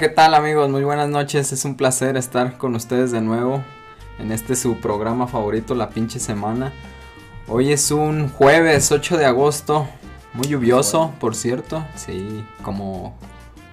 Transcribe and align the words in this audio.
¿qué 0.00 0.08
tal 0.08 0.32
amigos? 0.32 0.70
Muy 0.70 0.82
buenas 0.82 1.10
noches, 1.10 1.52
es 1.52 1.66
un 1.66 1.74
placer 1.74 2.16
estar 2.16 2.56
con 2.56 2.74
ustedes 2.74 3.12
de 3.12 3.20
nuevo 3.20 3.62
en 4.18 4.32
este 4.32 4.56
su 4.56 4.76
programa 4.76 5.26
favorito, 5.26 5.74
La 5.74 5.90
pinche 5.90 6.18
semana. 6.18 6.72
Hoy 7.46 7.70
es 7.70 7.90
un 7.90 8.30
jueves 8.30 8.92
8 8.92 9.18
de 9.18 9.26
agosto, 9.26 9.86
muy 10.32 10.48
lluvioso, 10.48 11.12
por 11.20 11.34
cierto, 11.34 11.84
sí, 11.96 12.42
como, 12.62 13.14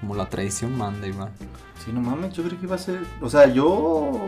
como 0.01 0.15
la 0.15 0.27
tradición 0.27 0.77
manda, 0.77 1.07
Iván. 1.07 1.29
Sí, 1.85 1.93
no 1.93 2.01
mames, 2.01 2.33
yo 2.33 2.43
creo 2.43 2.59
que 2.59 2.65
iba 2.65 2.75
a 2.75 2.79
ser. 2.79 2.99
O 3.21 3.29
sea, 3.29 3.47
yo 3.47 4.19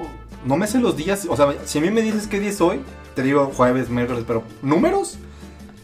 no 0.46 0.56
me 0.56 0.68
sé 0.68 0.80
los 0.80 0.96
días. 0.96 1.28
O 1.30 1.36
sea, 1.36 1.54
si 1.66 1.80
a 1.80 1.82
mí 1.82 1.92
me 1.92 2.02
dices 2.02 2.28
qué 2.28 2.40
día 2.40 2.52
es 2.52 2.62
hoy, 2.62 2.80
te 3.14 3.24
digo 3.24 3.52
jueves, 3.54 3.90
miércoles, 3.90 4.24
pero 4.26 4.44
números, 4.62 5.18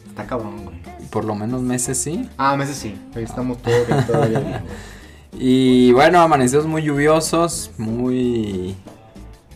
está 0.08 0.26
cabrón, 0.26 0.64
güey. 0.64 0.82
Por 1.10 1.26
lo 1.26 1.36
menos 1.36 1.62
meses 1.62 1.98
sí. 1.98 2.30
Ah, 2.38 2.56
meses 2.56 2.78
sí. 2.78 2.98
Ahí 3.14 3.24
estamos 3.24 3.62
todos 3.62 3.86
bien, 3.86 4.08
todavía 4.08 4.40
bien, 4.40 4.52
güey. 4.62 4.95
Y 5.38 5.92
bueno, 5.92 6.22
amanecidos 6.22 6.66
muy 6.66 6.84
lluviosos, 6.84 7.72
muy 7.78 8.76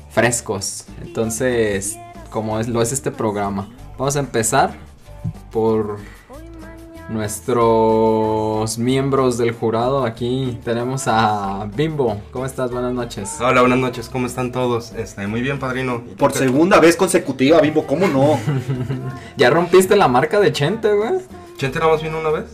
frescos. 0.09 0.85
Entonces, 1.01 1.97
como 2.29 2.59
es, 2.59 2.67
lo 2.67 2.81
es 2.81 2.91
este 2.91 3.11
programa. 3.11 3.69
Vamos 3.97 4.15
a 4.15 4.19
empezar 4.19 4.73
por 5.51 5.97
nuestros 7.09 8.77
miembros 8.77 9.37
del 9.37 9.51
jurado. 9.53 10.03
Aquí 10.03 10.59
tenemos 10.63 11.07
a 11.07 11.69
Bimbo. 11.73 12.21
¿Cómo 12.31 12.45
estás? 12.45 12.71
Buenas 12.71 12.93
noches. 12.93 13.37
Hola, 13.39 13.61
buenas 13.61 13.79
noches, 13.79 14.09
¿cómo 14.09 14.27
están 14.27 14.51
todos? 14.51 14.91
Este, 14.93 15.27
muy 15.27 15.41
bien, 15.41 15.59
padrino. 15.59 16.03
¿Y 16.11 16.15
Por 16.15 16.33
segunda 16.33 16.79
vez 16.79 16.97
consecutiva, 16.97 17.61
Bimbo, 17.61 17.87
¿cómo 17.87 18.07
no? 18.07 18.39
Ya 19.37 19.49
rompiste 19.49 19.95
la 19.95 20.07
marca 20.07 20.39
de 20.39 20.51
Chente, 20.51 20.93
güey. 20.93 21.21
¿Chente 21.57 21.79
nada 21.79 21.93
más 21.93 22.03
vino 22.03 22.19
una 22.19 22.29
vez? 22.29 22.45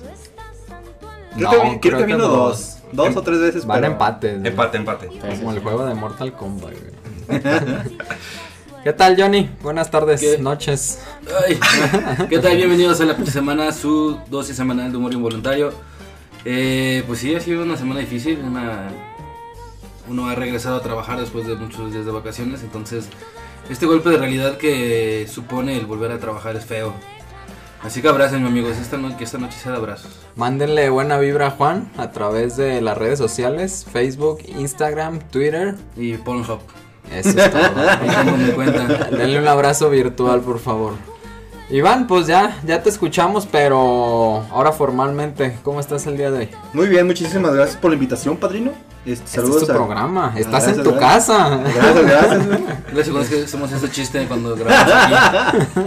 Creo, 1.36 1.52
No, 1.52 1.80
creo 1.82 1.98
que 1.98 2.06
vino 2.06 2.28
dos. 2.28 2.58
Dos 2.58 2.75
Em- 2.94 3.18
o 3.18 3.22
tres 3.22 3.40
veces. 3.40 3.66
Van 3.66 3.82
pero- 3.82 3.94
empates. 3.94 4.40
güey. 4.40 4.48
Empate, 4.52 4.78
empate. 4.78 5.08
Como 5.08 5.52
el 5.52 5.60
juego 5.60 5.86
de 5.86 5.94
Mortal 5.96 6.34
Kombat, 6.34 6.74
güey. 6.74 7.42
¿Qué 8.84 8.94
tal, 8.94 9.20
Johnny? 9.20 9.50
Buenas 9.64 9.90
tardes, 9.90 10.22
¿Qué? 10.22 10.38
noches. 10.38 11.00
Ay, 11.48 11.60
¿Qué 12.30 12.38
tal? 12.40 12.56
Bienvenidos 12.56 13.02
a 13.02 13.06
la 13.06 13.26
semana, 13.26 13.72
su 13.72 14.20
dosis 14.30 14.56
semanal 14.56 14.92
de 14.92 14.98
humor 14.98 15.12
involuntario. 15.14 15.74
Eh, 16.46 17.04
pues 17.08 17.20
sí, 17.20 17.34
ha 17.34 17.40
sido 17.40 17.64
una 17.64 17.78
semana 17.78 18.00
difícil. 18.02 18.40
Una... 18.46 18.90
Uno 20.08 20.30
ha 20.30 20.36
regresado 20.36 20.76
a 20.78 20.82
trabajar 20.84 21.20
después 21.20 21.48
de 21.48 21.56
muchos 21.56 21.92
días 21.92 22.06
de 22.06 22.12
vacaciones, 22.12 22.62
entonces 22.62 23.08
este 23.72 23.88
golpe 23.88 24.12
de 24.12 24.18
realidad 24.18 24.58
que 24.58 25.28
supone 25.28 25.76
el 25.80 25.88
volver 25.88 26.12
a 26.12 26.20
trabajar 26.20 26.56
es 26.56 26.64
feo. 26.66 26.94
Así 27.86 28.02
que 28.02 28.08
abrácenme 28.08 28.48
amigos, 28.48 28.78
esta 28.78 28.98
no- 28.98 29.16
que 29.16 29.24
esta 29.24 29.38
noche 29.38 29.58
sea 29.62 29.74
de 29.74 29.78
abrazos. 29.78 30.12
Mándenle 30.36 30.90
buena 30.90 31.18
vibra 31.20 31.48
a 31.48 31.52
Juan 31.52 31.92
a 31.98 32.10
través 32.12 32.58
de 32.58 32.82
las 32.82 32.98
redes 32.98 33.20
sociales, 33.20 33.86
Facebook, 33.92 34.40
Instagram, 34.48 35.20
Twitter. 35.30 35.76
Y 35.96 36.14
Pornhub, 36.18 36.60
Eso 37.12 37.30
es 37.30 37.52
todo. 37.52 37.62
cuenta. 38.56 38.88
Denle 39.12 39.40
un 39.40 39.48
abrazo 39.48 39.90
virtual, 39.92 40.42
por 40.42 40.60
favor. 40.60 40.94
Iván, 41.70 42.08
pues 42.08 42.28
ya, 42.28 42.60
ya 42.66 42.82
te 42.84 42.90
escuchamos, 42.90 43.48
pero 43.48 44.44
ahora 44.52 44.72
formalmente, 44.72 45.58
¿cómo 45.64 45.80
estás 45.80 46.06
el 46.08 46.16
día 46.18 46.30
de 46.32 46.38
hoy? 46.40 46.50
Muy 46.74 46.88
bien, 46.88 47.06
muchísimas 47.08 47.54
gracias 47.54 47.78
por 47.78 47.90
la 47.92 47.96
invitación, 47.96 48.38
padrino. 48.38 48.72
Este, 49.06 49.14
Este 49.26 49.28
saludos 49.42 49.62
es 49.62 49.68
tu 49.68 49.72
a- 49.74 49.76
programa, 49.76 50.34
estás 50.36 50.52
gracias, 50.66 50.78
en 50.78 50.84
tu 50.84 50.92
gracias. 50.94 51.28
casa. 51.28 51.58
Gracias, 51.58 52.06
gracias, 52.06 52.48
güey. 52.48 52.60
Gracias, 52.92 53.10
con 53.10 53.22
es 53.22 53.30
que 53.30 53.44
hacemos 53.44 53.72
ese 53.72 53.92
chiste 53.92 54.26
cuando 54.28 54.56
grabamos 54.56 54.94
aquí. 55.14 55.78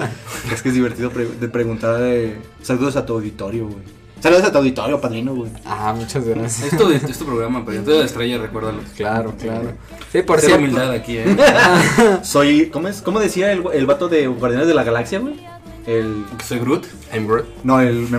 Es 0.53 0.63
que 0.63 0.69
es 0.69 0.75
divertido 0.75 1.11
pre- 1.11 1.27
de 1.27 1.49
preguntar 1.49 1.99
de 1.99 2.39
saludos 2.63 2.95
a 2.97 3.05
tu 3.05 3.15
auditorio, 3.15 3.65
güey. 3.67 3.83
Saludos 4.21 4.45
a 4.45 4.53
tu 4.53 4.59
auditorio, 4.59 5.01
padrino, 5.01 5.35
güey. 5.35 5.51
Ah, 5.65 5.93
muchas 5.97 6.25
gracias. 6.25 6.73
Esto 6.73 6.91
es 6.91 7.19
tu 7.19 7.25
programa, 7.25 7.65
pero 7.65 7.83
tú 7.83 7.91
de 7.93 7.99
la 8.01 8.05
estrella, 8.05 8.39
recuérdalo. 8.39 8.79
Claro, 8.97 9.35
claro. 9.41 9.73
Sí, 10.11 10.23
por 10.23 10.41
cierto. 10.41 10.59
humildad 10.59 10.91
aquí, 10.93 11.19
eh. 11.19 11.37
Soy, 12.23 12.67
¿cómo 12.71 12.89
es? 12.89 13.01
¿Cómo 13.03 13.21
decía 13.21 13.53
el, 13.53 13.63
el 13.73 13.87
vato 13.87 14.09
de 14.09 14.27
Guardianes 14.27 14.67
de 14.69 14.75
la 14.75 14.83
Galaxia, 14.85 15.19
güey? 15.21 15.35
El, 15.87 16.25
Soy 16.45 16.59
Groot. 16.59 16.87
I'm 17.15 17.27
Groot. 17.29 17.47
no, 17.63 17.81
el 17.81 18.09
me 18.11 18.19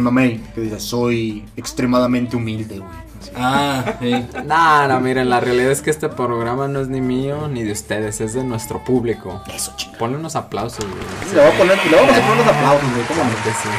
que 0.56 0.62
dice, 0.62 0.80
soy 0.80 1.46
extremadamente 1.58 2.36
humilde, 2.38 2.80
güey. 2.80 2.90
Ah, 3.36 3.96
sí. 4.00 4.28
No, 4.46 4.88
no, 4.88 5.00
miren, 5.00 5.30
la 5.30 5.40
realidad 5.40 5.72
es 5.72 5.82
que 5.82 5.90
este 5.90 6.10
programa 6.10 6.68
no 6.68 6.80
es 6.80 6.88
ni 6.88 7.02
mío 7.02 7.48
ni 7.48 7.64
de 7.64 7.72
ustedes, 7.72 8.22
es 8.22 8.34
de 8.34 8.44
nuestro 8.44 8.84
público. 8.84 9.42
Eso, 9.54 9.74
chinga. 9.76 9.98
Ponle 9.98 10.18
unos 10.18 10.36
aplausos, 10.36 10.86
güey. 10.86 11.34
Le 11.34 11.42
voy 11.42 11.52
a 11.52 11.58
poner, 11.58 11.78
le 11.86 11.96
vamos 11.96 12.12
a 12.12 12.22
poner 12.22 12.32
unos 12.34 12.48
aplausos, 12.48 12.92
güey, 12.92 13.06
¿cómo 13.08 13.24
no? 13.24 13.30
Que 13.44 13.52
sí. 13.52 13.70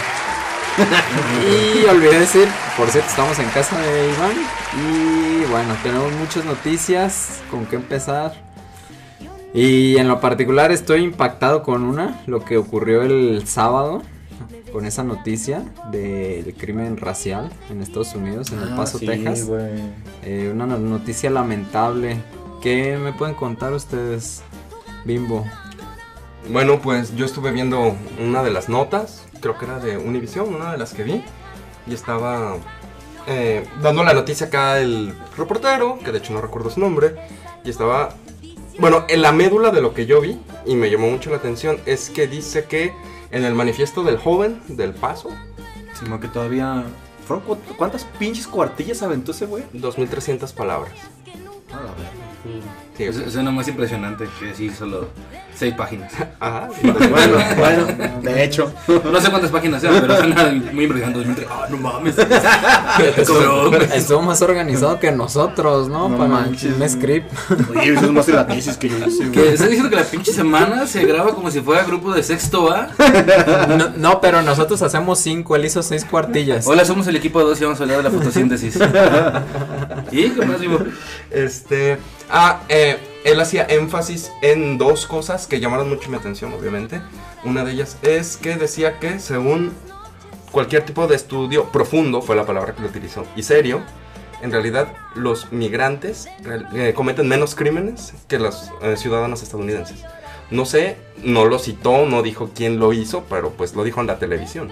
y 1.83 1.85
olvidé 1.87 2.21
decir, 2.21 2.49
por 2.77 2.89
cierto, 2.89 3.11
estamos 3.11 3.39
en 3.39 3.49
casa 3.51 3.79
de 3.79 4.11
Iván. 4.11 4.37
Y 4.77 5.51
bueno, 5.51 5.75
tenemos 5.83 6.13
muchas 6.13 6.45
noticias 6.45 7.41
con 7.51 7.67
qué 7.67 7.77
empezar. 7.77 8.35
Y 9.53 9.97
en 9.97 10.07
lo 10.07 10.21
particular 10.21 10.71
estoy 10.71 11.03
impactado 11.03 11.63
con 11.63 11.83
una, 11.83 12.21
lo 12.27 12.45
que 12.45 12.57
ocurrió 12.57 13.03
el 13.03 13.47
sábado, 13.47 14.03
con 14.73 14.85
esa 14.87 15.03
noticia 15.05 15.63
del 15.91 16.55
crimen 16.57 16.97
racial 16.97 17.51
en 17.71 17.83
Estados 17.83 18.15
Unidos, 18.15 18.51
en 18.53 18.61
El 18.63 18.73
Ah, 18.73 18.77
Paso, 18.77 18.99
sí, 18.99 19.07
Texas. 19.07 19.49
Eh, 20.23 20.51
una 20.53 20.67
no- 20.67 20.79
noticia 20.79 21.31
lamentable. 21.31 22.17
¿Qué 22.63 22.99
me 22.99 23.13
pueden 23.13 23.35
contar 23.35 23.73
ustedes, 23.73 24.43
Bimbo? 25.05 25.45
Bueno, 26.51 26.81
pues 26.81 27.15
yo 27.17 27.25
estuve 27.27 27.51
viendo 27.53 27.95
una 28.23 28.43
de 28.43 28.51
las 28.51 28.69
notas, 28.69 29.27
creo 29.41 29.57
que 29.59 29.65
era 29.67 29.79
de 29.79 29.97
Univision, 29.99 30.55
una 30.55 30.73
de 30.73 30.79
las 30.79 30.93
que 30.95 31.05
vi, 31.05 31.23
y 31.87 31.95
estaba 31.95 32.57
eh, 33.27 33.65
dando 33.83 34.03
la 34.05 34.15
noticia 34.15 34.47
acá 34.47 34.79
el 34.81 35.15
reportero, 35.37 35.99
que 36.05 36.13
de 36.13 36.19
hecho 36.19 36.33
no 36.33 36.41
recuerdo 36.41 36.71
su 36.71 36.81
nombre, 36.81 37.15
y 37.65 37.71
estaba, 37.71 38.15
bueno, 38.79 39.05
en 39.09 39.23
la 39.23 39.33
médula 39.33 39.71
de 39.71 39.81
lo 39.83 39.93
que 39.95 40.07
yo 40.07 40.21
vi, 40.21 40.39
y 40.67 40.75
me 40.77 40.91
llamó 40.91 41.11
mucho 41.11 41.31
la 41.31 41.37
atención, 41.37 41.79
es 41.87 42.11
que 42.11 42.27
dice 42.27 42.65
que 42.65 42.93
en 43.31 43.45
el 43.45 43.55
manifiesto 43.55 44.03
del 44.03 44.19
joven 44.19 44.61
del 44.69 44.93
paso, 44.95 45.31
Sino 45.99 46.19
que 46.21 46.29
todavía... 46.29 46.85
¿Fueron 47.27 47.45
cu- 47.45 47.59
¿Cuántas 47.77 48.05
pinches 48.05 48.47
cuartillas 48.47 49.03
aventó 49.03 49.33
ese 49.33 49.47
güey? 49.47 49.65
2.300 49.75 50.53
palabras. 50.55 50.93
A 51.73 51.77
la 51.77 51.83
verga. 51.83 52.11
Sí, 52.97 53.07
o 53.07 53.11
Es, 53.11 53.33
sea, 53.33 53.43
es 53.61 53.69
impresionante 53.69 54.27
que 54.39 54.47
decir 54.47 54.73
solo 54.75 55.09
seis 55.61 55.75
páginas. 55.75 56.11
ajá, 56.41 56.69
Bueno, 56.83 57.37
bueno, 57.59 57.87
de 58.23 58.45
hecho. 58.45 58.73
No 58.89 59.21
sé 59.21 59.29
cuántas 59.31 59.51
páginas 59.51 59.83
sean, 59.83 59.95
pero 60.01 60.17
suena 60.17 60.45
muy 60.73 60.85
impresionante. 60.85 61.19
2003. 61.19 61.49
Ah, 61.51 61.67
no 61.69 61.77
mames. 61.77 62.15
Cabrón. 63.27 63.75
Estuvo 63.95 64.23
más 64.23 64.41
organizado 64.41 64.99
que 64.99 65.13
nosotros, 65.13 65.89
¿no? 65.89 66.09
No 66.09 66.17
Para 66.17 66.31
manches, 66.31 66.75
un 66.81 66.89
script. 66.89 67.31
Oye, 67.77 67.93
eso 67.93 68.07
es 68.07 68.11
más 68.11 68.27
de 68.27 68.33
la 68.33 68.47
tesis 68.47 68.77
que 68.79 68.89
yo 68.89 68.97
hice, 69.07 69.31
Que 69.31 69.41
güey. 69.41 69.53
estás 69.53 69.69
diciendo 69.69 69.91
que 69.91 69.97
la 69.97 70.05
pinche 70.05 70.33
semana 70.33 70.87
se 70.87 71.05
graba 71.05 71.35
como 71.35 71.51
si 71.51 71.61
fuera 71.61 71.85
grupo 71.85 72.13
de 72.15 72.23
sexto 72.23 72.73
A. 72.73 72.89
No, 73.69 73.91
no, 73.97 74.21
pero 74.23 74.41
nosotros 74.41 74.81
hacemos 74.81 75.19
cinco, 75.19 75.57
él 75.57 75.67
hizo 75.67 75.83
seis 75.83 76.07
cuartillas. 76.07 76.67
Hola, 76.67 76.87
somos 76.87 77.07
el 77.07 77.17
equipo 77.17 77.43
2 77.43 77.61
y 77.61 77.65
vamos 77.65 77.81
a 77.81 77.83
hablar 77.83 77.99
de 77.99 78.03
la 78.05 78.11
fotosíntesis. 78.11 78.77
¿Y 80.11 80.31
qué 80.31 80.47
más, 80.47 80.59
vivo? 80.61 80.79
Este. 81.31 81.99
Ah, 82.31 82.61
eh, 82.69 82.99
él 83.25 83.41
hacía 83.41 83.67
énfasis 83.69 84.33
en 84.43 84.79
dos 84.79 85.07
cosas 85.07 85.47
que 85.47 85.61
llamaron 85.61 85.89
mucho 85.89 86.11
mi 86.11 86.17
atención, 86.17 86.53
obviamente. 86.53 87.01
Una 87.45 87.65
de 87.65 87.73
ellas 87.73 87.99
es 88.03 88.37
que 88.37 88.57
decía 88.57 88.99
que, 88.99 89.19
según 89.19 89.73
cualquier 90.51 90.85
tipo 90.85 91.07
de 91.07 91.17
estudio 91.17 91.71
profundo, 91.71 92.23
fue 92.23 92.37
la 92.37 92.47
palabra 92.47 92.75
que 92.75 92.83
lo 92.83 92.89
utilizó, 92.89 93.25
y 93.37 93.43
serio, 93.43 93.83
en 94.43 94.51
realidad 94.51 94.89
los 95.15 95.53
migrantes 95.53 96.29
eh, 96.75 96.93
cometen 96.95 97.29
menos 97.29 97.55
crímenes 97.55 98.15
que 98.27 98.39
los 98.39 98.71
eh, 98.83 98.97
ciudadanos 98.97 99.43
estadounidenses. 99.43 100.03
No 100.51 100.65
sé, 100.65 100.97
no 101.23 101.45
lo 101.45 101.59
citó, 101.59 102.07
no 102.07 102.23
dijo 102.23 102.51
quién 102.55 102.79
lo 102.79 102.93
hizo, 102.93 103.25
pero 103.29 103.51
pues 103.51 103.75
lo 103.75 103.85
dijo 103.85 104.01
en 104.01 104.09
la 104.09 104.19
televisión. 104.19 104.71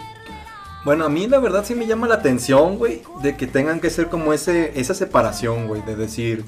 Bueno, 0.85 1.05
a 1.05 1.09
mí 1.09 1.27
la 1.27 1.39
verdad 1.39 1.65
sí 1.65 1.75
me 1.75 1.87
llama 1.87 2.09
la 2.09 2.17
atención, 2.17 2.79
güey, 2.79 3.03
de 3.23 3.37
que 3.37 3.47
tengan 3.47 3.79
que 3.79 3.91
ser 3.91 4.09
como 4.09 4.33
ese, 4.33 4.73
esa 4.81 4.95
separación, 4.95 5.69
güey, 5.69 5.83
de 5.83 5.97
decir, 5.97 6.45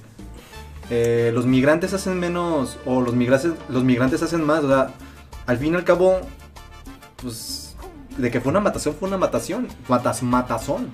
eh, 0.90 1.30
los 1.32 1.46
migrantes 1.46 1.94
hacen 1.94 2.18
menos, 2.18 2.78
o 2.84 3.00
los 3.00 3.14
migrantes, 3.14 3.52
los 3.68 3.84
migrantes 3.84 4.22
hacen 4.22 4.44
más, 4.44 4.64
o 4.64 4.68
sea, 4.68 4.90
al 5.46 5.56
fin 5.56 5.72
y 5.72 5.76
al 5.76 5.84
cabo, 5.84 6.20
pues, 7.22 7.76
de 8.18 8.30
que 8.30 8.40
fue 8.40 8.50
una 8.50 8.60
matación, 8.60 8.94
fue 8.98 9.08
una 9.08 9.16
matación, 9.16 9.68
matas, 9.88 10.22
matazón. 10.22 10.90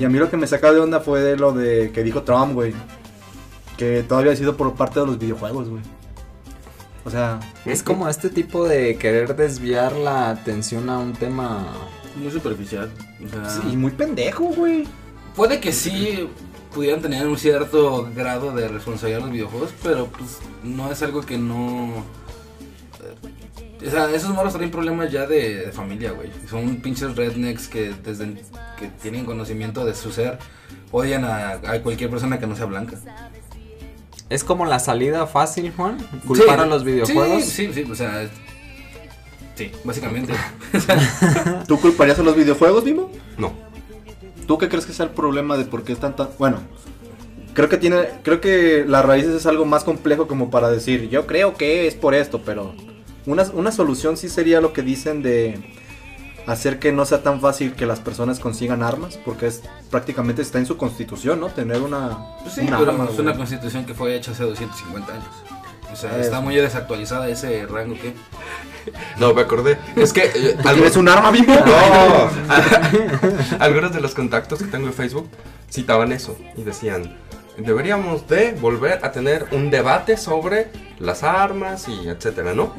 Y 0.00 0.04
a 0.04 0.08
mí 0.08 0.18
lo 0.18 0.30
que 0.30 0.38
me 0.38 0.46
saca 0.46 0.72
de 0.72 0.80
onda 0.80 1.00
fue 1.00 1.20
de 1.20 1.36
lo 1.36 1.52
de 1.52 1.92
que 1.92 2.02
dijo 2.02 2.22
Trump, 2.22 2.54
güey, 2.54 2.74
que 3.76 4.02
todavía 4.02 4.32
ha 4.32 4.36
sido 4.36 4.56
por 4.56 4.74
parte 4.74 5.00
de 5.00 5.06
los 5.06 5.18
videojuegos, 5.18 5.68
güey. 5.68 5.82
O 7.04 7.10
sea, 7.10 7.40
Es 7.64 7.82
como 7.82 8.08
este 8.08 8.28
tipo 8.28 8.66
de 8.66 8.96
querer 8.96 9.34
desviar 9.36 9.92
la 9.92 10.30
atención 10.30 10.90
a 10.90 10.98
un 10.98 11.12
tema. 11.12 11.66
Muy 12.16 12.30
superficial. 12.30 12.90
O 13.24 13.28
sea, 13.28 13.70
y 13.70 13.76
muy 13.76 13.92
pendejo, 13.92 14.44
güey. 14.44 14.86
Puede 15.34 15.60
que 15.60 15.72
sí 15.72 16.28
pudieran 16.74 17.00
tener 17.02 17.26
un 17.26 17.38
cierto 17.38 18.08
grado 18.14 18.52
de 18.52 18.68
responsabilidad 18.68 19.20
los 19.22 19.30
videojuegos, 19.30 19.70
pero 19.82 20.06
pues 20.06 20.38
no 20.62 20.90
es 20.90 21.02
algo 21.02 21.22
que 21.22 21.38
no... 21.38 22.04
eh, 23.82 23.86
O 23.86 23.90
sea, 23.90 24.10
esos 24.10 24.30
morros 24.34 24.52
traen 24.54 24.70
problemas 24.70 25.10
ya 25.10 25.26
de, 25.26 25.66
de 25.66 25.72
familia, 25.72 26.12
güey. 26.12 26.30
Son 26.48 26.76
pinches 26.76 27.16
rednecks 27.16 27.68
que 27.68 27.92
desde 28.04 28.34
que 28.78 28.88
tienen 29.02 29.24
conocimiento 29.24 29.84
de 29.84 29.94
su 29.94 30.12
ser 30.12 30.38
odian 30.90 31.24
a, 31.24 31.50
a 31.52 31.82
cualquier 31.82 32.10
persona 32.10 32.38
que 32.38 32.46
no 32.46 32.56
sea 32.56 32.66
blanca. 32.66 32.96
Es 34.30 34.44
como 34.44 34.66
la 34.66 34.78
salida 34.78 35.26
fácil, 35.26 35.72
Juan. 35.74 35.96
Culpar 36.26 36.56
Sí, 36.58 36.62
a 36.62 36.66
los 36.66 36.84
videojuegos. 36.84 37.44
Sí, 37.44 37.72
sí, 37.72 37.84
sí, 37.84 37.90
o 37.90 37.94
sea. 37.94 38.28
Sí, 39.54 39.72
básicamente. 39.84 40.34
¿Tú 41.66 41.80
culparías 41.80 42.18
a 42.18 42.22
los 42.22 42.36
videojuegos, 42.36 42.84
Mimo? 42.84 43.10
No. 43.38 43.52
¿Tú 44.48 44.56
qué 44.56 44.70
crees 44.70 44.86
que 44.86 44.94
sea 44.94 45.04
el 45.04 45.12
problema 45.12 45.58
de 45.58 45.66
por 45.66 45.84
qué 45.84 45.92
están 45.92 46.16
tan... 46.16 46.30
Bueno, 46.38 46.58
creo 47.52 47.68
que 47.68 47.76
tiene... 47.76 48.08
Creo 48.24 48.40
que 48.40 48.86
las 48.88 49.04
raíces 49.04 49.34
es 49.34 49.46
algo 49.46 49.66
más 49.66 49.84
complejo 49.84 50.26
como 50.26 50.50
para 50.50 50.70
decir, 50.70 51.10
yo 51.10 51.26
creo 51.26 51.54
que 51.54 51.86
es 51.86 51.94
por 51.94 52.14
esto, 52.14 52.40
pero... 52.44 52.74
Una, 53.26 53.42
una 53.52 53.70
solución 53.70 54.16
sí 54.16 54.30
sería 54.30 54.62
lo 54.62 54.72
que 54.72 54.80
dicen 54.80 55.22
de 55.22 55.76
hacer 56.46 56.78
que 56.78 56.92
no 56.92 57.04
sea 57.04 57.22
tan 57.22 57.42
fácil 57.42 57.74
que 57.74 57.84
las 57.84 58.00
personas 58.00 58.40
consigan 58.40 58.82
armas, 58.82 59.18
porque 59.22 59.48
es 59.48 59.62
prácticamente 59.90 60.40
está 60.40 60.58
en 60.58 60.64
su 60.64 60.78
constitución, 60.78 61.40
¿no? 61.40 61.48
Tener 61.48 61.82
una, 61.82 62.38
Pues 62.42 62.54
sí, 62.54 62.62
una 62.62 62.78
pero 62.78 62.92
arma, 62.92 63.08
es 63.12 63.18
una 63.18 63.36
constitución 63.36 63.84
que 63.84 63.92
fue 63.92 64.16
hecha 64.16 64.32
hace 64.32 64.44
250 64.44 65.12
años. 65.12 65.26
O 65.92 65.96
sea, 65.96 66.18
está 66.18 66.40
muy 66.40 66.54
desactualizada 66.56 67.28
ese 67.28 67.66
rango 67.66 67.94
que. 67.94 68.14
No, 69.18 69.34
me 69.34 69.42
acordé. 69.42 69.78
Es 69.96 70.12
que. 70.12 70.24
eh, 70.24 70.56
¿Tú 70.60 70.68
algo- 70.68 70.80
¿Tienes 70.82 70.96
un 70.96 71.08
arma, 71.08 71.30
Mimo? 71.32 71.54
No. 71.54 72.30
Algunos 73.58 73.92
de 73.92 74.00
los 74.00 74.14
contactos 74.14 74.60
que 74.60 74.66
tengo 74.66 74.86
en 74.86 74.92
Facebook 74.92 75.28
citaban 75.70 76.12
eso 76.12 76.36
y 76.56 76.62
decían, 76.62 77.16
deberíamos 77.56 78.28
de 78.28 78.52
volver 78.52 79.04
a 79.04 79.12
tener 79.12 79.46
un 79.52 79.70
debate 79.70 80.16
sobre 80.16 80.68
las 80.98 81.22
armas 81.22 81.88
y 81.88 82.08
etcétera, 82.08 82.54
¿no? 82.54 82.72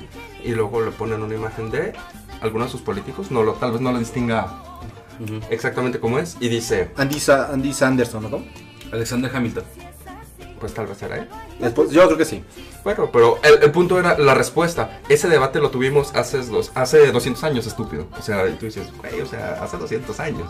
Y 0.44 0.51
luego 0.53 0.81
le 0.81 0.91
ponen 0.91 1.21
una 1.21 1.35
imagen 1.35 1.69
de 1.71 1.94
algunos 2.41 2.67
de 2.67 2.71
sus 2.71 2.81
políticos, 2.81 3.31
no 3.31 3.44
lo, 3.44 3.53
tal 3.53 3.73
vez 3.73 3.81
no 3.81 3.91
lo 3.91 4.00
distinga 4.00 4.47
exactamente 5.50 6.00
como 6.00 6.17
es, 6.19 6.38
y 6.39 6.47
dice, 6.47 6.91
Andy, 6.95 7.19
Sa- 7.19 7.50
Andy 7.51 7.73
Sanderson, 7.73 8.31
¿no? 8.31 8.41
Alexander 8.94 9.29
Hamilton. 9.35 9.65
pues 10.61 10.73
tal 10.73 10.88
vez 10.88 11.01
era 11.03 11.17
él. 11.17 11.27
Después, 11.59 11.91
yo 11.91 12.06
creo 12.06 12.17
que 12.17 12.25
sí. 12.25 12.44
Bueno, 12.83 13.09
pero 13.11 13.39
el, 13.44 13.63
el 13.63 13.71
punto 13.71 14.00
era 14.00 14.17
la 14.17 14.33
respuesta. 14.33 15.01
Ese 15.09 15.27
debate 15.27 15.59
lo 15.59 15.69
tuvimos 15.69 16.15
hace, 16.15 16.39
dos, 16.39 16.71
hace 16.75 17.11
200 17.11 17.44
años, 17.44 17.67
estúpido. 17.67 18.07
O 18.17 18.21
sea, 18.21 18.47
y 18.47 18.53
tú 18.53 18.65
dices, 18.65 18.88
güey, 18.97 19.21
o 19.21 19.25
sea, 19.25 19.61
hace 19.61 19.77
200 19.77 20.19
años. 20.19 20.50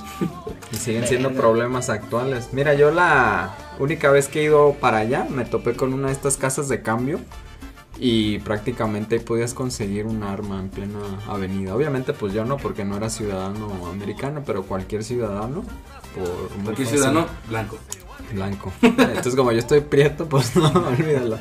Y 0.71 0.77
siguen 0.77 1.07
siendo 1.07 1.31
problemas 1.31 1.89
actuales. 1.89 2.49
Mira, 2.51 2.73
yo 2.75 2.91
la 2.91 3.55
única 3.79 4.11
vez 4.11 4.27
que 4.27 4.41
he 4.41 4.43
ido 4.43 4.73
para 4.79 4.99
allá 4.99 5.25
me 5.29 5.45
topé 5.45 5.75
con 5.75 5.93
una 5.93 6.07
de 6.07 6.13
estas 6.13 6.37
casas 6.37 6.69
de 6.69 6.81
cambio 6.81 7.19
y 7.99 8.39
prácticamente 8.39 9.15
ahí 9.15 9.21
podías 9.21 9.53
conseguir 9.53 10.05
un 10.05 10.23
arma 10.23 10.59
en 10.59 10.69
plena 10.69 10.99
avenida. 11.27 11.75
Obviamente 11.75 12.13
pues 12.13 12.33
yo 12.33 12.45
no 12.45 12.57
porque 12.57 12.85
no 12.85 12.95
era 12.97 13.09
ciudadano 13.09 13.87
americano, 13.87 14.43
pero 14.45 14.63
cualquier 14.63 15.03
ciudadano 15.03 15.63
por 16.15 16.63
Cualquier 16.63 16.87
ciudadano 16.87 17.27
blanco. 17.47 17.77
Blanco. 18.33 18.71
Entonces 18.81 19.35
como 19.35 19.51
yo 19.51 19.59
estoy 19.59 19.81
prieto, 19.81 20.27
pues 20.27 20.55
no, 20.57 20.67
olvídalo. 20.69 21.37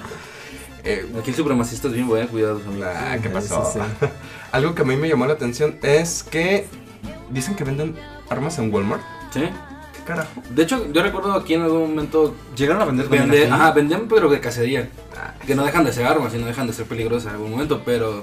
Eh, 0.85 1.07
Aquí 1.19 1.31
el 1.31 1.37
supremacista 1.37 1.89
es 1.89 1.95
bien 1.95 2.07
bueno, 2.09 2.29
cuidado, 2.29 2.61
ah, 2.85 3.17
¿qué 3.23 3.29
pasó? 3.29 3.65
sí, 3.73 3.79
sí. 4.01 4.07
Algo 4.53 4.75
que 4.75 4.83
a 4.83 4.85
mí 4.85 4.97
me 4.97 5.09
llamó 5.09 5.27
la 5.27 5.35
atención 5.35 5.77
es 5.83 6.23
que 6.23 6.67
dicen 7.31 7.55
que 7.55 7.65
venden 7.65 7.95
armas 8.31 8.59
en 8.59 8.73
Walmart. 8.73 9.03
Sí. 9.33 9.41
¿Qué 9.41 10.03
carajo? 10.07 10.41
De 10.51 10.63
hecho, 10.63 10.91
yo 10.93 11.03
recuerdo 11.03 11.33
aquí 11.33 11.55
en 11.55 11.63
algún 11.63 11.91
momento 11.91 12.35
Llegaron 12.57 12.81
a 12.81 12.85
vender 12.87 13.07
aquí. 13.07 13.43
ajá, 13.51 13.73
vendían 13.73 14.09
pero 14.09 14.31
de 14.31 14.41
cacería. 14.41 14.89
Ah, 15.17 15.35
Que 15.47 15.55
no 15.55 15.65
dejan 15.65 15.85
de 15.85 15.93
ser 15.93 16.07
armas 16.07 16.33
y 16.35 16.39
no 16.39 16.47
dejan 16.47 16.67
de 16.67 16.73
ser 16.73 16.87
peligrosas 16.87 17.27
en 17.29 17.33
algún 17.35 17.51
momento, 17.51 17.83
pero... 17.85 18.23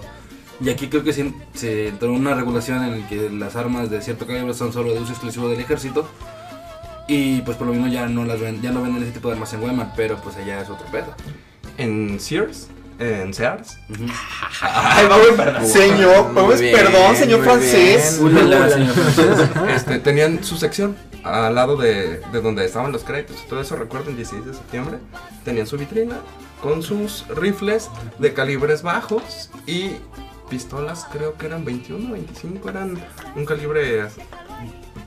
Y 0.62 0.70
aquí 0.70 0.88
creo 0.88 1.04
que 1.04 1.12
sí, 1.12 1.36
se 1.54 1.90
entró 1.90 2.14
una 2.14 2.34
regulación 2.34 2.82
en 2.86 2.94
el 2.94 3.08
que 3.08 3.30
las 3.30 3.58
armas 3.58 3.90
de 3.90 4.02
cierto 4.02 4.26
calibre 4.26 4.54
son 4.54 4.72
solo 4.72 4.94
de 4.94 5.02
uso 5.02 5.12
exclusivo 5.12 5.50
del 5.50 5.60
ejército. 5.60 6.08
Y 7.08 7.42
pues 7.42 7.56
por 7.58 7.68
lo 7.68 7.74
mismo 7.74 7.88
ya 7.88 8.08
no 8.08 8.26
las 8.26 8.40
ven- 8.40 8.62
ya 8.62 8.72
no 8.72 8.82
venden 8.82 9.04
ese 9.04 9.12
tipo 9.12 9.28
de 9.28 9.36
armas 9.36 9.54
en 9.54 9.62
Walmart, 9.64 9.94
pero 9.96 10.18
pues 10.18 10.36
allá 10.38 10.62
es 10.62 10.70
otro 10.70 10.86
pedo. 10.88 11.14
En 11.78 12.20
Sears, 12.20 12.68
en 13.00 13.34
Sears. 13.34 13.78
Ay, 14.62 15.08
va, 15.08 15.18
güey, 15.18 15.36
perdón. 15.36 15.68
Señor, 15.68 16.34
pues, 16.34 16.62
bien, 16.62 16.76
perdón, 16.76 17.16
señor 17.16 17.44
francés. 17.44 18.20
bien. 18.22 18.44
Ulala, 18.46 18.70
señor 18.70 18.94
francés. 18.94 19.50
Este, 19.76 20.00
tenían 20.00 20.44
su 20.44 20.58
sección 20.58 20.96
al 21.24 21.54
lado 21.56 21.76
de, 21.76 22.22
de 22.32 22.42
donde 22.42 22.66
estaban 22.66 22.92
los 22.92 23.04
créditos 23.04 23.36
y 23.46 23.50
todo 23.50 23.62
eso, 23.62 23.76
recuerdo, 23.76 24.10
el 24.10 24.16
16 24.16 24.46
de 24.46 24.54
septiembre. 24.54 24.98
Tenían 25.44 25.68
su 25.68 25.78
vitrina 25.78 26.16
con 26.62 26.82
sus 26.82 27.26
rifles 27.30 27.90
de 28.18 28.34
calibres 28.34 28.82
bajos 28.82 29.52
y 29.68 29.92
pistolas, 30.50 31.06
creo 31.12 31.36
que 31.36 31.48
eran 31.48 31.66
21, 31.66 32.12
25, 32.14 32.70
eran 32.70 32.98
un 33.36 33.46
calibre... 33.46 34.06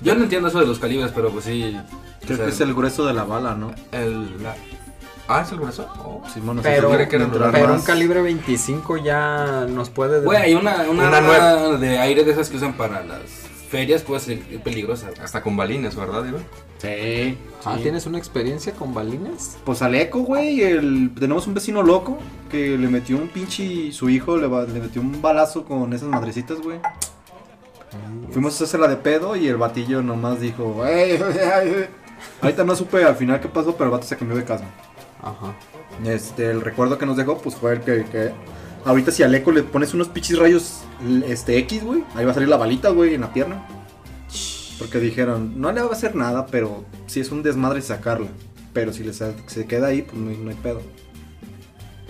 Yo 0.02 0.14
no 0.14 0.23
entiendo 0.25 0.49
eso 0.49 0.61
de 0.61 0.67
los 0.67 0.78
calibres, 0.78 1.11
pero 1.14 1.31
pues 1.31 1.45
sí. 1.47 1.76
o 1.76 2.25
Creo 2.25 2.37
sea, 2.37 2.47
que 2.47 2.52
es 2.52 2.61
el 2.61 2.75
grueso 2.75 3.07
de 3.07 3.14
la 3.14 3.25
bala, 3.25 3.55
¿no? 3.55 3.73
El, 3.93 4.43
la- 4.43 4.55
ah, 5.28 5.43
¿es 5.45 5.52
el 5.52 5.59
grueso? 5.59 5.88
Oh. 5.99 6.23
Simón, 6.33 6.57
no 6.57 6.62
sé 6.62 6.69
Pero, 6.69 6.88
si 6.90 6.95
creo 7.07 7.09
que 7.09 7.50
pero 7.52 7.75
un 7.75 7.83
calibre 7.83 8.23
25 8.23 8.97
ya 8.99 9.67
nos 9.69 9.90
puede... 9.90 10.21
Güey, 10.25 10.38
hay 10.40 10.55
una, 10.55 10.83
una, 10.88 11.09
Una 11.09 11.17
arma 11.19 11.78
de 11.78 11.99
aire 11.99 12.25
de 12.25 12.33
esas 12.33 12.49
que 12.49 12.57
usan 12.57 12.75
para 12.75 13.02
las 13.05 13.21
ferias, 13.71 14.02
puede 14.02 14.21
ser 14.21 14.38
peligrosa. 14.62 15.09
Hasta 15.23 15.43
con 15.43 15.57
balines, 15.57 15.95
¿verdad, 15.97 16.25
Iván? 16.25 16.43
Sí. 16.78 17.37
Ah, 17.64 17.75
sí. 17.76 17.83
¿tienes 17.83 18.07
una 18.07 18.19
experiencia 18.19 18.73
con 18.73 18.95
balines? 18.95 19.59
Pues 19.64 19.83
al 19.83 19.95
eco, 19.97 20.21
güey, 20.21 20.62
el... 20.62 21.11
tenemos 21.19 21.47
un 21.49 21.55
vecino 21.55 21.83
loco 21.83 22.19
que 22.50 22.78
le 22.78 22.88
metió 22.88 23.17
un 23.17 23.28
pinche... 23.28 23.90
Su 23.93 24.09
hijo 24.09 24.37
le, 24.37 24.47
va- 24.47 24.62
le 24.64 24.81
metió 24.81 25.02
un 25.02 25.21
balazo 25.21 25.64
con 25.64 25.93
esas 25.93 26.09
madrecitas, 26.09 26.61
güey. 26.62 26.78
Fuimos 28.30 28.61
a 28.61 28.64
hacerla 28.64 28.88
de 28.88 28.97
pedo 28.97 29.37
y 29.37 29.49
el 29.49 29.57
batillo 29.57 30.02
nomás 30.02 30.40
dijo, 30.40 30.85
"Ey, 30.87 31.18
ay, 31.23 31.38
ay". 31.54 31.87
Ahorita 32.42 32.64
no 32.64 32.75
supe 32.76 33.04
al 33.04 33.16
final 33.16 33.40
qué 33.40 33.49
pasó, 33.49 33.73
pero 33.76 33.87
el 33.87 33.90
vato 33.92 34.07
se 34.07 34.16
cambió 34.16 34.37
de 34.37 34.45
casa. 34.45 34.64
Ajá. 35.23 35.54
Este, 36.04 36.50
el 36.50 36.61
recuerdo 36.61 36.99
que 36.99 37.07
nos 37.07 37.16
dejó, 37.16 37.38
pues 37.38 37.54
fue 37.57 37.73
el 37.75 37.80
que, 37.80 38.04
que 38.04 38.30
ahorita 38.85 39.11
si 39.11 39.23
al 39.23 39.35
eco 39.35 39.50
le 39.52 39.62
pones 39.62 39.95
unos 39.95 40.09
pinches 40.09 40.38
rayos 40.38 40.80
este 41.26 41.59
X, 41.59 41.83
güey, 41.85 42.04
ahí 42.14 42.25
va 42.25 42.30
a 42.30 42.35
salir 42.35 42.49
la 42.49 42.57
balita, 42.57 42.90
güey, 42.90 43.14
en 43.14 43.23
la 43.23 43.33
pierna. 43.33 43.66
Porque 44.78 44.99
dijeron, 45.00 45.61
no 45.61 45.73
le 45.73 45.80
va 45.80 45.88
a 45.88 45.92
hacer 45.92 46.14
nada, 46.14 46.47
pero 46.47 46.85
si 47.07 47.18
es 47.21 47.33
un 47.33 47.42
desmadre 47.42 47.83
sacarla. 47.83 48.28
Pero 48.73 48.92
si 48.92 49.02
le 49.02 49.12
sa- 49.12 49.33
se 49.47 49.66
queda 49.66 49.88
ahí, 49.88 50.02
pues 50.02 50.16
no 50.16 50.30
hay, 50.30 50.37
no 50.37 50.50
hay 50.50 50.57
pedo. 50.57 50.80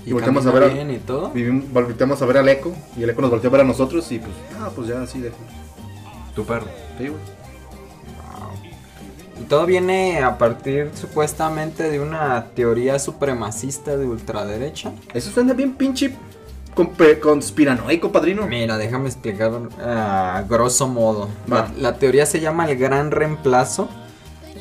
¿Y, 0.05 0.11
Y 0.11 0.13
volteamos 0.13 0.45
a 0.47 0.51
ver 0.51 0.63
al- 0.65 0.71
bien 0.75 0.91
y 0.91 0.99
todo? 0.99 1.31
Vivimos, 1.31 1.65
volteamos 1.73 2.21
a 2.21 2.27
ver 2.27 2.39
al 2.39 2.49
eco 2.49 2.75
y 2.97 3.03
el 3.05 3.11
eco 3.11 3.23
nos 3.23 3.31
volteó 3.31 3.49
a 3.49 3.53
ver 3.53 3.61
a 3.63 3.65
nosotros 3.65 4.11
y 4.13 4.19
pues, 4.19 4.33
ah, 4.61 4.71
pues 4.75 4.89
ya 4.89 5.01
así 5.01 5.21
de. 5.21 5.33
Tu 6.39 6.45
perro. 6.47 6.69
Sí, 6.97 7.09
güey. 7.09 7.21
Y 9.41 9.45
todo 9.47 9.67
viene 9.67 10.23
a 10.23 10.39
partir 10.39 10.93
supuestamente 10.95 11.91
de 11.91 11.99
una 11.99 12.45
teoría 12.55 13.01
supremacista 13.01 13.97
de 13.97 14.07
ultraderecha. 14.07 14.93
Eso 15.13 15.33
suena 15.33 15.53
bien 15.53 15.75
pinche 15.75 16.15
conspiranoico, 17.21 18.13
padrino. 18.13 18.47
Mira, 18.47 18.79
déjame 18.79 19.09
explicar 19.09 19.51
a 19.85 20.45
grosso 20.49 20.87
modo. 20.87 21.29
La 21.77 21.99
teoría 21.99 22.25
se 22.25 22.39
llama 22.39 22.71
el 22.71 22.79
gran 22.79 23.11
reemplazo. 23.11 23.89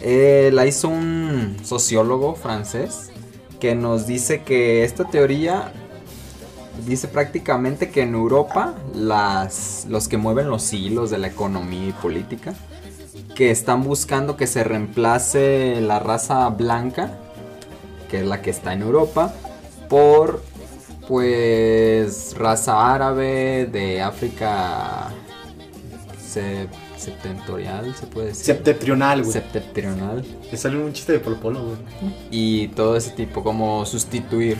Eh, 0.01 0.49
la 0.51 0.65
hizo 0.65 0.87
un 0.87 1.57
sociólogo 1.61 2.33
francés 2.33 3.11
que 3.59 3.75
nos 3.75 4.07
dice 4.07 4.41
que 4.41 4.83
esta 4.83 5.03
teoría 5.03 5.71
dice 6.85 7.07
prácticamente 7.07 7.89
que 7.89 8.01
en 8.01 8.13
Europa 8.13 8.73
las, 8.93 9.85
los 9.89 10.07
que 10.07 10.17
mueven 10.17 10.49
los 10.49 10.71
hilos 10.73 11.09
de 11.09 11.17
la 11.17 11.27
economía 11.27 11.89
y 11.89 11.91
política 11.93 12.53
que 13.35 13.51
están 13.51 13.83
buscando 13.83 14.35
que 14.37 14.47
se 14.47 14.63
reemplace 14.63 15.79
la 15.81 15.99
raza 15.99 16.49
blanca, 16.49 17.11
que 18.09 18.21
es 18.21 18.25
la 18.25 18.41
que 18.41 18.49
está 18.49 18.73
en 18.73 18.81
Europa, 18.81 19.33
por 19.89 20.43
pues 21.07 22.35
raza 22.37 22.93
árabe 22.93 23.67
de 23.71 24.01
África 24.01 25.09
se- 26.19 26.67
septentrional, 26.97 27.95
se 27.95 28.05
puede 28.07 28.27
decir. 28.27 28.45
Septentrional, 28.45 29.21
güey. 29.21 29.31
Septentrional. 29.33 30.25
Le 30.51 30.57
sale 30.57 30.77
un 30.77 30.91
chiste 30.93 31.13
de 31.13 31.19
Polo 31.19 31.39
Polo, 31.39 31.63
güey. 31.63 31.77
y 32.31 32.67
todo 32.69 32.95
ese 32.97 33.11
tipo, 33.11 33.43
como 33.43 33.85
sustituir. 33.85 34.57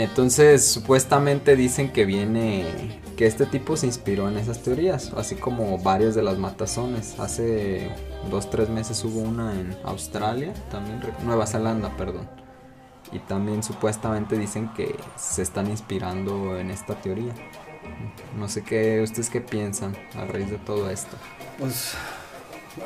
Entonces, 0.00 0.64
supuestamente 0.64 1.56
dicen 1.56 1.92
que 1.92 2.06
viene, 2.06 2.64
que 3.18 3.26
este 3.26 3.44
tipo 3.44 3.76
se 3.76 3.84
inspiró 3.84 4.30
en 4.30 4.38
esas 4.38 4.62
teorías, 4.62 5.12
así 5.14 5.34
como 5.34 5.76
varias 5.76 6.14
de 6.14 6.22
las 6.22 6.38
matazones. 6.38 7.20
Hace 7.20 7.90
dos, 8.30 8.48
tres 8.48 8.70
meses 8.70 9.04
hubo 9.04 9.20
una 9.20 9.60
en 9.60 9.76
Australia, 9.84 10.54
también, 10.70 11.02
Nueva 11.22 11.46
Zelanda, 11.46 11.94
perdón. 11.98 12.30
Y 13.12 13.18
también 13.18 13.62
supuestamente 13.62 14.38
dicen 14.38 14.72
que 14.72 14.96
se 15.16 15.42
están 15.42 15.68
inspirando 15.68 16.58
en 16.58 16.70
esta 16.70 16.94
teoría. 16.94 17.34
No 18.38 18.48
sé 18.48 18.64
qué, 18.64 19.02
ustedes 19.02 19.28
qué 19.28 19.42
piensan 19.42 19.94
a 20.16 20.24
raíz 20.24 20.50
de 20.50 20.56
todo 20.56 20.88
esto. 20.88 21.14
Pues. 21.58 21.92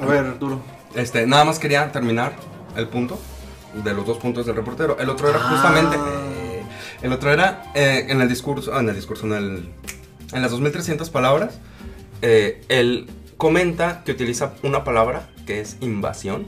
A 0.01 0.05
ver, 0.07 0.37
duro. 0.41 0.59
Este, 0.97 1.29
nada 1.29 1.45
más 1.45 1.61
quería 1.61 1.93
terminar 1.93 2.33
el 2.75 2.89
punto 2.89 3.21
de 3.85 3.95
los 3.95 4.05
dos 4.05 4.19
puntos 4.19 4.47
del 4.47 4.57
reportero. 4.57 4.99
El 4.99 5.09
otro 5.11 5.29
era 5.29 5.39
justamente. 5.39 5.97
El 7.05 7.13
otro 7.13 7.31
era 7.31 7.71
eh, 7.75 8.07
en 8.09 8.23
el 8.23 8.31
discurso. 8.31 8.73
ah, 8.75 8.81
en 8.81 8.89
el 8.89 8.97
discurso, 8.97 9.27
en 9.27 9.33
el 9.35 9.69
en 10.33 10.43
las 10.43 10.51
2300 10.51 11.11
palabras, 11.11 11.61
eh, 12.23 12.63
él 12.69 13.07
comenta 13.37 14.03
que 14.05 14.13
utiliza 14.13 14.55
una 14.63 14.85
palabra 14.85 15.29
que 15.47 15.61
es 15.61 15.77
invasión. 15.81 16.47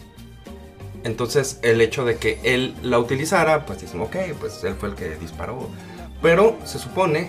Entonces, 1.05 1.61
el 1.63 1.83
hecho 1.83 2.07
de 2.07 2.17
que 2.17 2.41
él 2.43 2.75
la 2.83 2.99
utilizara, 2.99 3.67
pues 3.67 3.83
dicen, 3.83 4.01
ok, 4.01 4.17
pues 4.41 4.65
él 4.65 4.75
fue 4.81 4.89
el 4.89 4.95
que 4.95 5.17
disparó. 5.17 5.69
Pero 6.23 6.59
se 6.65 6.79
supone 6.79 7.29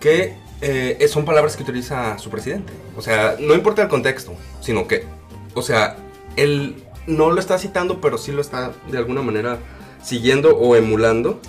que 0.00 0.34
eh, 0.62 1.06
son 1.06 1.26
palabras 1.26 1.54
que 1.54 1.64
utiliza 1.64 2.16
su 2.16 2.30
presidente. 2.30 2.72
O 2.96 3.02
sea, 3.02 3.36
no 3.38 3.54
importa 3.54 3.82
el 3.82 3.88
contexto, 3.88 4.32
sino 4.62 4.88
que, 4.88 5.04
o 5.52 5.60
sea, 5.60 5.96
él 6.36 6.82
no 7.06 7.30
lo 7.30 7.40
está 7.40 7.58
citando, 7.58 8.00
pero 8.00 8.16
sí 8.16 8.32
lo 8.32 8.40
está 8.40 8.72
de 8.90 8.96
alguna 8.96 9.20
manera 9.20 9.58
siguiendo 10.02 10.56
o 10.56 10.76
emulando. 10.76 11.40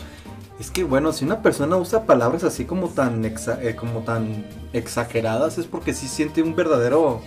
Es 0.60 0.72
que 0.72 0.84
bueno, 0.84 1.14
si 1.14 1.24
una 1.24 1.42
persona 1.42 1.78
usa 1.78 2.04
palabras 2.06 2.44
así 2.44 2.66
como 2.66 2.90
tan, 2.90 3.24
exa- 3.24 3.60
eh, 3.62 3.76
como 3.76 4.02
tan 4.02 4.46
exageradas 4.74 5.58
es 5.58 5.66
porque 5.66 5.94
sí 5.94 6.08
siente 6.08 6.42
un 6.44 6.54
verdadero, 6.56 7.22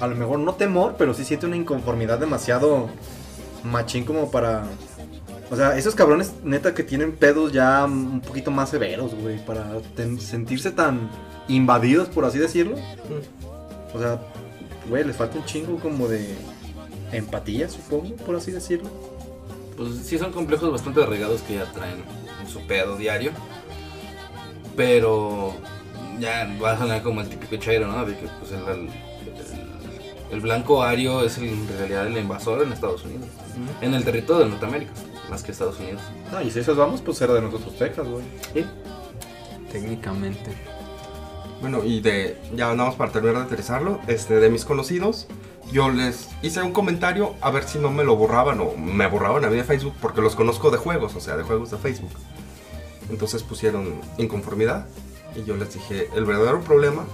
a 0.00 0.06
lo 0.06 0.16
mejor 0.16 0.38
no 0.38 0.54
temor, 0.54 0.94
pero 0.96 1.12
sí 1.12 1.24
siente 1.24 1.46
una 1.46 1.56
inconformidad 1.56 2.18
demasiado 2.18 2.88
machín 3.62 4.04
como 4.04 4.30
para... 4.30 4.64
O 5.50 5.56
sea, 5.56 5.76
esos 5.76 5.94
cabrones 5.94 6.32
neta 6.44 6.72
que 6.72 6.82
tienen 6.82 7.12
pedos 7.12 7.52
ya 7.52 7.84
un 7.84 8.22
poquito 8.22 8.50
más 8.50 8.70
severos, 8.70 9.14
güey, 9.14 9.44
para 9.44 9.66
sentirse 10.18 10.70
tan 10.70 11.10
invadidos, 11.46 12.08
por 12.08 12.24
así 12.24 12.38
decirlo. 12.38 12.76
O 13.94 13.98
sea, 13.98 14.18
güey, 14.88 15.04
les 15.04 15.14
falta 15.14 15.36
un 15.38 15.44
chingo 15.44 15.78
como 15.78 16.08
de 16.08 16.34
empatía, 17.12 17.68
supongo, 17.68 18.16
por 18.16 18.34
así 18.34 18.50
decirlo. 18.50 18.88
Pues 19.76 19.90
sí 20.06 20.16
son 20.18 20.32
complejos 20.32 20.72
bastante 20.72 21.02
arraigados 21.02 21.42
que 21.42 21.56
ya 21.56 21.70
traen 21.70 21.98
en 21.98 22.21
su 22.52 22.60
pedo 22.66 22.96
diario. 22.96 23.32
Pero 24.76 25.54
ya 26.18 26.48
va 26.62 26.72
a 26.72 26.78
sonar 26.78 27.02
como 27.02 27.20
el 27.20 27.28
típico 27.28 27.56
chairo, 27.56 27.86
¿no? 27.86 28.04
De 28.04 28.16
que 28.16 28.26
pues 28.40 28.52
el, 28.52 28.68
el- 28.68 28.90
el 30.30 30.40
blanco 30.40 30.82
ario 30.82 31.22
es 31.24 31.36
el- 31.38 31.48
en 31.50 31.68
realidad 31.78 32.06
el 32.06 32.16
invasor 32.16 32.62
en 32.62 32.72
Estados 32.72 33.04
Unidos. 33.04 33.28
En 33.82 33.92
el 33.94 34.02
territorio 34.04 34.44
de 34.44 34.50
Norteamérica, 34.50 34.92
más 35.28 35.42
que 35.42 35.52
Estados 35.52 35.78
Unidos. 35.78 36.00
Ah, 36.34 36.42
y 36.42 36.50
si 36.50 36.60
esos 36.60 36.76
vamos, 36.76 37.02
pues 37.02 37.20
era 37.20 37.34
de 37.34 37.42
nosotros 37.42 37.76
Texas, 37.76 38.06
güey. 38.08 38.24
Técnicamente. 39.70 40.52
Bueno, 41.60 41.84
y 41.84 42.00
de, 42.00 42.38
ya 42.56 42.74
nada 42.74 42.88
más 42.88 42.94
para 42.96 43.12
terminar 43.12 43.36
de 43.38 43.42
aterrizarlo, 43.44 44.00
este, 44.08 44.34
de 44.40 44.50
mis 44.50 44.64
conocidos, 44.64 45.28
yo 45.70 45.90
les 45.90 46.28
hice 46.42 46.60
un 46.62 46.72
comentario 46.72 47.34
a 47.40 47.50
ver 47.50 47.64
si 47.64 47.78
no 47.78 47.90
me 47.90 48.02
lo 48.02 48.16
borraban 48.16 48.58
o 48.60 48.72
me 48.76 49.06
borraban 49.06 49.44
a 49.44 49.48
mí 49.48 49.56
de 49.56 49.64
Facebook, 49.64 49.94
porque 50.00 50.20
los 50.22 50.34
conozco 50.34 50.70
de 50.70 50.78
juegos, 50.78 51.14
o 51.14 51.20
sea, 51.20 51.36
de 51.36 51.44
juegos 51.44 51.70
de 51.70 51.78
Facebook. 51.78 52.10
Entonces 53.12 53.42
pusieron 53.42 53.94
inconformidad 54.16 54.86
y 55.36 55.44
yo 55.44 55.56
les 55.56 55.74
dije, 55.74 56.08
el 56.16 56.24
verdadero 56.24 56.60
problema 56.62 57.04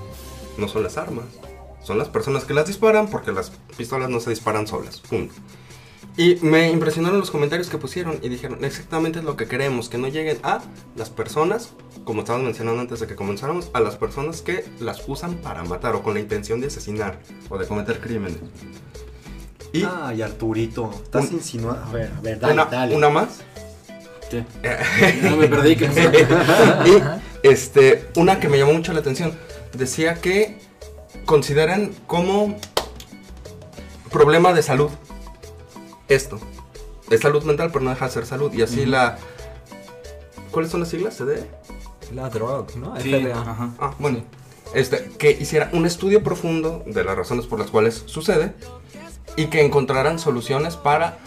no 0.57 0.69
son 0.69 0.85
las 0.85 0.97
armas, 0.97 1.25
son 1.83 1.99
las 1.99 2.09
personas 2.09 2.45
que 2.45 2.55
las 2.55 2.67
disparan 2.67 3.09
porque 3.09 3.33
las 3.33 3.51
pistolas 3.77 4.09
no 4.09 4.21
se 4.21 4.31
disparan 4.31 4.67
solas. 4.67 5.01
Punto. 5.01 5.35
Y 6.17 6.37
me 6.37 6.71
impresionaron 6.71 7.19
los 7.21 7.31
comentarios 7.31 7.69
que 7.69 7.79
pusieron 7.79 8.19
y 8.23 8.29
dijeron 8.29 8.65
exactamente 8.65 9.23
lo 9.23 9.37
que 9.37 9.47
queremos, 9.47 9.89
que 9.89 9.99
no 9.99 10.09
lleguen 10.09 10.39
a 10.43 10.61
las 10.97 11.11
personas, 11.11 11.71
como 12.05 12.21
estaban 12.21 12.45
mencionando 12.45 12.81
antes 12.81 13.01
de 13.01 13.07
que 13.07 13.15
comenzáramos, 13.15 13.71
a 13.73 13.81
las 13.81 13.97
personas 13.97 14.43
que 14.43 14.65
las 14.81 15.03
usan 15.09 15.35
para 15.37 15.63
matar 15.65 15.95
o 15.95 16.03
con 16.03 16.15
la 16.15 16.21
intención 16.21 16.61
de 16.61 16.69
asesinar 16.69 17.21
o 17.49 17.59
de 17.59 17.67
cometer 17.69 18.01
crímenes. 18.01 18.39
Y 19.73 19.85
Ay, 19.85 20.23
Arturito, 20.23 20.91
estás 21.05 21.27
Un- 21.29 21.35
insinuando. 21.35 21.85
A 21.85 21.93
ver, 21.93 22.11
a 22.17 22.21
ver, 22.21 22.41
dale, 22.41 22.55
una, 22.55 22.65
dale. 22.65 22.97
una 22.97 23.11
más. 23.11 23.41
¿Qué? 24.31 24.45
No 25.23 25.37
me 25.37 25.49
perdí. 25.49 25.77
¿qué 25.77 25.87
pasó? 25.87 26.87
y 26.87 27.03
este, 27.43 28.09
una 28.17 28.41
que 28.41 28.49
me 28.49 28.59
llamó 28.59 28.73
mucho 28.73 28.93
la 28.93 29.01
atención, 29.01 29.33
decía 29.73 30.15
que 30.15 30.59
consideran 31.25 31.93
como 32.07 32.57
problema 34.11 34.53
de 34.53 34.63
salud 34.63 34.91
esto. 36.09 36.39
Es 37.11 37.21
salud 37.21 37.43
mental, 37.45 37.71
pero 37.73 37.85
no 37.85 37.91
deja 37.91 38.07
de 38.07 38.11
ser 38.11 38.27
salud. 38.27 38.53
Y 38.53 38.63
así 38.63 38.85
la... 38.87 39.19
¿Cuáles 40.51 40.71
son 40.71 40.81
las 40.81 40.89
siglas? 40.89 41.17
¿CD? 41.17 41.45
La 42.15 42.29
drug, 42.29 42.77
¿no? 42.77 42.99
Sí, 43.01 43.13
FDA. 43.15 43.41
ajá. 43.41 43.71
Ah, 43.79 43.95
bueno. 43.99 44.25
Este, 44.75 45.11
que 45.19 45.31
hiciera 45.31 45.71
un 45.73 45.87
estudio 45.87 46.23
profundo 46.23 46.83
de 46.87 47.05
las 47.05 47.17
razones 47.17 47.47
por 47.47 47.59
las 47.59 47.71
cuales 47.71 48.03
sucede 48.07 48.53
y 49.37 49.47
que 49.47 49.65
encontraran 49.65 50.19
soluciones 50.19 50.77
para 50.77 51.19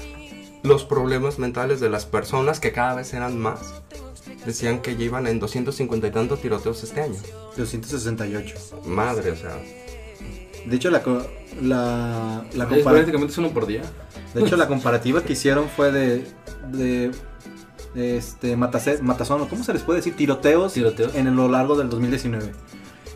los 0.64 0.84
problemas 0.84 1.40
mentales 1.40 1.80
de 1.80 1.90
las 1.90 2.06
personas 2.06 2.60
que 2.60 2.72
cada 2.72 2.96
vez 2.96 3.14
eran 3.14 3.38
más. 3.40 3.60
Decían 4.46 4.82
que 4.82 4.96
ya 4.96 5.04
iban 5.06 5.28
en 5.28 5.40
250 5.40 6.08
y 6.08 6.12
tantos 6.12 6.42
tiroteos 6.42 6.84
este 6.84 7.02
año. 7.02 7.20
268. 7.58 8.56
Madre, 8.86 9.32
o 9.32 9.36
sea. 9.36 9.60
De 10.66 10.76
hecho, 10.76 10.90
la, 10.92 11.02
co- 11.02 11.26
la, 11.62 12.44
la, 12.54 12.68
prácticamente 12.68 13.32
es 13.32 13.38
uno 13.38 13.50
por 13.50 13.66
día. 13.66 13.82
de 14.34 14.42
hecho, 14.42 14.56
la 14.58 14.68
comparativa 14.68 15.24
que 15.24 15.34
hicieron 15.34 15.68
fue 15.70 15.92
de, 15.92 16.26
de, 16.72 17.12
este, 17.96 18.56
matase- 18.58 19.02
matazón, 19.02 19.48
¿cómo 19.48 19.64
se 19.64 19.74
les 19.74 19.82
puede 19.82 19.98
decir? 20.00 20.16
Tiroteos, 20.16 20.74
Tiroteos. 20.74 21.16
en 21.16 21.36
lo 21.36 21.50
largo 21.50 21.76
del 21.76 21.90
2019. 21.90 22.52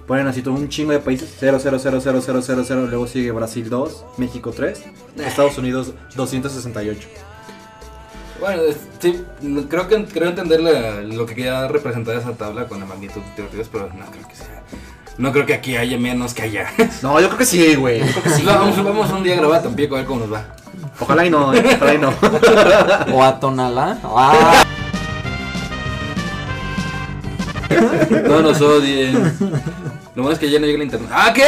Ponen 0.07 0.27
así 0.27 0.41
todo 0.43 0.53
un 0.53 0.69
chingo 0.69 0.91
de 0.91 0.99
países, 0.99 1.33
0, 1.39 1.57
0, 1.61 1.77
0, 1.81 1.99
0, 2.03 2.21
0, 2.23 2.41
0, 2.43 2.63
0, 2.67 2.87
luego 2.87 3.07
sigue 3.07 3.31
Brasil 3.31 3.69
2, 3.69 4.05
México 4.17 4.51
3, 4.51 4.83
Estados 5.17 5.57
Unidos 5.57 5.93
268. 6.15 7.07
Bueno, 8.39 8.61
sí, 8.99 9.23
no- 9.41 9.67
creo 9.69 9.87
que 9.87 10.03
creo 10.05 10.29
entender 10.29 10.59
la- 10.61 11.01
lo 11.01 11.25
que 11.25 11.35
quería 11.35 11.67
representar 11.67 12.15
esa 12.17 12.33
tabla 12.33 12.67
con 12.67 12.79
la 12.79 12.85
magnitud 12.85 13.21
de 13.21 13.31
tiroteos, 13.35 13.67
pero 13.71 13.89
no 13.97 14.05
creo 14.11 14.27
que 14.27 14.35
sea. 14.35 14.61
No 15.17 15.31
creo 15.31 15.45
que 15.45 15.53
aquí 15.53 15.77
haya 15.77 15.97
menos 15.97 16.33
que 16.33 16.41
allá. 16.43 16.67
No, 17.01 17.19
yo 17.21 17.27
creo 17.27 17.37
que 17.37 17.45
sí, 17.45 17.75
güey. 17.75 18.01
sí. 18.35 18.43
vamos, 18.45 18.83
vamos 18.83 19.09
un 19.11 19.23
día 19.23 19.33
a 19.35 19.37
grabar 19.37 19.59
a 19.59 19.63
Tampico 19.63 19.95
a 19.95 19.99
ver 19.99 20.07
cómo 20.07 20.21
nos 20.21 20.33
va. 20.33 20.43
Ojalá 20.99 21.25
y 21.25 21.29
no, 21.29 21.53
eh, 21.53 21.63
ojalá 21.75 21.93
y 21.93 21.97
no. 21.97 22.13
O 23.13 23.23
a 23.23 23.39
Tonalá. 23.39 23.97
Ah, 24.03 24.63
No 28.27 28.41
nos 28.41 28.61
odien. 28.61 29.33
Lo 30.15 30.21
bueno 30.23 30.31
es 30.33 30.39
que 30.39 30.49
ya 30.49 30.59
no 30.59 30.65
llega 30.65 30.77
el 30.77 30.83
internet. 30.83 31.09
¡Ah, 31.11 31.31
qué! 31.33 31.43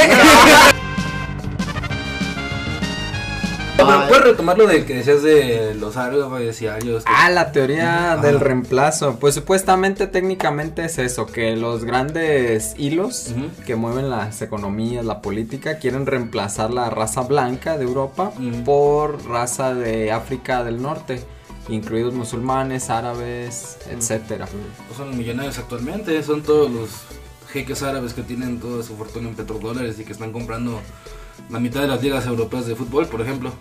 Pero 3.77 4.07
puedes 4.07 4.23
retomar 4.23 4.57
lo 4.57 4.67
de 4.67 4.85
que 4.85 4.95
decías 4.95 5.21
de 5.23 5.75
los 5.75 5.95
árabes 5.97 6.61
y 6.61 6.67
arios. 6.67 7.03
que- 7.03 7.11
Ah, 7.15 7.29
la 7.29 7.51
teoría 7.51 8.17
del 8.21 8.39
reemplazo. 8.39 9.17
Pues 9.19 9.35
supuestamente 9.35 10.07
técnicamente 10.07 10.85
es 10.85 10.97
eso, 10.97 11.25
que 11.27 11.55
los 11.55 11.83
grandes 11.85 12.73
hilos 12.77 13.33
que 13.65 13.75
mueven 13.75 14.09
las 14.09 14.41
economías, 14.41 15.05
la 15.05 15.21
política, 15.21 15.77
quieren 15.77 16.05
reemplazar 16.05 16.71
la 16.71 16.89
raza 16.89 17.21
blanca 17.21 17.77
de 17.77 17.83
Europa 17.85 18.31
por 18.65 19.25
raza 19.27 19.73
de 19.73 20.11
África 20.11 20.63
del 20.63 20.81
Norte, 20.81 21.21
incluidos 21.69 22.13
musulmanes, 22.13 22.89
árabes, 22.89 23.77
etcétera. 23.89 24.47
Pues 24.87 24.97
son 24.97 25.17
millonarios 25.17 25.57
actualmente, 25.59 26.21
son 26.23 26.41
todos 26.43 26.69
los 26.71 26.89
jeques 27.51 27.81
árabes 27.83 28.13
que 28.13 28.23
tienen 28.23 28.59
toda 28.59 28.83
su 28.83 28.95
fortuna 28.97 29.29
en 29.29 29.35
petrodólares 29.35 29.99
y 29.99 30.03
que 30.05 30.11
están 30.11 30.31
comprando 30.33 30.79
la 31.49 31.59
mitad 31.59 31.81
de 31.81 31.87
las 31.87 32.01
ligas 32.01 32.25
europeas 32.25 32.65
de 32.65 32.75
fútbol, 32.75 33.07
por 33.07 33.21
ejemplo. 33.21 33.51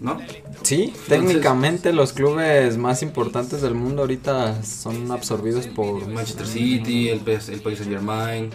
¿No? 0.00 0.18
Sí, 0.62 0.92
técnicamente 1.08 1.92
los 1.92 2.12
clubes 2.12 2.76
más 2.76 3.02
importantes 3.02 3.62
del 3.62 3.74
mundo 3.74 4.02
ahorita 4.02 4.62
son 4.62 5.10
absorbidos 5.10 5.66
por 5.66 6.06
Manchester 6.06 6.46
City, 6.46 7.08
el, 7.08 7.20
PS 7.20 7.48
el 7.48 7.60
Paris 7.60 7.78
Saint 7.78 7.92
Germain. 7.92 8.50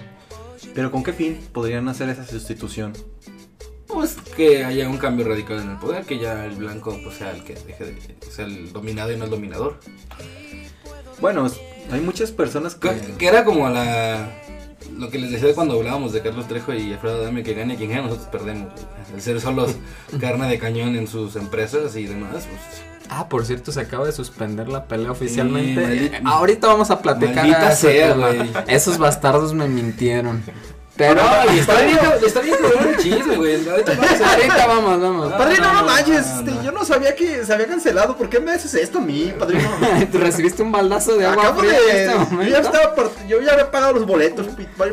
Pero 0.74 0.92
¿con 0.92 1.04
qué 1.04 1.12
fin 1.12 1.40
podrían 1.52 1.88
hacer 1.90 2.10
esa 2.10 2.26
sustitución? 2.26 2.94
Pues 3.88 4.16
que 4.36 4.64
haya 4.64 4.90
un 4.90 4.98
cambio 4.98 5.28
radical 5.28 5.60
en 5.60 5.72
el 5.72 5.78
poder, 5.78 6.06
que 6.06 6.18
ya 6.18 6.46
el 6.46 6.56
blanco 6.56 6.98
pues, 7.04 7.18
sea 7.18 7.32
el 7.32 7.44
que 7.44 7.56
deje 7.56 7.86
de 7.86 8.32
ser 8.32 8.46
el 8.46 8.72
dominado 8.72 9.12
y 9.12 9.18
no 9.18 9.26
el 9.26 9.30
dominador. 9.30 9.80
Bueno, 11.20 11.48
hay 11.92 12.02
muchas 12.02 12.32
personas 12.32 12.76
que... 12.76 12.90
Que, 12.90 13.14
que 13.14 13.28
era 13.28 13.44
como 13.44 13.70
la 13.70 14.32
lo 14.98 15.10
que 15.10 15.20
les 15.20 15.32
decía 15.32 15.54
cuando 15.54 15.76
hablábamos 15.76 16.14
de 16.14 16.22
Carlos 16.22 16.48
Trejo 16.48 16.74
y 16.74 16.94
Alfredo 16.94 17.22
Adame, 17.22 17.44
que 17.44 17.54
gane 17.54 17.76
quien 17.76 17.90
gane, 17.90 18.04
nosotros 18.04 18.28
perdemos. 18.28 18.72
güey. 18.74 18.86
El 19.16 19.22
ser 19.22 19.40
solos 19.42 19.76
carne 20.20 20.48
de 20.48 20.58
cañón 20.60 20.96
en 20.96 21.08
sus 21.08 21.36
empresas 21.36 21.96
y 21.96 22.06
demás, 22.06 22.32
pues 22.32 22.84
Ah, 23.10 23.28
por 23.28 23.46
cierto, 23.46 23.72
se 23.72 23.82
acaba 23.82 24.06
de 24.06 24.14
suspender 24.14 24.70
la 24.70 24.86
pelea 24.86 25.12
oficialmente. 25.12 26.22
Ahorita 26.24 26.68
vamos 26.68 26.90
a 26.90 27.02
platicar. 27.02 27.46
Ese 27.72 27.76
sea. 27.76 28.66
Esos 28.68 28.98
bastardos 28.98 29.54
me 29.54 29.68
mintieron. 29.68 30.42
Pero 30.96 31.16
No, 31.16 31.54
y 31.56 31.58
está 31.58 31.82
bien, 31.82 31.98
está 32.24 32.40
bien 32.42 32.56
cabrón 32.62 32.88
el 32.90 32.98
chisme, 32.98 33.36
güey. 33.36 33.68
Ahorita 33.68 33.94
vamos 33.96 34.22
ahorita 34.22 34.68
vamos, 34.68 35.02
vamos. 35.02 35.34
Padrino, 35.34 35.74
no, 35.74 35.84
manches, 35.86 36.28
este, 36.28 36.52
yo 36.64 36.72
no 36.72 36.86
sabía 36.86 37.16
que 37.16 37.44
se 37.44 37.52
había 37.52 37.66
cancelado. 37.66 38.16
¿Por 38.16 38.30
qué 38.30 38.40
me 38.40 38.52
haces 38.52 38.76
esto 38.76 39.00
a 39.00 39.02
mí, 39.02 39.34
padrino? 39.40 39.68
Tú 40.12 40.20
recibiste 40.20 40.62
un 40.62 40.72
baldazo 40.72 41.16
de 41.18 41.26
agua 41.26 41.46
Acabo 41.46 41.62
fría 41.62 41.72
de. 41.82 42.04
en 42.04 42.12
este 42.22 42.36
yo, 42.36 42.42
ya 42.44 42.60
estaba 42.60 42.94
por- 42.94 43.12
yo 43.28 43.42
ya 43.42 43.54
había 43.54 43.72
pagado 43.72 43.94
los 43.94 44.06
boletos 44.06 44.46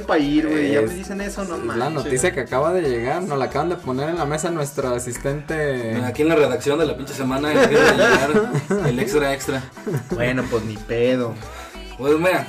para 0.07 0.19
ir, 0.19 0.49
güey. 0.49 0.73
Ya 0.73 0.81
me 0.81 0.95
dicen 0.95 1.21
eso, 1.21 1.45
no 1.45 1.57
Es 1.57 1.65
manches. 1.65 1.77
la 1.85 1.91
noticia 1.91 2.33
que 2.33 2.41
acaba 2.41 2.73
de 2.73 2.81
llegar, 2.81 3.23
nos 3.23 3.39
la 3.39 3.45
acaban 3.45 3.69
de 3.69 3.77
poner 3.77 4.09
en 4.09 4.17
la 4.17 4.25
mesa 4.25 4.49
nuestro 4.51 4.95
asistente. 4.95 6.01
Aquí 6.07 6.23
en 6.23 6.29
la 6.31 6.35
redacción 6.37 6.79
de 6.79 6.87
la 6.87 6.97
pinche 6.97 7.13
semana 7.13 7.53
llegar 7.53 8.51
el 8.87 8.99
extra 9.01 9.35
extra. 9.35 9.63
Bueno, 10.13 10.45
pues 10.51 10.65
ni 10.65 10.79
pedo. 10.79 11.35
Pues 11.99 12.19
mira, 12.19 12.47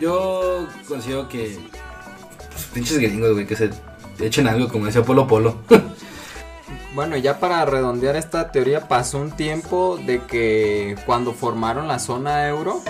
yo 0.00 0.68
considero 0.86 1.28
que. 1.28 1.58
Pinches 2.64 2.98
gringos, 2.98 3.32
güey, 3.32 3.46
que 3.46 3.56
se 3.56 3.70
echen 4.20 4.46
algo, 4.46 4.68
como 4.68 4.86
decía 4.86 5.02
Polo 5.02 5.26
Polo. 5.26 5.56
Bueno, 6.94 7.16
ya 7.16 7.40
para 7.40 7.64
redondear 7.64 8.16
esta 8.16 8.52
teoría, 8.52 8.86
pasó 8.86 9.18
un 9.18 9.30
tiempo 9.30 9.98
de 10.04 10.20
que 10.26 10.94
cuando 11.06 11.32
formaron 11.32 11.88
la 11.88 11.98
zona 11.98 12.46
euro, 12.48 12.82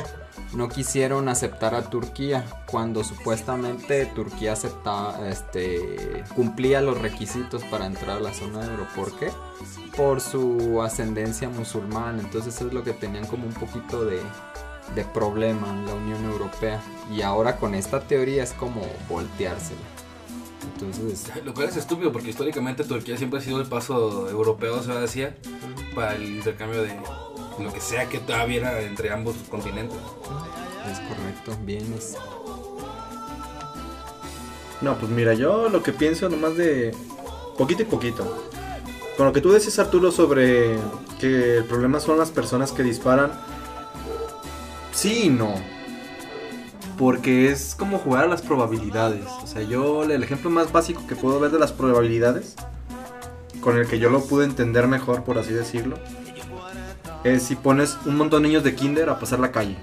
no 0.54 0.68
quisieron 0.68 1.28
aceptar 1.28 1.76
a 1.76 1.82
Turquía, 1.88 2.44
cuando 2.66 3.04
supuestamente 3.04 4.06
Turquía 4.06 4.54
aceptaba, 4.54 5.28
este, 5.28 6.24
cumplía 6.34 6.80
los 6.80 7.00
requisitos 7.00 7.62
para 7.64 7.86
entrar 7.86 8.16
a 8.16 8.20
la 8.20 8.34
zona 8.34 8.64
euro. 8.64 8.88
¿Por 8.96 9.16
qué? 9.18 9.30
Por 9.96 10.20
su 10.20 10.82
ascendencia 10.82 11.48
musulmana. 11.48 12.20
Entonces 12.20 12.60
es 12.60 12.72
lo 12.72 12.82
que 12.82 12.92
tenían 12.92 13.26
como 13.26 13.46
un 13.46 13.54
poquito 13.54 14.04
de, 14.04 14.20
de 14.94 15.04
problema 15.04 15.68
en 15.70 15.86
la 15.86 15.94
Unión 15.94 16.24
Europea. 16.24 16.80
Y 17.10 17.22
ahora 17.22 17.56
con 17.56 17.74
esta 17.74 18.00
teoría 18.00 18.42
es 18.42 18.52
como 18.52 18.82
volteársela. 19.08 19.80
Entonces, 20.74 21.30
Lo 21.44 21.54
cual 21.54 21.68
es 21.68 21.76
estúpido 21.76 22.12
porque 22.12 22.30
históricamente 22.30 22.84
Turquía 22.84 23.16
siempre 23.16 23.40
ha 23.40 23.42
sido 23.42 23.60
el 23.60 23.66
paso 23.66 24.28
europeo 24.28 24.76
hacia 24.76 25.02
Asia 25.02 25.36
para 25.94 26.14
el 26.14 26.36
intercambio 26.36 26.82
de 26.82 26.94
lo 27.58 27.72
que 27.72 27.80
sea 27.80 28.08
que 28.08 28.18
todavía 28.18 28.58
era 28.58 28.80
entre 28.80 29.10
ambos 29.10 29.34
continentes. 29.50 29.98
es 30.90 31.00
correcto, 31.00 31.56
bienes. 31.64 32.16
No, 34.80 34.96
pues 34.96 35.10
mira, 35.10 35.34
yo 35.34 35.68
lo 35.68 35.82
que 35.82 35.92
pienso 35.92 36.28
nomás 36.28 36.56
de 36.56 36.94
poquito 37.56 37.82
y 37.82 37.86
poquito. 37.86 38.50
Con 39.16 39.26
lo 39.26 39.32
que 39.32 39.40
tú 39.40 39.52
decís, 39.52 39.78
Arturo, 39.78 40.10
sobre 40.10 40.76
que 41.20 41.58
el 41.58 41.64
problema 41.64 42.00
son 42.00 42.18
las 42.18 42.30
personas 42.30 42.72
que 42.72 42.82
disparan. 42.82 43.30
Sí 44.92 45.24
y 45.24 45.28
no. 45.28 45.54
Porque 46.98 47.50
es 47.50 47.74
como 47.74 47.98
jugar 47.98 48.24
a 48.24 48.28
las 48.28 48.42
probabilidades. 48.42 49.24
O 49.42 49.46
sea, 49.46 49.62
yo 49.62 50.04
el 50.04 50.22
ejemplo 50.22 50.50
más 50.50 50.70
básico 50.70 51.06
que 51.06 51.16
puedo 51.16 51.40
ver 51.40 51.50
de 51.50 51.58
las 51.58 51.72
probabilidades, 51.72 52.54
con 53.60 53.78
el 53.78 53.86
que 53.86 53.98
yo 53.98 54.10
lo 54.10 54.24
pude 54.24 54.44
entender 54.44 54.86
mejor, 54.86 55.24
por 55.24 55.38
así 55.38 55.52
decirlo, 55.52 55.96
es 57.24 57.42
si 57.42 57.56
pones 57.56 57.96
un 58.04 58.16
montón 58.16 58.42
de 58.42 58.48
niños 58.48 58.64
de 58.64 58.74
kinder 58.74 59.08
a 59.08 59.18
pasar 59.18 59.38
la 59.40 59.50
calle. 59.52 59.76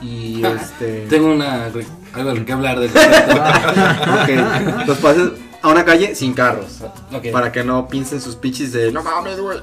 Y 0.00 0.44
este... 0.44 1.06
Tengo 1.08 1.32
una, 1.32 1.64
algo 2.12 2.44
que 2.44 2.52
hablar 2.52 2.78
de 2.78 2.86
Ok, 4.82 4.86
los 4.86 4.98
pases 4.98 5.30
a 5.62 5.68
una 5.68 5.84
calle 5.84 6.14
sin 6.14 6.34
carros. 6.34 6.80
Ok. 7.12 7.30
Para 7.32 7.52
que 7.52 7.64
no 7.64 7.88
piensen 7.88 8.20
sus 8.20 8.36
pinches 8.36 8.72
de 8.72 8.92
no 8.92 9.02
mames, 9.02 9.40
güey. 9.40 9.58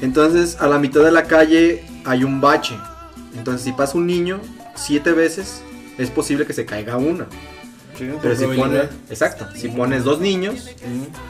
Entonces, 0.00 0.56
a 0.60 0.66
la 0.66 0.78
mitad 0.78 1.02
de 1.02 1.12
la 1.12 1.24
calle 1.24 1.84
hay 2.04 2.24
un 2.24 2.40
bache. 2.40 2.76
Entonces, 3.36 3.62
si 3.62 3.72
pasa 3.72 3.96
un 3.98 4.06
niño 4.06 4.40
siete 4.74 5.12
veces, 5.12 5.62
es 5.98 6.10
posible 6.10 6.46
que 6.46 6.52
se 6.52 6.64
caiga 6.64 6.96
una. 6.96 7.26
Pero 7.98 8.34
si 8.34 8.46
pones, 8.46 8.88
exacto, 9.10 9.46
si 9.54 9.68
pones 9.68 10.04
dos 10.04 10.18
niños, 10.18 10.70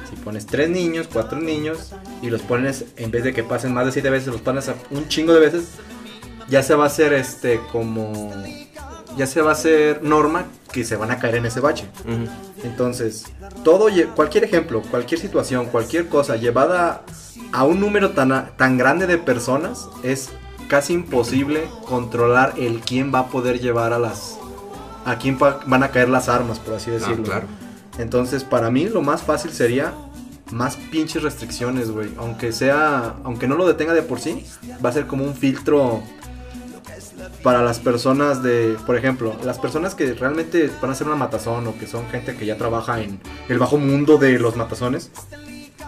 si 0.09 0.17
pones 0.25 0.47
tres 0.47 0.71
niños, 0.71 1.09
cuatro 1.13 1.39
niños, 1.41 1.93
y 2.23 2.31
los 2.31 2.41
pones, 2.43 2.85
en 2.97 3.11
vez 3.11 3.25
de 3.25 3.35
que 3.35 3.43
pasen 3.43 3.75
más 3.75 3.85
de 3.87 3.93
siete 3.93 4.11
veces, 4.11 4.29
los 4.29 4.41
pones 4.41 4.69
a 4.69 4.77
un 4.91 5.09
chingo 5.09 5.35
de 5.35 5.41
veces, 5.41 5.65
ya 6.49 6.63
se 6.63 6.75
va 6.75 6.85
a 6.85 6.87
hacer 6.87 7.13
este 7.13 7.61
como. 7.71 8.31
Ya 9.17 9.27
se 9.27 9.43
va 9.43 9.51
a 9.51 9.53
hacer 9.53 10.03
norma 10.03 10.47
que 10.73 10.85
se 10.85 10.97
van 10.97 11.11
a 11.11 11.19
caer 11.19 11.35
en 11.35 11.47
ese 11.47 11.61
bache. 11.61 11.85
Entonces, 12.65 13.25
todo, 13.63 13.89
cualquier 14.15 14.45
ejemplo, 14.45 14.81
cualquier 14.91 15.21
situación, 15.21 15.67
cualquier 15.67 16.09
cosa 16.09 16.37
llevada 16.37 17.05
a 17.53 17.65
un 17.65 17.79
número 17.79 18.13
tan, 18.13 18.57
tan 18.57 18.79
grande 18.79 19.07
de 19.07 19.19
personas, 19.19 19.87
es 20.03 20.31
casi 20.69 20.93
imposible 20.95 21.65
controlar 21.87 22.55
el 22.57 22.81
quién 22.81 23.13
va 23.15 23.21
a 23.21 23.27
poder 23.29 23.61
llevar 23.61 23.93
a 23.93 23.99
las. 23.99 24.39
a 25.05 25.17
quién 25.19 25.37
va- 25.43 25.59
van 25.67 25.83
a 25.83 25.91
caer 25.91 26.09
las 26.09 26.29
armas, 26.29 26.59
por 26.61 26.75
así 26.75 26.91
Ah, 26.91 26.95
decirlo. 26.95 27.25
claro. 27.25 27.47
Entonces, 27.99 28.45
para 28.45 28.71
mí 28.71 28.89
lo 28.89 29.03
más 29.03 29.23
fácil 29.23 29.51
sería 29.51 29.93
más 30.53 30.77
pinches 30.77 31.23
restricciones, 31.23 31.91
güey. 31.91 32.11
Aunque 32.19 32.53
sea, 32.53 33.17
aunque 33.25 33.49
no 33.49 33.57
lo 33.57 33.67
detenga 33.67 33.95
de 33.95 34.03
por 34.03 34.21
sí, 34.21 34.47
va 34.85 34.91
a 34.91 34.93
ser 34.93 35.07
como 35.09 35.25
un 35.25 35.35
filtro 35.35 36.03
para 37.43 37.63
las 37.63 37.79
personas 37.81 38.43
de, 38.43 38.77
por 38.87 38.97
ejemplo, 38.97 39.35
las 39.45 39.59
personas 39.59 39.95
que 39.95 40.13
realmente 40.15 40.71
van 40.81 40.91
a 40.91 40.93
hacer 40.93 41.07
una 41.07 41.17
matazón 41.17 41.67
o 41.67 41.77
que 41.79 41.87
son 41.87 42.07
gente 42.09 42.37
que 42.37 42.47
ya 42.47 42.57
trabaja 42.57 43.01
en 43.01 43.21
el 43.49 43.59
bajo 43.59 43.79
mundo 43.79 44.19
de 44.19 44.39
los 44.39 44.57
matazones, 44.57 45.11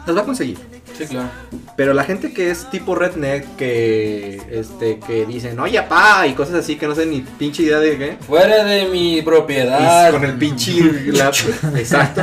las 0.06 0.16
va 0.16 0.20
a 0.22 0.24
conseguir. 0.24 0.58
Sí, 0.96 1.06
claro. 1.06 1.28
Pero 1.76 1.92
la 1.92 2.04
gente 2.04 2.32
que 2.32 2.50
es 2.50 2.70
tipo 2.70 2.94
redneck, 2.94 3.56
que 3.56 4.40
este 4.50 5.00
que 5.00 5.26
dicen, 5.26 5.58
oye, 5.58 5.82
pa, 5.82 6.26
y 6.26 6.34
cosas 6.34 6.54
así 6.56 6.76
que 6.76 6.86
no 6.86 6.94
sé 6.94 7.04
ni 7.06 7.20
pinche 7.22 7.64
idea 7.64 7.80
de 7.80 7.98
qué. 7.98 8.16
Fuera 8.26 8.62
de 8.64 8.86
mi 8.88 9.20
propiedad. 9.22 10.08
Y 10.08 10.12
con 10.12 10.24
el 10.24 10.34
pinche 10.34 10.72
la- 11.12 11.28
Exacto. 11.76 12.22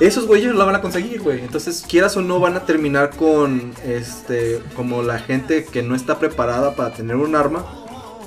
Esos 0.00 0.26
güeyes 0.26 0.52
lo 0.54 0.64
van 0.66 0.76
a 0.76 0.80
conseguir, 0.80 1.20
güey. 1.20 1.40
Entonces, 1.40 1.84
quieras 1.88 2.16
o 2.16 2.22
no, 2.22 2.38
van 2.40 2.56
a 2.56 2.64
terminar 2.64 3.10
con 3.10 3.72
este. 3.84 4.60
Como 4.76 5.02
la 5.02 5.18
gente 5.18 5.64
que 5.64 5.82
no 5.82 5.94
está 5.96 6.18
preparada 6.18 6.74
para 6.76 6.92
tener 6.92 7.16
un 7.16 7.34
arma. 7.36 7.64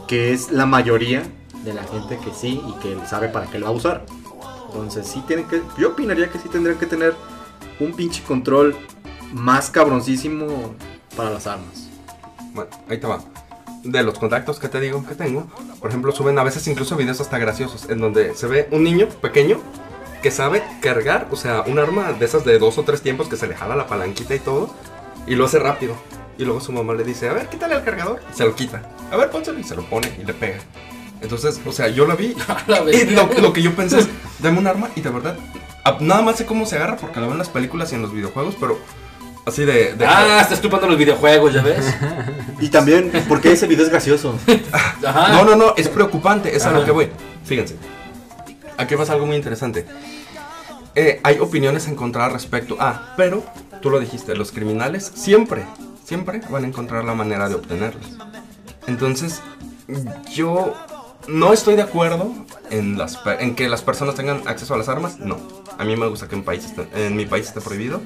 Que 0.08 0.34
es 0.34 0.52
la 0.52 0.66
mayoría 0.66 1.24
de 1.64 1.74
la 1.74 1.84
gente 1.84 2.18
que 2.24 2.32
sí 2.34 2.62
y 2.68 2.74
que 2.82 2.98
sabe 3.08 3.30
para 3.30 3.46
qué 3.48 3.60
lo 3.60 3.68
va 3.68 3.72
a 3.72 3.76
usar. 3.76 4.06
Entonces, 4.68 5.08
sí 5.08 5.22
tienen 5.28 5.48
que. 5.48 5.62
Yo 5.78 5.90
opinaría 5.90 6.30
que 6.30 6.40
sí 6.40 6.50
tendrían 6.50 6.78
que 6.78 6.86
tener 6.86 7.14
un 7.80 7.94
pinche 7.94 8.22
control 8.24 8.76
más 9.34 9.70
cabroncísimo 9.70 10.76
para 11.16 11.30
las 11.30 11.48
armas. 11.48 11.90
Bueno, 12.54 12.70
ahí 12.90 12.98
te 12.98 13.08
va. 13.08 13.20
De 13.84 14.04
los 14.04 14.20
contactos 14.20 14.60
que 14.60 14.70
te 14.70 14.80
digo 14.80 15.06
que 15.08 15.16
tengo, 15.16 15.48
por 15.80 15.90
ejemplo, 15.90 16.12
suben 16.12 16.38
a 16.38 16.44
veces 16.44 16.68
incluso 16.68 16.96
videos 16.96 17.20
hasta 17.20 17.40
graciosos 17.40 17.90
en 17.90 18.00
donde 18.00 18.36
se 18.36 18.46
ve 18.48 18.68
un 18.72 18.84
niño 18.84 19.08
pequeño 19.10 19.60
que 20.22 20.30
sabe 20.30 20.64
cargar, 20.82 21.28
o 21.32 21.36
sea, 21.36 21.62
un 21.62 21.80
arma 21.80 22.14
de 22.14 22.26
esas 22.26 22.46
de 22.46 22.60
dos 22.60 22.78
o 22.78 22.84
tres 22.84 23.02
tiempos 23.02 23.28
que 23.28 23.38
se 23.38 23.48
le 23.48 23.56
jala 23.56 23.76
la 23.76 23.88
palanquita 23.88 24.36
y 24.36 24.40
todo, 24.40 24.70
y 25.26 25.36
lo 25.36 25.46
hace 25.46 25.58
rápido. 25.58 25.96
Y 26.38 26.46
luego 26.46 26.62
su 26.62 26.72
mamá 26.72 26.94
le 26.94 27.04
dice, 27.04 27.28
a 27.28 27.34
ver, 27.34 27.48
quítale 27.50 27.76
el 27.76 27.84
cargador. 27.84 28.22
Y 28.32 28.38
se 28.38 28.46
lo 28.46 28.56
quita. 28.56 28.84
A 29.12 29.18
ver, 29.18 29.30
pónselo 29.30 29.60
y 29.60 29.64
se 29.64 29.76
lo 29.76 29.84
pone 29.84 30.12
y 30.22 30.26
le 30.26 30.34
pega. 30.34 30.60
Entonces, 31.22 31.60
o 31.66 31.72
sea, 31.72 31.88
yo 31.88 32.06
lo 32.06 32.16
vi 32.16 32.36
La 32.68 32.82
y 32.92 33.06
lo, 33.10 33.28
lo 33.42 33.54
que 33.54 33.62
yo 33.62 33.76
pensé 33.76 34.00
es, 34.00 34.10
dame 34.40 34.60
un 34.60 34.68
arma 34.68 34.90
y 34.96 35.02
de 35.02 35.10
verdad, 35.10 35.38
nada 36.00 36.22
más 36.22 36.38
sé 36.38 36.46
cómo 36.46 36.66
se 36.66 36.76
agarra 36.76 36.98
porque 36.98 37.20
lo 37.20 37.28
veo 37.28 37.34
en 37.34 37.40
las 37.40 37.50
películas 37.50 37.92
y 37.92 37.96
en 37.96 38.02
los 38.02 38.14
videojuegos, 38.14 38.56
pero 38.60 38.80
así 39.46 39.66
de... 39.66 39.94
de 39.96 40.06
Ah, 40.06 40.40
estás 40.42 40.62
chupando 40.62 40.88
los 40.88 40.98
videojuegos, 40.98 41.54
¿ya 41.54 41.62
ves? 41.62 41.86
Y 42.60 42.70
también, 42.70 43.12
porque 43.28 43.52
ese 43.52 43.68
video 43.68 43.84
es 43.84 43.90
gracioso. 43.90 44.38
Ajá. 45.06 45.30
No, 45.30 45.44
no, 45.44 45.56
no, 45.56 45.74
es 45.78 45.90
preocupante, 45.90 46.56
es 46.56 46.66
a 46.66 46.72
lo 46.72 46.86
que 46.86 46.92
voy. 46.92 47.10
Fíjense, 47.46 47.76
aquí 48.78 48.96
pasa 48.96 49.14
algo 49.14 49.26
muy 49.26 49.36
interesante. 49.36 49.86
Eh, 50.96 51.20
hay 51.24 51.40
opiniones 51.40 51.88
encontradas 51.88 52.34
respecto. 52.34 52.78
Ah, 52.80 53.14
pero 53.16 53.44
tú 53.82 53.90
lo 53.90 54.00
dijiste, 54.00 54.36
los 54.36 54.52
criminales 54.52 55.12
siempre, 55.16 55.66
siempre 56.04 56.42
van 56.50 56.66
a 56.66 56.68
encontrar 56.68 57.06
la 57.06 57.14
manera 57.14 57.48
de 57.48 57.56
obtenerlos. 57.56 58.18
Entonces, 58.88 59.42
yo 60.34 60.74
no 61.28 61.54
estoy 61.54 61.76
de 61.76 61.84
acuerdo 61.84 62.34
en, 62.70 62.98
las, 62.98 63.20
en 63.40 63.56
que 63.56 63.70
las 63.70 63.82
personas 63.82 64.16
tengan 64.16 64.48
acceso 64.48 64.74
a 64.74 64.78
las 64.78 64.90
armas. 64.90 65.20
No, 65.20 65.38
a 65.78 65.86
mí 65.86 65.96
me 65.96 66.08
gusta 66.08 66.28
que 66.28 66.36
en, 66.36 66.44
país 66.44 66.74
en 66.94 67.16
mi 67.16 67.26
país 67.26 67.48
esté 67.48 67.62
prohibido. 67.62 68.02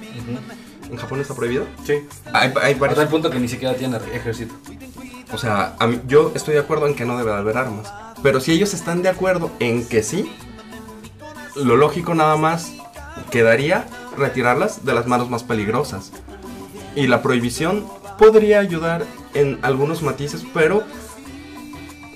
¿En 0.90 0.98
Japón 0.98 1.20
está 1.20 1.34
prohibido? 1.34 1.66
Sí. 1.86 2.06
Hay, 2.34 2.54
hay 2.62 2.74
A 2.74 2.78
varios 2.78 2.98
tal 3.00 3.08
punto 3.08 3.30
que 3.30 3.40
ni 3.40 3.48
siquiera 3.48 3.76
tiene 3.76 3.98
ejército. 4.14 4.54
o 5.34 5.38
sea, 5.38 5.76
a 5.80 5.88
mí- 5.88 6.00
yo 6.08 6.32
estoy 6.36 6.54
de 6.54 6.60
acuerdo 6.62 6.88
en 6.88 6.96
que 6.96 7.06
no 7.06 7.18
debe 7.18 7.32
de 7.32 7.38
haber 7.38 7.58
armas. 7.58 7.92
Pero 8.24 8.40
si 8.40 8.52
ellos 8.54 8.74
están 8.74 9.02
de 9.02 9.10
acuerdo 9.10 9.52
en 9.60 9.86
que 9.88 10.04
sí, 10.04 10.32
lo 11.56 11.76
lógico 11.78 12.14
nada 12.14 12.36
más 12.38 12.72
quedaría 13.32 13.86
retirarlas 14.18 14.86
de 14.86 14.94
las 14.94 15.08
manos 15.08 15.30
más 15.30 15.44
peligrosas. 15.44 16.12
Y 16.96 17.08
la 17.08 17.22
prohibición 17.22 17.86
podría 18.18 18.60
ayudar 18.60 19.06
en 19.34 19.60
algunos 19.64 20.02
matices, 20.02 20.44
pero 20.54 20.84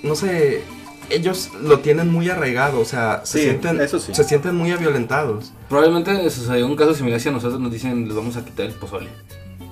no 0.02 0.14
sé, 0.14 0.62
ellos 1.10 1.50
lo 1.62 1.80
tienen 1.80 2.10
muy 2.10 2.28
arraigado, 2.28 2.80
o 2.80 2.84
sea, 2.84 3.22
se 3.24 3.38
Sí, 3.38 3.44
sienten 3.44 3.80
eso 3.80 3.98
sí. 3.98 4.14
se 4.14 4.24
sienten 4.24 4.54
muy 4.56 4.72
violentados. 4.72 5.52
Probablemente 5.68 6.28
sucedió 6.30 6.66
un 6.66 6.76
caso 6.76 6.94
similar 6.94 7.20
si 7.20 7.28
a 7.28 7.32
nosotros 7.32 7.60
nos 7.60 7.70
dicen 7.72 8.06
les 8.06 8.16
vamos 8.16 8.36
a 8.36 8.44
quitar 8.44 8.66
el 8.66 8.72
pozole. 8.72 9.08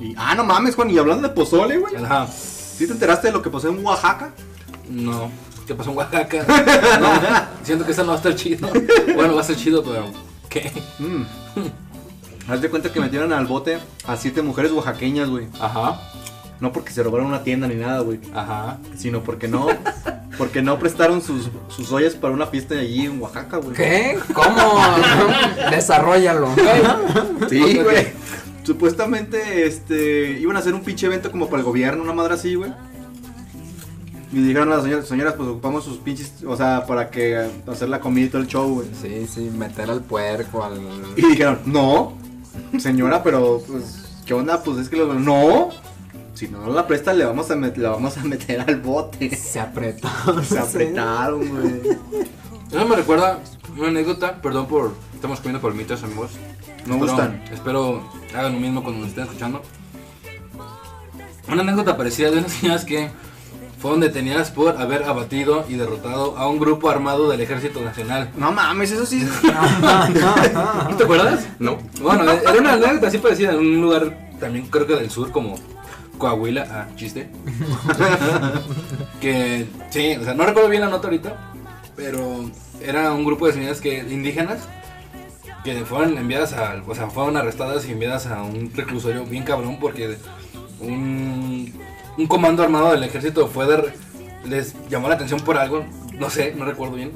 Y, 0.01 0.15
ah, 0.17 0.35
no 0.35 0.45
mames, 0.45 0.75
Juan, 0.77 0.91
y 0.91 0.99
hablando 0.99 1.27
de 1.29 1.35
pozole, 1.35 1.79
güey. 1.79 1.97
Ajá. 1.97 2.27
¿Sí 2.29 2.87
te 2.87 2.93
enteraste 2.93 3.29
de 3.29 3.33
lo 3.33 3.43
que 3.43 3.51
pasó 3.51 3.69
en 3.69 3.85
Oaxaca? 3.85 4.31
No. 4.89 5.31
¿Qué 5.67 5.75
pasó 5.75 5.91
en 5.91 5.97
Oaxaca? 5.97 6.45
No. 7.01 7.65
Siento 7.65 7.85
que 7.85 7.91
esta 7.91 8.03
no 8.03 8.09
va 8.11 8.15
a 8.15 8.17
estar 8.19 8.35
chido. 8.37 8.69
Bueno, 9.15 9.35
va 9.35 9.41
a 9.41 9.43
estar 9.43 9.57
chido, 9.57 9.83
pero. 9.83 10.05
¿Qué? 10.49 10.71
Mm. 10.99 11.23
Haz 12.51 12.63
de 12.63 12.71
cuenta 12.71 12.91
que 12.93 13.01
metieron 13.01 13.33
al 13.33 13.47
bote 13.47 13.79
a 14.07 14.17
siete 14.17 14.41
mujeres 14.41 14.73
oaxaqueñas, 14.73 15.29
güey. 15.29 15.49
Ajá. 15.61 16.01
No 16.61 16.73
porque 16.73 16.93
se 16.93 17.03
robaron 17.03 17.27
una 17.27 17.45
tienda 17.45 17.69
ni 17.69 17.77
nada, 17.77 18.01
güey. 18.01 18.21
Ajá. 18.35 18.79
Sino 18.97 19.23
porque 19.23 19.49
no, 19.49 19.69
porque 20.37 20.63
no 20.63 20.79
prestaron 20.79 21.23
sus, 21.23 21.51
sus 21.69 21.93
ollas 21.93 22.15
para 22.15 22.35
una 22.35 22.47
fiesta 22.47 22.75
allí 22.75 23.07
en 23.07 23.21
Oaxaca, 23.21 23.59
güey. 23.59 23.75
¿Qué? 23.75 24.19
¿Cómo? 24.35 24.81
Desarrollalo. 25.71 26.49
Sí, 27.49 27.79
güey. 27.79 28.09
Supuestamente, 28.65 29.67
este, 29.67 30.33
iban 30.41 30.57
a 30.57 30.59
hacer 30.59 30.75
un 30.75 30.83
pinche 30.83 31.07
evento 31.07 31.31
como 31.31 31.47
para 31.47 31.61
el 31.61 31.65
gobierno, 31.65 32.03
una 32.03 32.13
madre 32.13 32.35
así, 32.35 32.55
güey. 32.55 32.71
Y 34.31 34.43
dijeron 34.43 34.71
a 34.71 34.77
las 34.77 34.85
señoras, 34.85 35.09
señoras, 35.09 35.35
pues 35.35 35.49
ocupamos 35.49 35.85
sus 35.85 35.97
pinches, 35.99 36.45
o 36.47 36.55
sea, 36.55 36.85
para 36.87 37.09
que 37.09 37.49
hacer 37.67 37.89
la 37.89 37.99
comida 37.99 38.27
y 38.27 38.29
todo 38.29 38.43
el 38.43 38.49
show, 38.49 38.75
güey. 38.75 38.89
Sí, 39.01 39.27
sí, 39.27 39.51
meter 39.57 39.91
al 39.91 40.03
puerco, 40.03 40.63
al... 40.63 40.79
Y 41.17 41.23
dijeron, 41.23 41.61
no, 41.65 42.13
señora, 42.79 43.23
pero 43.23 43.63
pues, 43.67 44.23
¿qué 44.27 44.35
onda? 44.35 44.63
Pues 44.63 44.79
es 44.79 44.89
que 44.91 44.97
los... 44.97 45.15
No, 45.17 45.71
si 46.39 46.49
no 46.49 46.61
nos 46.65 46.75
la 46.75 46.87
presta 46.87 47.13
le 47.13 47.25
vamos 47.25 47.51
a, 47.51 47.57
met- 47.57 47.77
la 47.77 47.91
vamos 47.91 48.17
a 48.17 48.23
meter 48.25 48.61
al 48.61 48.77
bote. 48.81 49.35
Se 49.37 49.59
apretó. 49.61 50.09
Se 50.43 50.59
apretaron, 50.59 51.49
güey. 51.49 51.81
Eso 52.71 52.87
me 52.87 52.97
recuerda 52.97 53.41
una 53.77 53.89
anécdota, 53.89 54.41
perdón 54.41 54.67
por... 54.67 54.93
Estamos 55.15 55.41
comiendo 55.41 55.61
palmitas, 55.61 56.03
amigos. 56.05 56.31
Me 56.87 56.95
Espero- 56.95 56.99
gustan. 56.99 57.45
Espero 57.53 58.03
hagan 58.37 58.53
lo 58.53 58.61
mismo 58.61 58.83
cuando 58.83 59.01
nos 59.01 59.09
estén 59.09 59.25
escuchando. 59.25 59.63
Una 61.51 61.63
anécdota 61.63 61.97
parecida 61.97 62.31
de 62.31 62.39
unas 62.39 62.53
señoras 62.61 62.85
que 62.85 63.11
fueron 63.81 64.01
detenidas 64.01 64.51
por 64.51 64.77
haber 64.81 65.05
abatido 65.05 65.65
y 65.69 65.75
derrotado 65.75 66.37
a 66.37 66.49
un 66.49 66.59
grupo 66.59 66.91
armado 66.91 67.29
del 67.31 67.41
Ejército 67.41 67.81
Nacional. 67.81 68.31
No 68.37 68.53
mames, 68.53 68.91
eso 68.93 69.07
sí. 69.07 69.27
¿No 70.89 70.97
te 70.97 71.05
acuerdas? 71.05 71.47
No. 71.59 71.79
Bueno, 72.01 72.31
era 72.31 72.53
una 72.61 72.73
anécdota 72.75 73.09
así 73.09 73.19
parecida 73.19 73.53
en 73.53 73.59
un 73.59 73.81
lugar 73.81 74.29
también 74.39 74.67
creo 74.67 74.87
que 74.87 74.95
del 74.95 75.11
sur 75.11 75.31
como 75.33 75.57
Coahuila, 76.19 76.67
ah, 76.71 76.89
chiste. 76.97 77.29
que 79.21 79.67
sí, 79.91 80.17
o 80.21 80.25
sea, 80.25 80.35
no 80.35 80.45
recuerdo 80.45 80.69
bien 80.69 80.83
la 80.83 80.89
nota 80.89 81.07
ahorita, 81.07 81.53
pero 81.97 82.51
era 82.83 83.13
un 83.13 83.25
grupo 83.25 83.47
de 83.47 83.55
señoras 83.55 83.81
que 83.81 83.99
indígenas 83.99 84.69
que 85.65 85.85
fueron 85.85 86.17
enviadas 86.17 86.53
a, 86.53 86.83
o 86.87 86.95
sea, 86.95 87.11
fueron 87.11 87.37
arrestadas 87.37 87.87
y 87.89 87.93
enviadas 87.93 88.27
a 88.27 88.43
un 88.43 88.73
reclusorio 88.75 89.25
bien 89.25 89.45
cabrón 89.45 89.79
porque 89.81 90.17
un, 90.81 91.73
un 92.17 92.27
comando 92.27 92.63
armado 92.63 92.93
del 92.93 93.05
ejército 93.05 93.49
fue 93.49 93.67
les 94.47 94.75
llamó 94.89 95.09
la 95.09 95.15
atención 95.15 95.41
por 95.41 95.57
algo, 95.59 95.85
no 96.13 96.31
sé, 96.31 96.55
no 96.55 96.65
recuerdo 96.65 96.97
bien. 96.97 97.13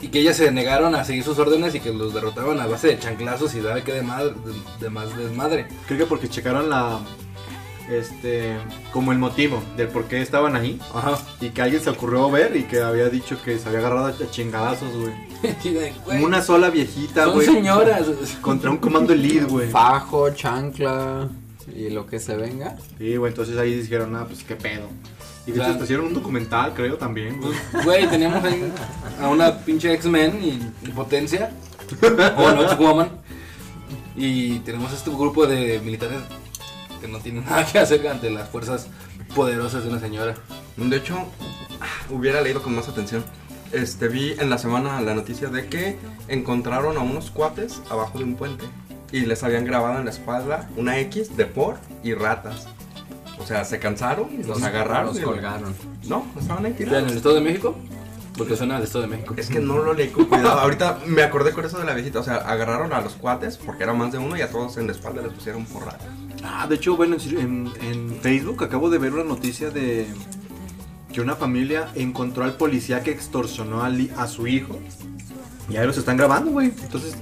Y 0.00 0.08
que 0.08 0.20
ellas 0.20 0.36
se 0.36 0.50
negaron 0.50 0.94
a 0.94 1.04
seguir 1.04 1.24
sus 1.24 1.38
órdenes 1.38 1.74
y 1.74 1.80
que 1.80 1.92
los 1.92 2.12
derrotaban 2.12 2.60
a 2.60 2.66
base 2.66 2.88
de 2.88 2.98
chanclazos 2.98 3.54
y 3.54 3.60
de 3.60 3.82
qué 3.82 3.92
de, 3.92 4.02
madre, 4.02 4.34
de, 4.44 4.84
de 4.84 4.90
más 4.90 5.16
desmadre. 5.16 5.66
Creo 5.86 6.00
que 6.00 6.06
porque 6.06 6.28
checaron 6.28 6.68
la. 6.68 7.00
Este. 7.90 8.56
Como 8.92 9.12
el 9.12 9.18
motivo 9.18 9.62
del 9.76 9.88
por 9.88 10.04
qué 10.04 10.22
estaban 10.22 10.56
ahí. 10.56 10.80
Ajá. 10.94 11.18
Y 11.40 11.50
que 11.50 11.62
alguien 11.62 11.82
se 11.82 11.90
ocurrió 11.90 12.30
ver 12.30 12.56
y 12.56 12.64
que 12.64 12.80
había 12.80 13.08
dicho 13.08 13.40
que 13.42 13.58
se 13.58 13.68
había 13.68 13.80
agarrado 13.80 14.06
a 14.06 14.30
chingadazos, 14.30 14.90
güey. 14.96 15.12
Una 16.22 16.40
sola 16.42 16.70
viejita, 16.70 17.24
son 17.24 17.34
güey. 17.34 17.46
señoras. 17.46 18.06
Contra 18.40 18.70
un 18.70 18.78
comando 18.78 19.12
elite, 19.14 19.44
güey. 19.44 19.70
Fajo, 19.70 20.30
chancla 20.30 21.28
y 21.74 21.90
lo 21.90 22.06
que 22.06 22.18
se 22.18 22.36
venga. 22.36 22.76
Sí, 22.98 23.16
güey, 23.16 23.30
entonces 23.30 23.56
ahí 23.58 23.74
dijeron, 23.74 24.14
ah, 24.16 24.24
pues 24.26 24.44
qué 24.44 24.56
pedo. 24.56 24.88
Y 25.46 25.52
de 25.52 25.60
hecho 25.62 25.82
hicieron 25.84 26.06
un 26.06 26.14
documental, 26.14 26.72
creo, 26.74 26.96
también, 26.96 27.38
güey. 27.40 27.54
Güey, 27.84 28.08
teníamos 28.08 28.42
ahí 28.44 28.72
a 29.20 29.28
una 29.28 29.58
pinche 29.58 29.92
X-Men 29.94 30.42
y, 30.42 30.88
y 30.88 30.90
potencia. 30.92 31.50
O 32.38 32.50
Noche 32.52 32.76
Woman. 32.76 33.10
Y 34.16 34.60
tenemos 34.60 34.92
este 34.92 35.10
grupo 35.10 35.46
de 35.46 35.80
militares 35.80 36.20
que 37.04 37.12
no 37.12 37.18
tienen 37.18 37.44
nada 37.48 37.64
que 37.66 37.78
hacer 37.78 38.06
ante 38.08 38.30
las 38.30 38.48
fuerzas 38.48 38.88
poderosas 39.34 39.84
de 39.84 39.90
una 39.90 40.00
señora. 40.00 40.34
De 40.76 40.96
hecho, 40.96 41.16
hubiera 42.10 42.40
leído 42.40 42.62
con 42.62 42.74
más 42.74 42.88
atención. 42.88 43.24
Este, 43.72 44.08
vi 44.08 44.32
en 44.38 44.50
la 44.50 44.58
semana 44.58 45.00
la 45.00 45.14
noticia 45.14 45.48
de 45.48 45.66
que 45.66 45.98
encontraron 46.28 46.96
a 46.96 47.00
unos 47.00 47.30
cuates 47.30 47.82
abajo 47.90 48.18
de 48.18 48.24
un 48.24 48.36
puente 48.36 48.64
y 49.10 49.20
les 49.26 49.42
habían 49.42 49.64
grabado 49.64 49.98
en 49.98 50.04
la 50.04 50.10
espalda 50.12 50.68
una 50.76 50.98
X 51.00 51.36
de 51.36 51.46
por 51.46 51.76
y 52.02 52.14
ratas. 52.14 52.66
O 53.38 53.44
sea, 53.46 53.64
se 53.64 53.78
cansaron, 53.80 54.28
los 54.46 54.62
agarraron. 54.62 55.08
Los 55.08 55.18
y- 55.18 55.22
colgaron. 55.22 55.74
No, 56.04 56.24
estaban 56.40 56.64
ahí 56.64 56.70
¿En 56.70 56.76
tirados. 56.78 57.10
el 57.10 57.16
Estado 57.16 57.34
de 57.34 57.40
México? 57.40 57.76
Porque 58.38 58.56
suena 58.56 58.76
al 58.76 58.82
Estado 58.84 59.02
de 59.02 59.08
México. 59.08 59.34
Es 59.36 59.48
que 59.48 59.58
no 59.60 59.78
lo 59.78 59.92
leí 59.92 60.08
con 60.08 60.26
cuidado. 60.26 60.60
Ahorita 60.60 60.98
me 61.06 61.22
acordé 61.22 61.52
con 61.52 61.64
eso 61.64 61.78
de 61.78 61.84
la 61.84 61.94
viejita. 61.94 62.20
O 62.20 62.22
sea, 62.24 62.36
agarraron 62.36 62.92
a 62.92 63.00
los 63.00 63.14
cuates 63.14 63.56
porque 63.58 63.82
era 63.84 63.92
más 63.92 64.12
de 64.12 64.18
uno 64.18 64.36
y 64.36 64.40
a 64.40 64.50
todos 64.50 64.76
en 64.76 64.86
la 64.86 64.92
espalda 64.92 65.22
les 65.22 65.32
pusieron 65.32 65.64
por 65.66 65.84
ratas. 65.84 66.08
Ah, 66.44 66.66
de 66.68 66.74
hecho, 66.76 66.96
bueno, 66.96 67.16
en, 67.30 67.70
en 67.82 68.16
Facebook 68.20 68.62
acabo 68.62 68.90
de 68.90 68.98
ver 68.98 69.12
una 69.14 69.24
noticia 69.24 69.70
de 69.70 70.06
que 71.12 71.20
una 71.20 71.36
familia 71.36 71.88
encontró 71.94 72.44
al 72.44 72.54
policía 72.56 73.02
que 73.02 73.10
extorsionó 73.10 73.82
a, 73.82 74.26
su 74.28 74.46
hijo. 74.46 74.78
Y 75.70 75.76
ahí 75.76 75.86
los 75.86 75.96
están 75.96 76.16
grabando, 76.16 76.50
güey. 76.50 76.72
Entonces, 76.82 77.16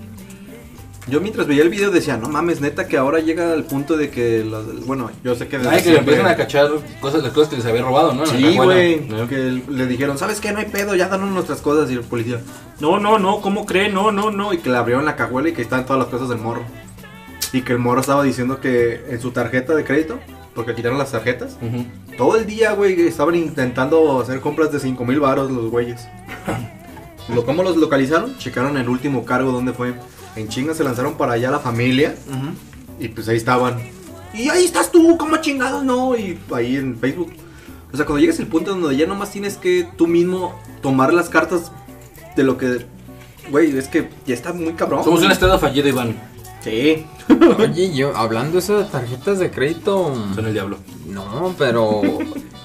yo 1.09 1.21
mientras 1.21 1.47
veía 1.47 1.63
el 1.63 1.69
video 1.69 1.91
decía, 1.91 2.17
no 2.17 2.29
mames, 2.29 2.61
neta 2.61 2.89
que 2.89 2.97
ahora 2.97 3.21
llega 3.21 3.53
al 3.53 3.65
punto 3.65 3.97
de 3.97 4.11
que, 4.11 4.45
los- 4.45 4.87
bueno, 4.87 5.11
yo 5.23 5.35
sé 5.35 5.47
que... 5.47 5.57
Ay, 5.57 5.63
que 5.63 5.69
le 5.71 5.81
siempre- 5.83 5.99
empiezan 5.99 6.27
a 6.27 6.37
cachar 6.37 6.71
cosas, 7.01 7.23
las 7.23 7.33
cosas 7.33 7.51
que 7.51 7.57
les 7.57 7.67
había 7.67 7.83
robado, 7.83 8.15
¿no? 8.15 8.25
Sí, 8.27 8.57
güey. 8.57 9.01
¿no? 9.07 9.29
Que 9.29 9.63
le 9.69 9.87
dijeron, 9.87 10.17
¿sabes 10.19 10.41
qué? 10.41 10.53
No 10.53 10.61
hay 10.61 10.67
pedo, 10.67 10.95
ya 10.97 11.09
danos 11.09 11.31
nuestras 11.31 11.61
cosas. 11.61 11.91
Y 11.91 11.95
el 11.95 12.01
policía, 12.01 12.41
no, 12.81 12.99
no, 12.99 13.19
no, 13.19 13.41
¿cómo 13.41 13.67
cree? 13.67 13.89
No, 13.91 14.11
no, 14.11 14.31
no. 14.31 14.53
Y 14.53 14.59
que 14.59 14.71
le 14.71 14.77
abrieron 14.77 15.05
la 15.05 15.17
cajuela 15.17 15.49
y 15.49 15.53
que 15.53 15.63
estaban 15.63 15.85
todas 15.87 16.01
las 16.01 16.09
cosas 16.09 16.29
del 16.29 16.39
morro. 16.39 16.65
Y 17.53 17.63
que 17.63 17.73
el 17.73 17.79
morro 17.79 18.01
estaba 18.01 18.23
diciendo 18.23 18.61
que 18.61 19.05
en 19.09 19.21
su 19.21 19.31
tarjeta 19.31 19.75
de 19.75 19.85
crédito, 19.85 20.19
porque 20.55 20.75
quitaron 20.75 20.99
las 20.99 21.13
tarjetas, 21.13 21.59
todo 22.17 22.37
el 22.37 22.47
día, 22.47 22.73
güey, 22.73 23.01
estaban 23.07 23.35
intentando 23.35 24.21
hacer 24.21 24.41
compras 24.41 24.73
de 24.73 24.81
5 24.81 25.05
mil 25.05 25.21
baros 25.21 25.51
los 25.51 25.71
güeyes. 25.71 26.07
Lo, 27.29 27.47
¿Cómo 27.47 27.63
los 27.63 27.77
localizaron? 27.77 28.37
Checaron 28.39 28.77
el 28.77 28.89
último 28.89 29.25
cargo, 29.25 29.53
¿dónde 29.53 29.73
fue? 29.73 29.95
En 30.35 30.49
chinga 30.49 30.75
se 30.75 30.83
lanzaron 30.83 31.15
para 31.15 31.35
allá 31.35 31.53
la 31.53 31.61
familia. 31.61 32.17
Y 32.99 33.09
pues 33.09 33.29
ahí 33.29 33.37
estaban. 33.37 33.81
Y 34.35 34.49
ahí 34.49 34.65
estás 34.65 34.91
tú, 34.91 35.17
¿cómo 35.19 35.37
chingados 35.37 35.85
no? 35.85 36.17
Y 36.17 36.39
ahí 36.53 36.77
en 36.77 36.99
Facebook. 36.99 37.33
O 37.93 37.97
sea, 37.97 38.07
cuando 38.07 38.21
llegas 38.21 38.41
al 38.41 38.47
punto 38.47 38.75
donde 38.75 38.97
ya 38.97 39.07
nomás 39.07 39.31
tienes 39.31 39.57
que 39.57 39.87
tú 39.97 40.07
mismo 40.07 40.59
tomar 40.81 41.13
las 41.13 41.29
cartas 41.29 41.71
de 42.35 42.43
lo 42.43 42.57
que. 42.57 42.87
Güey, 43.51 43.77
es 43.77 43.89
que 43.89 44.09
ya 44.27 44.35
está 44.35 44.53
muy 44.53 44.73
cabrón. 44.73 45.05
Somos 45.05 45.21
güey. 45.21 45.27
un 45.27 45.33
estado 45.33 45.59
fallido, 45.59 45.89
Iván. 45.89 46.17
Sí. 46.61 47.05
Oye, 47.59 47.93
yo 47.95 48.17
hablando 48.17 48.59
eso 48.59 48.79
de 48.79 48.85
tarjetas 48.85 49.39
de 49.39 49.51
crédito. 49.51 50.15
Son 50.35 50.47
el 50.47 50.53
diablo. 50.53 50.79
No, 51.07 51.55
pero 51.59 52.03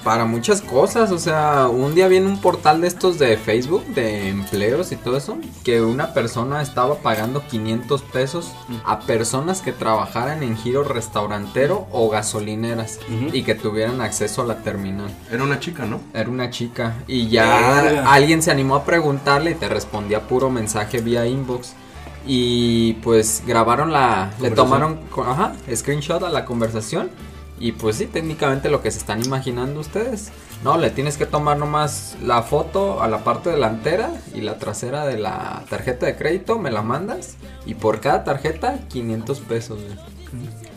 para 0.08 0.24
muchas 0.24 0.62
cosas, 0.62 1.12
o 1.12 1.20
sea, 1.20 1.68
un 1.68 1.94
día 1.94 2.08
vi 2.08 2.16
en 2.16 2.28
un 2.28 2.40
portal 2.40 2.80
de 2.80 2.88
estos 2.88 3.20
de 3.20 3.36
Facebook, 3.36 3.86
de 3.88 4.30
empleos 4.30 4.94
y 4.94 4.96
todo 4.96 5.18
eso, 5.18 5.38
que 5.66 5.82
una 5.82 6.14
persona 6.14 6.62
estaba 6.62 7.00
pagando 7.00 7.46
500 7.46 8.04
pesos 8.04 8.54
a 8.86 9.02
personas 9.02 9.62
que 9.62 9.74
trabajaran 9.74 10.44
en 10.44 10.56
giro 10.56 10.86
restaurantero 10.86 11.88
o 11.92 12.10
gasolineras 12.10 13.00
y 13.34 13.44
que 13.44 13.54
tuvieran 13.54 14.00
acceso 14.00 14.44
a 14.44 14.46
la 14.46 14.64
terminal. 14.64 15.14
Era 15.30 15.44
una 15.44 15.60
chica, 15.60 15.86
¿no? 15.86 16.00
Era 16.14 16.30
una 16.30 16.50
chica 16.52 16.96
y 17.06 17.28
ya 17.28 18.06
alguien 18.10 18.42
se 18.42 18.50
animó 18.50 18.76
a 18.76 18.86
preguntarle 18.86 19.52
y 19.52 19.56
te 19.56 19.68
respondía 19.68 20.22
puro 20.22 20.50
mensaje 20.50 21.02
vía 21.02 21.28
inbox. 21.28 21.74
Y 22.28 22.94
pues 22.96 23.42
grabaron 23.48 23.92
la. 23.94 24.34
Le 24.42 24.52
tomaron 24.52 25.00
ajá, 25.26 25.54
screenshot 25.74 26.22
a 26.24 26.30
la 26.30 26.46
conversación. 26.46 27.10
Y 27.60 27.72
pues 27.72 27.96
sí, 27.96 28.06
técnicamente 28.06 28.70
lo 28.70 28.82
que 28.84 28.92
se 28.92 29.00
están 29.00 29.24
imaginando 29.24 29.80
ustedes. 29.80 30.32
No, 30.64 30.78
le 30.78 30.90
tienes 30.92 31.18
que 31.18 31.26
tomar 31.26 31.58
nomás 31.58 32.18
la 32.24 32.44
foto 32.44 33.02
a 33.02 33.08
la 33.08 33.24
parte 33.24 33.50
delantera 33.50 34.12
y 34.36 34.42
la 34.42 34.58
trasera 34.60 35.06
de 35.06 35.18
la 35.18 35.64
tarjeta 35.70 36.06
de 36.06 36.16
crédito, 36.16 36.60
me 36.60 36.70
la 36.70 36.82
mandas. 36.82 37.36
Y 37.66 37.74
por 37.76 38.00
cada 38.00 38.24
tarjeta, 38.24 38.80
500 38.90 39.40
pesos. 39.42 39.80
güey. 39.82 39.98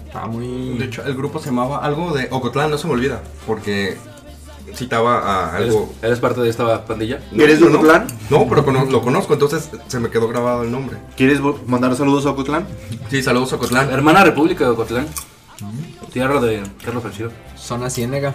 Está 0.07 0.27
muy. 0.27 0.79
De 0.79 0.87
hecho, 0.87 1.05
el 1.05 1.15
grupo 1.15 1.39
se 1.39 1.47
llamaba 1.47 1.79
algo 1.79 2.13
de 2.13 2.29
Ocotlán, 2.31 2.71
no 2.71 2.79
se 2.79 2.87
me 2.87 2.95
olvida, 2.95 3.23
porque 3.47 3.97
citaba 4.75 5.53
a 5.53 5.57
¿Eres, 5.59 5.69
algo. 5.69 5.93
eres 6.03 6.19
parte 6.21 6.41
de 6.41 6.49
esta 6.51 6.85
pandilla? 6.85 7.21
¿Eres 7.33 7.61
de 7.61 7.67
Ocotlán? 7.67 8.07
No, 8.31 8.47
pero 8.49 8.63
lo 8.87 9.03
conozco, 9.03 9.33
entonces 9.35 9.69
se 9.89 9.99
me 10.01 10.11
quedó 10.11 10.29
grabado 10.29 10.63
el 10.63 10.71
nombre. 10.73 10.97
¿Quieres 11.17 11.41
mandar 11.67 11.95
saludos 11.97 12.27
a 12.27 12.31
Ocotlán? 12.31 12.67
Sí, 13.11 13.23
saludos 13.23 13.53
a 13.53 13.57
Ocotlán. 13.57 13.91
Hermana 13.91 14.25
República 14.25 14.65
de 14.65 14.71
Ocotlán. 14.71 15.07
Tierra 16.13 16.41
de 16.41 16.63
Carlos 16.85 17.03
Salcido. 17.03 17.31
Zona 17.57 17.91
Ciénega. 17.91 18.35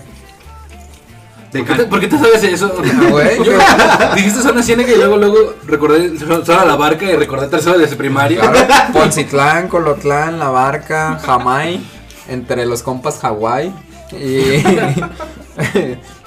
De 1.51 1.63
¿Por 1.63 1.67
qué, 1.77 1.83
te, 1.83 1.89
por 1.89 1.99
qué 2.01 2.07
te 2.07 2.17
sabes 2.17 2.43
eso? 2.43 2.69
güey, 3.09 3.37
Yo- 3.43 3.53
dijiste 4.15 4.41
zona 4.41 4.61
ciénega 4.61 4.91
y 4.91 4.97
luego, 4.97 5.15
luego 5.17 5.53
recordé 5.65 6.17
zona 6.17 6.65
la 6.65 6.75
barca 6.75 7.05
y 7.05 7.15
recordé 7.15 7.47
tercero 7.47 7.77
de 7.77 7.87
primaria. 7.87 8.41
Claro, 8.41 8.93
Poncitlán, 8.93 9.67
Colotlán, 9.69 10.37
La 10.37 10.49
Barca, 10.49 11.17
Jamay, 11.23 11.79
entre 12.27 12.65
los 12.65 12.83
compas 12.83 13.19
Hawái. 13.19 13.73
Y. 14.11 14.63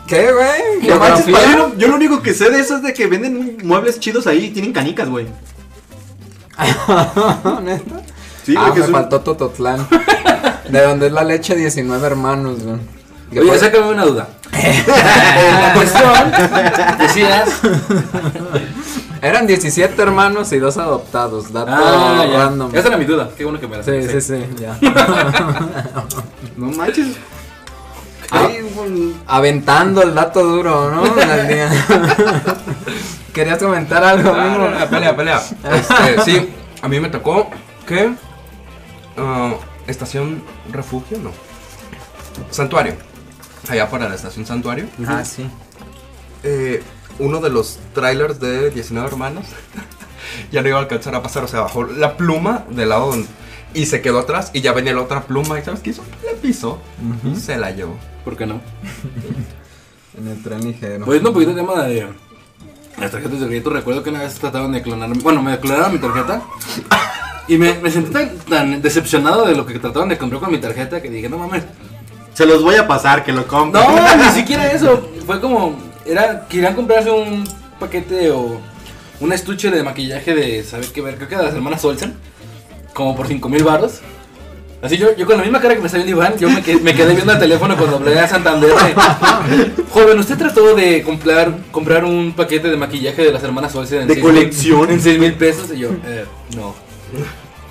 ¿Qué, 0.09 0.33
güey? 0.33 0.89
Yo, 0.89 1.75
yo 1.77 1.89
lo 1.89 1.95
único 1.97 2.23
que 2.23 2.33
sé 2.35 2.51
de 2.51 2.61
eso 2.61 2.77
es 2.77 2.83
de 2.83 2.95
que 2.95 3.07
venden 3.07 3.59
muebles 3.63 4.01
chidos 4.01 4.27
ahí 4.27 4.47
y 4.47 4.51
tienen 4.51 4.73
canicas, 4.73 5.09
güey. 5.09 5.27
¿Neta? 7.63 8.01
Sí, 8.45 8.55
ah, 8.57 8.73
me 8.75 8.81
un- 8.81 8.91
faltó 8.93 9.21
Tototlán. 9.21 9.87
De 10.69 10.83
donde 10.83 11.07
es 11.09 11.13
la 11.13 11.25
leche 11.25 11.55
19 11.55 12.07
hermanos, 12.07 12.63
güey. 12.63 12.77
Que 13.33 13.41
Oye, 13.41 13.51
por- 13.51 13.59
sácame 13.59 13.91
una 13.91 14.05
duda. 14.07 14.29
la 14.53 15.73
cuestión, 15.75 16.99
decías. 16.99 17.51
Eran 19.21 19.47
17 19.47 20.01
hermanos 20.01 20.51
y 20.53 20.59
dos 20.59 20.79
adoptados. 20.79 21.53
Dato 21.53 21.71
Ah, 21.75 22.27
random. 22.33 22.75
Esa 22.75 22.89
era 22.89 22.97
mi 22.97 23.05
duda. 23.05 23.29
Qué 23.37 23.45
bueno 23.45 23.61
que 23.61 23.69
me 23.69 23.77
la 23.77 23.83
Sí, 23.83 23.93
sí, 24.11 24.21
sí, 24.21 24.47
ya. 24.59 24.79
No 26.57 26.67
manches. 26.73 27.09
Ahí, 28.31 28.59
un- 28.77 29.21
Aventando 29.27 30.03
el 30.03 30.15
dato 30.15 30.43
duro, 30.45 30.91
¿no? 30.91 31.03
¿Querías 33.33 33.59
comentar 33.63 34.03
algo, 34.05 34.31
amigo? 34.31 34.69
Ah, 34.79 34.87
pelea, 34.89 35.17
pelea. 35.17 35.41
Este, 35.73 36.21
sí, 36.25 36.49
a 36.83 36.89
mí 36.89 37.01
me 37.01 37.09
tocó 37.09 37.49
que. 37.87 38.13
ah, 39.17 39.55
estación 39.87 40.43
refugio, 40.73 41.19
no. 41.19 41.31
Santuario. 42.51 42.95
Allá 43.69 43.89
para 43.91 44.09
la 44.09 44.15
estación 44.15 44.47
Santuario. 44.47 44.87
Ah, 45.07 45.25
sí. 45.25 45.49
eh, 46.43 46.83
uno 47.19 47.41
de 47.41 47.51
los 47.51 47.79
trailers 47.95 48.39
de 48.41 48.71
19 48.71 49.09
hermanos 49.09 49.45
ya 50.53 50.63
no 50.63 50.69
iba 50.69 50.79
a 50.79 50.83
alcanzar 50.83 51.15
a 51.17 51.23
pasar, 51.23 51.43
o 51.45 51.49
sea, 51.49 51.61
bajó 51.63 51.83
la 51.85 52.17
pluma 52.17 52.65
del 52.71 52.91
lado 52.91 53.11
donde- 53.11 53.29
y 53.75 53.87
se 53.87 54.01
quedó 54.01 54.21
atrás 54.21 54.51
y 54.53 54.61
ya 54.61 54.73
venía 54.73 54.95
la 54.95 55.03
otra 55.03 55.23
pluma 55.23 55.59
y 55.59 55.63
¿sabes 55.63 55.81
qué 55.81 55.91
hizo? 55.91 56.05
Le 56.25 56.35
pisó 56.39 56.81
y 57.25 57.37
se 57.37 57.57
la 57.57 57.71
llevó. 57.71 57.97
¿Por 58.25 58.37
qué 58.37 58.47
no? 58.47 58.61
En 60.19 60.29
el 60.29 60.43
tren 60.43 60.65
ligero. 60.65 61.05
Pues 61.05 61.23
un 61.23 61.33
poquito 61.33 61.51
el 61.51 61.57
tema 61.57 61.85
de 61.85 62.09
las 62.99 63.11
tarjetas 63.11 63.41
de 63.41 63.47
crédito. 63.47 63.71
Recuerdo 63.71 64.03
que 64.03 64.11
una 64.11 64.21
vez 64.21 64.35
trataban 64.35 64.73
de 64.73 64.83
clonar. 64.83 65.11
Bueno, 65.19 65.43
me 65.43 65.59
clonaron 65.59 65.93
mi 65.93 65.99
tarjeta. 65.99 66.43
Y 67.47 67.57
me, 67.57 67.75
me 67.79 67.91
sentí 67.91 68.13
tan, 68.13 68.37
tan 68.39 68.83
decepcionado 68.83 69.47
de 69.47 69.55
lo 69.55 69.65
que 69.65 69.79
trataban 69.79 70.09
de 70.09 70.19
comprar 70.19 70.41
con 70.41 70.51
mi 70.51 70.59
tarjeta 70.59 71.01
que 71.01 71.09
dije, 71.09 71.29
no 71.29 71.39
mames. 71.39 71.63
Se 72.35 72.45
los 72.47 72.63
voy 72.63 72.77
a 72.77 72.87
pasar, 72.87 73.25
que 73.25 73.33
lo 73.33 73.47
compren. 73.47 73.85
No, 73.85 74.17
ni 74.25 74.31
siquiera 74.33 74.71
eso. 74.71 75.09
Fue 75.25 75.41
como, 75.41 75.79
era, 76.05 76.47
querían 76.47 76.75
comprarse 76.75 77.11
un 77.11 77.45
paquete 77.81 78.31
o 78.31 78.61
un 79.21 79.33
estuche 79.33 79.71
de 79.71 79.83
maquillaje 79.83 80.35
de, 80.35 80.63
¿sabes 80.63 80.91
qué 80.91 81.01
ver? 81.01 81.17
Creo 81.17 81.29
que 81.29 81.37
de 81.37 81.43
las 81.45 81.55
hermanas 81.55 81.85
Olsen. 81.85 82.17
Como 82.99 83.15
por 83.15 83.29
5 83.29 83.49
mil 83.49 83.63
baros. 83.63 84.01
Así 84.83 84.97
yo, 84.97 85.15
yo 85.17 85.25
con 85.25 85.37
la 85.37 85.45
misma 85.45 85.61
cara 85.61 85.75
que 85.75 85.81
me 85.81 85.87
está 85.87 85.99
viendo 85.99 86.17
Iván, 86.17 86.37
yo 86.37 86.51
me, 86.51 86.63
que- 86.65 86.79
me 86.81 86.95
quedé 86.95 87.15
viendo 87.15 87.33
el 87.33 87.39
teléfono 87.39 87.77
cuando 87.77 87.97
hablé 87.99 88.19
a 88.19 88.27
Santander. 88.27 88.71
de, 88.71 89.73
Joven, 89.91 90.19
¿usted 90.19 90.37
trató 90.37 90.75
de 90.75 91.03
comprar, 91.05 91.57
comprar 91.71 92.05
un 92.05 92.33
paquete 92.33 92.69
de 92.69 92.77
maquillaje 92.77 93.23
de 93.23 93.33
las 93.33 93.43
hermanas 93.45 93.73
Olsen 93.77 94.03
en 94.03 94.09
¿De 94.09 94.15
seis 94.15 94.25
mil- 94.27 94.35
colección? 94.35 94.91
en 94.91 95.01
6 95.01 95.19
mil 95.21 95.35
pesos? 95.35 95.71
Y 95.73 95.79
yo, 95.79 95.91
eh, 96.05 96.25
no. 96.57 96.75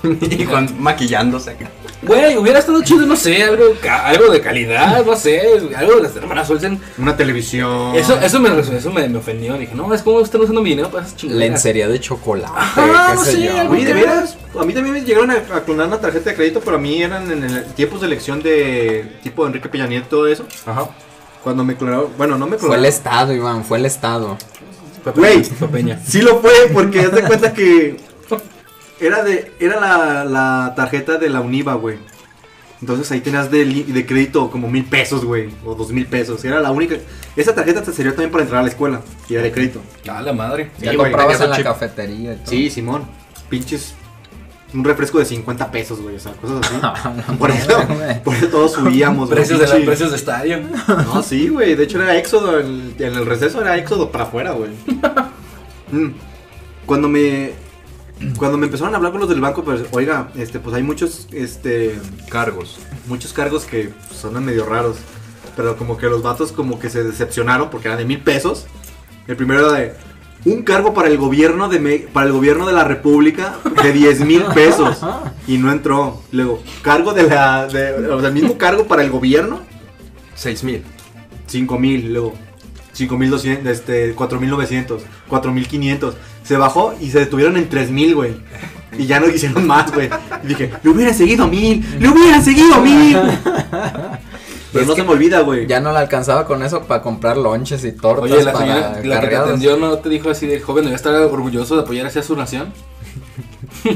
y 0.22 0.46
con, 0.46 0.82
maquillándose 0.82 1.52
acá. 1.52 1.70
Güey, 2.04 2.38
hubiera 2.38 2.60
estado 2.60 2.82
chido, 2.84 3.06
no 3.08 3.16
sé, 3.16 3.42
algo, 3.44 3.64
ca- 3.82 4.06
algo 4.06 4.32
de 4.32 4.40
calidad, 4.40 5.04
no 5.04 5.16
sé, 5.16 5.42
algo 5.76 5.96
de 5.96 6.04
las 6.04 6.16
hermanas 6.16 6.48
Olsen. 6.50 6.80
Una 7.00 7.18
televisión. 7.18 7.96
Eso, 7.96 8.20
eso, 8.22 8.40
me, 8.40 8.50
eso 8.60 8.92
me, 8.92 9.10
me 9.10 9.18
ofendió. 9.18 9.58
Dije, 9.58 9.74
no, 9.74 9.92
es 9.94 10.04
como 10.04 10.22
están 10.22 10.42
usando 10.42 10.62
mi 10.62 10.70
dinero 10.70 10.92
para 10.92 11.06
esas 11.06 11.18
chingaderas. 11.18 11.50
Lencería 11.50 11.88
de 11.88 12.00
chocolate. 12.00 12.54
Ajá, 12.56 13.08
qué 13.10 13.16
no 13.16 13.24
sé 13.26 13.42
yo. 13.42 13.70
Oye, 13.72 13.86
de 13.86 13.94
veras, 13.94 14.38
a 14.60 14.64
mí 14.64 14.74
también 14.74 14.94
me 14.94 15.02
llegaron 15.02 15.32
a, 15.32 15.36
a 15.56 15.64
clonar 15.64 15.88
una 15.88 16.00
tarjeta 16.00 16.30
de 16.30 16.36
crédito, 16.36 16.62
pero 16.64 16.78
a 16.78 16.80
mí 16.80 17.02
eran 17.02 17.32
en 17.32 17.44
el 17.44 17.66
tiempos 17.74 18.00
de 18.02 18.08
elección 18.08 18.44
de 18.44 19.18
tipo 19.24 19.44
de 19.44 19.48
Enrique 19.48 19.68
Peña 19.68 19.88
Nieto, 19.88 20.08
todo 20.10 20.28
eso. 20.28 20.46
Ajá. 20.68 20.90
Cuando 21.44 21.64
me 21.64 21.76
clonaron, 21.76 22.10
bueno, 22.18 22.38
no 22.38 22.46
me 22.46 22.52
Fue 22.58 22.60
clonaron. 22.68 22.86
el 22.86 22.90
estado, 22.90 23.34
Iván, 23.34 23.66
fue 23.66 23.80
el 23.80 23.86
estado. 23.88 24.38
Güey. 25.16 25.44
Fue 25.44 25.68
Peña. 25.70 26.00
Sí 26.06 26.22
lo 26.22 26.40
fue, 26.42 26.52
porque 26.74 27.00
haz 27.00 27.12
de 27.14 27.24
cuenta 27.24 27.54
que 27.54 27.98
era 29.00 29.24
de 29.24 29.52
era 29.60 29.80
la, 29.80 30.26
la 30.26 30.74
tarjeta 30.76 31.18
de 31.18 31.30
la 31.30 31.42
Univa, 31.42 31.74
güey. 31.76 31.98
Entonces 32.80 33.12
ahí 33.12 33.22
tenías 33.22 33.50
de, 33.50 33.66
de 33.66 34.06
crédito 34.06 34.52
como 34.52 34.70
mil 34.70 34.86
pesos, 34.86 35.26
güey, 35.26 35.50
o 35.66 35.74
dos 35.74 35.92
mil 35.92 36.06
pesos. 36.06 36.46
Era 36.46 36.60
la 36.60 36.70
única. 36.72 36.96
Esa 37.36 37.56
tarjeta 37.56 37.82
te 37.82 37.92
sirvió 37.92 38.14
también 38.14 38.32
para 38.32 38.44
entrar 38.44 38.60
a 38.60 38.64
la 38.64 38.70
escuela 38.70 39.02
y 39.28 39.34
era 39.34 39.44
de 39.44 39.52
crédito. 39.52 39.82
Ah, 40.10 40.22
la 40.22 40.32
madre. 40.34 40.70
Ya 40.80 40.92
Sí, 40.92 40.98
güey, 40.98 41.12
comprabas 41.12 41.42
en 41.42 41.50
la 41.50 41.56
chip. 41.56 41.66
cafetería 41.66 42.34
y 42.34 42.36
todo. 42.38 42.48
Sí, 42.48 42.70
Simón. 42.70 43.06
Pinches. 43.50 43.96
Un 44.74 44.84
refresco 44.84 45.18
de 45.18 45.24
50 45.26 45.72
pesos, 45.72 46.02
güey, 46.02 46.18
o 46.18 46.20
sea, 46.20 46.34
cosas 46.34 46.60
así. 46.62 46.76
por, 47.40 47.50
eso, 47.50 47.88
por 48.24 48.36
eso 48.36 48.48
todos 48.50 48.74
subíamos, 48.74 49.30
güey, 49.30 49.40
Precios 49.40 49.60
de, 49.60 49.80
precios 49.86 50.12
de 50.12 50.18
estadio. 50.18 50.60
No, 51.06 51.24
sí, 51.24 51.48
güey. 51.48 51.74
De 51.74 51.86
hecho, 51.86 52.00
era 52.04 52.16
éxodo. 52.18 52.60
En, 52.60 52.94
en 53.00 53.16
el 53.16 53.26
receso 53.26 53.62
era 53.62 53.78
éxodo 53.78 54.12
para 54.12 54.26
afuera, 54.26 54.52
güey. 54.52 54.70
Mm. 55.90 56.10
Cuando 56.86 57.08
me. 57.08 57.54
Cuando 58.38 58.58
me 58.58 58.66
empezaron 58.66 58.94
a 58.94 58.98
hablar 58.98 59.12
con 59.12 59.22
los 59.22 59.30
del 59.30 59.42
banco, 59.42 59.64
pues, 59.64 59.82
oiga, 59.92 60.30
este, 60.36 60.60
pues 60.60 60.76
hay 60.76 60.84
muchos, 60.84 61.28
este, 61.32 62.00
Cargos. 62.30 62.78
muchos 63.08 63.32
cargos 63.34 63.66
que 63.66 63.92
sonan 64.14 64.44
medio 64.46 64.66
raros. 64.66 64.98
Pero 65.56 65.76
como 65.78 65.98
que 65.98 66.08
los 66.08 66.22
vatos 66.22 66.52
como 66.52 66.80
que 66.80 66.90
se 66.90 67.04
decepcionaron 67.04 67.70
porque 67.70 67.88
eran 67.88 67.98
de 68.00 68.06
mil 68.06 68.20
pesos. 68.22 68.66
El 69.28 69.36
primero 69.36 69.62
era 69.62 69.72
de 69.78 69.96
un 70.46 70.62
cargo 70.64 70.94
para 70.94 71.08
el 71.10 71.18
gobierno 71.18 71.68
de 71.68 71.80
Me- 71.80 71.98
para 72.14 72.28
el 72.28 72.32
gobierno 72.34 72.66
de 72.68 72.74
la 72.74 72.84
República 72.84 73.56
de 73.84 73.92
10 73.92 74.22
mil 74.22 74.44
pesos. 74.54 75.00
Y 75.48 75.58
no 75.58 75.72
entró. 75.72 76.22
Luego, 76.32 76.62
cargo 76.84 77.14
de 77.14 77.24
la. 77.24 77.66
De, 77.68 78.08
o 78.08 78.20
sea, 78.20 78.28
el 78.30 78.34
mismo 78.36 78.58
cargo 78.58 78.86
para 78.88 79.02
el 79.04 79.10
gobierno 79.10 79.62
6 80.36 80.64
mil. 80.64 80.84
5000, 81.48 82.14
luego 82.14 82.34
5200, 82.94 83.68
este, 83.72 84.14
4900, 84.14 85.02
4500. 85.28 86.16
Se 86.48 86.56
bajó 86.56 86.94
y 87.02 87.12
se 87.12 87.20
detuvieron 87.20 87.58
en 87.58 87.68
3000, 87.68 88.16
güey. 88.16 88.36
Y 88.98 89.06
ya 89.06 89.20
no 89.20 89.28
hicieron 89.28 89.68
más, 89.68 89.92
güey. 89.94 90.10
Y 90.44 90.48
dije, 90.48 90.72
le 90.82 90.90
hubieran 90.90 91.14
seguido 91.14 91.48
mil, 91.48 91.86
le 92.00 92.08
hubieran 92.08 92.44
seguido 92.44 92.80
mil. 92.82 93.18
Pero 94.72 94.84
Es 94.84 94.88
no 94.88 94.96
se 94.96 95.04
me 95.04 95.10
olvida, 95.10 95.42
güey. 95.42 95.68
Ya 95.68 95.80
no 95.80 95.92
le 95.92 96.00
alcanzaba 96.00 96.46
con 96.46 96.64
eso 96.64 96.84
para 96.84 97.02
comprar 97.02 97.38
lonches 97.38 97.84
y 97.84 97.92
tortas 97.92 98.32
Oye, 98.32 98.44
la 98.44 98.54
para 98.54 98.66
señora, 98.66 99.02
la 99.04 99.22
que 99.22 99.28
te 99.28 99.36
atendió, 99.36 99.78
¿no 99.78 99.98
te 99.98 100.10
dijo 100.10 100.30
así 100.30 100.46
de 100.48 100.60
joven, 100.60 100.86
debe 100.86 100.96
estar 100.96 101.14
orgulloso 101.16 101.76
de 101.76 101.82
apoyar 101.82 102.06
hacia 102.08 102.24
su 102.24 102.36
nación? 102.36 102.74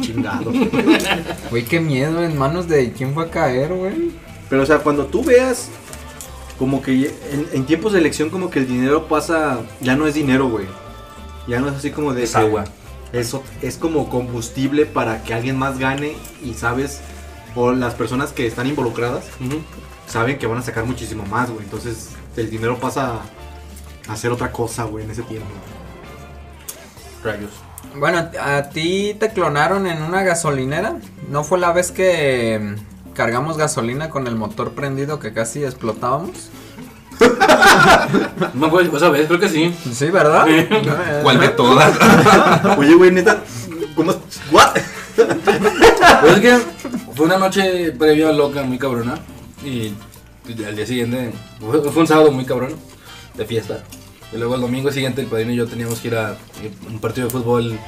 Chingado. 0.00 0.52
Güey, 1.50 1.64
qué 1.64 1.80
miedo, 1.80 2.22
en 2.22 2.36
manos 2.36 2.68
de 2.68 2.92
quién 2.92 3.14
fue 3.14 3.24
a 3.24 3.30
caer, 3.30 3.72
güey. 3.72 4.12
Pero, 4.50 4.62
o 4.62 4.66
sea, 4.66 4.78
cuando 4.78 5.06
tú 5.06 5.24
veas 5.24 5.68
como 6.58 6.82
que 6.82 7.14
en, 7.32 7.46
en 7.52 7.64
tiempos 7.64 7.92
de 7.92 7.98
elección, 7.98 8.30
como 8.30 8.50
que 8.50 8.60
el 8.60 8.66
dinero 8.66 9.06
pasa, 9.08 9.58
ya 9.80 9.96
no 9.96 10.06
es 10.06 10.14
dinero, 10.14 10.48
güey. 10.48 10.66
Ya 11.46 11.60
no 11.60 11.68
es 11.68 11.74
así 11.74 11.90
como 11.90 12.14
de. 12.14 12.24
Es 12.24 12.32
que 12.32 12.38
agua. 12.38 12.64
Eso 13.12 13.44
es 13.62 13.76
como 13.76 14.08
combustible 14.08 14.86
para 14.86 15.22
que 15.22 15.34
alguien 15.34 15.56
más 15.56 15.78
gane 15.78 16.16
y 16.42 16.54
sabes, 16.54 17.00
o 17.54 17.70
las 17.72 17.94
personas 17.94 18.32
que 18.32 18.46
están 18.46 18.66
involucradas 18.66 19.24
saben 20.08 20.36
que 20.38 20.48
van 20.48 20.58
a 20.58 20.62
sacar 20.62 20.84
muchísimo 20.84 21.24
más, 21.26 21.48
güey. 21.50 21.62
Entonces 21.62 22.10
el 22.36 22.50
dinero 22.50 22.78
pasa 22.78 23.20
a 24.08 24.12
hacer 24.12 24.32
otra 24.32 24.50
cosa, 24.50 24.84
güey, 24.84 25.04
en 25.04 25.12
ese 25.12 25.22
tiempo. 25.22 25.46
Rayos. 27.22 27.52
Bueno, 27.96 28.28
¿a 28.40 28.70
ti 28.70 29.16
te 29.18 29.30
clonaron 29.30 29.86
en 29.86 30.02
una 30.02 30.24
gasolinera? 30.24 30.96
¿No 31.30 31.44
fue 31.44 31.58
la 31.58 31.72
vez 31.72 31.92
que 31.92 32.58
mm, 32.60 33.12
cargamos 33.14 33.56
gasolina 33.56 34.10
con 34.10 34.26
el 34.26 34.34
motor 34.34 34.72
prendido 34.72 35.20
que 35.20 35.32
casi 35.32 35.64
explotábamos? 35.64 36.50
No 38.54 38.70
fue 38.70 38.84
esa 38.84 39.08
vez, 39.10 39.26
creo 39.26 39.40
que 39.40 39.48
sí. 39.48 39.74
Sí, 39.92 40.06
¿verdad? 40.10 40.46
¿Cuál 41.22 41.40
de 41.40 41.48
todas? 41.48 41.92
Oye, 42.78 42.94
güey, 42.94 43.10
neta, 43.10 43.38
¿cómo? 43.94 44.14
¿What? 44.52 44.70
Pues 46.20 46.32
es 46.34 46.40
que 46.40 46.58
fue 47.14 47.26
una 47.26 47.38
noche 47.38 47.92
previa 47.92 48.32
loca, 48.32 48.62
muy 48.62 48.78
cabrona. 48.78 49.14
Y 49.64 49.92
al 50.64 50.76
día 50.76 50.86
siguiente, 50.86 51.32
fue, 51.60 51.80
fue 51.82 52.02
un 52.02 52.06
sábado 52.06 52.30
muy 52.30 52.44
cabrón, 52.44 52.74
de 53.34 53.44
fiesta. 53.44 53.78
Y 54.32 54.36
luego 54.36 54.54
el 54.56 54.60
domingo 54.60 54.90
siguiente, 54.90 55.20
el 55.20 55.26
padrino 55.28 55.52
y 55.52 55.56
yo 55.56 55.66
teníamos 55.66 56.00
que 56.00 56.08
ir 56.08 56.16
a 56.16 56.36
un 56.88 56.98
partido 56.98 57.26
de 57.28 57.32
fútbol. 57.32 57.78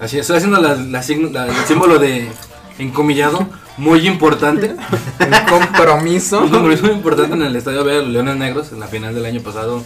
Así, 0.00 0.18
estoy 0.18 0.36
haciendo 0.36 0.60
la, 0.60 0.74
la 0.74 1.02
signo- 1.02 1.30
la- 1.30 1.46
el 1.46 1.64
símbolo 1.66 1.98
de 1.98 2.28
encomillado, 2.78 3.46
muy 3.76 4.06
importante. 4.06 4.74
Un 5.20 5.48
compromiso. 5.48 6.40
Un 6.42 6.50
compromiso 6.50 6.84
muy 6.84 6.92
importante 6.94 7.34
en 7.34 7.42
el 7.42 7.56
estadio 7.56 7.84
de 7.84 7.96
los 8.02 8.08
Leones 8.08 8.36
Negros, 8.36 8.72
en 8.72 8.80
la 8.80 8.86
final 8.86 9.14
del 9.14 9.24
año 9.26 9.40
pasado 9.40 9.82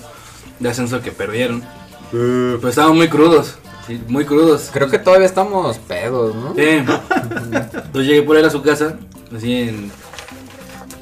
de 0.58 0.68
ascenso 0.68 1.00
que 1.00 1.10
perdieron. 1.12 1.62
Pues 2.10 2.64
estaban 2.70 2.96
muy 2.96 3.08
crudos, 3.08 3.56
sí, 3.86 4.00
muy 4.08 4.24
crudos. 4.24 4.70
Creo 4.72 4.88
que 4.90 4.98
todavía 4.98 5.26
estamos 5.26 5.78
pedos, 5.78 6.34
¿no? 6.34 6.54
Sí. 6.54 6.62
Entonces 6.62 8.06
llegué 8.06 8.22
por 8.22 8.36
él 8.36 8.44
a 8.44 8.50
su 8.50 8.62
casa, 8.62 8.96
así 9.36 9.54
en. 9.62 9.92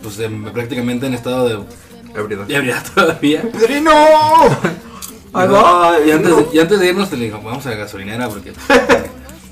Pues 0.02 0.18
en- 0.20 0.44
prácticamente 0.52 1.06
en 1.06 1.14
estado 1.14 1.48
de 1.48 1.58
Ebriedad. 2.14 2.50
ebriedad 2.50 2.84
todavía. 2.94 3.42
¡Pedrino! 3.42 3.92
No, 5.32 6.04
y 6.06 6.10
antes, 6.10 6.32
y 6.52 6.58
antes 6.58 6.80
de 6.80 6.88
irnos, 6.88 7.10
te 7.10 7.16
le 7.16 7.26
digo, 7.26 7.40
vamos 7.42 7.64
a 7.66 7.70
la 7.70 7.76
gasolinera 7.76 8.28
porque. 8.28 8.52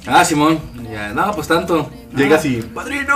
ah, 0.06 0.24
Simón. 0.24 0.58
Ya, 0.90 1.08
no, 1.12 1.32
pues 1.34 1.48
tanto. 1.48 1.90
Llegas 2.16 2.42
Ah, 2.44 2.48
y, 2.48 2.62
¡Padrino! 2.62 3.14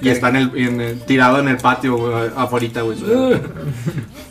Y 0.00 0.08
está 0.08 0.28
en 0.30 0.36
el, 0.36 0.56
en 0.56 0.80
el- 0.80 1.00
tirado 1.04 1.38
en 1.38 1.48
el 1.48 1.56
patio, 1.58 1.96
güey, 1.96 2.30
afuera, 2.36 2.82
güey. 2.82 2.98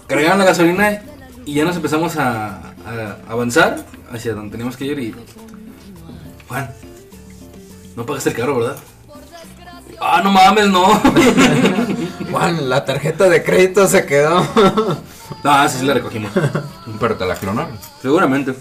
Cargaron 0.07 0.39
la 0.39 0.45
gasolina 0.45 1.01
y 1.45 1.53
ya 1.53 1.63
nos 1.63 1.75
empezamos 1.77 2.17
a, 2.17 2.73
a 2.85 3.17
avanzar 3.29 3.77
hacia 4.11 4.33
donde 4.33 4.51
teníamos 4.51 4.75
que 4.75 4.85
ir 4.85 4.99
y... 4.99 5.15
Juan, 6.49 6.69
no 7.95 8.05
pagaste 8.05 8.31
el 8.31 8.35
carro, 8.35 8.59
¿verdad? 8.59 8.75
Ah, 10.01 10.19
no 10.23 10.31
mames, 10.31 10.67
no. 10.67 10.85
Juan, 12.31 12.69
la 12.69 12.83
tarjeta 12.83 13.29
de 13.29 13.43
crédito 13.43 13.87
se 13.87 14.05
quedó. 14.05 14.41
no, 15.43 15.69
sí, 15.69 15.77
sí 15.79 15.85
la 15.85 15.93
recogimos. 15.93 16.31
Pero 16.99 17.15
te 17.15 17.25
la 17.25 17.35
clonaron. 17.35 17.77
Seguramente. 18.01 18.53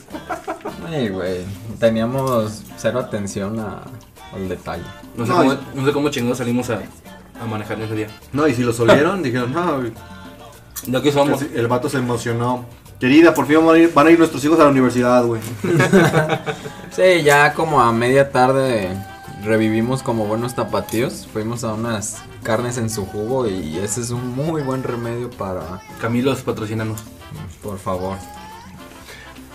Ay, 0.89 1.09
güey. 1.09 1.39
Teníamos 1.81 2.63
cero 2.77 3.01
atención 3.01 3.59
a- 3.59 3.83
al 4.35 4.49
detalle. 4.49 4.85
No 5.17 5.27
sé, 5.27 5.33
No, 5.33 5.39
cómo, 5.39 5.57
no 5.75 5.87
sé 5.87 5.93
cómo 5.93 6.09
chingados 6.11 6.39
salimos 6.39 6.71
a, 6.71 6.81
a 7.41 7.47
manejar 7.47 7.81
ese 7.81 7.95
día. 7.95 8.07
No, 8.33 8.47
y 8.47 8.55
si 8.55 8.63
lo 8.63 8.73
solieron, 8.73 9.23
dijeron, 9.23 9.53
no, 9.53 9.79
güey. 9.79 9.93
De 10.87 10.97
aquí 10.99 11.13
somos. 11.13 11.43
El 11.43 11.69
vato 11.69 11.89
se 11.89 11.99
emocionó. 11.99 12.65
Querida, 12.99 13.33
por 13.35 13.47
fin 13.47 13.65
van 13.65 13.77
a, 13.77 13.79
ir, 13.79 13.93
van 13.95 14.07
a 14.07 14.11
ir 14.11 14.19
nuestros 14.19 14.45
hijos 14.45 14.61
a 14.61 14.65
la 14.65 14.71
universidad, 14.71 15.25
güey. 15.25 15.41
Sí, 16.91 17.23
ya 17.23 17.55
como 17.55 17.81
a 17.81 17.93
media 17.93 18.31
tarde 18.31 18.91
revivimos 19.45 20.03
como 20.03 20.27
buenos 20.27 20.55
tapatíos. 20.55 21.27
Fuimos 21.33 21.65
a 21.65 21.73
unas 21.75 22.19
carnes 22.43 22.77
en 22.79 22.91
su 22.91 23.07
jugo 23.07 23.47
y 23.49 23.79
ese 23.79 24.01
es 24.01 24.11
un 24.11 24.35
muy 24.35 24.63
buen 24.63 24.83
remedio 24.83 25.31
para, 25.31 25.81
Camilos, 26.01 26.41
patrocinanos. 26.43 27.01
por 27.63 27.79
favor. 27.79 28.17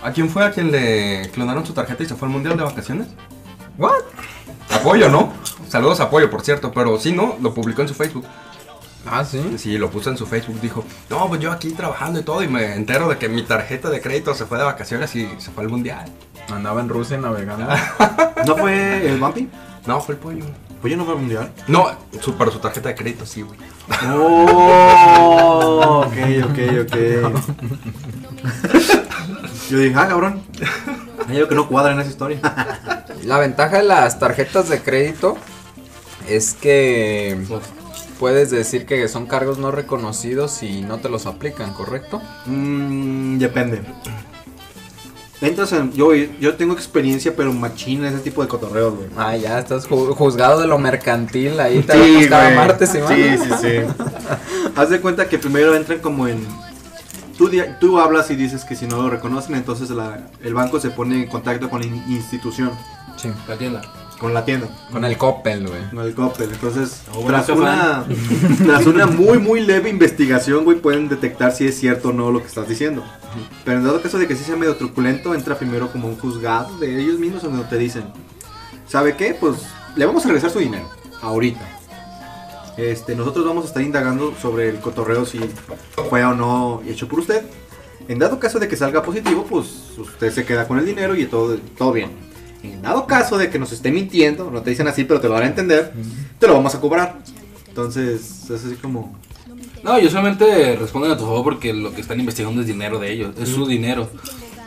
¿A 0.03 0.11
quién 0.11 0.29
fue 0.29 0.45
a 0.45 0.51
quien 0.51 0.71
le 0.71 1.29
clonaron 1.33 1.65
su 1.65 1.73
tarjeta 1.73 2.03
y 2.03 2.05
se 2.05 2.15
fue 2.15 2.27
al 2.27 2.31
mundial 2.33 2.57
de 2.57 2.63
vacaciones? 2.63 3.07
¿What? 3.77 4.03
Apoyo, 4.71 5.09
¿no? 5.09 5.33
Saludos 5.75 5.99
a 5.99 6.03
Apoyo, 6.03 6.29
por 6.29 6.41
cierto, 6.41 6.71
pero 6.71 6.97
sí, 6.97 7.11
¿no? 7.11 7.35
Lo 7.41 7.53
publicó 7.53 7.81
en 7.81 7.89
su 7.89 7.93
Facebook. 7.93 8.23
Ah, 9.05 9.25
sí. 9.25 9.57
Sí, 9.57 9.77
lo 9.77 9.91
puso 9.91 10.09
en 10.09 10.15
su 10.15 10.25
Facebook, 10.25 10.61
dijo, 10.61 10.85
no, 11.09 11.27
pues 11.27 11.41
yo 11.41 11.51
aquí 11.51 11.71
trabajando 11.71 12.17
y 12.17 12.23
todo, 12.23 12.41
y 12.41 12.47
me 12.47 12.75
entero 12.75 13.09
de 13.09 13.17
que 13.17 13.27
mi 13.27 13.43
tarjeta 13.43 13.89
de 13.89 13.99
crédito 13.99 14.33
se 14.33 14.45
fue 14.45 14.57
de 14.57 14.63
vacaciones 14.63 15.13
y 15.17 15.27
se 15.37 15.51
fue 15.51 15.65
al 15.65 15.69
mundial. 15.69 16.05
Andaba 16.47 16.79
en 16.79 16.87
Rusia 16.87 17.17
navegando. 17.17 17.67
¿No 18.47 18.55
fue 18.55 19.05
el 19.05 19.19
Bumpy? 19.19 19.49
No, 19.85 19.99
fue 19.99 20.15
el 20.15 20.21
pollo. 20.21 20.45
Yo 20.81 20.95
no 20.95 21.03
fue 21.03 21.15
al 21.15 21.19
mundial. 21.19 21.51
No, 21.67 21.87
su, 22.21 22.35
pero 22.35 22.51
su 22.51 22.59
tarjeta 22.59 22.87
de 22.87 22.95
crédito 22.95 23.25
sí, 23.25 23.41
güey. 23.41 23.59
Oh, 24.13 26.05
ok, 26.07 26.17
ok, 26.51 26.59
ok. 26.83 26.95
Yo 29.69 29.79
dije, 29.79 29.93
ah, 29.97 30.07
cabrón. 30.07 30.41
Hay 31.27 31.35
algo 31.35 31.49
que 31.49 31.55
no 31.55 31.67
cuadra 31.67 31.91
en 31.91 31.99
esa 31.99 32.11
historia. 32.11 32.39
La 33.25 33.39
ventaja 33.39 33.77
de 33.77 33.83
las 33.83 34.19
tarjetas 34.19 34.69
de 34.69 34.81
crédito 34.81 35.37
es 36.29 36.53
que 36.53 37.37
puedes 38.19 38.49
decir 38.51 38.85
que 38.85 39.07
son 39.07 39.25
cargos 39.27 39.57
no 39.57 39.71
reconocidos 39.71 40.63
y 40.63 40.81
no 40.81 40.97
te 40.99 41.09
los 41.09 41.25
aplican, 41.25 41.73
¿correcto? 41.73 42.21
Mm, 42.45 43.37
depende. 43.37 43.81
Entras 45.41 45.73
en. 45.73 45.91
Yo, 45.91 46.13
yo 46.13 46.55
tengo 46.55 46.73
experiencia, 46.73 47.35
pero 47.35 47.51
machina 47.51 48.07
ese 48.09 48.19
tipo 48.19 48.41
de 48.41 48.47
cotorreos, 48.47 48.95
güey. 48.95 49.09
Ah, 49.17 49.35
ya 49.35 49.59
estás 49.59 49.87
ju- 49.87 50.15
juzgado 50.15 50.61
de 50.61 50.65
lo 50.67 50.77
mercantil 50.77 51.59
ahí. 51.59 51.81
Te 51.81 51.97
vemos 51.97 52.27
cada 52.27 52.45
güey. 52.45 52.55
martes 52.55 52.95
y 52.95 52.99
Sí, 52.99 53.37
sí, 53.43 53.49
sí. 53.61 54.03
Haz 54.75 54.89
de 54.89 55.01
cuenta 55.01 55.27
que 55.27 55.37
primero 55.37 55.75
entran 55.75 55.99
como 55.99 56.27
en. 56.27 56.39
Tú, 57.37 57.51
tú 57.81 57.99
hablas 57.99 58.31
y 58.31 58.35
dices 58.37 58.63
que 58.63 58.77
si 58.77 58.87
no 58.87 59.01
lo 59.01 59.09
reconocen, 59.09 59.55
entonces 59.55 59.89
la- 59.89 60.29
el 60.41 60.53
banco 60.53 60.79
se 60.79 60.89
pone 60.89 61.23
en 61.23 61.27
contacto 61.29 61.69
con 61.69 61.81
la 61.81 61.87
in- 61.87 62.03
institución, 62.07 62.71
Sí. 63.17 63.29
La 63.47 63.57
tienda. 63.57 63.81
Con 64.25 64.33
la 64.33 64.43
tienda, 64.43 64.67
Con 64.91 65.05
el 65.05 65.17
Coppel, 65.19 65.67
güey. 65.67 65.87
con 65.91 65.99
el 65.99 66.15
Coppel. 66.15 66.49
Entonces, 66.51 67.01
Ah, 67.11 67.17
tras, 67.27 67.49
una, 67.49 68.05
tras 68.65 68.87
una 68.87 69.05
muy, 69.05 69.37
muy 69.37 69.61
leve 69.61 69.87
investigación, 69.87 70.63
güey, 70.63 70.79
pueden 70.79 71.07
detectar 71.09 71.51
si 71.51 71.67
es 71.67 71.77
cierto 71.79 72.09
o 72.09 72.11
no 72.11 72.31
lo 72.31 72.41
que 72.41 72.47
estás 72.47 72.67
diciendo. 72.67 73.03
Pero 73.63 73.77
en 73.77 73.83
dado 73.83 74.01
caso 74.01 74.17
de 74.17 74.27
que 74.27 74.35
sí 74.35 74.43
sea 74.43 74.55
medio 74.55 74.75
truculento, 74.77 75.35
entra 75.35 75.59
primero 75.59 75.91
como 75.91 76.07
un 76.07 76.17
juzgado 76.17 76.75
de 76.79 76.99
ellos 76.99 77.19
mismos 77.19 77.43
donde 77.43 77.65
te 77.65 77.77
dicen, 77.77 78.05
¿sabe 78.87 79.15
qué? 79.15 79.35
Pues 79.39 79.57
le 79.95 80.07
vamos 80.07 80.23
a 80.25 80.27
regresar 80.29 80.49
su 80.49 80.57
dinero, 80.57 80.89
ahorita. 81.21 81.61
Este, 82.77 83.15
nosotros 83.15 83.45
vamos 83.45 83.65
a 83.65 83.67
estar 83.67 83.83
indagando 83.83 84.33
sobre 84.41 84.69
el 84.69 84.79
cotorreo 84.79 85.23
si 85.27 85.39
fue 86.09 86.25
o 86.25 86.33
no 86.33 86.81
hecho 86.87 87.07
por 87.07 87.19
usted. 87.19 87.45
En 88.07 88.17
dado 88.17 88.39
caso 88.39 88.57
de 88.57 88.67
que 88.67 88.75
salga 88.75 89.03
positivo, 89.03 89.45
pues 89.47 89.67
usted 89.99 90.31
se 90.31 90.45
queda 90.45 90.67
con 90.67 90.79
el 90.79 90.85
dinero 90.87 91.15
y 91.15 91.27
todo, 91.27 91.57
todo 91.77 91.91
bien. 91.91 92.09
En 92.73 92.81
dado 92.81 93.07
caso 93.07 93.37
de 93.37 93.49
que 93.49 93.59
nos 93.59 93.71
esté 93.71 93.91
mintiendo, 93.91 94.49
no 94.51 94.61
te 94.61 94.69
dicen 94.69 94.87
así, 94.87 95.03
pero 95.03 95.19
te 95.19 95.27
lo 95.27 95.33
van 95.33 95.43
a 95.43 95.47
entender, 95.47 95.93
te 96.39 96.47
lo 96.47 96.53
vamos 96.53 96.75
a 96.75 96.81
cobrar. 96.81 97.19
Entonces, 97.67 98.43
es 98.43 98.65
así 98.65 98.75
como... 98.75 99.17
No, 99.83 99.99
yo 99.99 100.09
solamente 100.09 100.75
responden 100.77 101.11
a 101.11 101.17
tu 101.17 101.25
favor 101.25 101.43
porque 101.43 101.73
lo 101.73 101.93
que 101.93 102.01
están 102.01 102.19
investigando 102.19 102.61
es 102.61 102.67
dinero 102.67 102.97
de 102.99 103.11
ellos, 103.11 103.35
es 103.39 103.49
su 103.49 103.67
dinero. 103.67 104.09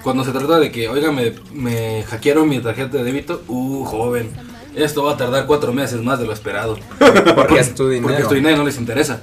Cuando 0.03 0.25
se 0.25 0.31
trata 0.31 0.61
de 0.61 0.71
que, 0.71 0.89
oiga, 0.89 1.11
me, 1.11 1.35
me 1.53 2.05
hackearon 2.05 2.49
mi 2.49 2.61
tarjeta 2.61 2.99
de 2.99 3.05
débito, 3.05 3.43
uh, 3.49 3.85
joven, 3.85 4.31
esto 4.77 5.03
va 5.03 5.15
a 5.15 5.17
tardar 5.17 5.47
cuatro 5.47 5.73
meses 5.73 6.01
más 6.03 6.21
de 6.21 6.27
lo 6.27 6.33
esperado. 6.33 6.79
Porque 7.35 7.59
es 7.59 7.75
tu 7.75 7.89
dinero. 7.89 8.09
Porque 8.09 8.23
es 8.23 8.29
tu 8.29 8.35
dinero 8.35 8.55
y 8.55 8.59
no 8.59 8.65
les 8.65 8.79
interesa. 8.79 9.21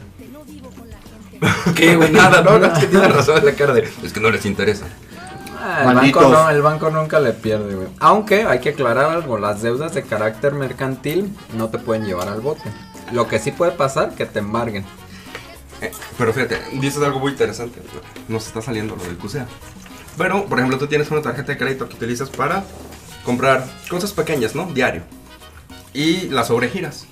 ¿Qué, 1.75 1.95
güey? 1.95 2.11
Nada, 2.11 2.41
no, 2.41 2.59
no, 2.59 2.65
es 2.65 2.79
que 2.79 2.88
tiene 2.88 3.07
razón 3.07 3.38
en 3.38 3.45
la 3.45 3.53
cara 3.53 3.73
de, 3.73 3.88
es 4.03 4.13
que 4.13 4.19
no 4.19 4.29
les 4.29 4.45
interesa. 4.45 4.85
Ah, 5.67 5.84
el, 5.89 5.95
banco 5.95 6.21
no, 6.21 6.49
el 6.51 6.62
banco 6.62 6.91
nunca 6.91 7.19
le 7.19 7.34
pierde, 7.34 7.73
güey. 7.73 7.88
Aunque 7.99 8.43
hay 8.43 8.60
que 8.60 8.69
aclarar 8.69 9.10
algo, 9.10 9.39
las 9.39 9.63
deudas 9.63 9.95
de 9.95 10.04
carácter 10.04 10.54
mercantil 10.54 11.36
no 11.58 11.69
te 11.69 11.80
pueden 11.80 12.06
llevar 12.06 12.28
al 12.28 12.39
bote. 12.39 12.71
Lo 13.12 13.28
que 13.28 13.39
sí 13.39 13.51
puede 13.51 13.71
pasar, 13.71 14.13
que 14.13 14.28
te 14.28 14.39
embarguen. 14.39 14.86
Eh, 15.82 15.91
pero 16.19 16.34
fíjate, 16.34 16.62
dices 16.73 17.01
algo 17.01 17.19
muy 17.19 17.32
interesante. 17.32 17.82
Nos 18.28 18.45
está 18.45 18.62
saliendo 18.62 18.95
lo 18.95 19.04
del 19.04 19.17
CUSEA. 19.17 19.47
Pero, 20.19 20.45
por 20.45 20.60
ejemplo, 20.60 20.78
tú 20.78 20.86
tienes 20.86 21.10
una 21.10 21.23
tarjeta 21.23 21.54
de 21.54 21.58
crédito 21.58 21.89
que 21.89 21.95
utilizas 21.95 22.30
para 22.30 22.63
comprar 23.23 23.65
cosas 23.89 24.13
pequeñas, 24.13 24.54
¿no? 24.54 24.65
Diario. 24.67 25.01
Y 25.95 26.30
las 26.30 26.49
sobregiras. 26.49 27.08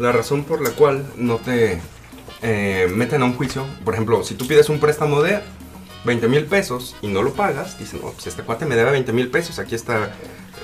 La 0.00 0.10
razón 0.10 0.42
por 0.42 0.60
la 0.60 0.70
cual 0.70 1.06
no 1.16 1.36
te 1.36 1.80
eh, 2.42 2.90
meten 2.92 3.22
a 3.22 3.26
un 3.26 3.34
juicio, 3.34 3.64
por 3.84 3.94
ejemplo, 3.94 4.24
si 4.24 4.34
tú 4.34 4.48
pides 4.48 4.68
un 4.68 4.80
préstamo 4.80 5.22
de 5.22 5.40
20 6.04 6.28
mil 6.28 6.44
pesos 6.46 6.96
y 7.02 7.08
no 7.08 7.22
lo 7.22 7.32
pagas, 7.32 7.78
dicen, 7.78 8.00
no, 8.02 8.10
pues 8.10 8.26
este 8.26 8.42
cuate 8.42 8.66
me 8.66 8.76
debe 8.76 8.90
20 8.90 9.12
mil 9.12 9.30
pesos, 9.30 9.58
aquí 9.58 9.74
está 9.74 10.14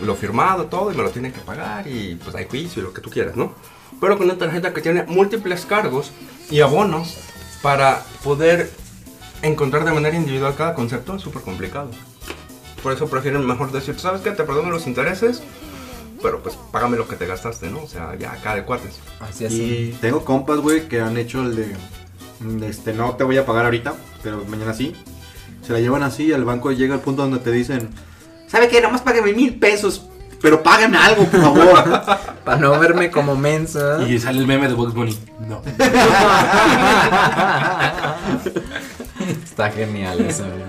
lo 0.03 0.15
firmado, 0.15 0.67
todo, 0.67 0.93
y 0.93 0.97
me 0.97 1.03
lo 1.03 1.11
tienen 1.11 1.33
que 1.33 1.41
pagar, 1.41 1.87
y 1.87 2.17
pues 2.17 2.35
hay 2.35 2.47
juicio 2.47 2.83
y 2.83 2.85
lo 2.85 2.93
que 2.93 3.01
tú 3.01 3.11
quieras, 3.11 3.37
¿no? 3.37 3.55
Pero 4.01 4.17
con 4.17 4.27
una 4.27 4.39
tarjeta 4.39 4.73
que 4.73 4.81
tiene 4.81 5.05
múltiples 5.05 5.65
cargos 5.65 6.13
y 6.51 6.61
abonos 6.61 7.17
para 7.63 8.05
poder 8.23 8.71
encontrar 9.43 9.85
de 9.85 9.93
manera 9.93 10.17
individual 10.17 10.55
cada 10.57 10.75
concepto 10.75 11.17
es 11.17 11.23
súper 11.23 11.43
complicado. 11.43 11.91
Por 12.83 12.93
eso 12.93 13.09
prefieren 13.09 13.45
mejor 13.45 13.73
decir, 13.73 13.99
¿sabes 13.99 14.21
qué? 14.21 14.31
Te 14.31 14.45
perdono 14.45 14.71
los 14.71 14.87
intereses, 14.87 15.43
pero 16.23 16.43
pues 16.43 16.57
págame 16.71 16.97
lo 16.97 17.09
que 17.09 17.17
te 17.17 17.27
gastaste, 17.27 17.71
¿no? 17.71 17.83
O 17.83 17.89
sea, 17.89 18.15
ya 18.17 18.33
acá 18.33 18.55
de 18.55 18.65
cuates. 18.65 19.01
Así 19.21 19.45
es. 19.45 19.53
Y 19.53 19.99
tengo 20.01 20.25
compas, 20.25 20.59
güey, 20.59 20.89
que 20.89 21.01
han 21.01 21.17
hecho 21.17 21.43
el 21.43 21.57
de, 21.57 21.77
de, 22.41 22.69
Este, 22.69 22.93
no 22.93 23.17
te 23.17 23.25
voy 23.25 23.37
a 23.39 23.47
pagar 23.47 23.65
ahorita, 23.65 23.95
pero 24.23 24.45
mañana 24.45 24.75
sí. 24.75 24.95
Se 25.69 25.75
la 25.75 25.81
llevan 25.81 26.03
así, 26.03 26.33
al 26.33 26.47
banco 26.47 26.73
llega 26.73 26.95
al 26.95 27.01
punto 27.01 27.21
donde 27.21 27.41
te 27.41 27.51
dicen, 27.51 27.91
¿sabe 28.47 28.69
qué? 28.69 28.81
Nomás 28.81 29.03
págame 29.03 29.35
mil 29.35 29.59
pesos, 29.59 30.09
pero 30.41 30.63
págame 30.63 30.97
algo, 30.97 31.25
por 31.25 31.43
favor. 31.43 31.85
Para 32.47 32.57
no 32.57 32.71
verme 32.81 33.11
como 33.11 33.37
mensa. 33.37 34.03
Y 34.09 34.19
sale 34.19 34.39
el 34.39 34.47
meme 34.47 34.67
de 34.67 34.73
Bugs 34.73 34.95
Bunny. 34.95 35.19
No. 35.47 35.61
Está 39.45 39.71
genial 39.71 40.21
eso, 40.23 40.45
güey. 40.45 40.63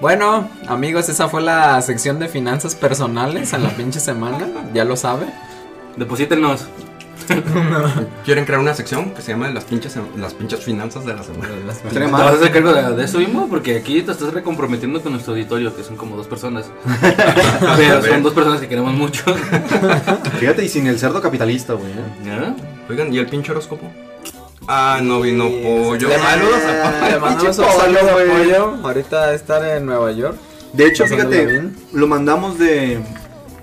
Bueno, 0.00 0.48
amigos, 0.68 1.08
esa 1.08 1.28
fue 1.28 1.42
la 1.42 1.82
sección 1.82 2.20
de 2.20 2.28
finanzas 2.28 2.76
personales 2.76 3.52
en 3.54 3.64
la 3.64 3.70
pinche 3.70 3.98
semana. 3.98 4.46
Ya 4.72 4.84
lo 4.84 4.94
sabe. 4.94 5.26
Deposítenos. 5.96 6.68
Quieren 8.24 8.44
crear 8.44 8.60
una 8.60 8.74
sección 8.74 9.10
que 9.10 9.22
se 9.22 9.32
llama 9.32 9.48
las 9.50 9.64
pinches, 9.64 9.96
las 10.16 10.34
pinches 10.34 10.60
finanzas 10.60 11.04
de 11.04 11.14
la 11.14 11.22
semana. 11.22 11.48
Las 11.66 11.80
¿Te 11.82 11.98
vas 11.98 12.20
a 12.20 12.28
hacer 12.30 12.52
cargo 12.52 12.72
de, 12.72 12.96
de 12.96 13.04
eso 13.04 13.18
mismo? 13.18 13.48
Porque 13.48 13.76
aquí 13.76 14.02
te 14.02 14.12
estás 14.12 14.32
recomprometiendo 14.32 15.00
con 15.02 15.12
nuestro 15.12 15.34
auditorio, 15.34 15.74
que 15.74 15.82
son 15.82 15.96
como 15.96 16.16
dos 16.16 16.26
personas. 16.26 16.70
Pero 17.76 18.02
son 18.02 18.22
dos 18.22 18.32
personas 18.32 18.60
que 18.60 18.68
queremos 18.68 18.92
mucho. 18.94 19.24
Fíjate, 20.40 20.64
y 20.64 20.68
sin 20.68 20.86
el 20.86 20.98
cerdo 20.98 21.20
capitalista, 21.20 21.74
güey. 21.74 21.90
¿eh? 21.92 22.54
Oigan, 22.88 23.12
¿y 23.12 23.18
el 23.18 23.26
pinche 23.26 23.52
horóscopo? 23.52 23.90
Ah, 24.66 25.00
no 25.02 25.20
vino 25.20 25.46
Sí, 25.48 25.60
pollo. 25.62 26.08
le 26.08 26.14
a 26.16 27.18
mandamos 27.18 27.56
saludo 27.56 28.00
pollo, 28.00 28.12
güey. 28.12 28.28
pollo. 28.28 28.76
Ahorita 28.84 29.32
estar 29.34 29.64
en 29.64 29.86
Nueva 29.86 30.12
York. 30.12 30.36
De 30.72 30.86
hecho, 30.86 31.06
fíjate, 31.06 31.62
lo 31.92 32.06
mandamos 32.06 32.58
de... 32.58 32.98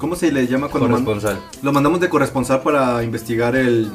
¿Cómo 0.06 0.16
se 0.16 0.32
le 0.32 0.46
llama 0.46 0.68
cuando 0.68 0.88
man- 0.88 1.04
Corresponsal. 1.04 1.42
Lo 1.64 1.74
mandamos 1.74 2.00
de 2.00 2.10
corresponsal 2.10 2.62
para 2.62 3.02
investigar 3.02 3.56
el... 3.56 3.92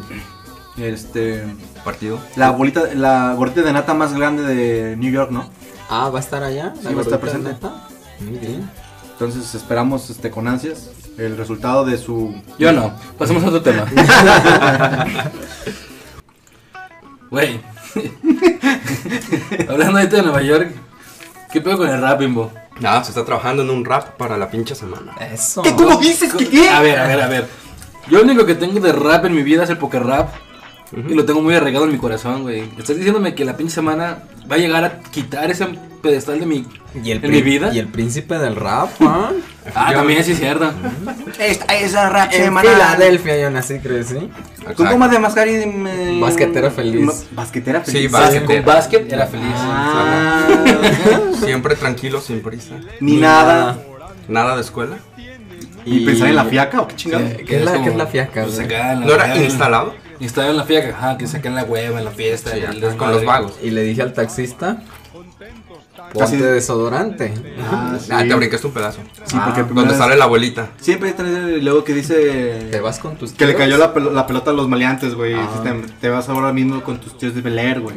Este... 0.76 1.44
partido. 1.84 2.18
La 2.34 2.50
bolita, 2.50 2.92
la 2.96 3.32
gordita 3.34 3.62
de 3.62 3.72
nata 3.72 3.94
más 3.94 4.12
grande 4.12 4.42
de 4.42 4.96
New 4.96 5.12
York, 5.12 5.30
¿no? 5.30 5.48
Ah, 5.88 6.10
¿va 6.10 6.18
a 6.18 6.20
estar 6.20 6.42
allá? 6.42 6.74
Sí, 6.76 6.82
¿La 6.82 6.90
va 6.90 6.98
a 6.98 7.02
estar 7.02 7.20
presente. 7.20 7.54
Muy 8.18 8.38
bien. 8.40 8.68
Entonces 9.12 9.54
esperamos 9.54 10.10
este, 10.10 10.32
con 10.32 10.48
ansias 10.48 10.90
el 11.16 11.36
resultado 11.36 11.84
de 11.84 11.96
su... 11.96 12.34
Yo 12.58 12.72
no. 12.72 12.92
Pasemos 13.16 13.44
a 13.44 13.46
otro 13.46 13.62
tema. 13.62 13.86
Güey. 17.30 17.60
Hablando 19.68 19.98
ahorita 19.98 20.16
de 20.16 20.22
Nueva 20.24 20.42
York. 20.42 20.72
¿Qué 21.52 21.60
pedo 21.60 21.78
con 21.78 21.88
el 21.88 22.00
rap, 22.00 22.18
Bimbo? 22.18 22.50
Nada, 22.78 23.04
se 23.04 23.10
está 23.10 23.24
trabajando 23.24 23.62
en 23.62 23.70
un 23.70 23.84
rap 23.84 24.16
para 24.16 24.38
la 24.38 24.50
pinche 24.50 24.74
semana. 24.74 25.14
Eso. 25.32 25.62
¿Qué? 25.62 25.74
¿Cómo 25.74 25.98
dices? 25.98 26.32
A 26.34 26.80
ver, 26.80 26.98
a 26.98 27.06
ver, 27.06 27.20
a 27.20 27.26
ver. 27.26 27.48
Yo 28.08 28.18
lo 28.18 28.24
único 28.24 28.46
que 28.46 28.54
tengo 28.54 28.80
de 28.80 28.92
rap 28.92 29.24
en 29.26 29.34
mi 29.34 29.42
vida 29.42 29.64
es 29.64 29.70
el 29.70 29.78
poker 29.78 30.04
rap. 30.04 30.30
Y 30.92 31.14
lo 31.14 31.24
tengo 31.24 31.40
muy 31.40 31.54
arraigado 31.54 31.84
en 31.84 31.92
mi 31.92 31.98
corazón, 31.98 32.42
güey. 32.42 32.62
Estás 32.78 32.96
diciéndome 32.96 33.34
que 33.34 33.44
la 33.44 33.56
pinche 33.56 33.74
semana 33.74 34.24
va 34.50 34.56
a 34.56 34.58
llegar 34.58 34.84
a 34.84 34.98
quitar 35.10 35.50
ese 35.50 35.66
pedestal 36.02 36.40
de 36.40 36.46
mi, 36.46 36.66
¿Y 37.04 37.10
el 37.12 37.24
en 37.24 37.30
mi 37.30 37.42
vida. 37.42 37.72
Y 37.72 37.78
el 37.78 37.86
príncipe 37.86 38.38
del 38.38 38.56
rap, 38.56 38.88
¿ah? 39.02 39.30
Ah, 39.74 39.92
también 39.92 40.24
sí 40.24 40.32
es 40.32 40.38
cierto. 40.40 40.72
Esta 41.38 41.76
es 41.76 41.92
la 41.92 42.08
rap 42.08 42.30
En 42.32 42.58
Filadelfia 42.58 43.38
yo 43.40 43.50
nací, 43.50 43.78
crecí. 43.78 44.14
Con 44.14 44.30
Exacto. 44.72 44.84
goma 44.90 45.08
de 45.08 45.18
mascarín. 45.20 45.86
eh, 45.86 46.18
Basquetera 46.20 46.70
feliz. 46.72 47.02
ma- 47.02 47.12
Basquetera 47.32 47.80
feliz. 47.82 48.00
Sí, 48.00 48.08
Sí, 48.08 48.12
básquet. 48.64 49.02
con 49.06 49.12
era 49.12 49.26
feliz. 49.26 49.52
Ah, 49.54 50.48
Siempre 51.44 51.76
tranquilo, 51.76 52.20
sin 52.20 52.40
prisa. 52.42 52.74
ni 53.00 53.16
nada. 53.16 53.78
Nada 54.28 54.56
de 54.56 54.62
escuela. 54.62 54.96
¿Y 55.84 56.04
pensar 56.04 56.28
en 56.28 56.36
la 56.36 56.44
fiaca 56.44 56.80
o 56.80 56.88
qué 56.88 56.96
chingado? 56.96 57.26
Sí, 57.28 57.44
¿Qué 57.44 57.56
es 57.58 57.64
la- 57.64 57.72
como- 57.72 57.84
qué 57.84 57.90
es 57.90 57.96
la 57.96 58.06
fiaca, 58.06 58.44
pues, 58.44 58.58
acá 58.58 58.94
la 58.94 59.06
¿No 59.06 59.12
era 59.14 59.24
hueva. 59.26 59.34
Instalado? 60.20 60.24
Instalado 60.24 60.50
en 60.52 60.56
la 60.58 60.64
fiaca, 60.64 60.88
ajá, 60.96 61.18
que 61.18 61.26
sacan 61.26 61.54
la 61.54 61.64
hueva 61.64 61.98
en 61.98 62.04
la 62.04 62.10
fiesta. 62.10 62.50
Sí, 62.52 62.58
y 62.60 62.84
el 62.84 62.96
con 62.96 63.10
los 63.10 63.24
vagos. 63.24 63.54
Y 63.62 63.70
le 63.70 63.82
dije 63.82 64.02
al 64.02 64.12
taxista, 64.12 64.82
Casi- 66.18 66.36
ponte 66.36 66.52
desodorante. 66.52 67.32
Ah, 67.62 67.96
sí. 68.00 68.08
Ah, 68.12 68.24
te 68.26 68.34
brincaste 68.34 68.66
un 68.66 68.72
pedazo. 68.72 69.00
Sí, 69.24 69.36
porque 69.44 69.60
Ah, 69.60 69.64
primero 69.64 69.74
Donde 69.86 69.94
sale 69.96 70.16
la 70.16 70.24
abuelita. 70.24 70.70
Siempre 70.80 71.12
trae 71.12 71.28
el 71.54 71.64
luego 71.64 71.84
que 71.84 71.94
dice 71.94 72.68
Te 72.70 72.80
vas 72.80 72.98
con 72.98 73.16
tus 73.16 73.32
que 73.32 73.46
le 73.46 73.52
tíos. 73.54 73.58
cayó 73.64 73.76
la, 73.78 73.94
pel- 73.94 74.12
la 74.12 74.26
pelota 74.26 74.50
a 74.50 74.54
los 74.54 74.68
maleantes, 74.68 75.14
güey. 75.14 75.34
Ah. 75.34 75.48
Te, 75.62 75.72
te 76.00 76.08
vas 76.08 76.28
ahora 76.28 76.52
mismo 76.52 76.82
con 76.82 76.98
tus 77.00 77.16
tíos 77.16 77.34
de 77.34 77.40
Bel 77.42 77.58
Air, 77.58 77.80
güey. 77.80 77.96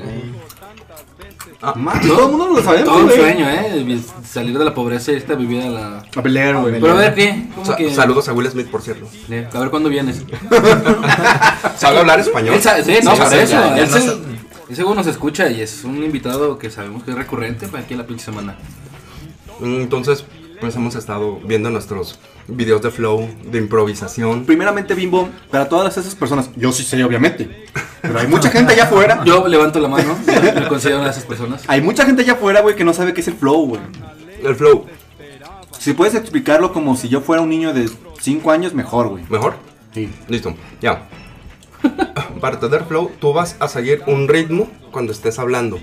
Ah, 1.66 1.74
todo 2.05 2.26
el 2.26 2.32
mundo 2.32 2.47
lo 2.55 2.61
sabemos, 2.61 2.89
Todo 2.89 2.97
un 2.99 3.05
güey. 3.05 3.18
sueño, 3.18 3.49
¿eh? 3.49 3.99
Salir 4.30 4.57
de 4.59 4.66
la 4.66 4.74
pobreza 4.74 5.11
y 5.14 5.16
irte 5.16 5.32
a 5.32 5.36
vivir 5.38 5.61
a 5.61 5.70
la... 5.70 6.03
A 6.16 6.22
Bel 6.22 6.36
Air, 6.36 6.57
güey. 6.57 6.80
Pero 6.82 6.91
a 6.91 6.95
ver, 6.97 7.16
¿qué? 7.16 7.47
¿Cómo 7.55 7.66
Sa- 7.66 7.76
que...? 7.78 7.93
Saludos 7.95 8.28
a 8.28 8.34
Will 8.34 8.49
Smith, 8.49 8.68
por 8.68 8.82
cierto. 8.82 9.07
Eh, 9.30 9.47
A 9.53 9.59
ver, 9.59 9.70
¿cuándo 9.70 9.88
vienes? 9.88 10.22
¿Sabe 11.78 11.99
hablar 11.99 12.20
español? 12.20 12.55
Él 12.55 12.61
sabe- 12.61 12.84
sí, 12.84 12.93
no, 13.03 13.11
Sí, 13.11 13.18
por 13.18 13.28
sí, 13.30 13.36
eso. 13.36 13.51
ya- 13.53 13.76
ya 13.78 13.84
él, 13.84 13.89
no 13.91 13.97
se- 13.97 14.01
sa- 14.07 14.14
él 14.70 14.76
seguro 14.76 14.95
nos 14.95 15.07
escucha 15.07 15.49
y 15.49 15.61
es 15.61 15.84
un 15.84 16.03
invitado 16.03 16.57
que 16.57 16.70
sabemos 16.70 17.03
que 17.03 17.11
es 17.11 17.18
recurrente 17.18 17.68
para 17.68 17.84
aquí 17.84 17.93
en 17.93 17.99
la 17.99 18.05
pinche 18.07 18.26
semana. 18.26 18.55
Entonces, 19.61 20.26
pues 20.59 20.76
hemos 20.76 20.95
estado 20.95 21.39
viendo 21.45 21.70
nuestros 21.70 22.20
videos 22.47 22.82
de 22.82 22.91
flow, 22.91 23.30
de 23.51 23.57
improvisación. 23.57 24.45
Primeramente, 24.45 24.95
Bimbo, 24.95 25.30
para 25.51 25.70
todas 25.70 25.97
esas 25.97 26.16
personas, 26.16 26.49
yo 26.55 26.72
sí 26.72 26.84
sé, 26.84 27.01
obviamente. 27.03 27.66
Pero 28.04 28.20
hay 28.20 28.28
mucha 28.28 28.49
gente 28.49 28.74
allá 28.74 28.84
afuera. 28.84 29.24
Yo 29.24 29.47
levanto 29.47 29.80
la 29.80 29.88
mano, 29.88 30.18
me 30.26 30.68
considero 30.68 30.97
una 30.97 31.06
de 31.06 31.12
esas 31.12 31.24
personas. 31.24 31.64
Hay 31.68 31.82
mucha 31.82 32.06
gente 32.06 32.22
allá 32.22 32.34
afuera, 32.34 32.60
güey, 32.60 32.76
que 32.76 32.84
no 32.84 32.93
sabe 32.93 33.14
qué 33.14 33.22
es 33.22 33.28
el 33.30 33.36
flow, 33.36 33.66
güey. 33.66 33.82
El 34.43 34.56
flow, 34.56 34.86
Si 35.80 35.93
puedes 35.93 36.14
explicarlo 36.14 36.74
como 36.74 36.97
si 36.97 37.08
yo 37.08 37.22
fuera 37.22 37.41
un 37.41 37.49
niño 37.49 37.74
de 37.74 37.89
5 38.20 38.51
años, 38.51 38.74
mejor, 38.74 39.08
güey. 39.08 39.24
¿mejor? 39.30 39.56
Sí. 39.93 40.12
Listo, 40.28 40.54
ya. 40.82 41.08
Para 42.41 42.60
tener 42.60 42.84
flow, 42.84 43.10
tú 43.20 43.32
vas 43.32 43.56
a 43.60 43.70
seguir 43.70 44.04
un 44.06 44.28
ritmo 44.28 44.70
cuando 44.91 45.14
estés 45.14 45.39
hablando. 45.39 45.80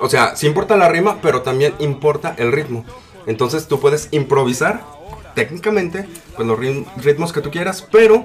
O 0.00 0.08
sea, 0.08 0.34
sí 0.34 0.48
importa 0.48 0.76
la 0.76 0.88
rima, 0.88 1.18
pero 1.22 1.42
también 1.42 1.74
importa 1.78 2.34
el 2.36 2.50
ritmo. 2.50 2.84
Entonces 3.26 3.68
tú 3.68 3.78
puedes 3.78 4.08
improvisar 4.10 4.82
técnicamente 5.36 6.08
con 6.36 6.48
los 6.48 6.58
ritmos 6.58 7.32
que 7.32 7.40
tú 7.40 7.52
quieras, 7.52 7.86
pero 7.92 8.24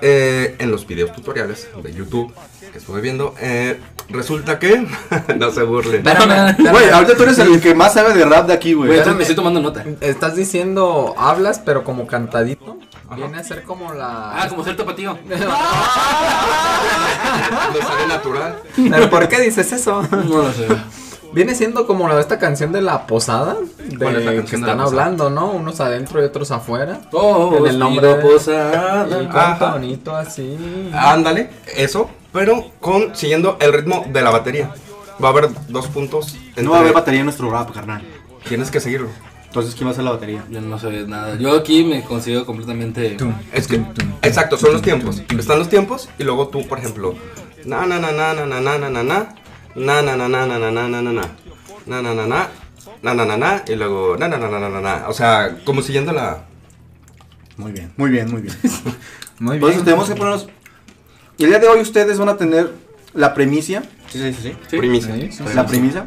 eh, 0.00 0.56
en 0.58 0.72
los 0.72 0.86
videos 0.88 1.12
tutoriales 1.12 1.68
de 1.82 1.92
YouTube 1.92 2.32
que 2.70 2.78
estuve 2.78 3.00
viendo, 3.00 3.34
eh, 3.40 3.80
resulta 4.08 4.58
que... 4.58 4.86
no 5.36 5.50
se 5.50 5.62
burlen. 5.62 6.02
Güey, 6.02 6.90
ahorita 6.90 7.16
tú 7.16 7.22
eres 7.24 7.38
el 7.38 7.60
que 7.60 7.74
más 7.74 7.94
sabe 7.94 8.14
de 8.14 8.24
rap 8.24 8.46
de 8.46 8.54
aquí, 8.54 8.74
güey. 8.74 8.90
Me 8.90 9.22
estoy 9.22 9.36
tomando 9.36 9.60
nota. 9.60 9.84
Estás 10.00 10.36
diciendo, 10.36 11.14
hablas, 11.18 11.58
pero 11.58 11.84
como 11.84 12.06
cantadito. 12.06 12.78
Viene 13.14 13.38
a 13.38 13.44
ser 13.44 13.64
como 13.64 13.92
la. 13.92 14.40
Ah, 14.40 14.48
como 14.48 14.62
ser 14.62 14.76
tapatío. 14.76 15.18
Me 15.26 15.36
sale 15.36 15.50
natural. 18.08 18.62
¿Pero 18.76 19.10
por 19.10 19.28
qué 19.28 19.40
dices 19.40 19.72
eso? 19.72 20.02
No 20.12 20.42
lo 20.42 20.52
sé. 20.52 20.68
Viene 21.32 21.54
siendo 21.54 21.86
como 21.86 22.08
la 22.08 22.16
de 22.16 22.20
esta 22.22 22.38
canción 22.38 22.72
de 22.72 22.82
la 22.82 23.06
posada. 23.06 23.56
De 23.88 23.96
¿Cuál 23.98 24.16
es 24.16 24.24
la 24.24 24.30
que 24.32 24.36
canción 24.38 24.60
de 24.62 24.66
la 24.66 24.72
están 24.72 24.86
hablando, 24.86 25.30
¿no? 25.30 25.52
Unos 25.52 25.80
adentro 25.80 26.20
y 26.20 26.24
otros 26.24 26.50
afuera. 26.50 27.00
Oh, 27.12 27.56
En 27.58 27.66
el 27.66 27.78
nombre 27.78 28.06
de- 28.08 28.14
posada. 28.16 29.06
Cuánto 29.30 29.70
bonito 29.70 30.14
así. 30.16 30.56
Ándale, 30.92 31.50
eso, 31.76 32.10
pero 32.32 32.64
con 32.80 33.14
siguiendo 33.14 33.56
el 33.60 33.72
ritmo 33.72 34.04
de 34.12 34.22
la 34.22 34.30
batería. 34.30 34.72
Va 35.22 35.28
a 35.28 35.30
haber 35.32 35.48
dos 35.68 35.86
puntos. 35.88 36.34
entre- 36.48 36.64
No 36.64 36.70
va 36.72 36.78
a 36.78 36.80
haber 36.80 36.92
batería 36.94 37.20
en 37.20 37.26
nuestro 37.26 37.50
rap, 37.50 37.70
carnal. 37.72 38.02
Tienes 38.48 38.70
que 38.70 38.80
seguirlo. 38.80 39.08
Entonces, 39.46 39.74
¿quién 39.74 39.86
va 39.86 39.90
a 39.90 39.92
hacer 39.92 40.04
la 40.04 40.12
batería? 40.12 40.44
Yo 40.48 40.60
no 40.60 40.78
sé 40.78 40.90
nada. 41.06 41.36
Yo 41.36 41.52
aquí 41.54 41.84
me 41.84 42.02
considero 42.04 42.46
completamente. 42.46 43.16
Es 43.52 43.66
que, 43.66 43.82
exacto, 44.22 44.56
son 44.56 44.72
los 44.72 44.80
tiempos. 44.82 45.22
Están 45.36 45.58
los 45.58 45.68
tiempos 45.68 46.08
y 46.18 46.24
luego 46.24 46.48
tú, 46.48 46.66
por 46.68 46.78
ejemplo, 46.78 47.14
na 47.64 47.84
na 47.86 47.98
na 47.98 48.10
na 48.12 48.32
na 48.34 48.46
na 48.46 48.78
na 48.78 48.88
na 48.90 49.02
na 49.02 49.34
na 49.74 50.02
na 50.02 50.16
na 50.16 50.28
na 50.28 50.46
na 50.46 50.58
na 50.58 50.70
na 50.70 50.88
na 50.88 51.02
na 51.02 51.02
na 51.02 51.12
na 51.86 52.02
na 52.02 52.02
na 52.02 52.12
na 52.12 52.26
na 52.26 52.48
na 53.02 53.14
na 53.14 53.24
na 53.24 53.36
na 53.36 53.62
y 53.66 53.76
luego 53.76 54.16
na 54.18 54.28
na 54.28 54.36
na 54.38 54.48
na 54.48 54.58
na 54.58 54.68
na 54.68 54.80
na 54.80 55.08
o 55.08 55.12
sea 55.12 55.56
como 55.64 55.82
siguiendo 55.82 56.12
la 56.12 56.44
Muy 57.56 57.72
bien, 57.72 57.92
muy 57.96 58.10
bien, 58.10 58.30
muy 58.30 58.40
bien. 58.42 58.54
Muy 59.38 59.56
Entonces, 59.56 59.76
bien. 59.76 59.84
tenemos 59.84 60.08
que 60.08 60.14
ponernos. 60.14 60.48
El 61.38 61.48
día 61.48 61.58
de 61.58 61.68
hoy, 61.68 61.80
ustedes 61.80 62.18
van 62.18 62.28
a 62.30 62.36
tener 62.36 62.72
la 63.12 63.32
premicia. 63.34 63.82
Sí, 64.08 64.18
sí, 64.18 64.32
Sí, 64.32 64.52
sí, 64.70 65.42
La 65.54 65.66
premisa 65.66 66.06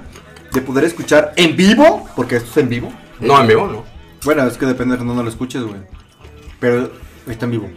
de 0.51 0.61
poder 0.61 0.83
escuchar 0.85 1.33
en 1.35 1.55
vivo, 1.55 2.07
porque 2.15 2.37
esto 2.37 2.49
es 2.51 2.57
en 2.57 2.69
vivo. 2.69 2.91
no 3.19 3.39
en 3.39 3.47
vivo 3.47 3.67
no 3.67 3.83
Bueno, 4.23 4.47
es 4.47 4.57
que 4.57 4.65
depende 4.65 4.97
de 4.97 5.03
dónde 5.03 5.23
lo 5.23 5.29
escuches, 5.29 5.63
güey. 5.63 5.81
Pero 6.59 6.91
está 7.27 7.45
en 7.45 7.51
vivo. 7.51 7.69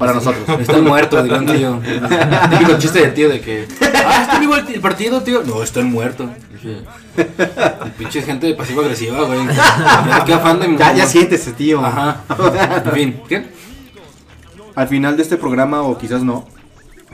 Para 0.00 0.14
nosotros. 0.14 0.42
Está 0.58 0.78
muerto, 0.78 1.22
digo, 1.22 1.38
tío. 1.40 1.78
Típico 2.50 2.78
chiste 2.78 3.00
del 3.00 3.12
tío 3.14 3.28
de 3.28 3.40
que. 3.42 3.68
Ah, 4.04 4.22
está 4.22 4.38
vivo 4.38 4.56
el, 4.56 4.66
el 4.66 4.80
partido, 4.80 5.20
tío. 5.22 5.42
No, 5.44 5.62
está 5.62 5.82
muerto. 5.82 6.28
Dije, 6.54 6.78
"Y 7.86 7.90
Pinche 7.98 8.22
gente 8.22 8.54
pasivo-agresiva, 8.54 9.22
güey. 9.24 9.46
Ya, 9.54 10.24
¿Qué 10.24 10.32
afán 10.32 10.58
de. 10.58 10.74
Ya, 10.78 10.94
ya 10.94 11.06
siéntese, 11.06 11.52
tío. 11.52 11.84
Ajá. 11.84 12.22
En 12.86 12.92
fin, 12.92 13.20
¿qué? 13.28 13.46
Al 14.74 14.88
final 14.88 15.16
de 15.18 15.22
este 15.22 15.36
programa, 15.36 15.82
o 15.82 15.98
quizás 15.98 16.22
no, 16.22 16.46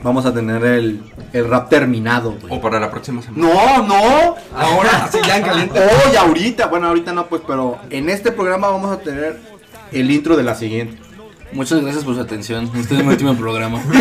vamos 0.01 0.25
a 0.25 0.33
tener 0.33 0.63
el, 0.63 1.01
el 1.33 1.49
rap 1.49 1.67
terminado, 1.69 2.37
güey. 2.39 2.55
o 2.57 2.61
para 2.61 2.79
la 2.79 2.89
próxima 2.89 3.21
semana 3.21 3.43
No, 3.49 3.83
no. 3.85 4.35
ahora 4.55 5.03
así 5.05 5.17
ya 5.27 5.37
en 5.37 5.43
caliente 5.43 5.79
Hoy, 5.79 6.15
ahorita. 6.15 6.67
Bueno, 6.67 6.87
ahorita 6.87 7.11
no, 7.11 7.25
pues, 7.27 7.41
pero 7.45 7.79
en 7.89 8.09
este 8.09 8.31
programa 8.31 8.69
vamos 8.69 8.95
a 8.95 8.99
tener 9.01 9.37
el 9.91 10.09
intro 10.09 10.37
de 10.37 10.43
la 10.43 10.55
siguiente. 10.55 10.97
Muchas 11.51 11.81
gracias 11.81 12.03
por 12.03 12.15
su 12.15 12.21
atención. 12.21 12.69
Este 12.75 12.95
es 12.95 13.03
mi 13.03 13.09
último 13.09 13.35
programa. 13.35 13.81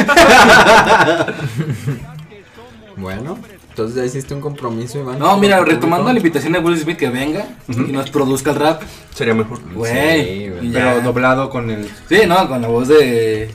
Bueno, 2.96 3.36
entonces 3.68 3.94
ya 3.94 4.04
hiciste 4.06 4.32
un 4.32 4.40
compromiso, 4.40 4.98
Iván. 4.98 5.18
No, 5.18 5.36
mira, 5.36 5.62
retomando 5.62 6.10
la 6.10 6.18
invitación 6.18 6.54
de 6.54 6.60
Will 6.60 6.78
Smith 6.78 6.96
que 6.96 7.10
venga 7.10 7.46
y 7.68 7.92
nos 7.92 8.08
produzca 8.08 8.52
el 8.52 8.56
rap. 8.56 8.82
sería 9.14 9.34
mejor 9.34 9.60
Güey. 9.70 10.48
Sí. 10.62 10.70
Pero 10.72 11.02
doblado 11.02 11.50
con 11.50 11.70
el. 11.70 11.86
Sí, 12.08 12.20
no, 12.26 12.48
con 12.48 12.62
la 12.62 12.68
voz 12.68 12.88
de. 12.88 13.50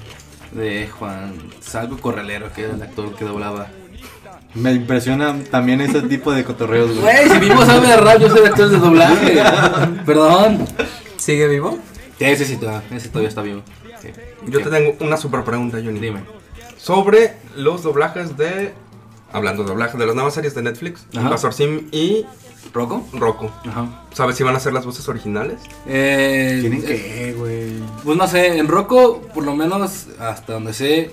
de 0.52 0.88
Juan 0.90 1.34
Salvo 1.60 1.98
Corralero, 1.98 2.54
que 2.54 2.66
era 2.66 2.76
el 2.76 2.84
actor 2.84 3.16
que 3.16 3.26
doblaba. 3.26 3.68
Me 4.54 4.74
impresiona 4.74 5.36
también 5.50 5.82
ese 5.82 6.04
tipo 6.04 6.32
de 6.32 6.44
cotorreos, 6.44 6.92
güey. 6.92 7.02
Güey, 7.02 7.30
si 7.30 7.40
mismo 7.40 7.66
sabe 7.66 7.88
de 7.88 7.98
rap, 7.98 8.20
yo 8.20 8.30
soy 8.30 8.46
actor 8.46 8.70
de 8.70 8.78
doblaje. 8.78 9.42
Perdón. 10.06 10.68
¿Sigue 11.18 11.48
vivo? 11.48 11.80
Sí, 12.20 12.26
ese 12.26 12.46
sí, 12.46 12.58
todavía, 12.58 12.84
ese 12.96 13.10
todavía 13.10 13.30
está 13.30 13.42
vivo. 13.42 13.64
Sí. 14.02 14.10
yo 14.48 14.60
¿Qué? 14.60 14.64
te 14.66 14.70
tengo 14.70 14.96
una 15.02 15.18
super 15.18 15.44
pregunta 15.44 15.78
Johnny 15.84 16.00
Dime. 16.00 16.22
sobre 16.78 17.36
los 17.56 17.84
doblajes 17.84 18.36
de 18.38 18.74
hablando 19.32 19.64
de 19.64 19.70
doblaje 19.70 19.98
de 19.98 20.06
las 20.06 20.16
nuevas 20.16 20.34
series 20.34 20.56
de 20.56 20.62
Netflix 20.64 21.06
Ajá. 21.14 21.22
Invasor 21.24 21.54
Sim 21.54 21.88
y 21.92 22.26
¿Rocco? 22.74 23.06
Rocco 23.14 23.52
Ajá. 23.68 24.04
¿sabes 24.14 24.36
si 24.36 24.44
van 24.44 24.56
a 24.56 24.60
ser 24.60 24.74
las 24.74 24.86
voces 24.86 25.08
originales? 25.10 25.60
Eh, 25.88 26.58
Tienen 26.62 26.82
eh, 26.82 26.86
que, 26.86 27.34
güey. 27.38 27.74
Pues 28.04 28.18
no 28.18 28.28
sé, 28.28 28.58
en 28.58 28.68
Rocco, 28.68 29.22
por 29.34 29.44
lo 29.44 29.56
menos 29.56 30.08
hasta 30.20 30.54
donde 30.54 30.74
sé, 30.74 31.12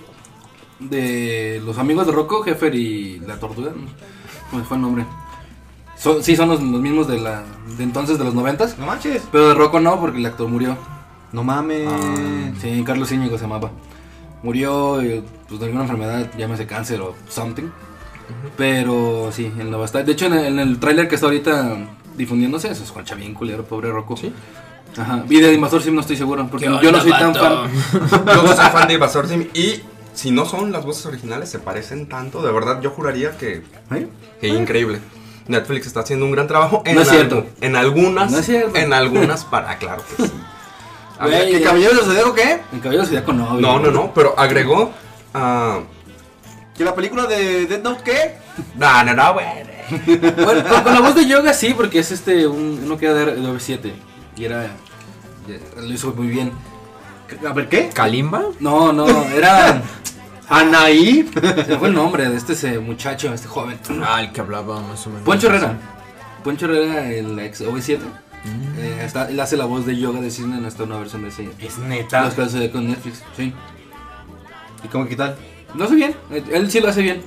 de 0.79 1.61
los 1.65 1.79
amigos 1.79 2.07
de 2.07 2.13
Rocco, 2.13 2.43
Jeffer 2.43 2.75
y 2.75 3.19
la 3.21 3.39
Tortuga, 3.39 3.71
¿no? 3.75 3.87
¿cómo 4.51 4.65
fue 4.65 4.77
el 4.77 4.83
nombre? 4.83 5.05
Son- 5.97 6.23
sí, 6.23 6.37
son 6.37 6.49
los, 6.51 6.63
los 6.63 6.81
mismos 6.81 7.09
de 7.09 7.19
la 7.19 7.43
de 7.77 7.83
entonces, 7.83 8.19
de 8.19 8.25
los 8.25 8.35
noventas. 8.35 8.79
No 8.79 8.87
manches. 8.87 9.23
Pero 9.33 9.49
de 9.49 9.55
Rocco 9.55 9.81
no, 9.81 9.99
porque 10.01 10.19
el 10.19 10.27
actor 10.27 10.49
murió. 10.49 10.77
No 11.33 11.45
mames. 11.45 11.89
Sí, 12.61 12.83
Carlos 12.87 13.11
Íñigo 13.13 13.37
se 13.37 13.43
llamaba. 13.45 13.71
Murió 14.43 14.99
pues, 15.49 15.59
de 15.61 15.67
alguna 15.67 15.83
enfermedad, 15.85 16.31
llámese 16.39 16.67
cáncer 16.67 17.01
o 17.01 17.15
something. 17.29 17.69
Pero 18.57 19.31
sí, 19.33 19.53
en 19.59 19.71
la 19.71 19.77
bastante. 19.79 20.07
De 20.07 20.13
hecho, 20.13 20.27
en 20.27 20.35
el, 20.35 20.59
el 20.59 20.79
tráiler 20.79 21.09
que 21.09 21.15
está 21.15 21.27
ahorita 21.27 21.77
difundiéndose, 22.17 22.75
se 22.75 22.83
escucha 22.85 23.15
bien 23.15 23.35
culero, 23.35 23.65
pobre 23.65 23.91
Rocco. 23.91 24.17
Sí. 24.17 24.33
Ajá. 24.97 25.25
Y 25.29 25.41
de 25.41 25.55
Invasor 25.55 25.83
Sim 25.83 25.95
no 25.95 26.01
estoy 26.01 26.17
seguro, 26.17 26.47
porque 26.51 26.67
yo 26.67 26.93
no 26.93 27.01
soy 27.01 27.11
tan 27.11 27.35
fan. 27.35 27.69
Yo 28.27 28.43
no 28.43 28.57
soy 28.57 28.67
fan 28.71 28.89
de 28.89 28.95
Invasor 28.95 29.29
Sim 29.29 29.47
y 29.55 29.81
si 30.15 30.31
no 30.33 30.45
son 30.47 30.73
las 30.73 30.85
voces 30.85 31.07
originales, 31.07 31.49
se 31.49 31.59
parecen 31.61 32.09
tanto. 32.09 32.43
De 32.43 32.51
verdad, 32.51 32.81
yo 32.81 32.91
juraría 32.91 33.37
que, 33.37 33.63
¿Eh? 33.93 34.09
que 34.41 34.49
increíble. 34.49 34.99
Netflix 35.47 35.87
está 35.87 36.01
haciendo 36.01 36.27
un 36.27 36.33
gran 36.33 36.47
trabajo 36.49 36.83
en, 36.85 36.97
No 36.97 37.03
es 37.03 37.09
cierto. 37.09 37.37
algo- 37.37 37.49
en 37.61 37.77
algunas. 37.77 38.33
No 38.33 38.39
es 38.39 38.47
cierto. 38.47 38.77
En 38.77 38.93
algunas 38.93 39.45
para, 39.45 39.79
claro 39.79 40.03
que 40.17 40.27
sí. 40.27 40.33
Güey, 41.21 41.53
¿Qué 41.53 41.63
caballero 41.63 41.95
de 41.97 42.03
zodiaco 42.03 42.35
qué? 42.35 42.61
En 42.73 42.81
Cabello 42.81 43.05
Zodíaco 43.05 43.33
no. 43.33 43.55
No, 43.55 43.73
güey. 43.79 43.85
no, 43.85 43.91
no, 43.91 44.15
pero 44.15 44.39
agregó 44.39 44.93
a 45.35 45.81
¿Que 46.77 46.85
la 46.85 46.95
película 46.95 47.27
de 47.27 47.67
Dead 47.67 47.83
Note 47.83 48.03
qué? 48.05 48.37
No, 48.77 49.03
no, 49.03 49.15
no, 49.15 49.33
güey. 49.35 49.47
Bueno, 50.45 50.69
con, 50.69 50.83
con 50.83 50.95
la 50.95 51.01
voz 51.01 51.15
de 51.15 51.27
Yoga 51.27 51.53
sí, 51.53 51.75
porque 51.75 51.99
es 51.99 52.13
este, 52.13 52.47
un, 52.47 52.83
uno 52.85 52.97
que 52.97 53.07
era 53.07 53.15
de 53.15 53.41
OV7. 53.41 53.91
Y 54.37 54.45
era. 54.45 54.71
Lo 55.77 55.93
hizo 55.93 56.13
muy 56.13 56.29
bien. 56.29 56.53
A 57.47 57.53
ver, 57.53 57.69
¿qué? 57.69 57.89
¿Kalimba? 57.89 58.45
No, 58.61 58.93
no, 58.93 59.09
era. 59.25 59.83
Anaí. 60.49 61.29
Se 61.67 61.79
fue 61.79 61.89
el 61.89 61.95
nombre 61.95 62.29
de 62.29 62.37
este 62.37 62.53
ese 62.53 62.79
muchacho, 62.79 63.33
este 63.35 63.49
joven. 63.49 63.79
Ah, 64.03 64.21
el 64.21 64.31
que 64.31 64.41
hablaba 64.41 64.81
más 64.81 65.05
o 65.07 65.11
menos. 65.11 65.25
Poncho 65.25 65.49
Herrera. 65.49 65.77
Poncho 66.45 66.67
Herrera, 66.67 67.11
el 67.11 67.39
ex 67.41 67.63
OV7. 67.63 67.99
Eh, 68.79 69.03
está, 69.05 69.29
él 69.29 69.39
hace 69.41 69.57
la 69.57 69.65
voz 69.65 69.87
de 69.87 69.97
Yoga 69.99 70.21
de 70.21 70.31
Cisne 70.31 70.59
en 70.59 70.65
esta 70.65 70.87
nueva 70.87 71.01
versión 71.01 71.23
de 71.23 71.29
ese. 71.29 71.49
Es 71.61 71.79
neta. 71.79 72.25
Los 72.25 72.35
que 72.35 72.43
hace 72.43 72.71
con 72.71 72.89
Netflix, 72.89 73.23
sí. 73.37 73.53
¿Y 74.85 74.89
cómo 74.89 75.07
qué 75.07 75.17
tal? 75.17 75.37
Lo 75.75 75.85
hace 75.85 75.95
bien, 75.95 76.15
eh, 76.31 76.45
él 76.53 76.71
sí 76.71 76.81
lo 76.81 76.89
hace 76.89 77.03
bien. 77.03 77.23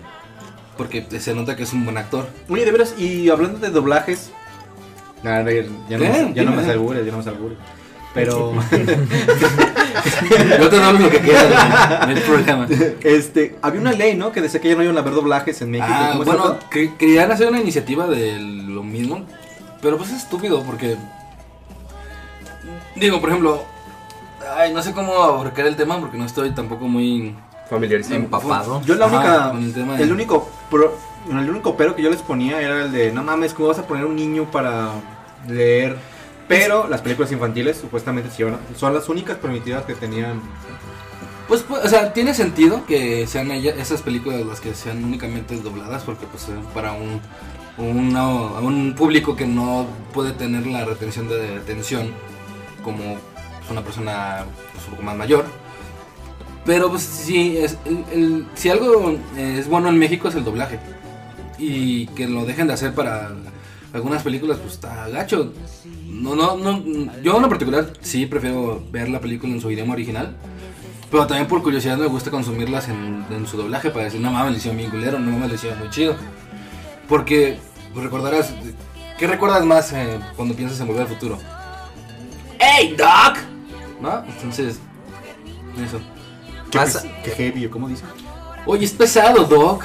Porque 0.78 1.06
se 1.20 1.36
nota 1.36 1.56
que 1.56 1.64
es 1.64 1.74
un 1.74 1.84
buen 1.84 1.98
actor. 1.98 2.28
Oye, 2.50 2.66
de 2.66 2.72
veras, 2.72 2.96
y 2.98 3.30
hablando 3.30 3.60
de 3.60 3.70
doblajes. 3.70 4.32
Ver, 5.24 5.70
ya 5.88 5.98
no, 6.00 6.04
ya 6.34 6.44
no 6.44 6.52
me 6.52 6.62
Dime. 6.62 6.72
albures, 6.72 7.06
ya 7.06 7.12
no 7.12 7.18
me 7.20 7.30
albures. 7.30 7.58
Pero, 8.14 8.54
Yo 10.60 10.70
te 10.70 10.76
doy 10.76 10.98
lo 10.98 11.10
que 11.10 11.20
quieras 11.20 12.04
en 12.04 12.10
el 12.18 12.24
programa. 12.24 12.68
este, 13.04 13.56
había 13.62 13.82
una 13.82 13.94
ley, 13.94 14.16
¿no? 14.16 14.32
Que 14.32 14.42
decía 14.42 14.60
que 14.60 14.70
ya 14.70 14.76
no 14.76 14.84
iban 14.84 14.98
a 14.98 15.02
haber 15.02 15.14
doblajes 15.14 15.62
en 15.62 15.72
México. 15.72 15.90
Ah, 15.90 16.10
¿Cómo 16.12 16.24
es 16.24 16.28
bueno, 16.28 16.60
que, 16.70 16.96
querían 16.96 17.32
hacer 17.32 17.48
una 17.48 17.62
iniciativa 17.62 18.08
de 18.08 18.40
lo 18.40 18.84
mismo, 18.84 19.26
pero 19.82 19.98
pues 19.98 20.10
es 20.12 20.18
estúpido 20.24 20.64
porque... 20.64 20.98
Digo, 22.96 23.20
por 23.20 23.30
ejemplo, 23.30 23.64
ay, 24.58 24.74
no 24.74 24.82
sé 24.84 24.94
cómo 24.94 25.14
abarcar 25.16 25.66
el 25.66 25.76
tema 25.76 26.00
porque 26.00 26.18
no 26.18 26.26
estoy 26.26 26.52
tampoco 26.52 26.88
muy... 26.88 27.36
Familiarizado. 27.70 28.16
Empapado. 28.16 28.82
Yo 28.82 28.96
la 28.96 29.06
única, 29.06 29.52
el 29.58 29.74
tema 29.74 29.96
de- 29.96 30.04
el 30.04 30.12
único, 30.12 30.50
pro- 30.70 30.98
el 31.30 31.50
único 31.50 31.78
pero 31.78 31.96
que 31.96 32.02
yo 32.04 32.10
les 32.10 32.22
ponía 32.22 32.60
era 32.62 32.84
el 32.84 32.92
de, 32.92 33.14
no 33.14 33.24
mames, 33.24 33.54
¿cómo 33.54 33.70
vas 33.70 33.80
a 33.80 33.88
poner 33.88 34.06
un 34.06 34.18
niño 34.18 34.52
para 34.52 34.90
leer? 35.48 35.98
Pero 36.50 36.90
las 36.90 37.00
películas 37.00 37.32
infantiles 37.32 37.78
supuestamente 37.78 38.30
son 38.76 38.94
las 38.94 39.08
únicas 39.08 39.38
permitidas 39.38 39.86
que 39.86 39.94
tenían. 39.96 40.42
Pues, 41.48 41.62
pues, 41.64 41.86
o 41.86 41.88
sea, 41.88 42.12
tiene 42.12 42.34
sentido 42.34 42.86
que 42.86 43.26
sean 43.26 43.50
esas 43.52 44.02
películas 44.02 44.42
las 44.46 44.60
que 44.60 44.74
sean 44.76 45.02
únicamente 45.06 45.56
dobladas 45.56 46.04
porque 46.04 46.26
pues 46.26 46.50
es 46.50 46.56
para 46.74 46.92
un, 46.92 47.22
una- 47.78 48.28
un 48.60 48.94
público 48.96 49.36
que 49.36 49.46
no 49.48 49.86
puede 50.14 50.32
tener 50.34 50.68
la 50.68 50.86
retención 50.86 51.28
de 51.28 51.56
atención 51.56 52.12
como 52.84 53.18
una 53.70 53.82
persona 53.82 54.46
pues, 54.74 54.86
un 54.86 54.92
poco 54.92 55.04
más 55.04 55.16
mayor. 55.16 55.46
Pero 56.66 56.90
pues 56.90 57.02
sí, 57.02 57.58
es, 57.58 57.78
el- 58.12 58.46
si 58.54 58.70
algo 58.70 59.12
eh, 59.36 59.58
es 59.60 59.68
bueno 59.68 59.90
en 59.90 59.98
México 59.98 60.28
es 60.28 60.36
el 60.36 60.44
doblaje. 60.44 60.80
Y 61.58 62.08
que 62.08 62.28
lo 62.28 62.46
dejen 62.46 62.68
de 62.68 62.74
hacer 62.74 62.94
para 62.94 63.32
algunas 63.94 64.24
películas, 64.24 64.58
pues 64.60 64.74
está 64.74 65.08
gacho. 65.10 65.54
No, 66.08 66.36
no, 66.36 66.56
no, 66.58 66.84
yo 67.24 67.36
en 67.38 67.42
lo 67.42 67.50
particular 67.50 67.94
sí 68.02 68.26
prefiero 68.26 68.84
ver 68.92 69.10
la 69.10 69.20
película 69.22 69.54
en 69.54 69.62
su 69.62 69.72
idioma 69.72 69.94
original. 69.94 70.36
Pero 71.10 71.28
también 71.28 71.48
por 71.48 71.62
curiosidad 71.62 71.98
me 71.98 72.06
gusta 72.08 72.32
consumirlas 72.32 72.88
en, 72.90 73.26
en 73.32 73.46
su 73.48 73.58
doblaje 73.58 73.90
para 73.90 74.06
decir, 74.06 74.22
no 74.22 74.32
mames, 74.32 74.52
le 74.54 74.58
hicieron 74.60 74.78
bien 74.78 74.90
culero, 74.90 75.20
no 75.20 75.32
mames, 75.32 75.50
le 75.50 75.56
hicieron 75.56 75.80
muy 75.80 75.90
chido. 75.90 76.16
Porque 77.12 77.60
pues, 77.94 78.06
recordarás, 78.06 78.54
¿qué 79.20 79.28
recuerdas 79.28 79.66
más 79.66 79.92
eh, 79.92 80.18
cuando 80.38 80.56
piensas 80.56 80.80
en 80.80 80.88
volver 80.88 81.02
al 81.02 81.10
futuro? 81.10 81.38
¡Hey, 82.58 82.96
Doc! 82.98 83.36
¿No? 84.00 84.24
Entonces, 84.24 84.80
eso. 85.78 86.00
¿Qué, 86.72 86.78
Pasa- 86.78 87.04
qué 87.22 87.32
heavy, 87.32 87.68
¿cómo 87.68 87.90
dice? 87.90 88.06
Oye, 88.66 88.86
es 88.86 88.94
pesado, 88.94 89.44
Doc. 89.44 89.84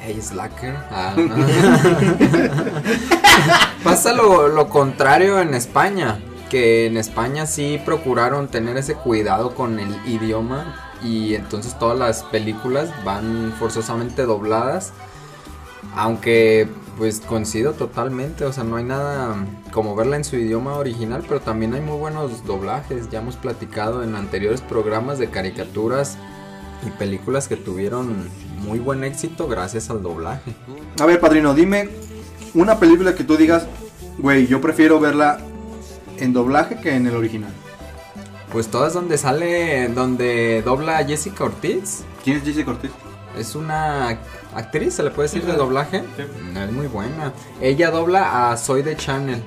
Hey, 0.00 0.18
Slacker. 0.22 0.74
Ah, 0.90 1.14
Pasa 3.84 4.14
lo, 4.14 4.48
lo 4.48 4.70
contrario 4.70 5.38
en 5.40 5.52
España. 5.52 6.20
Que 6.48 6.86
en 6.86 6.96
España 6.96 7.44
sí 7.44 7.78
procuraron 7.84 8.48
tener 8.48 8.78
ese 8.78 8.94
cuidado 8.94 9.54
con 9.54 9.78
el 9.78 9.94
idioma. 10.06 10.74
Y 11.02 11.34
entonces 11.34 11.78
todas 11.78 11.98
las 11.98 12.22
películas 12.22 12.88
van 13.04 13.52
forzosamente 13.58 14.22
dobladas. 14.22 14.94
Aunque 15.94 16.68
pues 16.98 17.20
coincido 17.20 17.72
totalmente. 17.72 18.44
O 18.44 18.52
sea, 18.52 18.64
no 18.64 18.76
hay 18.76 18.84
nada 18.84 19.36
como 19.72 19.94
verla 19.94 20.16
en 20.16 20.24
su 20.24 20.36
idioma 20.36 20.74
original. 20.76 21.24
Pero 21.26 21.40
también 21.40 21.74
hay 21.74 21.80
muy 21.80 21.98
buenos 21.98 22.44
doblajes. 22.44 23.10
Ya 23.10 23.20
hemos 23.20 23.36
platicado 23.36 24.02
en 24.02 24.14
anteriores 24.16 24.60
programas 24.60 25.18
de 25.18 25.28
caricaturas 25.28 26.18
y 26.86 26.90
películas 26.90 27.48
que 27.48 27.56
tuvieron 27.56 28.28
muy 28.58 28.78
buen 28.78 29.04
éxito 29.04 29.48
gracias 29.48 29.90
al 29.90 30.02
doblaje. 30.02 30.54
A 31.00 31.06
ver, 31.06 31.20
padrino, 31.20 31.54
dime 31.54 31.88
una 32.54 32.78
película 32.78 33.14
que 33.14 33.24
tú 33.24 33.36
digas, 33.36 33.66
güey, 34.18 34.46
yo 34.46 34.60
prefiero 34.60 34.98
verla 34.98 35.38
en 36.18 36.32
doblaje 36.32 36.80
que 36.80 36.94
en 36.94 37.06
el 37.06 37.14
original. 37.14 37.52
Pues 38.52 38.68
todas 38.68 38.94
donde 38.94 39.18
sale, 39.18 39.88
donde 39.88 40.62
dobla 40.62 41.04
Jessica 41.04 41.44
Ortiz. 41.44 42.04
¿Quién 42.24 42.38
es 42.38 42.44
Jesse 42.44 42.64
Cortés? 42.64 42.90
Es 43.38 43.54
una 43.54 44.18
actriz, 44.56 44.94
se 44.94 45.02
le 45.02 45.10
puede 45.10 45.28
decir, 45.28 45.44
de 45.44 45.52
doblaje. 45.52 46.02
No, 46.52 46.64
es 46.64 46.72
muy 46.72 46.86
buena. 46.86 47.32
Ella 47.60 47.90
dobla 47.90 48.50
a 48.50 48.56
Soy 48.56 48.82
de 48.82 48.96
Channel 48.96 49.42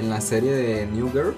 en 0.00 0.10
la 0.10 0.20
serie 0.20 0.52
de 0.52 0.86
New 0.86 1.10
Girl. 1.12 1.34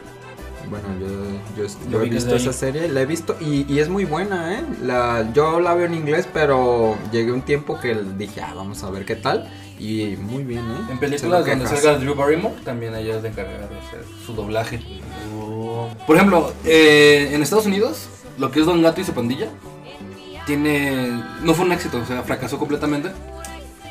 Bueno, 0.68 0.87
yo, 1.01 1.62
yo, 1.64 1.68
yo 1.68 1.91
Lo 1.91 2.01
he 2.01 2.05
vi 2.05 2.11
visto 2.11 2.37
esa 2.37 2.53
serie, 2.53 2.89
la 2.89 3.01
he 3.01 3.07
visto 3.07 3.37
y, 3.41 3.66
y 3.73 3.81
es 3.81 3.89
muy 3.89 4.05
buena, 4.05 4.55
¿eh? 4.55 4.62
La, 4.83 5.29
yo 5.33 5.59
la 5.59 5.75
veo 5.75 5.87
en 5.87 5.95
inglés, 5.95 6.29
pero 6.33 6.97
llegué 7.11 7.33
un 7.33 7.43
tiempo 7.43 7.81
que 7.81 7.95
dije, 8.16 8.41
ah, 8.41 8.53
vamos 8.55 8.85
a 8.85 8.91
ver 8.91 9.05
qué 9.05 9.16
tal. 9.16 9.51
Y 9.81 10.16
muy 10.16 10.45
bien, 10.45 10.61
¿eh? 10.61 10.93
En 10.93 10.99
películas 10.99 11.45
donde 11.45 11.66
salga 11.66 11.99
Drew 11.99 12.14
Barrymore, 12.14 12.55
también 12.64 12.95
ella 12.95 13.16
es 13.16 13.23
la 13.23 13.31
encargada 13.31 13.66
de 13.66 13.79
hacer 13.79 14.05
su 14.25 14.35
doblaje. 14.35 14.81
Por 16.07 16.16
ejemplo, 16.16 16.53
eh, 16.64 17.31
en 17.33 17.43
Estados 17.43 17.66
Unidos, 17.66 18.07
lo 18.39 18.51
que 18.53 18.61
es 18.61 18.66
Don 18.66 18.81
Gato 18.83 19.01
y 19.01 19.05
su 19.05 19.12
pandilla, 19.12 19.49
tiene. 20.51 21.22
No 21.42 21.55
fue 21.55 21.64
un 21.64 21.72
éxito, 21.72 21.98
o 21.98 22.07
sea, 22.07 22.22
fracasó 22.22 22.59
completamente. 22.59 23.11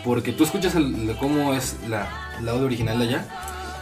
Porque 0.03 0.32
tú 0.34 0.43
escuchas 0.43 0.76
el, 0.76 1.10
el- 1.10 1.18
cómo 1.18 1.53
es 1.53 1.76
la, 1.88 2.07
el 2.39 2.49
audio 2.49 2.66
original 2.66 2.99
de 2.99 3.05
allá. 3.05 3.26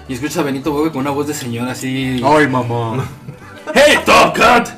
Y 0.07 0.13
escuchas 0.13 0.37
a 0.37 0.43
Benito 0.43 0.71
Bobe 0.71 0.91
con 0.91 1.01
una 1.01 1.09
voz 1.11 1.27
de 1.27 1.33
señor 1.33 1.67
así. 1.69 2.21
Ay, 2.23 2.47
mamá. 2.47 3.05
¡Hey, 3.73 3.97
Top 4.05 4.33
Cat! 4.35 4.69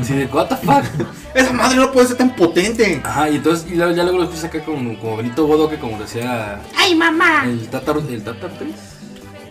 Así 0.00 0.14
de, 0.14 0.26
¿What 0.26 0.46
the 0.48 0.56
fuck? 0.56 0.84
Esa 1.34 1.52
madre 1.52 1.76
no 1.76 1.92
puede 1.92 2.08
ser 2.08 2.16
tan 2.16 2.34
potente. 2.34 3.00
Ajá, 3.04 3.28
y 3.30 3.36
entonces, 3.36 3.70
y 3.70 3.74
luego, 3.76 3.92
ya 3.92 4.02
luego 4.02 4.18
lo 4.18 4.24
escuchas 4.24 4.44
acá 4.44 4.60
como, 4.64 4.98
como 4.98 5.16
Benito 5.18 5.46
Bodoque, 5.46 5.78
como 5.78 5.98
decía. 5.98 6.60
¡Ay, 6.76 6.94
mamá! 6.94 7.42
El 7.44 7.68
Tatar. 7.68 7.96
El 8.08 8.22
Tatar. 8.22 8.50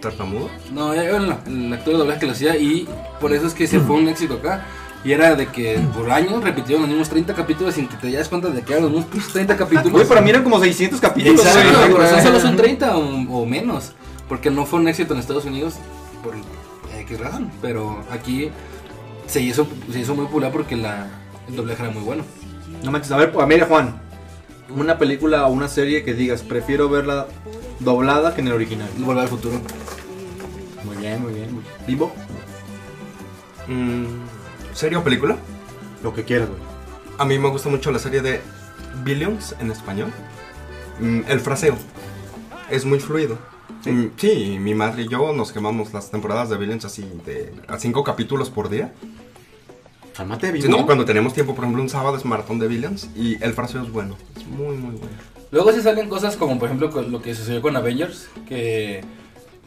¿Tartamudo? 0.02 0.50
No, 0.74 0.94
era 0.94 1.18
el, 1.18 1.36
el 1.46 1.74
actor 1.74 1.94
de 1.94 2.00
doblaje 2.00 2.20
que 2.22 2.26
lo 2.26 2.32
hacía 2.32 2.58
y 2.58 2.88
por 3.20 3.32
eso 3.34 3.46
es 3.46 3.54
que 3.54 3.68
se 3.68 3.80
fue 3.80 3.96
un 3.98 4.08
éxito 4.10 4.36
acá. 4.36 4.66
Y 5.04 5.12
era 5.14 5.36
de 5.36 5.48
que 5.48 5.80
por 5.96 6.12
años 6.12 6.44
repitieron 6.44 6.82
los 6.84 6.90
mismos 6.90 7.10
30 7.10 7.34
capítulos 7.34 7.74
sin 7.74 7.88
que 7.88 7.96
te 7.98 8.12
das 8.12 8.30
cuenta 8.30 8.50
de 8.50 8.62
que 8.62 8.74
eran 8.74 8.84
los 8.84 8.92
mismos 8.92 9.28
30 9.34 9.58
capítulos. 9.58 9.92
Güey, 9.92 10.08
para 10.08 10.22
mí 10.22 10.30
eran 10.30 10.44
como 10.44 10.60
600 10.60 11.00
capítulos. 11.00 11.44
Exacto, 11.46 11.80
güey. 11.80 11.94
pero 11.94 12.10
son 12.10 12.22
solo 12.24 12.40
son 12.40 12.56
30 12.56 12.98
o, 12.98 13.42
o 13.42 13.46
menos. 13.46 13.94
Porque 14.30 14.52
no 14.52 14.66
fue 14.66 14.80
un 14.80 14.88
éxito 14.88 15.14
en 15.14 15.20
Estados 15.20 15.46
Unidos 15.46 15.76
por 16.24 16.36
X 17.00 17.20
razón. 17.20 17.52
Pero 17.62 18.04
aquí 18.12 18.52
se 19.26 19.42
hizo, 19.42 19.68
se 19.92 20.00
hizo 20.00 20.14
muy 20.14 20.26
popular 20.26 20.52
porque 20.52 20.76
la, 20.76 21.08
el 21.50 21.56
doblaje 21.56 21.82
era 21.84 21.92
muy 21.92 22.04
bueno. 22.04 22.24
No 22.84 22.92
manches, 22.92 23.12
a 23.12 23.18
ver, 23.18 23.34
a 23.40 23.46
ver, 23.46 23.68
Juan. 23.68 24.00
Una 24.70 24.98
película 24.98 25.48
o 25.48 25.52
una 25.52 25.68
serie 25.68 26.04
que 26.04 26.14
digas, 26.14 26.44
prefiero 26.44 26.88
verla 26.90 27.28
doblada 27.80 28.36
que 28.36 28.42
en 28.42 28.48
el 28.48 28.54
original. 28.54 28.88
Volver 29.00 29.24
al 29.24 29.28
futuro. 29.30 29.60
Muy 30.86 30.96
bien, 30.98 31.22
muy 31.22 31.34
bien. 31.34 31.50
Vivo, 31.88 32.14
Mm, 33.68 34.06
¿Serie 34.74 34.98
o 34.98 35.04
película? 35.04 35.38
lo 36.04 36.14
que 36.16 36.24
quieras, 36.24 36.50
güey. 36.50 36.60
A 37.20 37.26
mí 37.26 37.38
me 37.38 37.50
gusta 37.50 37.70
mucho 37.70 37.92
la 37.92 38.00
serie 38.00 38.22
de 38.22 38.42
Billions 39.04 39.56
en 39.60 39.70
español. 39.70 40.10
Mm, 41.00 41.22
el 41.28 41.40
fraseo 41.40 41.76
es 42.72 42.86
muy 42.86 43.00
fluido. 43.00 43.38
¿Sí? 43.84 43.92
Mm, 43.92 44.12
Sí, 44.18 44.58
mi 44.60 44.74
madre 44.74 45.04
y 45.04 45.08
yo 45.08 45.32
nos 45.34 45.52
quemamos 45.52 45.94
las 45.94 46.10
temporadas 46.10 46.50
de 46.50 46.58
Billions 46.58 46.86
así 46.86 47.08
de 47.26 47.54
a 47.68 47.78
cinco 47.78 48.04
capítulos 48.04 48.50
por 48.50 48.70
día. 48.70 48.94
Cálmate, 50.16 50.60
Si 50.62 50.68
no, 50.68 50.86
cuando 50.86 51.06
tenemos 51.06 51.34
tiempo, 51.34 51.54
por 51.54 51.64
ejemplo, 51.64 51.82
un 51.84 51.90
sábado 51.90 52.18
es 52.18 52.26
maratón 52.26 52.58
de 52.60 52.68
Billions 52.68 53.10
y 53.16 53.42
el 53.44 53.54
fraseo 53.54 53.84
es 53.84 53.92
bueno. 53.92 54.18
Es 54.36 54.46
muy, 54.48 54.76
muy 54.76 54.96
bueno. 54.96 55.16
Luego 55.52 55.72
sí 55.72 55.82
salen 55.82 56.10
cosas 56.10 56.36
como 56.36 56.58
por 56.58 56.70
ejemplo 56.70 56.90
lo 57.04 57.22
que 57.22 57.36
sucedió 57.36 57.62
con 57.62 57.76
Avengers, 57.76 58.28
que 58.48 59.04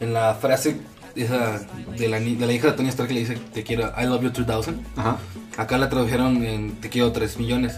en 0.00 0.12
la 0.12 0.34
frase 0.34 0.80
esa 1.16 1.60
de 1.98 2.08
la, 2.08 2.18
de 2.20 2.46
la 2.46 2.52
hija 2.52 2.68
de 2.68 2.72
Tony 2.74 2.88
Stark 2.88 3.08
que 3.08 3.14
le 3.14 3.20
dice 3.20 3.38
te 3.52 3.62
quiero, 3.62 3.92
I 4.00 4.04
love 4.06 4.22
you 4.22 4.30
3000, 4.30 4.74
Ajá. 4.96 5.18
acá 5.56 5.78
la 5.78 5.88
tradujeron 5.88 6.44
en 6.44 6.72
te 6.80 6.88
quiero 6.88 7.12
3 7.12 7.38
millones. 7.38 7.74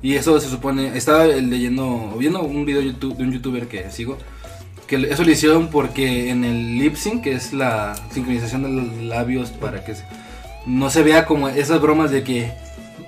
Y 0.00 0.14
eso 0.14 0.38
se 0.40 0.48
supone, 0.48 0.96
estaba 0.96 1.24
leyendo, 1.26 2.14
viendo 2.18 2.40
un 2.42 2.64
video 2.64 2.80
YouTube, 2.80 3.16
de 3.16 3.24
un 3.24 3.32
youtuber 3.32 3.66
que 3.66 3.90
sigo, 3.90 4.16
que 4.86 4.94
eso 5.10 5.24
lo 5.24 5.30
hicieron 5.32 5.68
porque 5.68 6.30
en 6.30 6.44
el 6.44 6.78
lip 6.78 6.94
sync, 6.94 7.24
que 7.24 7.32
es 7.32 7.52
la 7.52 7.96
sincronización 8.12 8.62
de 8.62 8.68
los 8.68 9.02
labios 9.02 9.50
para 9.50 9.84
que 9.84 9.94
no 10.66 10.88
se 10.90 11.02
vea 11.02 11.26
como 11.26 11.48
esas 11.48 11.80
bromas 11.80 12.12
de 12.12 12.22
que 12.22 12.42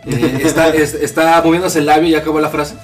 eh, 0.07 0.41
está, 0.43 0.69
es- 0.75 0.95
está 0.95 1.41
moviéndose 1.45 1.79
el 1.79 1.87
labio 1.87 2.09
y 2.09 2.15
acabó 2.17 2.41
la 2.41 2.49
frase. 2.51 2.75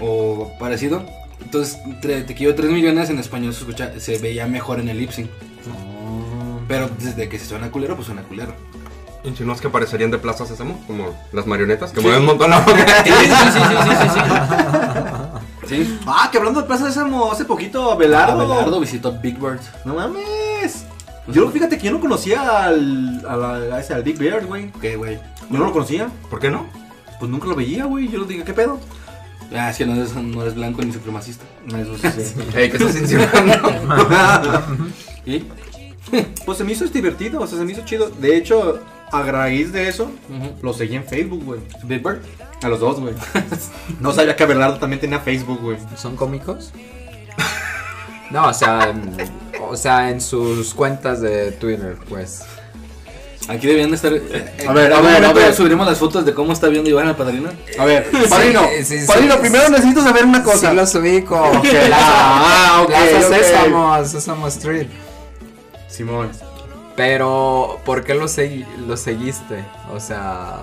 o 0.00 0.52
parecido. 0.58 1.04
Entonces, 1.42 1.78
tre- 2.02 2.24
te 2.26 2.34
quiero 2.34 2.54
3 2.54 2.70
millones 2.70 3.10
en 3.10 3.18
español 3.18 3.52
se 3.52 3.60
escucha, 3.60 3.92
se 4.00 4.18
veía 4.18 4.46
mejor 4.46 4.80
en 4.80 4.88
el 4.88 4.98
lip 4.98 5.10
sync. 5.10 5.28
Pero 6.68 6.88
desde 6.98 7.28
que 7.28 7.38
se 7.38 7.46
suena 7.46 7.70
culero, 7.70 7.94
pues 7.94 8.06
suena 8.06 8.22
culero. 8.22 8.54
¿Insinúas 9.24 9.60
que 9.60 9.68
parecerían 9.68 10.10
de 10.10 10.18
Plaza 10.18 10.46
Sésamo? 10.46 10.82
Como 10.86 11.14
las 11.32 11.46
marionetas 11.46 11.90
que 11.90 12.00
Sí. 12.00 12.06
mueven 12.06 12.20
un 12.22 12.26
montón 12.26 12.50
la 12.50 12.60
boca. 12.60 12.86
Sí, 13.04 13.10
sí, 13.10 13.26
sí, 13.26 13.34
sí, 13.52 13.60
sí, 13.60 13.96
sí, 14.00 14.08
sí. 14.14 15.84
Sí. 15.84 15.98
Ah, 16.06 16.28
que 16.30 16.38
hablando 16.38 16.60
de 16.60 16.66
Plaza 16.68 16.86
Sésamo, 16.86 17.32
hace 17.32 17.44
poquito 17.44 17.90
Abelardo. 17.90 18.40
Abelardo 18.40 18.78
visitó 18.80 19.12
Big 19.20 19.38
Bird. 19.38 19.60
No 19.84 19.94
mames. 19.94 20.84
Yo, 21.28 21.50
fíjate 21.50 21.76
que 21.76 21.86
yo 21.86 21.92
no 21.92 21.98
conocía 22.00 22.66
al, 22.66 23.20
a 23.72 23.80
ese, 23.80 23.94
al 23.94 24.04
Big 24.04 24.16
Bear, 24.16 24.46
güey. 24.46 24.68
Ok, 24.68 24.84
güey. 24.96 25.16
Yo 25.50 25.58
no 25.58 25.64
lo 25.66 25.72
conocía. 25.72 26.08
¿Por 26.30 26.38
qué 26.38 26.50
no? 26.50 26.66
Pues 27.18 27.28
nunca 27.30 27.48
lo 27.48 27.56
veía, 27.56 27.84
güey. 27.86 28.08
Yo 28.08 28.20
le 28.20 28.26
dije, 28.26 28.44
¿qué 28.44 28.52
pedo? 28.52 28.78
Ah, 29.56 29.70
es 29.70 29.76
que 29.78 29.86
no 29.86 29.94
eres, 29.94 30.14
no 30.14 30.42
eres 30.42 30.54
blanco 30.54 30.82
ni 30.82 30.92
supremacista. 30.92 31.44
Eso 31.66 31.96
sí, 31.98 32.08
sí. 32.22 32.34
Ey, 32.56 32.70
¿qué 32.70 32.76
estás 32.76 32.94
insinuando? 32.96 33.70
¿Y? 35.26 35.44
pues 36.46 36.58
se 36.58 36.64
me 36.64 36.72
hizo 36.72 36.84
divertido, 36.86 37.40
o 37.40 37.46
sea, 37.46 37.58
se 37.58 37.64
me 37.64 37.72
hizo 37.72 37.82
chido. 37.84 38.10
De 38.10 38.36
hecho, 38.36 38.80
a 39.12 39.22
raíz 39.22 39.72
de 39.72 39.88
eso, 39.88 40.10
lo 40.62 40.72
seguí 40.72 40.96
en 40.96 41.04
Facebook, 41.04 41.42
güey. 41.44 41.60
Big 41.84 42.02
Bird. 42.02 42.20
A 42.62 42.68
los 42.68 42.80
dos, 42.80 42.98
güey. 43.00 43.14
no 44.00 44.12
sabía 44.12 44.34
que 44.34 44.42
Abelardo 44.42 44.78
también 44.78 45.00
tenía 45.00 45.20
Facebook, 45.20 45.60
güey. 45.60 45.76
¿Son 45.96 46.16
cómicos? 46.16 46.72
No, 48.30 48.48
o 48.48 48.52
sea, 48.54 48.90
en- 48.90 49.16
o 49.68 49.76
sea, 49.76 50.10
en 50.10 50.20
sus 50.20 50.74
cuentas 50.74 51.20
de 51.20 51.52
Twitter, 51.52 51.96
pues. 52.08 52.42
Aquí 53.48 53.66
debían 53.68 53.90
de 53.90 53.96
estar. 53.96 54.12
eh, 54.12 54.64
A 54.66 54.72
ver, 54.72 54.92
a 54.92 55.00
ver, 55.00 55.24
a 55.24 55.32
ver. 55.32 55.54
Subiremos 55.54 55.86
las 55.86 55.98
fotos 55.98 56.24
de 56.26 56.34
cómo 56.34 56.52
está 56.52 56.66
viendo 56.66 56.90
Iván 56.90 57.06
al 57.06 57.14
padrino. 57.16 57.48
A 57.78 57.84
ver, 57.84 58.10
Padrino, 58.28 58.62
sí, 58.82 58.98
sí, 59.00 59.06
Padrino, 59.06 59.34
sí. 59.34 59.40
primero 59.40 59.68
necesito 59.68 60.02
saber 60.02 60.24
una 60.24 60.42
cosa. 60.42 60.70
Sí 60.70 60.76
los 60.76 60.94
ubico. 60.96 61.36
Ah, 61.92 62.80
ok, 62.82 62.88
Plaza 62.88 63.28
ok. 63.28 63.34
Sésamo, 63.34 64.04
Sésamo 64.04 64.48
Street. 64.48 64.88
Simón. 65.96 66.30
Pero, 66.96 67.80
¿por 67.84 68.04
qué 68.04 68.14
lo, 68.14 68.24
segui- 68.26 68.66
lo 68.86 68.96
seguiste? 68.96 69.64
O 69.92 70.00
sea, 70.00 70.60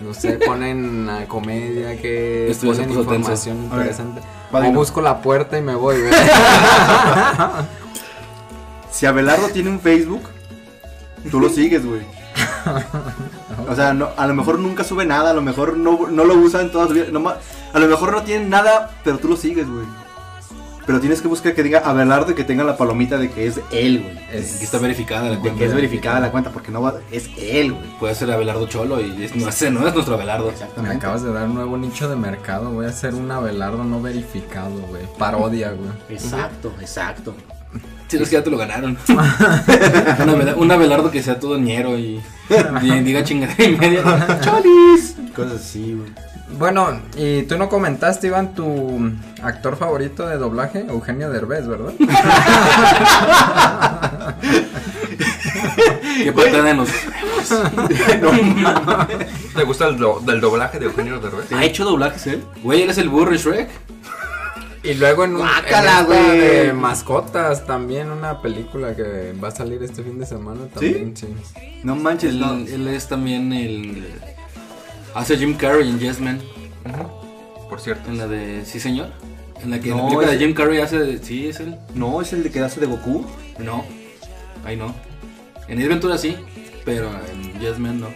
no 0.00 0.14
sé, 0.14 0.32
ponen 0.46 1.08
a 1.10 1.26
comedia 1.26 1.96
que 2.00 2.46
ponen 2.66 2.86
tenso. 2.86 3.00
información 3.00 3.56
ver, 3.70 3.72
interesante. 3.72 4.20
O 4.52 4.72
busco 4.72 5.00
la 5.00 5.20
puerta 5.22 5.58
y 5.58 5.62
me 5.62 5.74
voy. 5.74 5.96
Si 8.90 9.06
Abelardo 9.06 9.48
tiene 9.48 9.70
un 9.70 9.80
Facebook, 9.80 10.22
tú 11.30 11.40
lo 11.40 11.48
sigues, 11.48 11.84
güey. 11.84 12.02
O 13.68 13.74
sea, 13.74 13.94
no- 13.94 14.10
a 14.16 14.26
lo 14.26 14.34
mejor 14.34 14.58
nunca 14.58 14.84
sube 14.84 15.06
nada, 15.06 15.30
a 15.30 15.34
lo 15.34 15.40
mejor 15.42 15.76
no, 15.78 16.08
no 16.10 16.24
lo 16.24 16.34
usa 16.34 16.60
en 16.60 16.70
toda 16.70 16.88
su 16.88 16.94
vida. 16.94 17.06
no 17.10 17.26
a 17.30 17.78
lo 17.78 17.86
mejor 17.86 18.12
no 18.12 18.22
tiene 18.22 18.44
nada, 18.46 18.90
pero 19.02 19.18
tú 19.18 19.28
lo 19.28 19.36
sigues, 19.36 19.66
güey. 19.68 19.86
Pero 20.84 20.98
tienes 21.00 21.22
que 21.22 21.28
buscar 21.28 21.54
que 21.54 21.62
diga 21.62 21.80
Abelardo 21.84 22.32
y 22.32 22.34
que 22.34 22.42
tenga 22.44 22.64
la 22.64 22.76
palomita 22.76 23.16
de 23.16 23.30
que 23.30 23.46
es 23.46 23.60
él, 23.70 24.02
güey. 24.02 24.18
Es- 24.32 24.56
Aquí 24.56 24.64
está 24.64 24.78
verificada 24.78 25.24
la 25.28 25.30
De 25.36 25.38
cuenta. 25.38 25.58
que 25.58 25.64
es 25.66 25.74
verificada 25.74 26.18
la 26.20 26.30
cuenta, 26.32 26.50
porque 26.50 26.72
no 26.72 26.82
va, 26.82 26.94
es 27.12 27.30
él, 27.38 27.72
güey. 27.72 27.98
Puede 28.00 28.14
ser 28.16 28.30
Abelardo 28.32 28.66
Cholo 28.66 29.00
y 29.00 29.24
es- 29.24 29.36
no, 29.36 29.48
ese 29.48 29.70
no 29.70 29.86
es 29.86 29.94
nuestro 29.94 30.14
Abelardo. 30.14 30.52
Me 30.82 30.90
acabas 30.90 31.22
de 31.22 31.32
dar 31.32 31.46
un 31.48 31.54
nuevo 31.54 31.76
nicho 31.78 32.08
de 32.08 32.16
mercado. 32.16 32.70
Voy 32.70 32.86
a 32.86 32.88
hacer 32.88 33.14
un 33.14 33.30
Abelardo 33.30 33.84
no 33.84 34.02
verificado, 34.02 34.70
güey. 34.88 35.02
Parodia, 35.18 35.70
güey. 35.72 35.90
Exacto, 36.08 36.72
exacto. 36.80 37.34
Sí, 38.08 38.18
es 38.18 38.28
que 38.28 38.34
ya 38.34 38.42
te 38.44 38.50
lo 38.50 38.58
ganaron. 38.58 38.98
un 40.56 40.70
Abelardo 40.70 41.10
que 41.10 41.22
sea 41.22 41.38
todo 41.40 41.56
ñero 41.58 41.96
y, 41.98 42.20
y 42.82 43.00
diga 43.00 43.24
chingadera 43.24 43.64
y 43.64 43.76
media. 43.76 44.40
¡Cholis! 44.42 45.16
Cosas 45.34 45.60
así, 45.60 45.94
güey. 45.94 46.10
Bueno, 46.58 47.00
y 47.16 47.42
tú 47.42 47.58
no 47.58 47.68
comentaste, 47.68 48.28
Iván, 48.28 48.54
tu 48.54 49.10
actor 49.42 49.76
favorito 49.76 50.26
de 50.26 50.36
doblaje, 50.36 50.80
Eugenio 50.88 51.30
Derbez, 51.30 51.66
¿verdad? 51.66 51.92
Que 56.22 56.32
patean 56.32 56.66
en 56.68 56.76
los. 56.78 56.88
¿Te 59.54 59.62
gusta 59.64 59.88
el 59.88 59.98
do- 59.98 60.20
del 60.20 60.40
doblaje 60.40 60.78
de 60.78 60.86
Eugenio 60.86 61.18
Derbez? 61.20 61.52
¿Ha 61.52 61.64
hecho 61.64 61.84
doblajes 61.84 62.26
él? 62.26 62.44
Güey, 62.62 62.82
él 62.82 62.90
es 62.90 62.98
el 62.98 63.08
burro 63.08 63.34
Shrek. 63.34 63.68
Y 64.84 64.94
luego 64.94 65.24
en, 65.24 65.36
un, 65.36 65.42
en 65.42 65.46
esta 65.64 66.02
de 66.04 66.72
mascotas 66.72 67.64
también 67.66 68.10
una 68.10 68.42
película 68.42 68.96
que 68.96 69.32
va 69.42 69.48
a 69.48 69.52
salir 69.52 69.80
este 69.82 70.02
fin 70.02 70.18
de 70.18 70.26
semana 70.26 70.62
también, 70.74 71.16
sí. 71.16 71.28
No 71.84 71.94
manches, 71.94 72.30
Él, 72.32 72.40
no. 72.40 72.54
él 72.54 72.88
es 72.88 73.06
también 73.08 73.52
el. 73.52 74.08
Hace 75.14 75.36
Jim 75.36 75.54
Carrey 75.56 75.88
en 75.88 75.98
Yes 75.98 76.20
Man. 76.20 76.40
Por 77.68 77.80
cierto. 77.80 78.10
En 78.10 78.18
la 78.18 78.26
de 78.26 78.64
Sí, 78.64 78.80
señor. 78.80 79.08
En 79.62 79.70
la 79.70 79.80
que 79.80 79.90
en 79.90 79.96
la 79.96 80.02
película 80.04 80.28
de 80.30 80.38
Jim 80.38 80.54
Carrey 80.54 80.80
hace. 80.80 80.98
de- 80.98 81.18
Sí, 81.24 81.48
es 81.48 81.60
él. 81.60 81.76
No, 81.94 82.20
es 82.20 82.32
el 82.32 82.42
de 82.42 82.50
que 82.50 82.60
hace 82.60 82.80
de 82.80 82.86
Goku. 82.86 83.24
No. 83.58 83.84
Ahí 84.64 84.76
no. 84.76 84.94
En 85.68 85.78
Ace 85.78 85.88
Ventura 85.88 86.18
sí. 86.18 86.36
Pero 86.84 87.10
en 87.32 87.60
Yes 87.60 87.78
Man 87.78 88.00
no. 88.00 88.08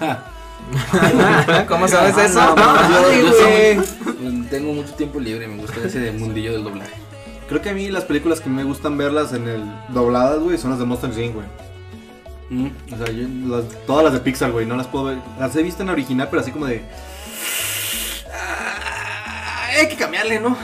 Ja. 0.00 0.24
¿Cómo 1.68 1.88
sabes 1.88 2.14
Ah, 2.16 2.24
eso? 2.24 2.40
no, 2.40 2.54
no, 2.56 2.88
Yo- 2.90 3.08
Ay, 3.10 3.22
yo 3.22 3.82
soy- 3.82 4.46
tengo 4.48 4.72
mucho 4.72 4.92
tiempo 4.94 5.18
libre. 5.20 5.46
Me 5.48 5.56
gusta 5.60 5.80
ese 5.84 5.98
de 6.00 6.12
mundillo 6.12 6.52
del 6.52 6.64
doblaje. 6.64 6.92
Creo 7.48 7.60
que 7.60 7.70
a 7.70 7.74
mí 7.74 7.88
las 7.90 8.04
películas 8.04 8.40
que 8.40 8.48
me 8.48 8.64
gustan 8.64 8.96
verlas 8.96 9.32
en 9.34 9.46
el 9.48 9.62
dobladas, 9.88 10.38
güey, 10.40 10.56
son 10.56 10.70
las 10.70 10.78
de 10.78 10.86
Monster 10.86 11.10
Inc., 11.18 11.34
güey. 11.34 11.46
Mm, 12.52 12.66
O 12.92 12.96
sea, 12.98 13.06
yo. 13.14 13.26
Las- 13.56 13.86
todas 13.86 14.04
las 14.04 14.12
de 14.12 14.20
Pixar, 14.20 14.52
güey, 14.52 14.66
no 14.66 14.76
las 14.76 14.86
puedo 14.86 15.06
ver. 15.06 15.18
Las 15.38 15.56
he 15.56 15.62
visto 15.62 15.82
en 15.82 15.88
original, 15.88 16.28
pero 16.30 16.42
así 16.42 16.50
como 16.52 16.66
de. 16.66 16.82
Ah, 18.32 19.68
hay 19.78 19.88
que 19.88 19.96
cambiarle, 19.96 20.40
¿no? 20.40 20.56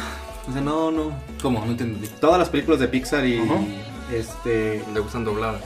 O 0.49 0.53
sea, 0.53 0.61
no, 0.61 0.91
no. 0.91 1.13
¿Cómo? 1.43 1.61
No 1.65 1.71
entendí. 1.73 2.07
Todas 2.21 2.39
las 2.39 2.49
películas 2.49 2.81
de 2.81 2.89
Pixar 2.89 3.25
y. 3.27 3.41
Este. 4.13 4.85
Le 4.93 5.01
gustan 5.01 5.25
dobladas. 5.25 5.63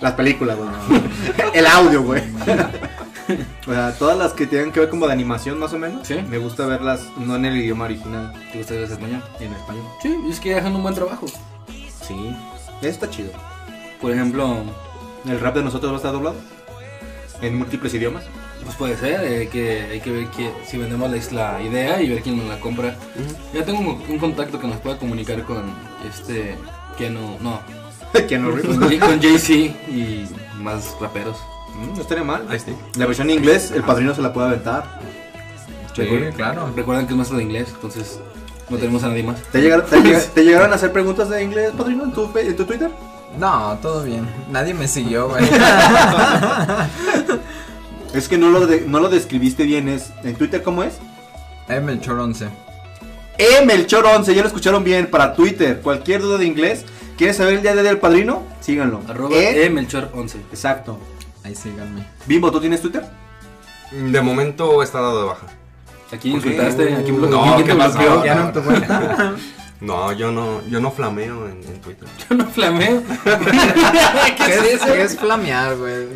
Las 0.00 0.12
películas, 0.14 0.56
güey. 0.58 1.02
el 1.54 1.66
audio, 1.66 2.02
güey. 2.02 2.22
o 3.66 3.72
sea, 3.72 3.92
todas 3.98 4.18
las 4.18 4.32
que 4.32 4.46
tengan 4.46 4.70
que 4.72 4.80
ver 4.80 4.90
como 4.90 5.06
de 5.06 5.12
animación, 5.12 5.58
más 5.58 5.72
o 5.72 5.78
menos. 5.78 6.06
Sí. 6.06 6.16
Me 6.28 6.38
gusta 6.38 6.66
verlas 6.66 7.06
no 7.16 7.36
en 7.36 7.44
el 7.46 7.56
idioma 7.56 7.84
original, 7.86 8.32
¿Te 8.52 8.58
gusta 8.58 8.74
el 8.74 8.84
español? 8.84 9.22
en 9.40 9.52
español. 9.52 9.84
Sí, 10.02 10.14
es 10.28 10.40
que 10.40 10.54
hacen 10.56 10.74
un 10.74 10.82
buen 10.82 10.94
trabajo. 10.94 11.26
Sí. 12.06 12.36
Eso 12.80 12.88
está 12.90 13.08
chido. 13.08 13.30
Por 14.00 14.12
ejemplo, 14.12 14.56
¿El 15.26 15.40
rap 15.40 15.54
de 15.56 15.62
nosotros 15.62 15.90
va 15.90 15.96
a 15.96 15.98
estar 15.98 16.12
doblado? 16.12 16.36
¿En 17.42 17.56
múltiples 17.58 17.92
idiomas? 17.94 18.24
pues 18.64 18.76
puede 18.76 18.96
ser, 18.96 19.20
eh, 19.24 19.48
que 19.52 19.82
hay 19.92 20.00
que 20.00 20.10
ver 20.10 20.26
que, 20.28 20.50
si 20.66 20.78
vendemos 20.78 21.10
la, 21.32 21.52
la 21.52 21.62
idea 21.62 22.00
y 22.00 22.08
ver 22.08 22.22
quién 22.22 22.38
nos 22.38 22.46
la 22.46 22.58
compra. 22.60 22.96
Ya 23.52 23.62
tengo 23.62 23.80
un, 23.80 24.02
un 24.08 24.18
contacto 24.18 24.58
que 24.58 24.66
nos 24.66 24.78
pueda 24.78 24.96
comunicar 24.96 25.42
con 25.42 25.64
este 26.08 26.56
Keanu, 26.96 27.36
no, 27.40 27.60
Keanu 28.28 28.52
Reeves. 28.52 28.78
con, 28.78 28.88
J- 28.90 29.06
con 29.06 29.20
JC 29.20 29.50
y 29.90 30.26
más 30.62 30.96
raperos. 30.98 31.36
Mm, 31.76 31.94
no 31.96 32.00
estaría 32.00 32.24
mal. 32.24 32.46
Ahí 32.48 32.58
sí. 32.58 32.74
La 32.96 33.04
versión 33.04 33.28
en 33.28 33.36
inglés, 33.38 33.70
el 33.70 33.82
padrino 33.82 34.14
se 34.14 34.22
la 34.22 34.32
puede 34.32 34.46
aventar. 34.48 34.98
Sí, 35.94 36.08
claro. 36.34 36.72
Recuerden 36.74 37.06
que 37.06 37.12
es 37.12 37.16
maestro 37.18 37.36
de 37.36 37.44
inglés, 37.44 37.68
entonces 37.74 38.18
no 38.70 38.78
tenemos 38.78 39.02
a 39.04 39.08
nadie 39.08 39.24
más. 39.24 39.42
¿Te 39.52 39.60
llegaron, 39.60 39.84
te 39.84 40.00
te 40.34 40.42
llegaron 40.42 40.72
a 40.72 40.76
hacer 40.76 40.90
preguntas 40.90 41.28
de 41.28 41.42
inglés, 41.42 41.72
padrino, 41.76 42.04
en 42.04 42.12
tu, 42.12 42.30
en 42.38 42.56
tu 42.56 42.64
Twitter? 42.64 42.90
No, 43.38 43.78
todo 43.82 44.02
bien. 44.04 44.26
Nadie 44.50 44.74
me 44.74 44.86
siguió, 44.88 45.28
güey. 45.28 45.44
Es 48.14 48.28
que 48.28 48.38
no 48.38 48.48
lo, 48.50 48.66
de- 48.66 48.82
no 48.82 49.00
lo 49.00 49.08
describiste 49.08 49.64
bien. 49.64 49.88
Es, 49.88 50.12
¿En 50.22 50.36
Twitter 50.36 50.62
cómo 50.62 50.84
es? 50.84 50.94
Eh, 51.68 51.80
Melchor 51.80 52.18
11. 52.20 52.46
E 53.38 53.66
Melchor11, 53.66 54.32
ya 54.32 54.42
lo 54.42 54.46
escucharon 54.46 54.84
bien, 54.84 55.08
para 55.10 55.34
Twitter. 55.34 55.80
Cualquier 55.80 56.20
duda 56.22 56.38
de 56.38 56.46
inglés, 56.46 56.84
¿quieres 57.18 57.36
saber 57.38 57.54
el 57.54 57.62
día 57.62 57.74
de 57.74 57.82
del 57.82 57.98
padrino? 57.98 58.44
Síganlo. 58.60 59.00
Arroba 59.08 59.34
E- 59.34 59.64
e 59.66 59.70
Melchor 59.70 60.10
11. 60.14 60.38
Exacto. 60.52 60.96
Ahí 61.42 61.56
síganme. 61.56 62.06
Bimbo, 62.26 62.52
¿tú 62.52 62.60
tienes 62.60 62.80
Twitter? 62.80 63.04
De 63.90 64.20
momento 64.20 64.80
está 64.82 65.00
dado 65.00 65.22
de 65.22 65.26
baja. 65.28 65.46
Aquí 66.12 66.30
insultaste, 66.30 66.94
aquí 66.94 67.10
bloqueó. 67.10 67.44
No, 67.44 67.54
¿quién 67.56 67.66
¿qué 67.66 67.72
te 67.72 67.78
pasó? 67.78 68.24
¿Ya 68.24 68.34
no? 68.36 68.52
No, 69.84 70.12
yo 70.12 70.32
no, 70.32 70.66
yo 70.68 70.80
no 70.80 70.90
flameo 70.90 71.46
en, 71.46 71.62
en 71.64 71.80
Twitter. 71.80 72.08
Yo 72.30 72.36
no 72.36 72.46
flameo. 72.46 73.02
¿Qué 74.46 74.72
es, 74.74 74.82
qué 74.82 75.02
es 75.02 75.18
flamear, 75.18 75.76
güey? 75.76 76.06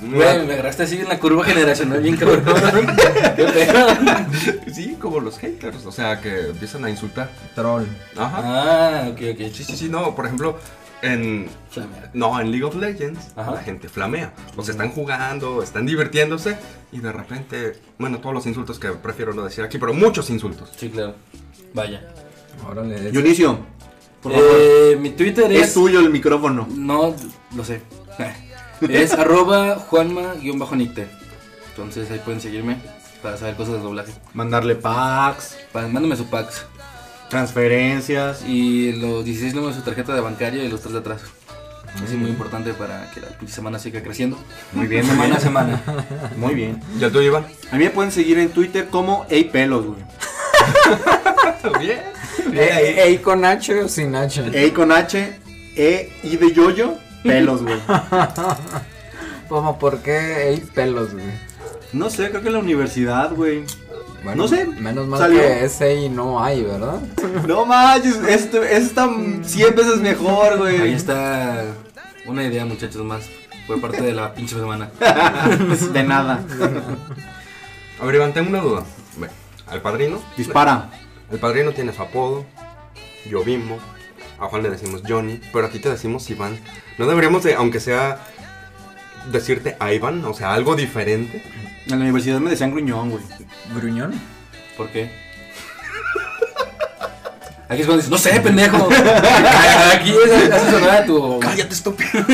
Güey, 0.00 0.46
me 0.46 0.52
agarraste 0.54 0.84
así 0.84 0.98
en 1.00 1.08
la 1.08 1.18
curva 1.18 1.44
generacional 1.44 2.00
bien 2.02 2.16
cabrón. 2.16 2.44
Sí, 4.72 4.96
como 5.00 5.20
los 5.20 5.38
haters, 5.38 5.84
o 5.86 5.92
sea, 5.92 6.20
que 6.20 6.48
empiezan 6.50 6.84
a 6.84 6.90
insultar. 6.90 7.30
Troll. 7.54 7.84
Ajá. 8.16 8.40
Ah, 8.44 9.08
ok, 9.10 9.20
ok. 9.32 9.38
Sí, 9.52 9.64
sí, 9.64 9.76
sí, 9.76 9.88
no, 9.88 10.14
por 10.14 10.26
ejemplo, 10.26 10.58
en 11.02 11.48
Flamear. 11.70 12.10
no, 12.12 12.38
en 12.40 12.50
League 12.50 12.64
of 12.64 12.76
Legends 12.76 13.32
Ajá. 13.36 13.52
la 13.52 13.62
gente 13.62 13.88
flamea. 13.88 14.32
O 14.56 14.62
sea, 14.62 14.72
están 14.72 14.90
jugando, 14.90 15.62
están 15.62 15.86
divirtiéndose 15.86 16.56
y 16.92 17.00
de 17.00 17.10
repente, 17.12 17.72
bueno, 17.98 18.18
todos 18.18 18.34
los 18.34 18.46
insultos 18.46 18.78
que 18.78 18.88
prefiero 18.90 19.32
no 19.34 19.42
decir 19.44 19.64
aquí, 19.64 19.78
pero 19.78 19.94
muchos 19.94 20.28
insultos. 20.30 20.70
Sí, 20.76 20.90
claro. 20.90 21.14
Vaya. 21.72 22.02
Órale. 22.68 22.94
es- 23.06 23.12
Dionisio, 23.12 23.58
por 24.22 24.32
favor. 24.32 24.46
Eh, 24.58 24.96
mi 25.00 25.10
Twitter 25.10 25.50
es 25.52 25.68
es. 25.68 25.74
tuyo 25.74 26.00
el 26.00 26.10
micrófono. 26.10 26.66
No, 26.74 27.14
lo 27.54 27.64
sé. 27.64 27.82
Es 28.88 29.12
arroba 29.14 29.76
Juanma-Nicte. 29.88 31.06
Entonces 31.70 32.10
ahí 32.10 32.20
pueden 32.24 32.40
seguirme 32.42 32.76
para 33.22 33.36
saber 33.38 33.54
cosas 33.56 33.74
de 33.74 33.80
doblaje. 33.80 34.12
Mandarle 34.34 34.74
packs, 34.76 35.56
Pa- 35.72 35.88
Mándame 35.88 36.14
su 36.16 36.26
packs. 36.26 36.66
transferencias. 37.30 38.42
Y 38.46 38.92
los 38.92 39.24
16 39.24 39.54
números 39.54 39.76
de 39.76 39.80
su 39.80 39.84
tarjeta 39.86 40.14
de 40.14 40.20
bancaria 40.20 40.62
y 40.62 40.68
los 40.68 40.80
tres 40.82 40.92
de 40.92 40.98
atrás. 41.00 41.22
Es 42.04 42.12
muy 42.12 42.28
importante 42.28 42.74
para 42.74 43.10
que 43.12 43.20
la 43.22 43.28
semana 43.48 43.78
siga 43.78 44.02
creciendo. 44.02 44.36
Muy 44.74 44.86
bien, 44.86 45.06
Semana 45.06 45.36
a 45.36 45.40
semana. 45.40 45.82
Muy 46.36 46.54
bien. 46.54 46.78
¿Ya 46.98 47.08
tú, 47.10 47.20
Iván? 47.22 47.46
A 47.72 47.76
mí 47.76 47.84
me 47.84 47.90
pueden 47.90 48.12
seguir 48.12 48.38
en 48.38 48.50
Twitter 48.50 48.88
como 48.90 49.24
Ey 49.30 49.44
Pelos, 49.44 49.86
güey. 49.86 50.00
Bien. 51.80 52.00
Ey, 52.54 53.18
con 53.18 53.44
H 53.44 53.80
o 53.82 53.88
sin 53.88 54.14
H. 54.14 54.42
Ey 54.52 54.70
con 54.70 54.92
H, 54.92 55.38
E, 55.76 56.12
I 56.22 56.36
de 56.36 56.52
yoyo, 56.52 56.94
pelos, 57.22 57.62
güey. 57.62 57.78
Como, 59.48 59.78
¿por 59.78 59.98
qué 59.98 60.48
ey 60.50 60.60
pelos, 60.74 61.12
güey? 61.12 61.24
No 61.92 62.10
sé, 62.10 62.30
creo 62.30 62.42
que 62.42 62.48
en 62.48 62.54
la 62.54 62.60
universidad, 62.60 63.32
güey. 63.32 63.64
Bueno, 64.24 64.42
No 64.42 64.48
sé, 64.48 64.66
Menos 64.66 65.06
mal 65.06 65.20
salió. 65.20 65.38
que 65.38 65.64
ese 65.64 65.94
y 65.94 66.08
no 66.08 66.42
hay, 66.42 66.62
¿verdad? 66.64 67.00
No 67.46 67.64
manches, 67.64 68.16
esto, 68.28 68.62
esto 68.62 69.04
está 69.04 69.08
100 69.42 69.74
veces 69.76 69.98
mejor, 69.98 70.58
güey. 70.58 70.80
Ahí 70.80 70.94
está 70.94 71.64
una 72.26 72.42
idea, 72.44 72.64
muchachos, 72.64 73.02
más 73.04 73.22
por 73.68 73.80
parte 73.80 74.02
de 74.02 74.12
la 74.12 74.32
pinche 74.34 74.56
semana. 74.56 74.90
De 75.92 76.02
nada. 76.02 76.40
A 78.00 78.04
ver, 78.04 78.14
Iván, 78.16 78.32
tengo 78.32 78.48
una 78.50 78.60
duda. 78.60 78.84
Al 79.68 79.82
padrino. 79.82 80.20
Dispara. 80.36 80.90
El 81.30 81.38
padrino 81.38 81.72
tiene 81.72 81.92
su 81.92 82.02
apodo. 82.02 82.44
Yo 83.28 83.42
Bimbo. 83.44 83.78
A 84.38 84.46
Juan 84.46 84.62
le 84.62 84.70
decimos 84.70 85.02
Johnny. 85.06 85.40
Pero 85.52 85.66
a 85.66 85.70
ti 85.70 85.78
te 85.78 85.88
decimos 85.88 86.28
Iván. 86.30 86.58
¿No 86.98 87.06
deberíamos 87.06 87.42
de, 87.42 87.54
aunque 87.54 87.80
sea, 87.80 88.20
decirte 89.30 89.76
Ivan? 89.80 90.24
O 90.24 90.34
sea, 90.34 90.54
algo 90.54 90.76
diferente. 90.76 91.42
En 91.86 91.98
la 91.98 92.04
universidad 92.04 92.40
me 92.40 92.50
decían 92.50 92.70
gruñón, 92.70 93.10
güey. 93.10 93.22
¿Gruñón? 93.74 94.20
¿Por 94.76 94.90
qué? 94.90 95.10
Aquí 97.68 97.80
es 97.80 97.86
cuando 97.86 97.96
dices, 97.96 98.10
no 98.10 98.18
sé, 98.18 98.40
pendejo. 98.40 98.88
Aquí 99.92 100.14
es, 100.24 100.52
hace 100.52 100.70
sonar 100.70 101.02
a 101.02 101.04
tu. 101.04 101.40
Cállate, 101.40 101.74
estúpido. 101.74 102.24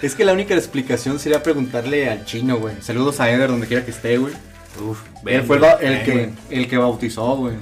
Es 0.00 0.14
que 0.14 0.24
la 0.24 0.32
única 0.32 0.54
explicación 0.54 1.18
sería 1.18 1.42
preguntarle 1.42 2.08
al 2.08 2.24
chino, 2.24 2.58
güey. 2.58 2.80
Saludos 2.80 3.18
a 3.20 3.30
Eder 3.30 3.50
donde 3.50 3.66
quiera 3.66 3.84
que 3.84 3.90
esté, 3.90 4.16
güey. 4.16 4.32
Uf, 4.88 5.00
Él 5.26 5.42
fue 5.42 5.56
el, 5.56 5.64
el 5.80 6.02
que, 6.04 6.30
el 6.50 6.68
que 6.68 6.78
bautizó, 6.78 7.36
güey. 7.36 7.54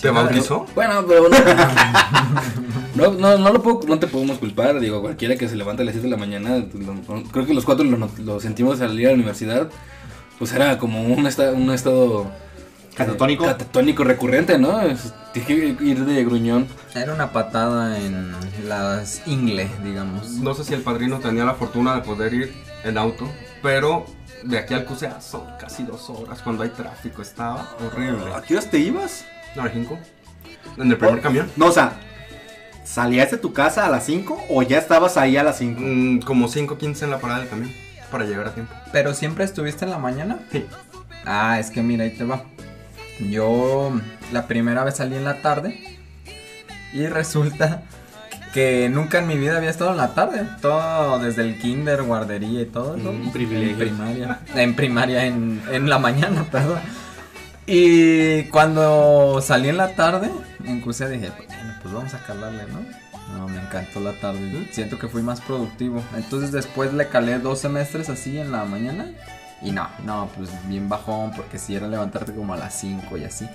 ¿Te 0.00 0.10
bautizó? 0.10 0.66
Bueno, 0.74 1.04
pero 1.06 1.28
no, 1.28 1.36
no, 2.94 3.12
no, 3.12 3.38
no 3.38 3.52
lo 3.52 3.62
puedo, 3.62 3.80
no 3.86 3.98
te 3.98 4.06
podemos 4.06 4.38
culpar. 4.38 4.80
Digo, 4.80 5.00
cualquiera 5.02 5.36
que 5.36 5.48
se 5.48 5.56
levante 5.56 5.82
a 5.82 5.84
las 5.84 5.92
7 5.94 6.06
de 6.06 6.10
la 6.10 6.16
mañana, 6.16 6.56
lo- 6.56 7.22
creo 7.30 7.46
que 7.46 7.54
los 7.54 7.64
cuatro 7.64 7.84
lo, 7.84 8.08
lo 8.24 8.40
sentimos 8.40 8.80
al 8.80 8.98
ir 8.98 9.06
a 9.06 9.10
la 9.10 9.14
universidad. 9.16 9.68
Pues 10.38 10.52
era 10.52 10.78
como 10.78 11.02
un, 11.02 11.26
esta- 11.26 11.52
un 11.52 11.70
estado 11.70 12.30
Catatónico. 12.96 13.44
catatónico 13.44 14.04
recurrente, 14.04 14.58
¿no? 14.58 14.80
Es- 14.80 15.12
Tienes 15.32 15.76
que 15.78 15.84
ir 15.84 16.04
de 16.06 16.24
gruñón. 16.24 16.66
Era 16.94 17.14
una 17.14 17.30
patada 17.30 17.98
en 17.98 18.32
las 18.66 19.22
ingle, 19.28 19.68
digamos. 19.84 20.28
No 20.30 20.54
sé 20.54 20.64
si 20.64 20.74
el 20.74 20.80
padrino 20.80 21.18
tenía 21.20 21.44
la 21.44 21.54
fortuna 21.54 21.94
de 21.94 22.00
poder 22.00 22.34
ir 22.34 22.52
en 22.84 22.98
auto. 22.98 23.28
Pero 23.62 24.06
de 24.42 24.58
aquí 24.58 24.74
al 24.74 24.84
CUSEA 24.84 25.20
son 25.20 25.44
casi 25.58 25.82
dos 25.82 26.08
horas 26.10 26.40
cuando 26.42 26.62
hay 26.62 26.70
tráfico. 26.70 27.22
Estaba 27.22 27.76
horrible. 27.84 28.34
¿A 28.34 28.42
qué 28.42 28.54
horas 28.54 28.70
te 28.70 28.78
ibas? 28.78 29.24
¿No 29.54 29.62
era 29.62 29.72
cinco? 29.72 29.98
¿En 30.76 30.90
el 30.90 30.96
primer 30.96 31.20
camión? 31.20 31.50
No, 31.56 31.66
o 31.66 31.72
sea, 31.72 31.92
¿salías 32.84 33.30
de 33.30 33.38
tu 33.38 33.52
casa 33.52 33.86
a 33.86 33.90
las 33.90 34.04
5 34.04 34.46
o 34.48 34.62
ya 34.62 34.78
estabas 34.78 35.16
ahí 35.16 35.36
a 35.36 35.42
las 35.42 35.58
5? 35.58 35.80
Mm, 35.82 36.20
como 36.20 36.48
5.15 36.48 37.02
en 37.04 37.10
la 37.10 37.18
parada 37.18 37.40
del 37.40 37.48
camión. 37.48 37.72
Para 38.10 38.24
llegar 38.24 38.48
a 38.48 38.54
tiempo. 38.54 38.72
¿Pero 38.92 39.14
siempre 39.14 39.44
estuviste 39.44 39.84
en 39.84 39.90
la 39.90 39.98
mañana? 39.98 40.40
Sí. 40.50 40.66
Ah, 41.24 41.58
es 41.60 41.70
que 41.70 41.82
mira, 41.82 42.04
ahí 42.04 42.10
te 42.10 42.24
va. 42.24 42.44
Yo 43.20 43.92
la 44.32 44.46
primera 44.46 44.82
vez 44.84 44.96
salí 44.96 45.16
en 45.16 45.24
la 45.24 45.42
tarde 45.42 45.98
y 46.92 47.06
resulta 47.06 47.82
que 48.52 48.88
nunca 48.88 49.18
en 49.18 49.26
mi 49.26 49.36
vida 49.36 49.56
había 49.56 49.70
estado 49.70 49.92
en 49.92 49.96
la 49.98 50.14
tarde. 50.14 50.46
Todo 50.60 51.18
desde 51.18 51.42
el 51.42 51.58
kinder, 51.58 52.02
guardería 52.02 52.62
y 52.62 52.66
todo 52.66 52.96
eso. 52.96 53.12
Mm, 53.12 53.22
en 53.22 53.76
primaria. 53.76 54.40
En 54.54 54.74
primaria, 54.74 55.26
en, 55.26 55.62
en 55.70 55.88
la 55.88 55.98
mañana, 55.98 56.44
perdón. 56.50 56.80
Y 57.66 58.44
cuando 58.44 59.40
salí 59.42 59.68
en 59.68 59.76
la 59.76 59.94
tarde, 59.94 60.30
en 60.64 60.80
CUSEA 60.80 61.08
dije, 61.08 61.30
bueno, 61.36 61.74
pues 61.82 61.94
vamos 61.94 62.14
a 62.14 62.18
calarle, 62.24 62.64
¿no? 62.66 62.80
No, 63.36 63.46
me 63.46 63.60
encantó 63.60 64.00
la 64.00 64.12
tarde. 64.14 64.68
Siento 64.72 64.98
que 64.98 65.08
fui 65.08 65.22
más 65.22 65.40
productivo. 65.40 66.02
Entonces 66.16 66.50
después 66.50 66.92
le 66.92 67.08
calé 67.08 67.38
dos 67.38 67.60
semestres 67.60 68.08
así 68.08 68.38
en 68.38 68.50
la 68.50 68.64
mañana. 68.64 69.12
Y 69.62 69.70
no, 69.70 69.88
no, 70.04 70.28
pues 70.36 70.50
bien 70.66 70.88
bajón, 70.88 71.32
porque 71.36 71.58
si 71.58 71.76
era 71.76 71.86
levantarte 71.86 72.34
como 72.34 72.54
a 72.54 72.56
las 72.56 72.74
5 72.74 73.16
y 73.18 73.24
así. 73.24 73.48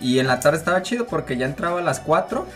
Y 0.00 0.18
en 0.18 0.26
la 0.26 0.40
tarde 0.40 0.58
estaba 0.58 0.82
chido 0.82 1.06
porque 1.06 1.36
ya 1.36 1.46
entraba 1.46 1.78
a 1.78 1.82
las 1.82 2.00
4 2.00 2.46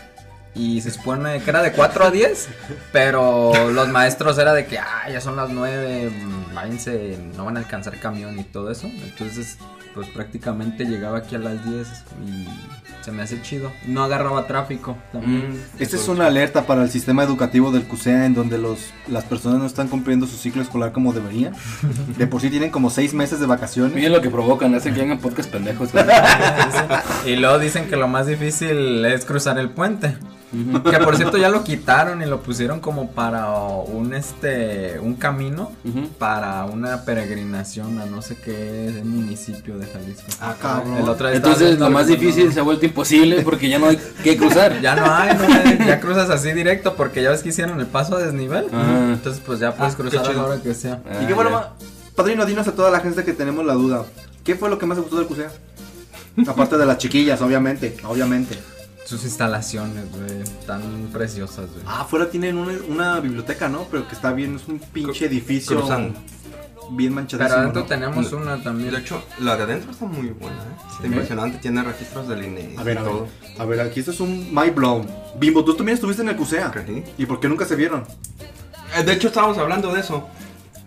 y 0.57 0.81
se 0.81 0.91
supone 0.91 1.39
que 1.41 1.49
era 1.49 1.61
de 1.61 1.71
4 1.71 2.05
a 2.05 2.11
10, 2.11 2.49
pero 2.91 3.69
los 3.71 3.87
maestros 3.89 4.37
era 4.37 4.53
de 4.53 4.65
que, 4.65 4.79
ah, 4.79 5.09
ya 5.11 5.21
son 5.21 5.35
las 5.35 5.49
9, 5.49 6.09
mm, 6.09 6.55
váyanse, 6.55 7.17
no 7.35 7.45
van 7.45 7.57
a 7.57 7.59
alcanzar 7.59 7.99
camión 7.99 8.39
y 8.39 8.43
todo 8.43 8.71
eso. 8.71 8.87
Entonces, 8.87 9.57
pues 9.93 10.07
prácticamente 10.09 10.85
llegaba 10.85 11.19
aquí 11.19 11.35
a 11.35 11.39
las 11.39 11.65
10 11.65 11.87
y 12.27 12.47
se 13.01 13.11
me 13.11 13.23
hace 13.23 13.41
chido. 13.41 13.71
No 13.85 14.03
agarraba 14.03 14.45
tráfico 14.45 14.97
también. 15.11 15.53
Mm, 15.53 15.81
Esta 15.81 15.95
es 15.95 16.07
una 16.07 16.27
alerta 16.27 16.67
para 16.67 16.83
el 16.83 16.89
sistema 16.89 17.23
educativo 17.23 17.71
del 17.71 17.83
CUSEA 17.83 18.25
en 18.25 18.33
donde 18.33 18.57
los, 18.57 18.91
las 19.07 19.23
personas 19.23 19.59
no 19.59 19.65
están 19.65 19.87
cumpliendo 19.87 20.27
su 20.27 20.37
ciclo 20.37 20.61
escolar 20.61 20.91
como 20.91 21.13
deberían. 21.13 21.53
De 22.17 22.27
por 22.27 22.41
sí 22.41 22.49
tienen 22.49 22.69
como 22.69 22.89
6 22.89 23.13
meses 23.13 23.39
de 23.39 23.45
vacaciones. 23.45 23.93
Miren 23.93 24.11
lo 24.11 24.21
que 24.21 24.29
provocan, 24.29 24.75
hacen 24.75 24.93
que 24.93 25.01
hagan 25.01 25.19
podcast 25.19 25.49
pendejos. 25.49 25.89
Y 27.25 27.35
luego 27.35 27.59
dicen 27.59 27.87
que 27.87 27.95
lo 27.95 28.07
más 28.07 28.27
difícil 28.27 29.03
es 29.05 29.25
cruzar 29.25 29.57
el 29.57 29.69
puente. 29.69 30.15
Que 30.49 30.97
por 30.99 31.17
cierto 31.17 31.37
ya 31.37 31.49
lo 31.49 31.63
quitaron 31.65 32.21
y 32.21 32.25
lo 32.25 32.41
pusieron 32.41 32.79
como 32.79 33.11
para 33.11 33.57
un 33.57 34.13
este 34.13 34.97
un 34.99 35.15
camino 35.15 35.73
para 36.17 36.63
una 36.65 37.03
peregrinación 37.03 37.99
a 37.99 38.05
no 38.05 38.21
sé 38.21 38.37
qué 38.37 39.01
municipio 39.03 39.77
de 39.77 39.85
Jalisco. 39.87 40.23
Ah, 40.39 40.55
cabrón. 40.61 40.97
El 40.97 41.09
otro 41.09 41.27
Entonces 41.29 41.77
lo 41.77 41.89
más 41.89 42.07
difícil 42.07 42.45
¿no? 42.47 42.51
se 42.53 42.59
ha 42.61 42.63
vuelto 42.63 42.85
imposible 42.85 43.41
porque 43.41 43.67
ya 43.67 43.77
no 43.77 43.87
hay 43.87 43.99
que 44.23 44.37
cruzar. 44.37 44.79
Ya 44.81 44.95
no 44.95 45.05
hay, 45.05 45.35
no 45.35 45.43
hay, 45.43 45.85
ya 45.85 45.99
cruzas 45.99 46.29
así 46.29 46.53
directo 46.53 46.95
porque 46.95 47.21
ya 47.21 47.29
ves 47.31 47.43
que 47.43 47.49
hicieron 47.49 47.79
el 47.81 47.85
paso 47.87 48.15
a 48.15 48.19
desnivel. 48.21 48.67
Entonces 48.71 49.41
pues 49.45 49.59
ya 49.59 49.73
puedes 49.75 49.93
Ah, 49.93 49.97
qué 49.97 50.03
cruzar 50.03 50.19
a 50.19 50.23
la 50.23 50.29
chido. 50.29 50.45
hora 50.45 50.61
que 50.61 50.73
sea. 50.73 51.01
Ah, 51.09 51.19
y 51.23 51.25
qué 51.27 51.33
bueno, 51.33 51.49
ya. 51.51 51.73
padrino, 52.15 52.45
dinos 52.45 52.67
a 52.67 52.71
toda 52.71 52.89
la 52.89 53.01
gente 53.01 53.25
que 53.25 53.33
tenemos 53.33 53.65
la 53.65 53.73
duda. 53.73 54.05
¿Qué 54.45 54.55
fue 54.55 54.69
lo 54.69 54.77
que 54.79 54.85
más 54.85 54.95
te 54.97 55.01
gustó 55.01 55.17
del 55.17 55.27
CUSEA? 55.27 55.51
Aparte 56.47 56.77
de 56.77 56.85
las 56.85 56.99
chiquillas, 56.99 57.41
obviamente, 57.41 57.97
obviamente. 58.07 58.57
Sus 59.07 59.23
instalaciones, 59.23 60.05
güey, 60.11 60.43
tan 60.65 60.81
preciosas, 61.13 61.71
güey. 61.71 61.83
Ah, 61.87 62.01
afuera 62.01 62.29
tienen 62.29 62.57
una, 62.57 62.73
una 62.89 63.19
biblioteca, 63.21 63.69
¿no? 63.69 63.85
Pero 63.89 64.07
que 64.07 64.15
está 64.15 64.33
bien, 64.33 64.57
es 64.57 64.67
un 64.67 64.79
pinche 64.79 65.25
edificio 65.27 65.77
cruzando. 65.77 66.19
bien 66.91 67.13
manchadísimo. 67.13 67.47
Pero 67.49 67.61
adentro 67.61 67.81
¿no? 67.83 67.87
tenemos 67.87 68.31
No. 68.33 68.37
una 68.39 68.61
también. 68.61 68.91
De 68.93 68.99
hecho, 68.99 69.23
la 69.39 69.55
de 69.55 69.63
adentro 69.63 69.91
está 69.91 70.05
muy 70.05 70.27
buena, 70.29 70.57
¿eh? 70.57 70.91
Está 70.91 71.07
impresionante, 71.07 71.57
tiene 71.59 71.83
registros 71.83 72.27
del 72.27 72.43
INE 72.45 72.75
A 72.77 72.83
ver, 72.83 72.97
y 72.97 72.99
a 72.99 73.03
todo. 73.03 73.21
ver, 73.21 73.61
a 73.61 73.65
ver, 73.65 73.79
aquí 73.81 73.99
esto 74.01 74.11
es 74.11 74.19
un 74.19 74.53
mind 74.53 74.75
blown. 74.75 75.07
Bimbo, 75.39 75.63
tú 75.63 75.73
también 75.75 75.95
estuviste 75.95 76.21
en 76.21 76.29
el 76.29 76.35
CUSEA. 76.35 76.71
¿Y 77.17 77.25
por 77.25 77.39
qué 77.39 77.47
nunca 77.47 77.63
se 77.65 77.75
vieron? 77.77 78.03
Eh, 78.97 79.03
De 79.03 79.13
hecho, 79.13 79.27
estábamos 79.27 79.57
hablando 79.57 79.93
de 79.93 80.01
eso. 80.01 80.27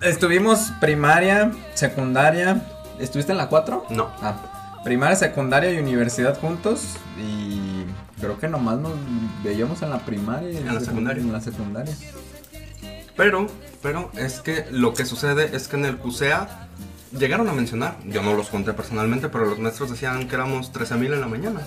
Estuvimos 0.02 0.72
primaria, 0.80 1.52
secundaria. 1.74 2.66
¿Estuviste 2.98 3.32
en 3.32 3.38
la 3.38 3.48
4? 3.48 3.86
No. 3.90 4.10
Ah, 4.22 4.80
primaria, 4.84 5.16
secundaria 5.16 5.70
y 5.72 5.78
universidad 5.78 6.38
juntos. 6.38 6.96
Y 7.18 7.79
creo 8.20 8.38
que 8.38 8.48
nomás 8.48 8.78
nos 8.78 8.92
veíamos 9.42 9.82
en 9.82 9.90
la 9.90 9.98
primaria 9.98 10.50
y 10.50 10.56
En 10.56 10.74
la 10.74 10.80
secundaria. 10.80 11.22
En 11.22 11.32
la 11.32 11.40
secundaria. 11.40 11.96
Pero, 13.16 13.46
pero 13.82 14.10
es 14.16 14.40
que 14.40 14.66
lo 14.70 14.94
que 14.94 15.04
sucede 15.04 15.54
es 15.54 15.68
que 15.68 15.76
en 15.76 15.84
el 15.84 15.96
CUSEA 15.96 16.68
llegaron 17.18 17.48
a 17.48 17.52
mencionar, 17.52 17.98
yo 18.06 18.22
no 18.22 18.34
los 18.34 18.48
conté 18.48 18.72
personalmente, 18.72 19.28
pero 19.28 19.46
los 19.46 19.58
maestros 19.58 19.90
decían 19.90 20.28
que 20.28 20.34
éramos 20.34 20.72
13.000 20.72 21.14
en 21.14 21.20
la 21.20 21.26
mañana. 21.26 21.60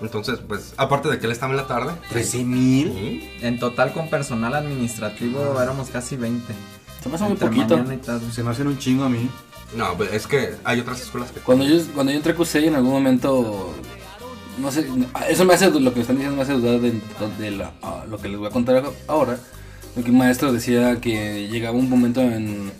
Entonces, 0.00 0.38
pues, 0.46 0.74
aparte 0.76 1.08
de 1.08 1.18
que 1.18 1.26
él 1.26 1.32
estaba 1.32 1.52
en 1.52 1.56
la 1.56 1.66
tarde. 1.66 1.92
¿13 2.12 2.44
mil? 2.44 2.92
Sí. 2.92 3.30
En 3.40 3.58
total 3.58 3.92
con 3.92 4.10
personal 4.10 4.54
administrativo 4.54 5.60
éramos 5.60 5.88
casi 5.88 6.16
20. 6.16 6.52
Se 7.02 7.08
me 7.08 7.14
hace 7.14 7.24
muy 7.24 7.36
poquito. 7.36 7.76
mañana 7.78 7.94
y 7.94 7.98
tarde. 7.98 8.32
Se 8.32 8.42
me 8.42 8.50
hacen 8.50 8.66
un 8.66 8.78
chingo 8.78 9.04
a 9.04 9.08
mí. 9.08 9.30
No, 9.74 9.96
pues, 9.96 10.12
es 10.12 10.26
que 10.26 10.54
hay 10.64 10.80
otras 10.80 11.00
escuelas 11.00 11.30
que... 11.30 11.40
Cuando 11.40 11.64
yo, 11.64 11.82
cuando 11.94 12.12
yo 12.12 12.18
entré 12.18 12.32
a 12.32 12.36
QC 12.36 12.56
en 12.56 12.76
algún 12.76 12.92
momento, 12.92 13.74
no 14.58 14.70
sé, 14.72 14.86
eso 15.28 15.44
me 15.44 15.54
hace, 15.54 15.70
lo 15.70 15.92
que 15.94 16.00
están 16.00 16.16
diciendo 16.16 16.36
me 16.36 16.42
hace 16.42 16.52
dudar 16.54 16.80
de, 16.80 17.00
de 17.38 17.50
la- 17.50 17.72
ah, 17.82 18.04
lo 18.08 18.18
que 18.18 18.28
les 18.28 18.38
voy 18.38 18.48
a 18.48 18.50
contar 18.50 18.82
ahora. 19.08 19.38
De 19.94 20.02
que 20.02 20.10
un 20.10 20.18
maestro 20.18 20.52
decía 20.52 21.00
que 21.00 21.48
llegaba 21.48 21.76
un 21.78 21.88
momento 21.88 22.20
en, 22.20 22.70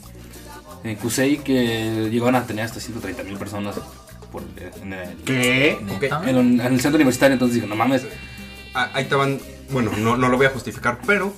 en 0.84 0.96
QC 0.96 1.42
que 1.42 2.08
llegaban 2.10 2.34
a 2.34 2.46
tener 2.46 2.64
hasta 2.64 2.78
130 2.80 3.22
mil 3.24 3.36
personas 3.38 3.76
por, 4.30 4.42
en, 4.82 4.92
el, 4.92 5.16
¿Qué? 5.24 5.78
En- 6.26 6.60
en 6.60 6.72
el 6.74 6.80
centro 6.80 6.96
universitario. 6.96 7.34
Entonces 7.34 7.54
dije, 7.56 7.66
no 7.66 7.76
mames, 7.76 8.02
Ah, 8.74 8.90
Ahí 8.92 9.06
te 9.06 9.14
van, 9.14 9.38
bueno, 9.70 9.90
no, 9.96 10.18
no 10.18 10.28
lo 10.28 10.36
voy 10.36 10.44
a 10.46 10.50
justificar, 10.50 10.98
pero 11.06 11.32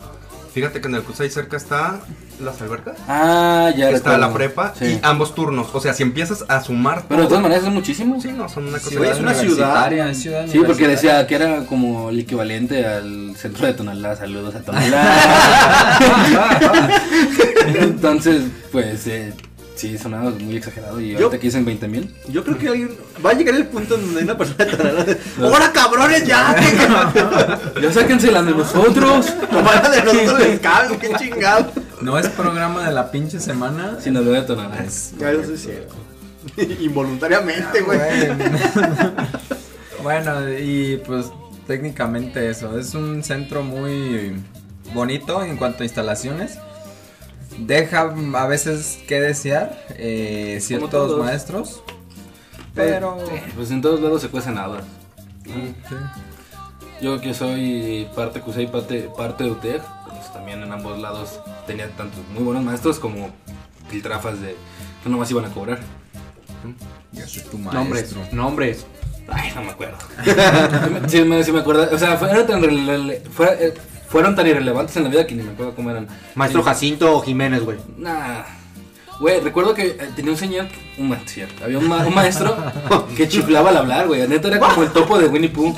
Fíjate 0.53 0.81
que 0.81 0.89
en 0.89 0.95
el 0.95 1.03
CUSAI 1.03 1.31
cerca 1.31 1.57
está 1.57 2.01
las 2.41 2.61
albercas. 2.63 2.97
Ah, 3.09 3.71
ya 3.77 3.91
está 3.91 4.11
recuerdo. 4.13 4.19
la 4.19 4.33
prepa 4.33 4.75
Sí. 4.79 4.85
y 4.87 5.01
ambos 5.03 5.35
turnos. 5.35 5.69
O 5.73 5.81
sea, 5.81 5.93
si 5.95 6.03
empiezas 6.03 6.45
a 6.49 6.61
sumar. 6.63 7.05
Pero 7.09 7.23
de 7.23 7.29
todas 7.29 7.43
maneras 7.43 7.65
es 7.65 7.71
muchísimo. 7.71 8.21
Sí, 8.21 8.33
no, 8.33 8.49
son 8.49 8.69
una 8.69 8.79
cosa. 8.79 8.91
Ciudad 8.91 9.13
es 9.13 9.21
una 9.21 9.35
ciudad. 9.35 9.93
es 9.93 10.19
ciudad 10.19 10.47
Sí, 10.47 10.61
porque 10.67 10.89
decía 10.89 11.27
que 11.27 11.35
era 11.35 11.67
como 11.67 12.11
el 12.11 12.21
equivalente 12.21 12.87
al 12.87 13.35
centro 13.37 13.67
de 13.67 13.75
Tonalá. 13.75 14.17
Saludos 14.17 14.55
a 14.55 14.61
Tonalá. 14.61 15.19
Entonces, 17.81 18.43
pues, 18.73 19.07
eh, 19.07 19.33
sí, 19.79 19.97
sonaba 19.97 20.31
muy 20.31 20.57
exagerado. 20.57 21.01
Y 21.01 21.15
ahorita 21.15 21.39
que 21.39 21.47
dicen 21.47 21.65
20 21.65 21.89
mil. 21.89 22.15
Yo 22.29 22.45
creo 22.45 22.59
que 22.59 22.69
alguien 22.69 22.91
va 23.25 23.31
a 23.31 23.33
llegar 23.35 23.55
el 23.55 23.67
punto 23.67 23.95
en 23.95 24.03
donde 24.03 24.19
hay 24.21 24.25
una 24.25 24.37
persona 24.37 24.65
de 24.65 25.19
¡Ahora 25.43 25.73
cabrones 25.73 26.27
ya! 26.27 26.55
Ya 27.81 27.93
sáquensela 27.93 28.43
de 28.43 28.53
nosotros. 28.53 29.27
No 29.53 29.63
van 29.63 29.91
de 29.91 30.03
nosotros 30.03 30.41
les 30.41 30.61
cago, 30.61 30.99
qué 30.99 31.13
chingado. 31.19 31.73
No 32.01 32.19
es 32.19 32.29
programa 32.29 32.87
de 32.87 32.93
la 32.93 33.11
pinche 33.11 33.41
semana. 33.41 33.99
Sin 34.01 34.17
hablar 34.17 34.35
de 34.35 34.43
Tonalá. 34.43 34.85
Ya 35.19 35.31
eso 35.31 35.55
es 35.55 35.63
cierto. 35.63 35.95
Involuntariamente, 36.81 37.81
güey. 37.81 37.99
Bueno, 40.03 40.49
y 40.59 40.97
pues 40.99 41.27
técnicamente 41.67 42.49
eso, 42.49 42.79
es 42.79 42.95
un 42.95 43.23
centro 43.23 43.63
muy 43.63 44.35
bonito 44.95 45.43
en 45.43 45.57
cuanto 45.57 45.83
a 45.83 45.87
instalaciones. 45.87 46.59
Deja 47.59 48.01
a 48.35 48.47
veces 48.47 48.99
que 49.09 49.21
desear 49.21 49.85
eh, 49.97 50.59
ciertos 50.61 50.91
todos. 50.91 51.25
maestros, 51.25 51.83
pero... 52.75 53.19
Pues 53.57 53.71
en 53.71 53.83
todos 53.83 54.01
lados 54.01 54.23
se 54.23 54.29
cuecen 54.29 54.59
habas. 54.59 54.85
Sí. 55.45 55.75
Yo 57.01 57.21
que 57.21 57.33
soy 57.35 58.09
parte 58.15 58.41
CUSEI 58.41 58.65
y 58.65 58.67
parte, 58.69 59.09
parte 59.17 59.45
de 59.45 59.51
UTEC, 59.51 59.83
pues 60.09 60.33
también 60.33 60.63
en 60.63 60.73
ambos 60.73 60.99
lados 60.99 61.41
tenía 61.67 61.89
tantos 61.91 62.21
muy 62.35 62.43
buenos 62.43 62.65
maestros 62.65 62.99
como 62.99 63.31
piltrafas 63.91 64.41
de 64.41 64.57
que 65.03 65.09
nomás 65.11 65.31
iban 65.31 65.45
a 65.45 65.49
cobrar. 65.51 65.79
Yo 67.13 67.27
soy 67.27 67.43
tu 67.45 67.59
Nombres, 67.59 68.13
maestro. 68.15 68.37
nombres. 68.37 68.87
Ay, 69.29 69.53
no 69.55 69.63
me 69.63 69.71
acuerdo. 69.71 69.99
sí, 71.09 71.23
me, 71.23 71.45
sí 71.45 71.53
me 71.53 71.61
acuerdo. 71.61 71.89
O 71.95 71.99
sea, 71.99 72.19
tan, 72.47 72.63
rele- 72.63 73.23
fue- 73.31 73.57
eh, 73.69 73.75
fueron 74.09 74.35
tan 74.35 74.47
irrelevantes 74.47 74.97
en 74.97 75.05
la 75.05 75.11
vida 75.11 75.27
que 75.27 75.35
ni 75.35 75.43
me 75.43 75.53
acuerdo 75.53 75.75
cómo 75.75 75.91
eran. 75.91 76.09
Maestro. 76.35 76.63
Jacinto 76.63 77.21
Jiménez, 77.21 77.63
güey. 77.63 77.79
Nah. 77.97 78.58
Güey, 79.21 79.41
recuerdo 79.41 79.75
que 79.75 79.87
eh, 79.89 80.11
tenía 80.15 80.31
un 80.31 80.37
señor, 80.39 80.67
un 80.97 81.09
maestro, 81.09 81.47
había 81.65 81.79
un, 81.79 81.89
ma- 81.89 82.07
un 82.07 82.15
maestro 82.15 82.57
que 83.17 83.27
chiflaba 83.29 83.71
al 83.71 83.79
hablar, 83.79 84.07
güey. 84.07 84.27
Neta 84.29 84.47
era 84.47 84.61
como 84.61 84.85
el 84.85 84.91
topo 84.91 85.19
de 85.19 85.27
Winnie 85.27 85.49
Pooh. 85.51 85.75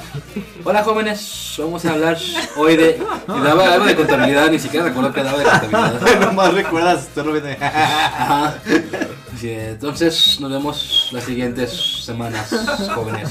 Hola 0.63 0.85
jóvenes, 0.85 1.55
vamos 1.57 1.83
a 1.87 1.93
hablar 1.93 2.19
hoy 2.57 2.77
de. 2.77 3.01
Y 3.29 3.41
daba 3.43 3.73
algo 3.73 3.87
de 3.87 3.97
contabilidad, 3.97 4.51
ni 4.51 4.59
siquiera 4.59 4.85
recuerdo 4.87 5.13
que 5.15 5.23
daba 5.23 5.39
de 5.39 5.45
contabilidad. 5.45 6.21
Nomás 6.27 6.53
recuerdas, 6.53 7.09
tú 7.15 7.25
lo 7.25 7.33
ves. 7.33 7.57
Ajá. 7.63 8.55
Sí, 9.41 9.51
entonces 9.53 10.39
nos 10.39 10.51
vemos 10.51 11.09
las 11.13 11.25
siguientes 11.25 12.03
semanas, 12.05 12.51
jóvenes. 12.95 13.31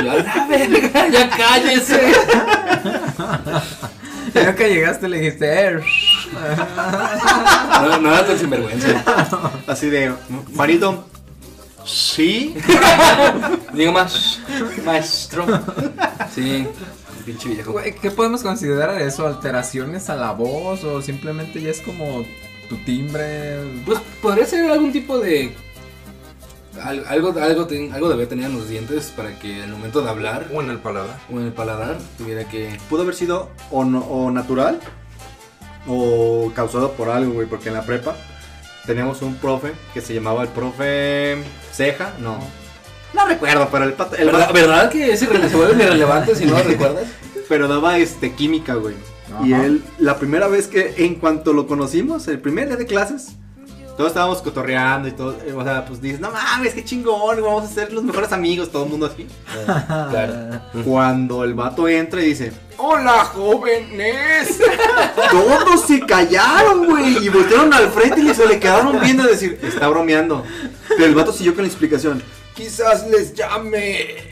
Y 0.00 0.04
yo, 0.04 0.10
"A 0.10 0.14
la 0.16 0.46
verga, 0.48 1.06
ya 1.08 1.30
cállese. 1.30 2.12
Creo 4.32 4.54
que 4.56 4.68
llegaste 4.68 5.06
y 5.06 5.10
le 5.10 5.18
dijiste, 5.20 5.66
"Eh, 5.68 5.80
No, 7.82 7.98
no 8.00 8.12
era 8.12 8.26
tan 8.26 8.38
sinvergüenza. 8.38 9.02
Así 9.66 9.88
de, 9.90 10.12
Juanito, 10.54 11.04
sí. 11.84 12.54
Digo 13.72 13.92
más, 13.92 14.40
maestro. 14.84 15.46
Sí, 16.34 16.66
pinche 17.24 17.48
viejo. 17.48 17.72
Güey, 17.72 17.94
¿qué 17.94 18.10
podemos 18.10 18.42
considerar 18.42 19.00
eso? 19.00 19.26
¿Alteraciones 19.26 20.10
a 20.10 20.16
la 20.16 20.32
voz 20.32 20.84
o 20.84 21.00
simplemente 21.02 21.60
ya 21.60 21.70
es 21.70 21.80
como 21.80 22.24
tu 22.68 22.76
timbre? 22.84 23.58
Pues 23.84 23.98
podría 24.22 24.46
ser 24.46 24.70
algún 24.70 24.92
tipo 24.92 25.18
de. 25.18 25.54
Al- 26.82 27.04
Algo, 27.08 27.34
algo, 27.40 27.66
ten- 27.66 27.92
algo 27.92 28.08
debía 28.08 28.28
tener 28.28 28.46
en 28.46 28.56
los 28.56 28.68
dientes 28.68 29.12
para 29.16 29.38
que 29.38 29.62
al 29.62 29.70
momento 29.70 30.02
de 30.02 30.10
hablar 30.10 30.46
O 30.54 30.60
en 30.62 30.70
el 30.70 30.78
paladar. 30.78 31.18
o 31.32 31.38
en 31.38 31.46
el 31.46 31.52
paladar 31.52 31.96
tuviera 32.18 32.44
que. 32.48 32.76
Pudo 32.88 33.02
haber 33.02 33.14
sido 33.14 33.50
o, 33.70 33.84
no- 33.84 34.00
o 34.00 34.30
natural 34.30 34.80
o 35.86 36.52
causado 36.54 36.92
por 36.92 37.08
algo, 37.08 37.32
güey, 37.32 37.46
porque 37.46 37.68
en 37.68 37.74
la 37.74 37.82
prepa 37.82 38.16
teníamos 38.86 39.22
un 39.22 39.36
profe 39.36 39.72
que 39.94 40.00
se 40.00 40.14
llamaba 40.14 40.42
el 40.42 40.48
profe 40.48 41.38
Ceja, 41.72 42.12
no. 42.20 42.38
No 43.14 43.26
recuerdo, 43.26 43.68
pero 43.72 43.84
el, 43.84 43.94
pato- 43.94 44.16
el 44.16 44.26
¿Verdad, 44.26 44.40
vato- 44.48 44.52
verdad 44.54 44.90
que 44.90 45.12
ese 45.12 45.26
se 45.26 45.56
vuelve 45.56 45.82
irrelevante 45.84 46.34
si 46.34 46.44
no 46.46 46.58
lo 46.58 46.62
recuerdas? 46.64 47.04
pero 47.48 47.66
daba 47.66 47.98
este 47.98 48.32
química, 48.34 48.74
güey. 48.74 48.94
Y 49.44 49.52
Ajá. 49.52 49.64
él, 49.64 49.82
la 49.98 50.18
primera 50.18 50.48
vez 50.48 50.66
que, 50.66 50.94
en 50.98 51.14
cuanto 51.16 51.52
lo 51.52 51.66
conocimos, 51.66 52.26
el 52.28 52.40
primer 52.40 52.66
día 52.68 52.76
de 52.76 52.86
clases, 52.86 53.36
todos 53.96 54.08
estábamos 54.08 54.40
cotorreando 54.42 55.08
y 55.08 55.12
todo, 55.12 55.36
eh, 55.44 55.52
o 55.52 55.62
sea, 55.62 55.84
pues 55.84 56.00
dices, 56.00 56.20
no 56.20 56.30
mames, 56.30 56.74
qué 56.74 56.84
chingón, 56.84 57.42
vamos 57.42 57.64
a 57.64 57.68
ser 57.68 57.92
los 57.92 58.02
mejores 58.02 58.32
amigos, 58.32 58.70
todo 58.70 58.84
el 58.84 58.90
mundo 58.90 59.06
así. 59.06 59.26
Claro. 59.54 60.60
Cuando 60.84 61.44
el 61.44 61.54
vato 61.54 61.88
entra 61.88 62.22
y 62.22 62.26
dice, 62.26 62.52
hola 62.76 63.24
jóvenes, 63.24 64.58
todos 65.30 65.86
se 65.86 66.00
callaron, 66.00 66.86
güey, 66.86 67.24
y 67.24 67.28
voltearon 67.28 67.72
al 67.74 67.90
frente 67.90 68.20
y 68.20 68.34
se 68.34 68.46
le 68.46 68.58
quedaron 68.58 69.00
viendo 69.00 69.24
y 69.24 69.28
decir, 69.28 69.58
está 69.62 69.88
bromeando. 69.88 70.44
Pero 70.88 71.04
el 71.04 71.14
vato 71.14 71.32
siguió 71.32 71.54
con 71.54 71.62
la 71.62 71.68
explicación, 71.68 72.22
quizás 72.54 73.06
les 73.06 73.34
llame 73.34 74.30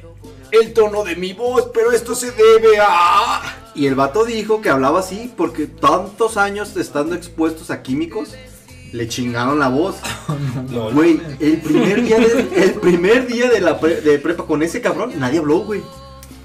el 0.50 0.72
tono 0.72 1.04
de 1.04 1.16
mi 1.16 1.32
voz, 1.32 1.70
pero 1.72 1.92
esto 1.92 2.14
se 2.14 2.30
debe 2.30 2.78
a... 2.80 3.42
Y 3.74 3.86
el 3.86 3.94
vato 3.94 4.24
dijo 4.24 4.60
que 4.60 4.70
hablaba 4.70 5.00
así 5.00 5.32
porque 5.36 5.66
tantos 5.66 6.36
años 6.36 6.76
estando 6.76 7.14
expuestos 7.14 7.70
a 7.70 7.82
químicos, 7.82 8.34
le 8.92 9.08
chingaron 9.08 9.58
la 9.58 9.68
voz. 9.68 9.96
Lol. 10.72 10.92
Güey, 10.94 11.20
el 11.40 11.58
primer 11.60 12.02
día 12.02 12.18
de, 12.18 12.48
el 12.64 12.72
primer 12.74 13.26
día 13.26 13.48
de 13.50 13.60
la 13.60 13.78
pre- 13.80 14.00
de 14.00 14.18
prepa 14.18 14.44
con 14.46 14.62
ese 14.62 14.80
cabrón, 14.80 15.12
nadie 15.18 15.38
habló, 15.38 15.60
güey. 15.60 15.82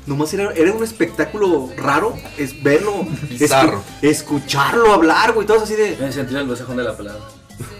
Nomás 0.05 0.33
era, 0.33 0.51
era 0.53 0.73
un 0.73 0.83
espectáculo 0.83 1.69
raro, 1.77 2.13
es 2.37 2.61
verlo, 2.61 3.05
Bizarro. 3.29 3.81
escucharlo 4.01 4.91
hablar, 4.93 5.31
güey, 5.31 5.47
todos 5.47 5.63
así 5.63 5.75
de... 5.75 5.95
Me 5.97 6.11
sentí 6.11 6.35
el 6.35 6.45
bocejón 6.45 6.75
de 6.75 6.83
la 6.83 6.97
pelada. 6.97 7.19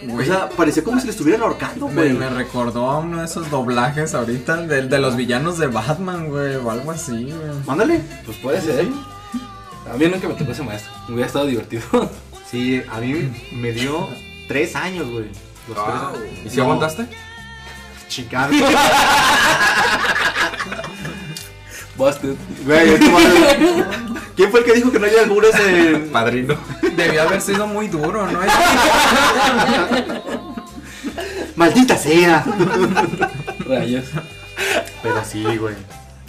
O 0.10 0.22
sea, 0.24 0.48
parecía 0.50 0.84
como 0.86 1.00
si 1.02 1.06
le 1.06 1.12
estuvieran 1.12 1.42
ahorcando, 1.42 1.88
Me, 1.90 1.94
güey. 1.94 2.14
me 2.14 2.30
recordó 2.30 2.90
a 2.90 3.00
uno 3.00 3.20
de 3.20 3.26
esos 3.26 3.50
doblajes 3.50 4.14
ahorita, 4.14 4.56
de, 4.58 4.84
de 4.84 5.00
los 5.00 5.18
villanos 5.18 5.58
de 5.58 5.68
Batman, 5.68 6.30
güey, 6.30 6.56
o 6.56 6.72
algo 6.72 6.92
así, 6.92 7.26
güey. 7.26 7.36
Mándale. 7.68 8.00
Pues 8.26 8.38
puede 8.38 8.62
ser. 8.62 8.88
A 9.92 9.98
mí 9.98 10.06
nunca 10.06 10.28
me 10.30 10.36
tocó 10.36 10.52
ese 10.54 10.64
maestro. 10.64 10.92
Me 11.10 11.16
hubiera 11.16 11.28
estado 11.28 11.46
divertido. 11.46 11.84
Sí, 12.50 12.84
a 12.92 13.00
mí 13.00 13.32
me 13.52 13.72
dio 13.72 14.08
tres 14.54 14.76
años, 14.76 15.10
güey. 15.10 15.26
Los 15.68 15.84
tres 15.84 15.96
años. 15.96 16.20
¿Y 16.46 16.50
si 16.50 16.58
No, 16.58 16.64
aguantaste? 16.64 17.08
Chingada. 18.08 18.50
Busted. 21.98 22.36
Güey, 22.66 22.90
es 22.94 23.00
como- 23.00 23.18
¿Quién 24.36 24.50
fue 24.52 24.60
el 24.62 24.66
que 24.66 24.74
dijo 24.74 24.92
que 24.92 25.00
no 25.00 25.06
hay 25.06 25.16
albures 25.16 25.56
en... 25.60 26.10
Padrino. 26.12 26.56
Debió 26.96 27.22
haber 27.22 27.40
sido 27.42 27.68
muy 27.68 27.88
duro, 27.88 28.26
¿no? 28.32 28.40
Maldita 31.56 31.96
sea. 31.98 32.44
Rayos. 33.68 34.06
Pero 35.04 35.24
sí, 35.24 35.44
güey. 35.58 35.76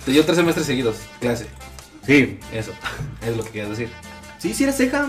Te 0.05 0.11
dio 0.12 0.22
tres 0.25 0.37
semestres 0.37 0.66
seguidos. 0.66 0.97
Clase. 1.18 1.47
Sí. 2.07 2.39
Eso. 2.53 2.72
Es 3.22 3.35
lo 3.35 3.43
que 3.43 3.51
querías 3.51 3.70
decir. 3.70 3.91
Sí, 4.39 4.53
sí 4.53 4.64
era 4.64 4.72
ceja. 4.75 5.09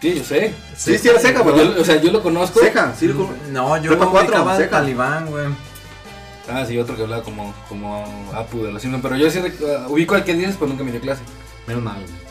Sí, 0.00 0.14
yo 0.16 0.24
sé. 0.24 0.54
Sí, 0.76 0.98
sí 0.98 1.08
era 1.08 1.18
ceja, 1.18 1.42
Yo- 1.44 1.52
güey. 1.52 1.66
o 1.80 1.84
sea, 1.84 2.00
yo 2.00 2.10
lo 2.12 2.22
conozco. 2.22 2.60
Ceja, 2.60 2.94
sí. 2.94 3.08
lo- 3.08 3.30
No, 3.50 3.76
yo 3.78 3.90
Prepa 3.90 4.06
cuatro, 4.10 4.28
ubicaba 4.30 4.52
al 4.52 4.58
seca. 4.58 4.70
talibán, 4.78 5.26
güey. 5.30 5.46
Ah, 6.50 6.64
sí, 6.66 6.76
otro 6.78 6.94
que 6.94 7.02
hablaba 7.04 7.22
como, 7.22 7.54
como 7.70 8.04
Apu 8.34 8.62
de 8.64 8.72
los 8.72 8.82
Simpsons. 8.82 9.02
Pero 9.02 9.16
yo 9.16 9.30
sí 9.30 9.38
rec- 9.38 9.88
ubico 9.88 10.14
al 10.14 10.24
que 10.24 10.34
dices, 10.34 10.56
pero 10.58 10.66
nunca 10.68 10.84
me 10.84 10.92
dio 10.92 11.00
clase. 11.00 11.22
Menos 11.66 11.82
mal, 11.82 11.96
güey. 11.96 12.24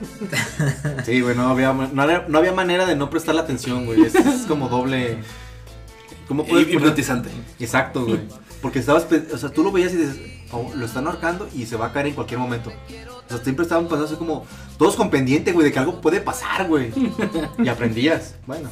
Sí, 1.04 1.20
güey, 1.20 1.36
no 1.36 1.48
había, 1.50 1.72
no, 1.74 2.02
había- 2.02 2.24
no 2.26 2.38
había 2.38 2.52
manera 2.52 2.86
de 2.86 2.96
no 2.96 3.10
prestarle 3.10 3.42
atención, 3.42 3.84
güey. 3.84 4.02
Es, 4.02 4.14
es 4.14 4.46
como 4.46 4.68
doble. 4.70 5.18
¿Cómo 6.26 6.44
puedes 6.46 6.66
poner- 6.66 6.76
Hipnotizante. 6.80 7.28
Exacto, 7.58 8.06
güey. 8.06 8.20
Porque 8.62 8.78
estabas, 8.78 9.04
pe- 9.04 9.26
o 9.32 9.36
sea, 9.36 9.50
tú 9.50 9.62
lo 9.62 9.72
veías 9.72 9.92
y 9.92 9.96
dices, 9.96 10.16
"Oh, 10.52 10.70
lo 10.74 10.86
están 10.86 11.06
ahorcando 11.06 11.48
y 11.54 11.66
se 11.66 11.76
va 11.76 11.86
a 11.86 11.92
caer 11.92 12.06
en 12.06 12.14
cualquier 12.14 12.40
momento. 12.40 12.72
O 13.30 13.34
sea, 13.34 13.44
siempre 13.44 13.62
estaban 13.62 13.84
pasando 13.84 14.06
así 14.06 14.16
como, 14.16 14.44
todos 14.76 14.96
con 14.96 15.08
pendiente, 15.08 15.52
güey, 15.52 15.64
de 15.66 15.72
que 15.72 15.78
algo 15.78 16.00
puede 16.00 16.20
pasar, 16.20 16.66
güey. 16.66 16.90
Y 17.62 17.68
aprendías. 17.68 18.34
Bueno, 18.44 18.68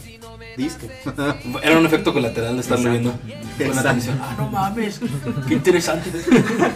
disque. 0.56 0.90
Era 1.62 1.78
un 1.78 1.86
efecto 1.86 2.12
colateral 2.12 2.54
de 2.56 2.60
estarlo 2.62 2.92
Exacto. 2.92 3.18
viendo. 3.22 3.46
Con 3.56 3.66
Exacto. 3.66 3.88
atención. 3.88 4.18
Ah, 4.20 4.34
no 4.36 4.50
mames. 4.50 5.00
Qué 5.46 5.54
interesante. 5.54 6.10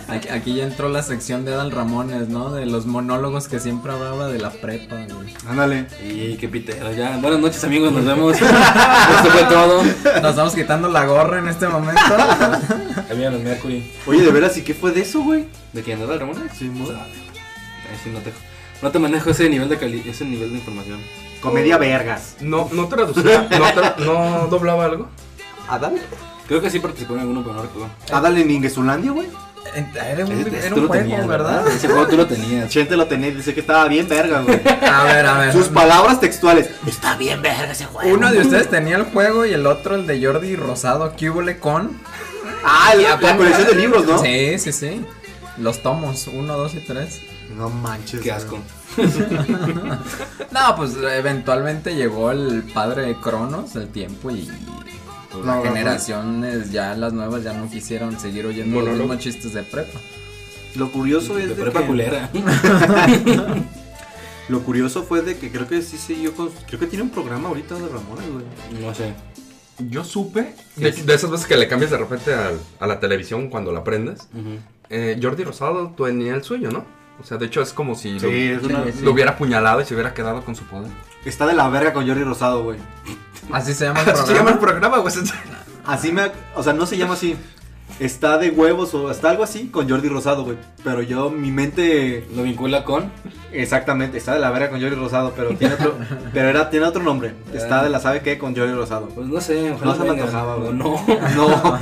Aquí, 0.06 0.28
aquí 0.28 0.54
ya 0.54 0.62
entró 0.64 0.88
la 0.90 1.02
sección 1.02 1.44
de 1.44 1.54
Adal 1.54 1.72
Ramones, 1.72 2.28
¿no? 2.28 2.52
De 2.52 2.66
los 2.66 2.86
monólogos 2.86 3.48
que 3.48 3.58
siempre 3.58 3.90
hablaba 3.92 4.28
de 4.28 4.38
la 4.38 4.50
prepa, 4.50 4.96
güey. 5.12 5.34
Ándale. 5.48 5.86
Y 6.04 6.36
qué 6.36 6.48
pitero. 6.48 6.92
Ya. 6.92 7.16
Buenas 7.18 7.40
noches, 7.40 7.64
amigos. 7.64 7.92
Nos 7.92 8.04
vemos. 8.04 8.34
Esto 8.40 9.30
fue 9.32 9.42
todo. 9.44 9.82
Nos 10.22 10.30
estamos 10.30 10.54
quitando 10.54 10.88
la 10.88 11.04
gorra 11.04 11.40
en 11.40 11.48
este 11.48 11.66
momento. 11.66 12.00
Cambiaron 13.08 13.40
el 13.40 13.42
Mercury. 13.44 13.90
Oye, 14.06 14.22
de 14.22 14.30
veras, 14.30 14.56
¿y 14.56 14.62
qué 14.62 14.72
fue 14.72 14.92
de 14.92 15.00
eso, 15.00 15.20
güey? 15.22 15.46
¿De 15.72 15.82
quién? 15.82 15.98
¿De 15.98 16.16
Ramón? 16.18 16.36
Sí, 16.56 16.66
mo- 16.66 16.86
Sabe. 17.92 17.98
Ahí 17.98 18.00
sí 18.04 18.10
no 18.10 18.20
te, 18.20 18.32
no 18.82 18.90
te 18.90 18.98
manejo 18.98 19.30
ese 19.30 19.48
nivel 19.48 19.68
de 19.68 19.78
cali 19.78 20.02
ese 20.08 20.24
nivel 20.24 20.50
de 20.52 20.58
información. 20.58 21.00
Comedia 21.40 21.76
vergas. 21.78 22.36
No, 22.40 22.68
no 22.72 22.88
traducía, 22.88 23.48
no, 23.50 23.64
tra- 23.66 23.96
no 23.98 24.46
doblaba 24.48 24.84
algo. 24.84 25.08
¿Adal? 25.68 26.00
Creo 26.46 26.60
que 26.60 26.70
sí 26.70 26.78
participó 26.80 27.14
en 27.14 27.20
alguno, 27.20 27.42
pero 27.42 27.54
no 27.54 27.62
recuerdo. 27.62 27.88
¿Adal 28.12 28.38
en 28.38 28.50
Ingesulandia, 28.50 29.10
güey? 29.12 29.28
Era 29.74 30.24
un, 30.26 30.32
era 30.32 30.70
juego, 30.70 30.88
tenías, 30.90 31.26
¿verdad? 31.26 31.66
Ese 31.68 31.86
juego 31.86 32.06
tú 32.08 32.16
lo 32.16 32.26
tenías. 32.26 32.68
Chente 32.68 32.96
lo 32.96 33.06
tenía 33.06 33.28
y 33.28 33.34
dice 33.36 33.54
que 33.54 33.60
estaba 33.60 33.86
bien 33.88 34.08
verga, 34.08 34.42
güey. 34.42 34.60
A 34.66 35.04
ver, 35.04 35.24
a 35.24 35.38
ver. 35.38 35.52
Sus 35.52 35.68
palabras 35.68 36.20
textuales. 36.20 36.68
Está 36.86 37.16
bien 37.16 37.40
verga 37.40 37.70
ese 37.72 37.86
juego. 37.86 38.12
Uno 38.14 38.30
de 38.30 38.40
ustedes 38.40 38.68
tenía 38.68 38.96
el 38.96 39.04
juego 39.04 39.46
y 39.46 39.52
el 39.52 39.66
otro 39.66 39.94
el 39.94 40.06
de 40.06 40.22
Jordi 40.24 40.56
Rosado. 40.56 41.14
¿Qué 41.16 41.30
hubo 41.30 41.42
con? 41.60 41.98
Ah, 42.64 42.92
la, 42.96 43.16
la 43.20 43.36
colección 43.36 43.66
de 43.68 43.74
libros, 43.76 44.04
¿no? 44.04 44.18
Sí, 44.18 44.58
sí, 44.58 44.72
sí. 44.72 45.04
Los 45.58 45.82
tomos, 45.82 46.26
uno, 46.26 46.56
dos 46.56 46.74
y 46.74 46.80
tres. 46.80 47.20
No 47.56 47.70
manches. 47.70 48.20
Qué 48.20 48.32
asco. 48.32 48.58
No, 50.52 50.76
pues 50.76 50.94
eventualmente 50.96 51.94
llegó 51.94 52.30
el 52.30 52.62
padre 52.74 53.06
de 53.06 53.14
Cronos, 53.16 53.74
el 53.76 53.88
tiempo 53.88 54.30
y. 54.30 54.50
pues, 55.30 55.44
No, 55.44 55.46
las 55.46 55.56
no, 55.56 55.62
generaciones, 55.62 56.70
ya 56.70 56.94
las 56.94 57.14
nuevas, 57.14 57.42
ya 57.42 57.54
no 57.54 57.70
quisieron 57.70 58.20
seguir 58.20 58.44
oyendo 58.44 58.82
los 58.82 58.98
mismos 58.98 59.18
chistes 59.18 59.54
de 59.54 59.62
prepa. 59.62 59.98
Lo 60.74 60.92
curioso 60.92 61.36
De 61.36 61.44
es 61.44 61.48
de 61.50 61.54
prepa 61.54 61.80
que, 61.80 61.86
culera. 61.86 62.30
Lo 64.48 64.60
curioso 64.62 65.04
fue 65.04 65.22
de 65.22 65.38
que 65.38 65.50
creo 65.50 65.66
que 65.68 65.80
sí 65.82 65.96
siguió 65.96 66.34
con. 66.34 66.50
Creo 66.66 66.80
que 66.80 66.86
tiene 66.86 67.04
un 67.04 67.10
programa 67.10 67.48
ahorita 67.48 67.74
de 67.76 67.88
Ramones, 67.88 68.30
güey. 68.30 68.44
No 68.82 68.94
sé. 68.94 69.14
Yo 69.78 70.04
supe, 70.04 70.54
de, 70.76 70.92
de 70.92 71.14
esas 71.14 71.30
veces 71.30 71.46
que 71.46 71.56
le 71.56 71.66
cambias 71.66 71.90
de 71.90 71.98
repente 71.98 72.32
a, 72.34 72.86
la 72.86 73.00
televisión 73.00 73.48
cuando 73.48 73.72
la 73.72 73.82
prendes. 73.82 74.28
Eh, 74.90 75.18
Jordi 75.20 75.44
Rosado 75.44 75.94
tenía 75.96 76.34
el 76.34 76.44
suyo, 76.44 76.70
¿no? 76.70 76.84
O 77.22 77.24
sea, 77.24 77.38
de 77.38 77.46
hecho 77.46 77.62
es 77.62 77.72
como 77.72 77.94
si 77.94 78.18
lo, 78.18 78.28
Sí, 78.28 78.48
es 78.48 78.62
una- 78.64 78.84
sí, 78.84 78.92
sí. 78.98 79.04
lo 79.04 79.12
hubiera 79.12 79.32
apuñalado 79.32 79.80
y 79.80 79.84
se 79.84 79.94
hubiera 79.94 80.12
quedado 80.12 80.42
con 80.44 80.56
su 80.56 80.64
poder. 80.64 80.90
Está 81.24 81.46
de 81.46 81.54
la 81.54 81.68
verga 81.68 81.92
con 81.92 82.06
Jordi 82.06 82.24
Rosado, 82.24 82.64
güey. 82.64 82.78
Así 83.52 83.74
se 83.74 83.84
llama 83.86 84.00
el 84.04 84.10
Así 84.10 84.26
se 84.26 84.34
llama 84.34 84.50
el 84.50 84.58
programa. 84.58 84.96
programa, 84.96 84.98
güey. 84.98 85.14
Así 85.86 86.12
me. 86.12 86.30
O 86.54 86.62
sea, 86.62 86.72
no 86.72 86.86
se 86.86 86.96
llama 86.96 87.14
así. 87.14 87.36
Está 88.00 88.38
de 88.38 88.50
huevos 88.50 88.94
o 88.94 89.10
está 89.10 89.28
algo 89.30 89.42
así 89.44 89.68
con 89.68 89.88
Jordi 89.88 90.08
Rosado, 90.08 90.44
güey. 90.44 90.56
Pero 90.82 91.02
yo, 91.02 91.30
mi 91.30 91.50
mente. 91.50 92.26
Lo 92.34 92.42
vincula 92.42 92.84
con. 92.84 93.12
Exactamente, 93.52 94.16
está 94.18 94.32
de 94.34 94.40
la 94.40 94.50
verga 94.50 94.70
con 94.70 94.80
Jordi 94.80 94.96
Rosado, 94.96 95.32
pero 95.36 95.50
tiene 95.50 95.74
otro. 95.74 95.96
pero 96.32 96.48
era, 96.48 96.70
tiene 96.70 96.86
otro 96.86 97.02
nombre. 97.02 97.34
Está 97.52 97.82
de 97.84 97.90
la 97.90 98.00
sabe 98.00 98.22
qué 98.22 98.38
con 98.38 98.56
Jordi 98.56 98.72
Rosado. 98.72 99.08
Pues 99.08 99.26
no 99.28 99.40
sé, 99.40 99.70
ojalá 99.72 99.92
No 99.92 99.98
se 99.98 100.04
me 100.04 100.20
antojaba, 100.20 100.56
güey. 100.56 100.72
No. 100.72 101.04
No. 101.36 101.78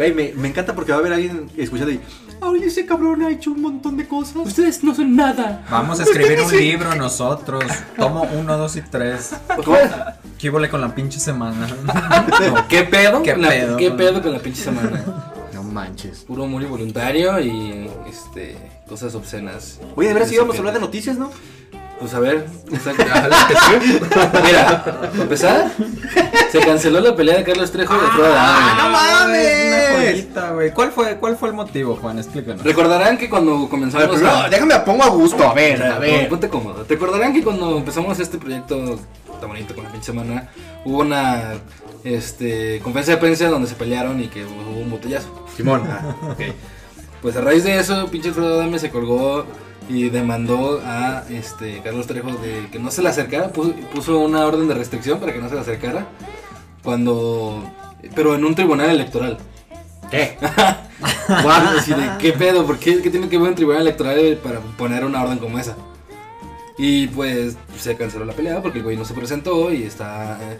Güey, 0.00 0.14
me, 0.14 0.32
me 0.34 0.48
encanta 0.48 0.74
porque 0.74 0.92
va 0.92 0.96
a 0.96 1.00
haber 1.02 1.12
alguien 1.12 1.50
escuchando 1.58 1.92
y. 1.92 2.00
Ay, 2.40 2.62
ese 2.64 2.86
cabrón 2.86 3.20
ha 3.22 3.30
hecho 3.30 3.50
un 3.50 3.60
montón 3.60 3.98
de 3.98 4.08
cosas. 4.08 4.34
Ustedes 4.36 4.82
no 4.82 4.94
son 4.94 5.14
nada. 5.14 5.62
Vamos 5.70 6.00
a 6.00 6.04
escribir 6.04 6.40
un 6.40 6.50
libro 6.56 6.94
nosotros. 6.94 7.62
Tomo 7.98 8.22
uno, 8.22 8.56
dos 8.56 8.76
y 8.76 8.80
tres. 8.80 9.32
¿Qué 10.38 10.48
hubo 10.48 10.66
con 10.70 10.80
la 10.80 10.94
pinche 10.94 11.20
semana? 11.20 11.68
¿Qué 12.70 12.84
pedo? 12.84 13.22
¿Qué 13.22 13.36
la- 13.36 13.50
pedo? 13.50 13.76
¿Qué 13.76 13.90
pedo 13.90 14.22
con 14.22 14.32
la 14.32 14.38
pinche 14.38 14.62
semana? 14.62 15.04
No 15.52 15.64
manches. 15.64 16.20
Puro 16.20 16.44
humor 16.44 16.62
involuntario 16.62 17.38
y 17.38 17.90
este 18.08 18.56
cosas 18.88 19.14
obscenas. 19.14 19.80
Oye, 19.94 20.08
de 20.08 20.14
veras 20.14 20.32
íbamos 20.32 20.56
a 20.56 20.58
hablar 20.60 20.72
de 20.72 20.80
noticias, 20.80 21.18
¿no? 21.18 21.30
Pues 22.00 22.14
a 22.14 22.18
ver, 22.18 22.46
exacto. 22.72 23.04
Mira, 24.42 25.00
empezar, 25.20 25.70
se 26.50 26.60
canceló 26.60 27.00
la 27.00 27.14
pelea 27.14 27.36
de 27.36 27.44
Carlos 27.44 27.70
Trejo 27.70 27.94
y 27.94 27.98
de 27.98 28.04
Alfredo 28.06 28.32
Adame. 28.32 28.82
no 28.82 28.88
mames! 28.88 30.26
Una 30.32 30.50
güey. 30.52 30.72
¿Cuál 30.72 30.92
fue, 30.92 31.16
¿Cuál 31.18 31.36
fue 31.36 31.50
el 31.50 31.54
motivo, 31.54 31.96
Juan? 31.96 32.18
Explícanos. 32.18 32.64
Recordarán 32.64 33.18
que 33.18 33.28
cuando 33.28 33.68
comenzamos 33.68 34.08
primero, 34.08 34.34
a... 34.34 34.48
déjame 34.48 34.74
me 34.74 34.80
pongo 34.80 35.02
a 35.04 35.08
gusto, 35.08 35.46
a 35.46 35.52
ver, 35.52 35.82
a 35.82 35.98
ver. 35.98 36.26
Ponte 36.30 36.48
cómodo. 36.48 36.84
¿Te 36.84 36.94
acordarán 36.94 37.34
que 37.34 37.44
cuando 37.44 37.76
empezamos 37.76 38.18
este 38.18 38.38
proyecto 38.38 38.98
tan 39.38 39.50
bonito 39.50 39.74
con 39.74 39.84
la 39.84 39.92
pinche 39.92 40.06
semana, 40.06 40.48
hubo 40.86 41.00
una 41.00 41.52
este, 42.02 42.80
conferencia 42.82 43.16
de 43.16 43.20
prensa 43.20 43.48
donde 43.48 43.68
se 43.68 43.74
pelearon 43.74 44.22
y 44.22 44.28
que 44.28 44.46
hubo 44.46 44.80
un 44.80 44.90
botellazo? 44.90 45.46
Simón. 45.54 45.82
Pues 47.20 47.36
a 47.36 47.42
raíz 47.42 47.64
de 47.64 47.78
eso, 47.78 48.06
pinche 48.06 48.28
Alfredo 48.28 48.54
Adame 48.54 48.78
se 48.78 48.88
colgó 48.88 49.44
y 49.88 50.08
demandó 50.08 50.80
a 50.84 51.24
este 51.30 51.80
Carlos 51.82 52.06
Trejo 52.06 52.32
de 52.32 52.68
que 52.70 52.78
no 52.78 52.90
se 52.90 53.02
le 53.02 53.08
acercara, 53.08 53.48
puso, 53.48 53.74
puso 53.92 54.18
una 54.20 54.46
orden 54.46 54.68
de 54.68 54.74
restricción 54.74 55.18
para 55.18 55.32
que 55.32 55.40
no 55.40 55.48
se 55.48 55.54
le 55.54 55.60
acercara 55.60 56.06
cuando 56.82 57.64
pero 58.14 58.34
en 58.34 58.44
un 58.44 58.54
tribunal 58.54 58.90
electoral. 58.90 59.38
¿Qué? 60.10 60.36
Guau, 61.28 61.78
así 61.78 61.92
de, 61.92 62.10
¿Qué 62.18 62.32
pedo? 62.32 62.66
¿Por 62.66 62.78
qué, 62.78 63.00
qué 63.00 63.10
tiene 63.10 63.28
que 63.28 63.38
ver 63.38 63.50
un 63.50 63.54
tribunal 63.54 63.82
electoral 63.82 64.38
para 64.42 64.60
poner 64.60 65.04
una 65.04 65.22
orden 65.22 65.38
como 65.38 65.58
esa? 65.58 65.76
Y 66.78 67.08
pues 67.08 67.56
se 67.78 67.96
canceló 67.96 68.24
la 68.24 68.32
pelea 68.32 68.62
porque 68.62 68.78
el 68.78 68.84
güey 68.84 68.96
no 68.96 69.04
se 69.04 69.14
presentó 69.14 69.72
y 69.72 69.82
está 69.82 70.38
eh, 70.40 70.58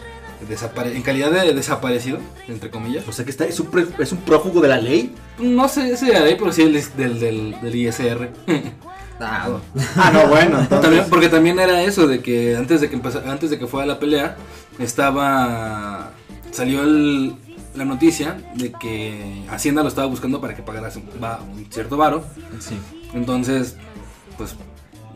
en 0.94 1.02
calidad 1.02 1.30
de 1.30 1.52
desaparecido, 1.54 2.18
entre 2.46 2.70
comillas. 2.70 3.08
O 3.08 3.12
sea 3.12 3.24
que 3.24 3.30
está, 3.30 3.46
es, 3.46 3.58
un 3.58 3.94
es 3.98 4.12
un 4.12 4.18
prófugo 4.18 4.60
de 4.60 4.68
la 4.68 4.78
ley. 4.78 5.14
No 5.38 5.68
sé 5.68 5.96
si 5.96 6.06
de 6.06 6.16
ahí, 6.16 6.36
pero 6.38 6.52
sí 6.52 6.62
el 6.62 6.74
del, 6.74 7.20
del, 7.20 7.60
del 7.60 7.74
ISR. 7.74 8.30
Ah, 9.20 9.48
Ah, 9.96 10.10
no, 10.12 10.26
bueno, 10.28 10.66
También, 10.68 11.04
porque 11.10 11.28
también 11.28 11.58
era 11.58 11.82
eso 11.82 12.06
de 12.06 12.20
que 12.20 12.56
antes 12.56 12.80
de 12.80 12.88
que 12.88 12.96
empezó, 12.96 13.22
antes 13.28 13.50
de 13.50 13.58
que 13.58 13.66
fuera 13.66 13.86
la 13.86 13.98
pelea 13.98 14.36
estaba 14.78 16.10
salió 16.50 16.82
el- 16.82 17.34
la 17.74 17.84
noticia 17.84 18.36
de 18.56 18.72
que 18.72 19.44
Hacienda 19.50 19.82
lo 19.82 19.88
estaba 19.88 20.08
buscando 20.08 20.40
para 20.40 20.56
que 20.56 20.62
pagara 20.62 20.90
un 21.54 21.66
cierto 21.70 21.96
varo. 21.96 22.24
sí. 22.58 22.76
Entonces, 23.14 23.76
pues 24.38 24.54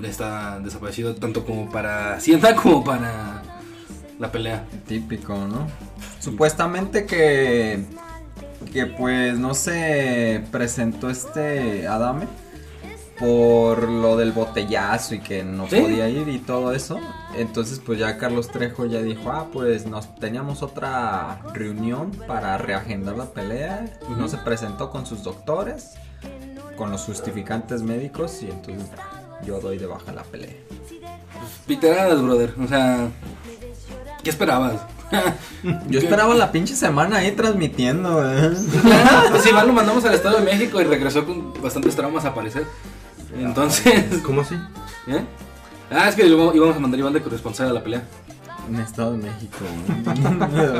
está 0.02 0.58
desaparecido 0.60 1.14
tanto 1.14 1.44
como 1.44 1.70
para 1.70 2.14
Hacienda 2.16 2.54
como 2.62 2.84
para 2.84 3.42
la 4.18 4.30
pelea. 4.30 4.64
Típico, 4.86 5.34
¿no? 5.36 5.66
Supuestamente 6.20 7.06
que. 7.06 7.84
Que 8.72 8.86
pues 8.86 9.38
no 9.38 9.54
se 9.54 10.42
presentó 10.50 11.10
este 11.10 11.86
Adame 11.86 12.26
por 13.18 13.88
lo 13.88 14.16
del 14.16 14.32
botellazo 14.32 15.14
y 15.14 15.20
que 15.20 15.44
no 15.44 15.68
Sí. 15.68 15.80
podía 15.80 16.08
ir 16.08 16.28
y 16.28 16.38
todo 16.38 16.72
eso. 16.72 16.98
Entonces 17.36 17.80
pues 17.84 17.98
ya 17.98 18.18
Carlos 18.18 18.48
Trejo 18.48 18.86
ya 18.86 19.00
dijo, 19.02 19.30
ah 19.30 19.46
pues 19.52 19.86
nos 19.86 20.14
teníamos 20.16 20.62
otra 20.62 21.40
reunión 21.52 22.10
para 22.26 22.58
reagendar 22.58 23.16
la 23.16 23.26
pelea. 23.26 23.84
y 24.10 24.14
No 24.20 24.28
se 24.28 24.38
presentó 24.38 24.90
con 24.90 25.06
sus 25.06 25.22
doctores, 25.22 25.90
con 26.76 26.90
los 26.90 27.02
justificantes 27.02 27.82
médicos 27.82 28.42
y 28.42 28.50
entonces 28.50 28.88
yo 29.46 29.60
doy 29.60 29.78
de 29.78 29.86
baja 29.86 30.12
la 30.12 30.22
pelea. 30.24 30.54
Piteradas, 31.66 32.20
brother. 32.22 32.54
O 32.62 32.66
sea, 32.66 33.08
¿qué 34.22 34.30
esperabas? 34.30 34.80
Yo 35.88 36.00
esperaba 36.00 36.34
la 36.34 36.50
pinche 36.50 36.74
semana 36.74 37.18
ahí 37.18 37.30
transmitiendo, 37.32 38.20
¿eh? 38.28 38.50
pues 39.30 39.46
igual 39.46 39.66
lo 39.68 39.72
mandamos 39.72 40.04
al 40.04 40.14
Estado 40.14 40.38
de 40.38 40.44
México 40.44 40.80
y 40.80 40.84
regresó 40.84 41.24
con 41.24 41.52
bastantes 41.62 41.94
traumas 41.94 42.24
a 42.24 42.28
aparecer. 42.28 42.64
Entonces, 43.38 44.20
¿Cómo 44.24 44.40
así? 44.42 44.54
¿eh? 45.06 45.24
Ah, 45.90 46.08
es 46.08 46.14
que 46.14 46.26
íbamos 46.26 46.54
íbamos 46.54 46.76
a 46.76 46.80
mandar 46.80 46.98
igual 46.98 47.12
de 47.14 47.20
corresponsal 47.22 47.68
a 47.68 47.72
la 47.72 47.82
pelea. 47.82 48.02
En 48.66 48.76
Estado 48.76 49.12
de 49.12 49.18
México. 49.18 49.58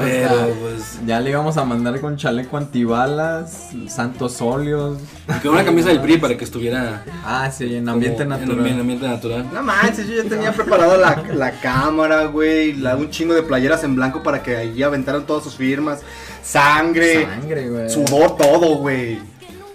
Pero 0.03 0.55
pues 0.63 1.01
ya 1.07 1.21
le 1.21 1.29
íbamos 1.31 1.59
a 1.59 1.65
mandar 1.67 2.01
con 2.01 2.17
chaleco 2.17 2.57
antibalas, 2.57 3.71
santos 3.89 4.41
óleos. 4.41 4.99
y 5.29 5.41
con 5.43 5.53
una 5.53 5.65
camisa 5.67 5.89
del 5.89 6.01
PRI 6.01 6.17
para 6.17 6.35
que 6.37 6.45
estuviera 6.45 7.05
Ah, 7.27 7.51
sí, 7.51 7.77
en 7.77 7.87
ambiente 7.89 8.25
natural. 8.25 8.67
En 8.67 8.81
ambiente 8.81 9.07
natural. 9.07 9.47
No 9.53 9.63
manches, 9.63 10.09
yo 10.09 10.23
ya 10.23 10.29
tenía 10.29 10.53
preparado 10.53 10.97
la, 10.97 11.23
la 11.35 11.51
cámara, 11.61 12.25
güey, 12.25 12.73
la- 12.73 12.97
un 12.97 13.11
chingo 13.11 13.35
de 13.35 13.43
playeras 13.43 13.85
en 13.85 13.97
blanco 13.97 14.23
para 14.23 14.43
que 14.43 14.57
ahí 14.57 14.83
aventaran 14.83 15.27
todas 15.27 15.45
sus 15.45 15.55
firmas. 15.55 16.01
Sangre, 16.43 17.27
Sangre, 17.27 17.69
güey. 17.69 17.91
sudor, 17.91 18.37
todo, 18.39 18.77
güey. 18.77 19.19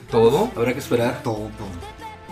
¿Todo? 0.10 0.50
Habrá 0.56 0.74
que 0.74 0.80
esperar. 0.80 1.22
Todo, 1.24 1.36
todo. 1.58 1.89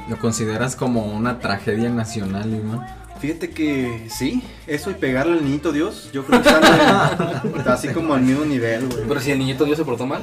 Lo 0.09 0.17
consideras 0.17 0.75
como 0.75 1.05
una 1.05 1.39
tragedia 1.39 1.89
nacional, 1.89 2.53
Iván. 2.53 2.85
Fíjate 3.19 3.49
que 3.49 4.07
sí, 4.09 4.43
eso 4.67 4.91
y 4.91 4.93
pegarle 4.93 5.33
al 5.33 5.43
niñito 5.43 5.71
Dios, 5.71 6.09
yo 6.13 6.23
creo 6.23 6.41
que 6.41 6.49
está 6.49 7.73
así 7.73 7.87
como 7.89 8.13
al 8.13 8.21
mismo 8.21 8.45
nivel, 8.45 8.87
güey. 8.87 9.05
Pero 9.07 9.19
si 9.19 9.31
el 9.31 9.39
niñito 9.39 9.65
Dios 9.65 9.77
se 9.77 9.83
portó 9.83 10.05
mal. 10.05 10.21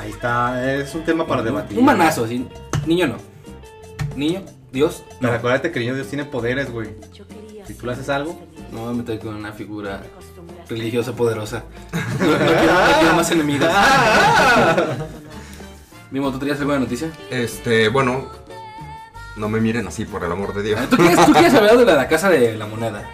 Ahí 0.00 0.10
está, 0.10 0.74
es 0.74 0.94
un 0.94 1.04
tema 1.04 1.26
para 1.26 1.42
debatir. 1.42 1.78
Un 1.78 1.84
manazo, 1.84 2.24
así. 2.24 2.46
Niño 2.86 3.06
no. 3.06 3.16
Niño, 4.16 4.42
Dios. 4.72 5.04
Pero 5.20 5.34
acuérdate 5.34 5.70
que 5.70 5.78
el 5.78 5.84
niño 5.84 5.94
Dios 5.94 6.08
tiene 6.08 6.24
poderes, 6.24 6.70
güey. 6.70 6.94
Si 7.66 7.74
tú 7.74 7.86
le 7.86 7.92
haces 7.92 8.08
algo, 8.08 8.40
No 8.72 8.88
a 8.88 8.94
meter 8.94 9.18
con 9.18 9.34
una 9.34 9.52
figura 9.52 10.02
religiosa 10.68 11.12
poderosa. 11.12 11.64
No, 12.18 12.26
no 12.26 12.38
quiero, 12.38 12.72
no 12.72 12.98
quiero 12.98 13.14
más 13.14 13.30
enemigos. 13.30 13.68
Mimo, 16.10 16.30
¿tú 16.30 16.38
tenías 16.38 16.58
alguna 16.58 16.78
noticia? 16.78 17.10
Este, 17.30 17.88
bueno, 17.88 18.26
no 19.36 19.48
me 19.48 19.60
miren 19.60 19.86
así, 19.86 20.04
por 20.04 20.22
el 20.24 20.30
amor 20.32 20.54
de 20.54 20.62
Dios. 20.62 20.80
¿Tú 20.88 20.96
quieres, 20.96 21.24
tú 21.26 21.32
quieres 21.32 21.54
hablar 21.54 21.76
de 21.76 21.84
la, 21.84 21.94
la 21.94 22.08
casa 22.08 22.30
de 22.30 22.56
la 22.56 22.66
moneda? 22.66 23.08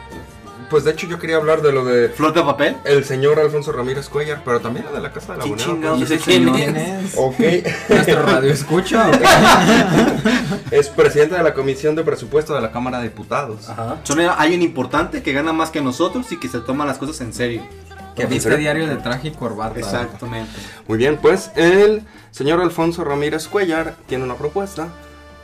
pues 0.72 0.84
de 0.84 0.93
hecho 0.93 1.07
yo 1.07 1.18
quería 1.18 1.36
hablar 1.36 1.61
de 1.61 1.70
lo 1.70 1.84
de 1.84 2.09
¿Flor 2.09 2.32
de 2.32 2.40
papel? 2.43 2.74
el 2.86 3.05
señor 3.05 3.38
Alfonso 3.38 3.72
Ramírez 3.72 4.09
Cuellar, 4.09 4.40
pero 4.43 4.59
también 4.59 4.86
lo 4.86 4.93
de 4.93 5.03
la 5.03 5.12
Casa 5.12 5.32
de 5.34 5.38
la 5.40 5.45
¿Qué 5.45 5.51
Moneda. 5.51 5.66
chingados 5.66 6.01
¿Y 6.01 6.03
ese 6.05 6.16
quién 6.16 6.51
¿Quién 6.51 6.76
es? 6.78 7.12
es? 7.12 7.14
Ok, 7.18 7.38
¿Nuestro 7.90 8.22
radio 8.22 8.51
escucha? 8.51 9.11
es 10.70 10.88
presidente 10.88 11.34
de 11.34 11.43
la 11.43 11.53
Comisión 11.53 11.95
de 11.95 12.03
Presupuesto 12.03 12.55
de 12.55 12.62
la 12.62 12.72
Cámara 12.72 13.01
de 13.01 13.05
Diputados. 13.05 13.68
Ajá. 13.68 13.99
Son 14.05 14.18
alguien 14.20 14.62
importante 14.62 15.22
que 15.22 15.34
gana 15.34 15.53
más 15.53 15.68
que 15.68 15.82
nosotros 15.82 16.32
y 16.32 16.40
que 16.40 16.49
se 16.49 16.61
toma 16.61 16.86
las 16.86 16.97
cosas 16.97 17.20
en 17.20 17.34
serio. 17.34 17.61
Que 18.16 18.26
viste 18.26 18.56
diario 18.56 18.86
de 18.86 18.96
traje 18.96 19.28
y 19.28 19.30
corbata. 19.32 19.78
Exactamente. 19.78 20.50
Muy 20.86 20.98
bien, 20.98 21.18
pues 21.20 21.50
el 21.56 22.02
señor 22.30 22.60
Alfonso 22.60 23.04
Ramírez 23.04 23.48
Cuellar 23.48 23.96
tiene 24.06 24.24
una 24.24 24.34
propuesta 24.36 24.88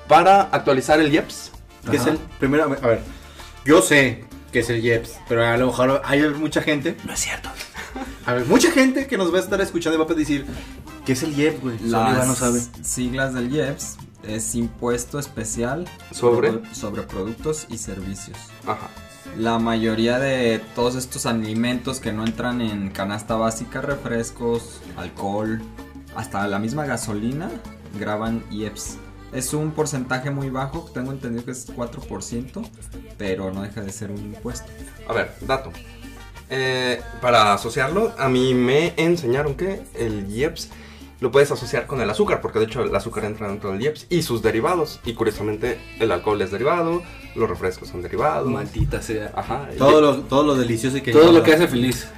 para 0.07 0.43
actualizar 0.43 1.01
el 1.01 1.13
IEPS. 1.13 1.53
Que 1.91 1.97
es 1.97 2.07
el 2.07 2.19
primero, 2.39 2.65
a 2.65 2.87
ver, 2.87 3.01
yo 3.65 3.81
sé 3.81 4.25
que 4.53 4.59
es 4.61 4.69
el 4.71 4.85
IEPS, 4.85 5.19
pero 5.29 5.45
a 5.47 5.57
lo 5.57 5.67
mejor 5.67 6.03
hay 6.05 6.23
mucha 6.31 6.61
gente, 6.61 6.97
No 7.05 7.13
es 7.15 7.21
cierto. 7.21 7.49
a 8.27 8.33
ver, 8.35 8.45
mucha 8.47 8.71
gente 8.71 9.07
que 9.07 9.17
nos 9.17 9.33
va 9.33 9.39
a 9.39 9.41
estar 9.41 9.61
escuchando 9.61 9.99
y 9.99 10.05
va 10.07 10.11
a 10.11 10.15
decir, 10.15 10.45
¿qué 11.07 11.13
es 11.13 11.23
el 11.23 11.39
IEPS, 11.39 11.61
güey? 11.63 11.79
Las- 11.81 12.27
no 12.27 12.35
sabe. 12.35 12.61
siglas 12.83 13.33
del 13.33 13.51
IEPS 13.55 13.97
es 14.25 14.55
Impuesto 14.55 15.19
Especial 15.19 15.87
¿Sobre? 16.11 16.61
Sobre 16.75 17.03
Productos 17.03 17.67
y 17.71 17.79
Servicios. 17.79 18.37
Ajá. 18.67 18.89
La 19.37 19.59
mayoría 19.59 20.19
de 20.19 20.61
todos 20.75 20.97
estos 20.97 21.27
alimentos 21.27 22.01
que 22.01 22.13
no 22.13 22.25
entran 22.25 22.61
en 22.61 22.91
canasta 22.91 23.37
básica, 23.37 23.81
refrescos, 23.81 24.81
alcohol, 24.97 25.61
hasta 26.17 26.47
la 26.49 26.59
misma 26.59 26.87
gasolina, 26.87 27.51
graban 27.99 28.43
IEPS. 28.51 28.99
Es 29.33 29.53
un 29.53 29.73
porcentaje 29.73 30.31
muy 30.31 30.51
bajo, 30.51 30.91
tengo 30.93 31.13
entendido 31.13 31.45
que 31.45 31.51
es 31.53 31.69
4%, 31.69 32.69
pero 33.19 33.53
no 33.53 33.63
deja 33.63 33.83
de 33.83 33.93
ser 33.93 34.11
un 34.11 34.19
impuesto. 34.19 34.73
A 35.07 35.13
ver, 35.13 35.35
dato. 35.43 35.71
Eh, 36.51 37.01
para 37.21 37.53
asociarlo, 37.53 38.15
a 38.19 38.29
mí 38.29 38.55
me 38.55 38.95
enseñaron 38.97 39.55
que 39.55 39.83
el 39.95 40.31
IEPS 40.31 40.71
lo 41.21 41.31
puedes 41.31 41.51
asociar 41.51 41.87
con 41.87 42.01
el 42.01 42.09
azúcar, 42.09 42.41
porque 42.41 42.59
de 42.59 42.67
hecho 42.67 42.83
el 42.83 42.95
azúcar 42.95 43.25
entra 43.25 43.49
dentro 43.49 43.73
del 43.73 43.83
IEPS 43.83 44.07
y 44.09 44.23
sus 44.23 44.41
derivados. 44.41 45.01
Y 45.05 45.15
curiosamente, 45.15 45.79
el 45.99 46.13
alcohol 46.13 46.41
es 46.41 46.51
derivado, 46.51 47.03
los 47.35 47.49
refrescos 47.49 47.89
son 47.89 48.03
derivados. 48.03 48.49
Maldita 48.51 49.01
sea. 49.03 49.33
Ajá. 49.35 49.69
y 49.75 49.79
Todo 49.79 50.01
lo, 50.01 50.17
todo 50.23 50.43
lo 50.45 50.55
delicioso 50.57 50.97
y 50.97 51.01
que 51.03 51.13
Todo 51.13 51.33
lo 51.33 51.43
que 51.43 51.53
hace 51.55 51.69
feliz. 51.69 52.09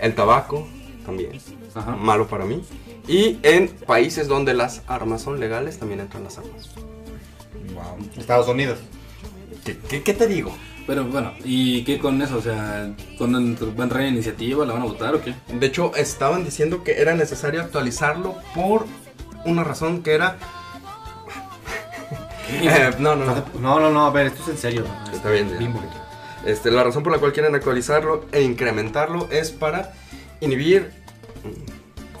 El 0.00 0.14
tabaco 0.14 0.66
también. 1.04 1.40
Ajá. 1.74 1.96
Malo 1.96 2.26
para 2.28 2.44
mí. 2.44 2.62
Y 3.06 3.38
en 3.42 3.68
países 3.68 4.28
donde 4.28 4.52
las 4.54 4.82
armas 4.86 5.22
son 5.22 5.40
legales, 5.40 5.78
también 5.78 6.00
entran 6.00 6.24
las 6.24 6.38
armas. 6.38 6.70
Wow. 7.74 8.08
Estados 8.16 8.48
Unidos. 8.48 8.78
¿Qué, 9.64 9.78
qué- 9.88 10.02
qué 10.02 10.14
te 10.14 10.26
digo? 10.26 10.52
Pero 10.86 11.04
bueno, 11.04 11.32
¿y 11.44 11.84
qué 11.84 11.98
con 11.98 12.20
eso? 12.22 12.38
O 12.38 12.42
sea, 12.42 12.94
¿cuándo 13.18 13.38
ent- 13.40 13.76
va 13.78 13.80
a 13.80 13.84
entrar 13.84 14.02
en 14.02 14.14
iniciativa? 14.14 14.64
¿La 14.64 14.72
van 14.72 14.82
a 14.82 14.86
votar 14.86 15.14
o 15.14 15.20
qué? 15.22 15.34
De 15.52 15.66
hecho, 15.66 15.94
estaban 15.96 16.44
diciendo 16.44 16.82
que 16.82 17.00
era 17.00 17.14
necesario 17.14 17.60
actualizarlo 17.60 18.36
por 18.54 18.86
una 19.44 19.64
razón 19.64 20.02
que 20.02 20.12
era... 20.14 20.38
Eh, 22.48 22.90
no, 22.98 23.16
no, 23.16 23.24
no. 23.24 23.44
No, 23.60 23.80
no, 23.80 23.90
no, 23.90 24.06
a 24.06 24.10
ver, 24.10 24.26
esto 24.28 24.42
es 24.42 24.48
en 24.48 24.58
serio. 24.58 24.84
Está 25.12 25.30
bien, 25.30 25.50
ya. 25.50 25.58
Bimbo. 25.58 25.80
Este, 26.44 26.70
la 26.70 26.84
razón 26.84 27.02
por 27.02 27.12
la 27.12 27.18
cual 27.18 27.32
quieren 27.32 27.54
actualizarlo 27.54 28.24
e 28.32 28.42
incrementarlo 28.42 29.28
es 29.30 29.50
para 29.50 29.92
inhibir... 30.40 30.90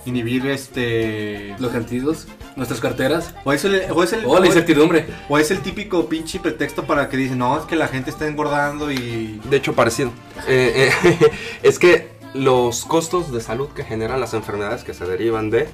Inhibir 0.04 0.46
este. 0.46 1.54
Los 1.58 1.72
sentidos, 1.72 2.28
nuestras 2.56 2.80
carteras. 2.80 3.34
O 3.44 3.52
es 3.52 3.62
el, 3.66 3.82
o 3.90 4.02
es 4.02 4.14
el, 4.14 4.24
O 4.24 4.38
la 4.38 4.46
incertidumbre. 4.46 5.06
o 5.28 5.38
es 5.38 5.50
el 5.50 5.60
típico 5.60 6.08
pinche 6.08 6.40
pretexto 6.40 6.86
para 6.86 7.10
que 7.10 7.18
dicen, 7.18 7.38
no, 7.38 7.58
es 7.58 7.66
que 7.66 7.76
la 7.76 7.88
gente 7.88 8.08
está 8.08 8.26
engordando 8.26 8.90
y. 8.90 9.38
De 9.50 9.58
hecho, 9.58 9.74
parecido. 9.74 10.10
Eh, 10.46 10.90
eh, 11.04 11.30
es 11.62 11.78
que 11.78 12.17
los 12.34 12.84
costos 12.84 13.32
de 13.32 13.40
salud 13.40 13.68
que 13.68 13.84
generan 13.84 14.20
las 14.20 14.34
enfermedades 14.34 14.84
que 14.84 14.92
se 14.94 15.04
derivan 15.06 15.50
de 15.50 15.68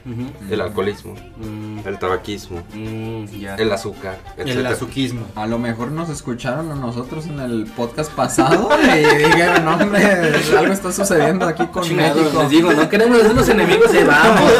el 0.50 0.60
alcoholismo, 0.60 1.14
Mm, 1.36 1.86
el 1.86 1.98
tabaquismo, 1.98 2.62
mm, 2.72 3.24
el 3.58 3.72
azúcar, 3.72 4.18
El 4.36 4.48
etcétera. 4.48 4.70
azuquismo. 4.70 5.26
A 5.34 5.46
lo 5.46 5.58
mejor 5.58 5.90
nos 5.90 6.08
escucharon 6.10 6.70
a 6.70 6.74
nosotros 6.76 7.26
en 7.26 7.40
el 7.40 7.64
podcast 7.76 8.12
pasado 8.12 8.68
y 8.82 8.98
dijeron, 9.24 9.64
"No, 9.64 9.74
hombre, 9.76 10.32
algo 10.56 10.72
está 10.72 10.92
sucediendo 10.92 11.46
aquí 11.46 11.66
con 11.66 11.82
Chingado, 11.82 12.20
México. 12.22 12.42
les 12.42 12.50
digo, 12.50 12.72
no 12.72 12.88
queremos 12.88 13.18
hacernos 13.20 13.48
enemigos 13.48 13.90
y 13.94 14.04
vamos. 14.04 14.52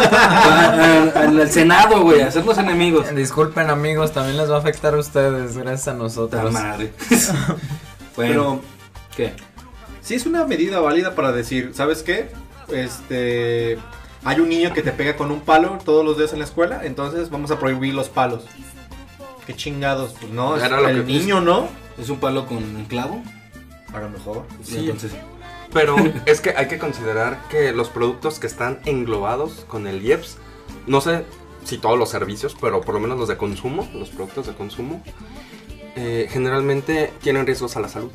Al 1.14 1.50
Senado, 1.50 2.02
güey, 2.02 2.22
a 2.22 2.28
hacernos 2.28 2.58
enemigos. 2.58 3.14
Disculpen 3.14 3.70
amigos, 3.70 4.12
también 4.12 4.36
les 4.36 4.50
va 4.50 4.56
a 4.56 4.58
afectar 4.58 4.94
a 4.94 4.98
ustedes, 4.98 5.56
gracias 5.56 5.88
a 5.88 5.94
nosotros. 5.94 6.52
madre. 6.52 6.92
bueno, 8.16 8.16
Pero 8.16 8.60
¿qué? 9.16 9.32
Sí 10.04 10.14
es 10.14 10.26
una 10.26 10.44
medida 10.46 10.78
válida 10.78 11.16
para 11.16 11.32
decir, 11.32 11.72
¿sabes 11.74 12.04
qué? 12.04 12.28
Este. 12.68 13.78
Hay 14.26 14.40
un 14.40 14.48
niño 14.48 14.72
que 14.72 14.82
te 14.82 14.92
pega 14.92 15.16
con 15.16 15.30
un 15.30 15.40
palo 15.40 15.78
todos 15.84 16.02
los 16.04 16.16
días 16.16 16.32
en 16.32 16.38
la 16.38 16.44
escuela, 16.46 16.80
entonces 16.84 17.28
vamos 17.28 17.50
a 17.50 17.58
prohibir 17.58 17.92
los 17.94 18.08
palos. 18.08 18.44
Qué 19.46 19.54
chingados, 19.54 20.14
pues 20.18 20.32
no, 20.32 20.56
es 20.56 20.62
el 20.62 21.04
que- 21.04 21.12
niño, 21.12 21.40
¿no? 21.42 21.68
¿Es 21.98 22.08
un 22.08 22.18
palo 22.18 22.46
con 22.46 22.58
un 22.58 22.84
clavo? 22.86 23.22
A 23.92 24.00
lo 24.00 24.08
mejor. 24.08 24.44
Sí. 24.62 24.78
Entonces, 24.78 25.12
Pero 25.74 25.96
es 26.26 26.40
que 26.40 26.50
hay 26.56 26.68
que 26.68 26.78
considerar 26.78 27.38
que 27.50 27.72
los 27.72 27.88
productos 27.90 28.38
que 28.38 28.46
están 28.46 28.78
englobados 28.86 29.64
con 29.68 29.86
el 29.86 30.02
IEPS, 30.04 30.38
no 30.86 31.00
sé 31.02 31.24
si 31.64 31.76
todos 31.78 31.98
los 31.98 32.08
servicios, 32.10 32.56
pero 32.60 32.80
por 32.80 32.94
lo 32.94 33.00
menos 33.00 33.18
los 33.18 33.28
de 33.28 33.36
consumo, 33.36 33.86
los 33.92 34.08
productos 34.10 34.46
de 34.46 34.54
consumo, 34.54 35.02
eh, 35.96 36.28
generalmente 36.30 37.12
tienen 37.22 37.44
riesgos 37.46 37.76
a 37.76 37.80
la 37.80 37.88
salud. 37.88 38.10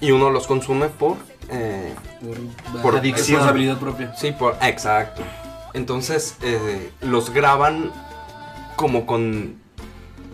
Y 0.00 0.10
uno 0.10 0.30
los 0.30 0.46
consume 0.46 0.88
por... 0.88 1.16
eh, 1.50 1.94
por, 2.72 2.82
Por 2.82 2.96
adicción. 2.96 3.38
responsabilidad 3.38 3.78
propia. 3.78 4.14
sí, 4.16 4.32
por... 4.32 4.56
Exacto. 4.62 5.22
Entonces 5.72 6.36
eh, 6.42 6.90
los 7.00 7.30
graban 7.30 7.90
como 8.76 9.06
con 9.06 9.56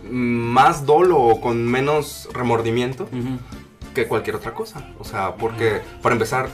más 0.09 0.85
dolo 0.85 1.19
o 1.19 1.41
con 1.41 1.65
menos 1.65 2.27
remordimiento 2.33 3.07
que 3.93 4.07
cualquier 4.07 4.35
otra 4.37 4.53
cosa. 4.53 4.85
O 4.99 5.03
sea, 5.03 5.35
porque 5.35 5.81
para 6.01 6.13
empezar 6.13 6.49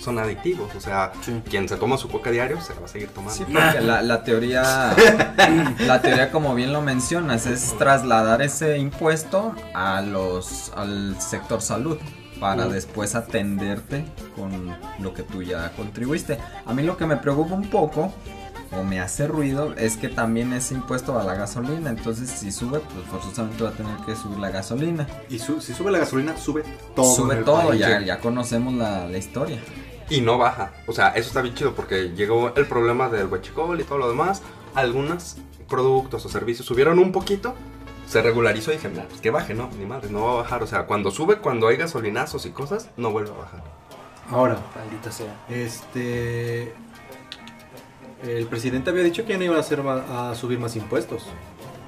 son 0.00 0.18
adictivos. 0.18 0.74
O 0.76 0.80
sea, 0.80 1.12
Sí. 1.22 1.42
quien 1.48 1.68
se 1.68 1.76
toma 1.76 1.96
su 1.96 2.08
coca 2.08 2.30
diario 2.30 2.60
se 2.60 2.74
la 2.74 2.80
va 2.80 2.86
a 2.86 2.88
seguir 2.88 3.08
tomando. 3.08 3.34
Sí, 3.34 3.44
porque 3.44 3.80
la, 3.80 4.02
la 4.02 4.22
teoría, 4.22 4.94
la 5.80 6.00
teoría 6.02 6.30
como 6.30 6.54
bien 6.54 6.72
lo 6.72 6.80
mencionas, 6.82 7.46
es 7.46 7.76
trasladar 7.78 8.42
ese 8.42 8.78
impuesto 8.78 9.54
a 9.74 10.00
los, 10.02 10.72
al 10.76 11.20
sector 11.20 11.60
salud 11.62 11.98
para 12.40 12.68
después 12.68 13.14
atenderte 13.14 14.04
con 14.36 14.76
lo 15.00 15.14
que 15.14 15.22
tú 15.22 15.42
ya 15.42 15.72
contribuiste. 15.72 16.38
A 16.66 16.72
mí 16.74 16.82
lo 16.82 16.96
que 16.96 17.06
me 17.06 17.16
preocupa 17.16 17.54
un 17.54 17.68
poco 17.70 18.12
o 18.70 18.82
me 18.84 19.00
hace 19.00 19.26
ruido 19.26 19.72
es 19.74 19.96
que 19.96 20.08
también 20.08 20.52
es 20.52 20.70
impuesto 20.72 21.18
a 21.18 21.24
la 21.24 21.34
gasolina, 21.34 21.88
entonces 21.88 22.28
si 22.28 22.52
sube, 22.52 22.80
pues 22.80 23.06
forzosamente 23.10 23.64
va 23.64 23.70
a 23.70 23.72
tener 23.72 23.96
que 24.04 24.14
subir 24.14 24.38
la 24.38 24.50
gasolina. 24.50 25.06
Y 25.30 25.38
su- 25.38 25.60
si 25.62 25.72
sube 25.72 25.90
la 25.90 25.98
gasolina, 26.00 26.36
sube 26.36 26.64
todo. 26.94 27.14
sube 27.14 27.32
en 27.32 27.38
el 27.38 27.44
todo, 27.44 27.68
país. 27.68 27.80
ya, 27.80 28.00
ya 28.02 28.18
conocemos 28.20 28.74
la, 28.74 29.06
la 29.08 29.16
historia. 29.18 29.58
Y 30.10 30.20
no 30.20 30.36
baja. 30.38 30.72
O 30.86 30.92
sea, 30.92 31.08
eso 31.10 31.28
está 31.28 31.40
bien 31.42 31.54
chido 31.54 31.74
porque 31.74 32.10
llegó 32.14 32.54
el 32.56 32.66
problema 32.66 33.08
del 33.08 33.26
huachicol 33.26 33.80
y 33.80 33.84
todo 33.84 33.98
lo 33.98 34.08
demás. 34.08 34.42
Algunos 34.74 35.36
productos 35.68 36.24
o 36.26 36.28
servicios 36.28 36.66
subieron 36.66 36.98
un 36.98 37.10
poquito. 37.12 37.54
Se 38.08 38.22
regularizó 38.22 38.70
y 38.72 38.76
dije, 38.76 38.88
"Nah, 38.88 39.02
pues 39.04 39.20
que 39.20 39.30
baje, 39.30 39.52
no, 39.54 39.68
ni 39.78 39.84
madre, 39.84 40.08
no 40.10 40.24
va 40.24 40.32
a 40.32 40.36
bajar. 40.36 40.62
O 40.62 40.66
sea, 40.66 40.86
cuando 40.86 41.10
sube, 41.10 41.38
cuando 41.38 41.68
hay 41.68 41.76
gasolinazos 41.76 42.46
y 42.46 42.50
cosas, 42.50 42.88
no 42.96 43.10
vuelve 43.10 43.30
a 43.30 43.34
bajar. 43.34 43.62
Ahora, 44.30 44.56
Maldita 44.76 45.10
sea. 45.12 45.34
este. 45.48 46.74
El 48.26 48.46
presidente 48.46 48.90
había 48.90 49.02
dicho 49.04 49.24
que 49.24 49.32
ya 49.34 49.38
no 49.38 49.44
iban 49.44 49.56
a, 49.58 49.60
hacer 49.60 49.80
a 49.86 50.34
subir 50.34 50.58
más 50.58 50.74
impuestos. 50.74 51.24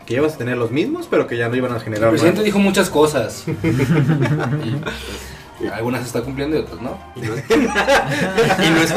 Que 0.07 0.15
ibas 0.15 0.35
a 0.35 0.39
tener 0.39 0.57
los 0.59 0.71
mismos, 0.71 1.07
pero 1.11 1.27
que 1.27 1.37
ya 1.37 1.49
no 1.49 1.57
iban 1.57 1.73
a 1.73 1.77
El 1.77 1.83
generar 1.83 2.11
presidente 2.11 2.39
más. 2.39 2.45
dijo 2.45 2.59
muchas 2.59 2.89
cosas. 2.91 3.45
y 3.49 3.53
pues, 3.53 3.89
algunas 5.69 6.01
se 6.03 6.07
está 6.09 6.23
cumpliendo 6.23 6.57
y 6.57 6.61
otras 6.61 6.81
no. 6.81 6.99
Y 7.17 7.21
no 7.21 7.35
es, 7.35 7.45
y 7.51 8.71
no 8.71 8.81
es- 8.81 8.95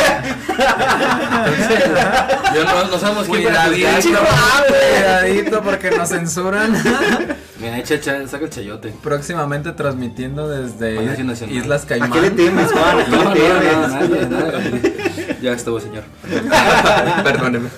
Yo 2.55 2.63
no, 2.65 2.83
no 2.85 2.99
sabemos 2.99 3.27
quién 3.27 3.43
Cuidadito, 3.43 5.61
porque 5.61 5.91
nos 5.91 6.09
censuran. 6.09 6.73
Mira, 7.59 7.77
echa, 7.79 7.95
echa, 7.95 8.27
saca 8.27 8.43
el 8.45 8.49
chayote. 8.49 8.93
Próximamente 9.01 9.71
transmitiendo 9.71 10.47
desde. 10.49 11.03
Islas 11.49 11.83
¿A 11.83 11.87
Caimán. 11.87 12.11
qué 12.11 12.21
le 12.21 12.31
temes, 12.31 12.71
Juan? 12.71 12.99
¿A 12.99 13.05
qué 13.05 13.11
No, 13.11 13.23
no, 13.23 13.33
le 13.33 13.47
no, 13.47 13.59
temes? 13.59 13.89
nadie, 13.89 14.25
nadie. 14.27 14.93
Ya 15.41 15.51
estuvo, 15.53 15.79
señor. 15.79 16.03
Perdóneme. 17.23 17.69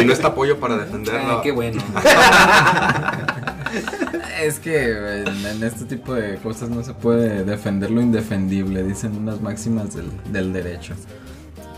Y 0.00 0.04
no 0.04 0.12
está 0.12 0.28
apoyo 0.28 0.58
para 0.60 0.76
defenderlo. 0.76 1.36
Ay, 1.36 1.40
qué 1.42 1.50
bueno. 1.52 1.82
Es 4.40 4.58
que 4.58 4.90
en, 4.90 5.46
en 5.46 5.62
este 5.62 5.84
tipo 5.84 6.14
de 6.14 6.36
cosas 6.36 6.68
no 6.68 6.82
se 6.82 6.92
puede 6.94 7.44
defender 7.44 7.90
lo 7.90 8.00
indefendible, 8.00 8.82
dicen 8.82 9.16
unas 9.16 9.40
máximas 9.40 9.94
del, 9.94 10.10
del 10.32 10.52
derecho. 10.52 10.94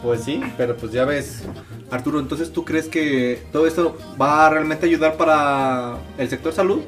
Pues 0.02 0.22
sí, 0.22 0.40
pero 0.56 0.76
pues 0.76 0.92
ya 0.92 1.04
ves. 1.04 1.42
Arturo, 1.90 2.20
entonces 2.20 2.52
tú 2.52 2.64
crees 2.64 2.88
que 2.88 3.42
todo 3.52 3.66
esto 3.66 3.96
va 4.20 4.46
a 4.46 4.50
realmente 4.50 4.86
ayudar 4.86 5.16
para 5.16 5.96
el 6.18 6.28
sector 6.28 6.52
salud? 6.52 6.80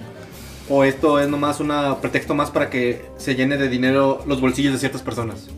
¿O 0.68 0.84
esto 0.84 1.18
es 1.18 1.28
nomás 1.28 1.60
un 1.60 1.72
pretexto 2.00 2.34
más 2.34 2.50
para 2.50 2.68
que 2.68 3.06
se 3.16 3.34
llene 3.34 3.56
de 3.56 3.68
dinero 3.68 4.22
los 4.26 4.40
bolsillos 4.40 4.72
de 4.72 4.78
ciertas 4.78 5.02
personas? 5.02 5.48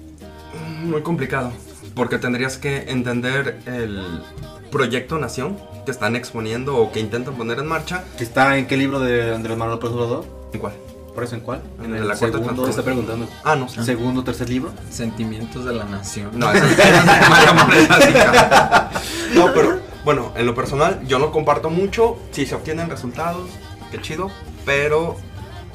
muy 0.83 1.03
complicado. 1.03 1.53
Porque 1.95 2.19
tendrías 2.19 2.57
que 2.57 2.91
entender 2.91 3.59
el 3.67 4.23
proyecto 4.71 5.19
Nación 5.19 5.59
que 5.85 5.91
están 5.91 6.17
exponiendo 6.17 6.77
o 6.77 6.93
que 6.93 7.01
intentan 7.01 7.35
poner 7.35 7.59
en 7.59 7.67
marcha. 7.67 8.05
¿Que 8.19 8.25
está 8.25 8.57
en 8.57 8.67
qué 8.67 8.77
libro 8.77 9.01
de 9.01 9.35
Andrés 9.35 9.57
Manuel 9.57 9.77
López 9.77 9.91
Obrador? 9.91 10.25
¿En 10.53 10.61
cuál? 10.61 10.73
¿Por 11.15 11.25
eso 11.25 11.35
en 11.35 11.41
cuál? 11.41 11.61
En 11.83 11.93
la 12.07 12.17
cuarta 12.17 12.39
segundo, 12.39 12.65
Te 12.65 12.71
está 12.71 12.83
preguntando. 12.83 13.29
Ah, 13.45 13.57
no 13.57 13.69
sé. 13.69 13.85
segundo, 13.85 14.23
tercer 14.23 14.49
libro. 14.49 14.73
Sentimientos 14.91 15.65
de 15.65 15.73
la 15.73 15.85
nación. 15.85 16.31
No, 16.35 16.51
esa 16.53 16.67
esa 16.71 17.99
es. 17.99 19.35
No, 19.35 19.53
pero 19.53 19.81
bueno, 20.05 20.33
en 20.37 20.47
lo 20.47 20.55
personal 20.55 21.01
yo 21.07 21.19
no 21.19 21.31
comparto 21.33 21.71
mucho. 21.71 22.17
Si 22.31 22.47
se 22.47 22.55
obtienen 22.55 22.89
resultados, 22.89 23.49
qué 23.91 24.01
chido. 24.01 24.31
Pero 24.65 25.17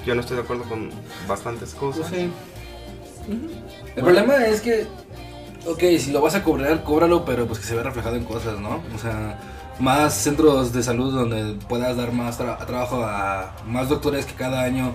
yo 0.06 0.16
no 0.16 0.22
estoy 0.22 0.38
de 0.38 0.44
acuerdo 0.44 0.64
con 0.64 0.90
bastantes 1.28 1.74
cosas. 1.74 2.08
Pues 2.10 2.22
sí. 2.22 2.32
El 3.96 4.04
problema 4.04 4.46
es 4.46 4.62
que, 4.62 4.88
ok, 5.66 5.80
si 6.00 6.12
lo 6.12 6.22
vas 6.22 6.36
a 6.36 6.44
cobrar, 6.44 6.84
cóbralo, 6.84 7.26
pero 7.26 7.48
pues 7.48 7.60
que 7.60 7.66
se 7.66 7.74
vea 7.74 7.84
reflejado 7.84 8.16
en 8.16 8.24
cosas, 8.24 8.60
¿no? 8.60 8.84
O 8.94 9.00
sea, 9.00 9.40
más 9.80 10.14
centros 10.14 10.72
de 10.74 10.84
salud 10.84 11.14
donde 11.14 11.56
puedas 11.68 11.98
dar 11.98 12.12
más 12.14 12.40
tra- 12.40 12.64
trabajo 12.66 13.04
a 13.04 13.56
más 13.68 13.90
doctores 13.90 14.26
que 14.26 14.34
cada 14.34 14.62
año 14.64 14.94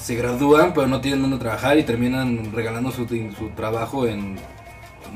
se 0.00 0.14
gradúan, 0.14 0.72
pero 0.74 0.86
no 0.86 1.00
tienen 1.00 1.22
dónde 1.22 1.38
trabajar 1.38 1.78
y 1.78 1.82
terminan 1.84 2.52
regalando 2.54 2.90
su, 2.92 3.06
su 3.06 3.48
trabajo 3.56 4.06
en, 4.06 4.36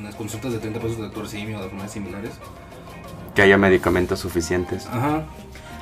las 0.03 0.15
consultas 0.15 0.53
de 0.53 0.59
30 0.59 0.81
pesos 0.81 0.97
de 0.97 1.03
doctor 1.05 1.29
simio 1.29 1.59
o 1.59 1.63
de 1.63 1.69
formas 1.69 1.93
similares. 1.93 2.33
Que 3.35 3.43
haya 3.43 3.57
medicamentos 3.59 4.19
suficientes. 4.21 4.87
Ajá. 4.87 5.25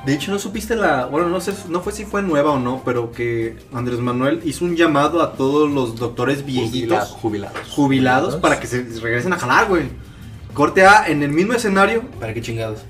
De 0.05 0.15
hecho, 0.15 0.31
¿no 0.31 0.39
supiste 0.39 0.77
la... 0.77 1.07
Bueno, 1.07 1.29
no 1.29 1.41
sé, 1.41 1.53
no 1.69 1.81
fue 1.81 1.93
si 1.93 2.05
fue 2.05 2.23
nueva 2.23 2.53
o 2.53 2.59
no, 2.59 2.83
pero 2.85 3.11
que 3.13 3.57
Andrés 3.73 3.99
Manuel 3.99 4.41
hizo 4.45 4.65
un 4.65 4.77
llamado 4.77 5.23
a 5.23 5.33
todos 5.33 5.71
los 5.71 5.97
doctores 5.97 6.45
viejitos 6.45 7.09
jubilados. 7.21 7.69
jubilados 7.71 8.37
para 8.37 8.61
que 8.61 8.67
se 8.67 8.83
regresen 9.01 9.33
a 9.33 9.39
jalar, 9.39 9.69
güey. 9.69 9.85
Corte 10.55 10.87
A, 10.87 11.09
en 11.09 11.23
el 11.23 11.31
mismo 11.31 11.53
escenario, 11.53 12.03
¿Para 12.21 12.33
qué 12.35 12.41
chingados? 12.41 12.81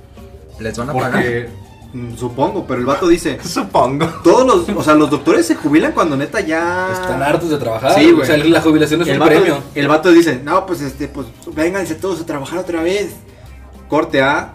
¿Les 0.61 0.77
van 0.77 0.91
a 0.91 0.93
pagar? 0.93 1.13
porque... 1.13 1.49
mm, 1.93 2.15
Supongo, 2.17 2.67
pero 2.67 2.81
el 2.81 2.87
vato 2.87 3.07
dice... 3.09 3.39
Supongo. 3.45 4.07
Todos 4.25 4.47
los... 4.69 4.77
O 4.77 4.83
sea, 4.83 4.95
los 4.95 5.11
doctores 5.11 5.47
se 5.47 5.55
jubilan 5.55 5.93
cuando 5.93 6.17
neta 6.17 6.41
ya... 6.41 6.91
Están 6.93 7.23
hartos 7.23 7.51
de 7.51 7.59
trabajar. 7.59 7.95
Sí, 7.95 8.11
güey. 8.11 8.23
O 8.23 8.25
sea, 8.27 8.37
la 8.39 8.61
jubilación 8.61 9.03
es 9.03 9.09
el 9.09 9.15
un 9.15 9.21
vato, 9.21 9.31
premio. 9.33 9.63
el 9.75 9.89
vato 9.89 10.11
dice, 10.11 10.41
no, 10.43 10.67
pues 10.67 10.81
este, 10.81 11.09
pues 11.09 11.27
vénganse 11.55 11.95
todos 11.95 12.21
a 12.21 12.27
trabajar 12.27 12.59
otra 12.59 12.83
vez. 12.83 13.13
Corte 13.89 14.21
A, 14.23 14.53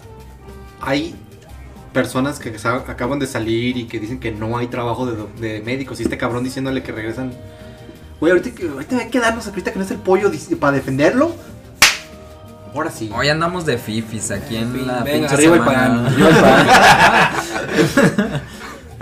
hay 0.82 1.16
personas 1.94 2.40
que 2.40 2.56
acaban 2.88 3.20
de 3.20 3.28
salir 3.28 3.78
y 3.78 3.86
que 3.88 4.00
dicen 4.00 4.20
que 4.20 4.32
no 4.32 4.58
hay 4.58 4.68
trabajo 4.68 5.06
de, 5.06 5.26
de 5.40 5.62
médicos. 5.62 6.00
Y 6.00 6.04
este 6.04 6.18
cabrón 6.18 6.44
diciéndole 6.44 6.84
que 6.84 6.92
regresan. 6.92 7.34
Güey, 8.20 8.32
ahorita, 8.32 8.52
que- 8.56 8.68
ahorita 8.70 8.98
hay 8.98 9.10
que 9.10 9.20
darnos 9.20 9.48
ahorita 9.48 9.72
que 9.74 9.80
no 9.80 9.86
es 9.86 9.92
el 9.92 9.98
pollo 9.98 10.32
para 10.60 10.76
defenderlo. 10.78 11.36
Ahora 12.74 12.90
sí. 12.92 13.10
Hoy 13.16 13.30
andamos 13.30 13.66
de 13.66 13.78
fifis 13.78 14.32
aquí 14.32 14.56
en 14.58 14.88
la 14.88 15.04
Venga, 15.04 15.28
pinche 15.28 15.34
arriba 15.36 15.56
el 15.58 15.64
semana. 15.64 15.88
pan. 15.88 16.06
Arriba 16.08 16.30
el 16.30 16.36
pan. 16.36 16.66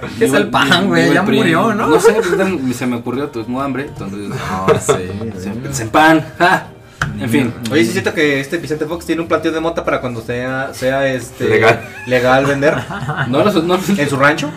¿Qué 0.18 0.26
es 0.26 0.34
el 0.34 0.50
pan, 0.50 0.88
güey? 0.88 1.14
Ya 1.14 1.22
el 1.22 1.32
murió, 1.32 1.74
¿no? 1.76 1.86
No 1.88 2.00
sé, 2.00 2.14
pues, 2.14 2.32
ahorita 2.40 2.74
se 2.74 2.88
me 2.88 2.96
ocurrió, 2.98 3.30
tengo 3.30 3.62
hambre, 3.62 3.86
entonces... 3.88 4.30
No, 4.30 4.68
sí. 4.80 4.94
Se, 5.40 5.74
se 5.74 5.86
pan. 5.86 6.26
ja. 6.40 6.68
En 7.20 7.30
fin. 7.30 7.54
Oye, 7.72 7.82
sí 7.82 7.88
es 7.88 7.92
cierto 7.94 8.14
que 8.14 8.40
este 8.40 8.58
Vicente 8.58 8.86
Fox 8.86 9.06
tiene 9.06 9.22
un 9.22 9.28
planteo 9.28 9.52
de 9.52 9.60
mota 9.60 9.84
para 9.86 10.02
cuando 10.02 10.22
sea, 10.22 10.72
sea 10.74 11.08
este 11.08 11.46
Legal. 11.46 11.82
legal 12.08 12.46
vender 12.46 12.78
No 13.28 13.44
lo, 13.44 13.52
no, 13.62 13.76
en 13.98 14.10
su 14.10 14.16
rancho. 14.18 14.50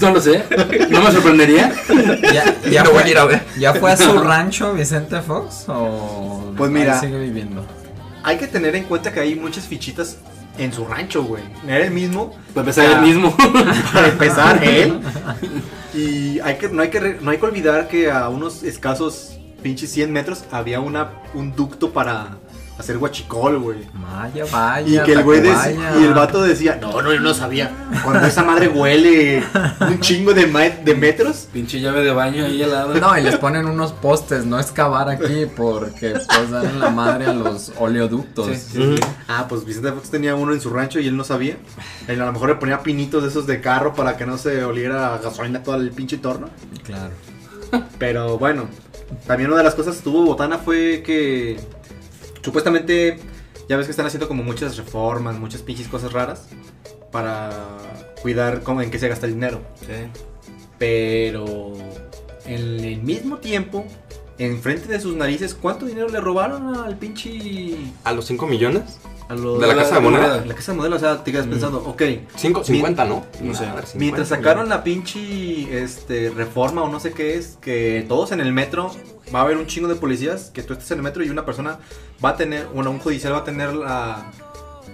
no 0.00 0.10
lo 0.12 0.20
sé. 0.20 0.44
No 0.90 1.02
me 1.02 1.12
sorprendería. 1.12 1.72
¿Ya, 2.32 2.56
Ya 2.70 2.82
no 2.84 2.90
voy 2.90 3.00
a 3.00 3.02
fue, 3.02 3.10
ir 3.10 3.18
a 3.18 3.24
ver. 3.26 3.42
¿Ya 3.58 3.74
fue 3.74 3.92
a 3.92 3.96
su 3.96 4.18
rancho 4.18 4.72
Vicente 4.72 5.20
Fox? 5.20 5.64
¿O 5.68 6.52
Pues 6.56 6.70
mira. 6.70 6.98
sigue 6.98 7.18
viviendo? 7.20 7.64
Hay 8.22 8.36
que 8.38 8.46
tener 8.46 8.74
en 8.76 8.84
cuenta 8.84 9.12
que 9.12 9.20
hay 9.20 9.34
muchas 9.34 9.64
fichitas 9.66 10.18
en 10.58 10.72
su 10.72 10.84
rancho, 10.84 11.22
güey. 11.24 11.42
Era 11.66 11.84
el 11.86 11.90
mismo. 11.92 12.34
Para 12.54 12.60
empezar 12.68 12.86
Ah. 12.86 12.98
el 12.98 13.00
mismo. 13.06 13.36
Para 13.92 14.08
empezar, 14.08 14.64
él. 14.64 15.00
Y 15.94 16.38
hay 16.40 16.56
que, 16.58 16.68
no, 16.68 16.82
hay 16.82 16.90
que, 16.90 17.18
no 17.20 17.30
hay 17.30 17.38
que 17.38 17.46
olvidar 17.46 17.88
que 17.88 18.10
a 18.10 18.28
unos 18.28 18.62
escasos 18.62 19.38
pinches 19.62 19.90
100 19.90 20.12
metros 20.12 20.44
había 20.52 20.80
una, 20.80 21.10
un 21.34 21.56
ducto 21.56 21.92
para 21.92 22.36
hacer 22.78 22.96
guachicol, 22.98 23.58
güey. 23.58 23.78
Vaya, 23.94 24.44
vaya. 24.52 25.02
Y 25.02 25.04
que 25.04 25.12
el 25.12 25.24
güey 25.24 25.40
dec- 25.40 25.52
Tacubaya. 25.52 26.00
y 26.00 26.04
el 26.04 26.14
vato 26.14 26.42
decía, 26.42 26.78
no, 26.80 27.02
no, 27.02 27.12
yo 27.12 27.20
no 27.20 27.34
sabía. 27.34 27.70
Cuando 28.04 28.26
esa 28.26 28.44
madre 28.44 28.68
huele 28.68 29.42
un 29.80 29.98
chingo 30.00 30.32
de, 30.32 30.46
de 30.84 30.94
metros. 30.94 31.48
Pinche 31.52 31.80
llave 31.80 32.02
de 32.04 32.12
baño 32.12 32.44
ahí 32.44 32.62
al 32.62 32.70
lado. 32.70 32.94
No, 32.94 33.18
y 33.18 33.22
les 33.22 33.36
ponen 33.36 33.66
unos 33.66 33.92
postes, 33.92 34.46
no 34.46 34.58
excavar 34.60 35.08
aquí 35.08 35.46
porque 35.56 36.10
pues 36.12 36.50
dan 36.50 36.78
la 36.78 36.90
madre 36.90 37.26
a 37.26 37.32
los 37.34 37.72
oleoductos. 37.78 38.56
Sí. 38.56 38.94
Ah, 39.26 39.46
pues 39.48 39.64
Vicente 39.64 39.90
Fox 39.92 40.10
tenía 40.10 40.34
uno 40.36 40.52
en 40.52 40.60
su 40.60 40.70
rancho 40.70 41.00
y 41.00 41.08
él 41.08 41.16
no 41.16 41.24
sabía. 41.24 41.56
Él 42.06 42.20
a 42.22 42.26
lo 42.26 42.32
mejor 42.32 42.50
le 42.50 42.54
ponía 42.56 42.80
pinitos 42.82 43.22
de 43.24 43.28
esos 43.28 43.46
de 43.46 43.60
carro 43.60 43.92
para 43.94 44.16
que 44.16 44.24
no 44.24 44.38
se 44.38 44.62
oliera 44.64 45.14
a 45.14 45.18
gasolina 45.18 45.62
todo 45.62 45.74
el 45.76 45.90
pinche 45.90 46.16
entorno. 46.16 46.48
Claro. 46.84 47.10
Pero 47.98 48.38
bueno, 48.38 48.68
también 49.26 49.50
una 49.50 49.58
de 49.58 49.64
las 49.64 49.74
cosas 49.74 49.96
que 49.96 50.02
tuvo 50.02 50.24
Botana 50.24 50.58
fue 50.58 51.02
que 51.04 51.60
supuestamente 52.48 53.18
ya 53.68 53.76
ves 53.76 53.86
que 53.86 53.90
están 53.90 54.06
haciendo 54.06 54.26
como 54.26 54.42
muchas 54.42 54.78
reformas, 54.78 55.38
muchas 55.38 55.60
pinches 55.60 55.86
cosas 55.86 56.14
raras 56.14 56.46
para 57.12 57.50
cuidar 58.22 58.62
cómo 58.62 58.80
en 58.80 58.90
qué 58.90 58.98
se 58.98 59.06
gasta 59.06 59.26
el 59.26 59.34
dinero. 59.34 59.60
Sí. 59.80 60.08
Pero 60.78 61.74
en 62.46 62.84
el 62.84 63.02
mismo 63.02 63.36
tiempo, 63.36 63.84
enfrente 64.38 64.88
de 64.88 64.98
sus 64.98 65.14
narices, 65.14 65.54
¿cuánto 65.54 65.84
dinero 65.84 66.08
le 66.08 66.20
robaron 66.20 66.74
al 66.74 66.96
pinche 66.96 67.76
¿A 68.04 68.12
los 68.12 68.24
5 68.24 68.46
millones? 68.46 68.98
a 69.28 69.34
los 69.34 69.60
¿De 69.60 69.66
la 69.66 69.74
Casa 69.74 69.96
de 69.96 70.00
Moneda? 70.00 70.44
La 70.46 70.54
casa 70.54 70.72
de 70.72 70.78
modelo, 70.78 70.96
o 70.96 70.98
sea, 70.98 71.22
te 71.22 71.32
quedas 71.32 71.46
pensando, 71.46 71.82
ok, 71.84 72.02
5, 72.34 72.64
50, 72.64 73.04
¿no? 73.04 73.26
No 73.42 73.54
sé. 73.54 73.66
A 73.66 73.74
ver, 73.74 73.84
50. 73.84 73.98
Mientras 73.98 74.28
sacaron 74.28 74.70
la 74.70 74.82
pinche 74.82 75.82
este, 75.82 76.30
reforma 76.30 76.82
o 76.82 76.88
no 76.88 76.98
sé 76.98 77.12
qué 77.12 77.34
es, 77.34 77.58
que 77.60 78.06
todos 78.08 78.32
en 78.32 78.40
el 78.40 78.54
metro 78.54 78.90
va 79.34 79.40
a 79.40 79.42
haber 79.42 79.56
un 79.56 79.66
chingo 79.66 79.88
de 79.88 79.94
policías, 79.94 80.50
que 80.50 80.62
tú 80.62 80.72
estés 80.72 80.90
en 80.90 80.98
el 80.98 81.04
metro 81.04 81.24
y 81.24 81.30
una 81.30 81.44
persona 81.44 81.78
va 82.24 82.30
a 82.30 82.36
tener, 82.36 82.66
bueno, 82.66 82.90
un 82.90 82.98
judicial 82.98 83.32
va 83.32 83.38
a 83.38 83.44
tener 83.44 83.72
la, 83.74 84.30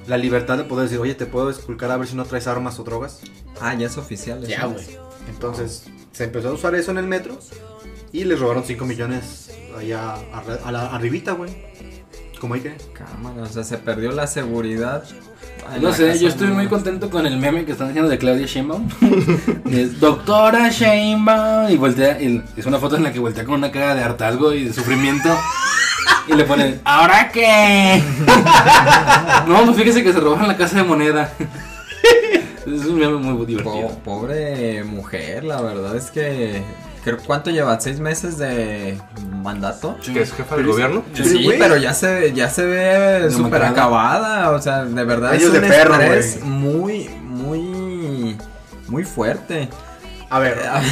la 0.07 0.19
libertad 0.19 0.59
de 0.59 0.65
poder 0.65 0.85
decir, 0.89 1.01
oye, 1.01 1.15
te 1.15 1.27
puedo 1.27 1.51
esculcar 1.51 1.91
a 1.91 1.97
ver 1.97 2.07
si 2.09 2.17
no 2.17 2.25
traes 2.25 2.47
armas 2.47 2.79
o 2.79 2.85
drogas. 2.85 3.21
Ah, 3.61 3.75
ya 3.75 3.87
es 3.87 3.97
oficial. 3.97 4.45
eso. 4.45 4.75
Entonces 5.29 5.87
se 6.13 6.25
empezó 6.25 6.51
a 6.51 6.53
usar 6.53 6.75
eso 6.75 6.91
en 6.91 6.99
el 6.99 7.07
metro 7.07 7.39
y 8.13 8.25
les 8.25 8.39
robaron 8.39 8.65
5 8.65 8.85
millones 8.85 9.51
allá 9.77 10.15
a 10.15 10.73
la, 10.73 10.95
arribita, 10.95 11.33
güey. 11.33 11.51
¿Cómo 12.41 12.55
hay 12.55 12.61
que? 12.61 12.77
Cámara, 12.93 13.43
o 13.43 13.47
sea, 13.47 13.65
se 13.65 13.79
perdió 13.79 14.13
la 14.13 14.27
seguridad. 14.27 15.05
No 15.81 15.93
sé, 15.93 16.19
yo 16.19 16.29
estoy 16.29 16.49
muy 16.49 16.67
contento 16.69 17.11
con 17.11 17.27
el 17.27 17.37
meme 17.39 17.65
que 17.65 17.73
están 17.73 17.89
haciendo 17.89 18.09
de 18.11 18.19
Claudia 18.19 18.47
Sheinbaum. 18.47 18.89
es 19.71 19.99
Doctora 20.01 20.69
Sheinbaum 20.71 21.71
y 21.71 21.77
voltea, 21.77 22.21
y 22.23 22.43
es 22.57 22.67
una 22.67 22.79
foto 22.79 22.97
en 22.97 23.03
la 23.03 23.13
que 23.13 23.19
voltea 23.19 23.45
con 23.45 23.55
una 23.55 23.71
cara 23.71 23.95
de 23.95 24.03
hartazgo 24.03 24.53
y 24.53 24.65
de 24.65 24.73
sufrimiento. 24.73 25.29
Y 26.29 26.35
le 26.35 26.45
ponen, 26.45 26.81
¿ahora 26.85 27.31
qué? 27.33 28.03
no, 29.49 29.65
pues 29.65 29.77
fíjese 29.77 30.03
que 30.03 30.13
se 30.13 30.21
robaron 30.21 30.49
la 30.49 30.57
casa 30.57 30.77
de 30.79 30.85
moneda. 30.85 31.33
es 32.67 32.85
un 32.87 32.99
meme 32.99 33.17
muy 33.17 33.45
divertido. 33.47 33.89
Po- 33.89 33.99
pobre 34.05 34.85
mujer, 34.85 35.45
la 35.45 35.61
verdad 35.61 35.97
es 35.97 36.11
que. 36.11 36.63
Creo- 37.05 37.19
¿Cuánto 37.19 37.51
lleva? 37.51 37.79
¿Seis 37.81 38.01
meses 38.01 38.39
de 38.39 38.99
mandato? 39.43 39.97
¿Que 40.05 40.23
es 40.23 40.33
jefa 40.33 40.57
del 40.57 40.67
gobierno? 40.67 41.03
Sí, 41.15 41.45
güey. 41.45 41.59
pero 41.59 41.77
ya 41.77 41.93
se, 41.95 42.33
ya 42.33 42.49
se 42.51 42.65
ve 42.65 43.31
súper 43.31 43.61
Demacrada. 43.61 43.69
acabada. 43.71 44.51
O 44.51 44.61
sea, 44.61 44.85
de 44.85 45.05
verdad 45.05 45.31
Años 45.33 45.43
es 45.45 45.49
un 45.51 45.55
de 45.55 45.69
perro, 45.69 45.95
estrés 45.95 46.39
güey. 46.41 46.51
muy, 46.51 47.09
muy, 47.21 48.37
muy 48.89 49.05
fuerte. 49.05 49.69
A 50.31 50.39
ver, 50.41 50.59
al, 50.67 50.83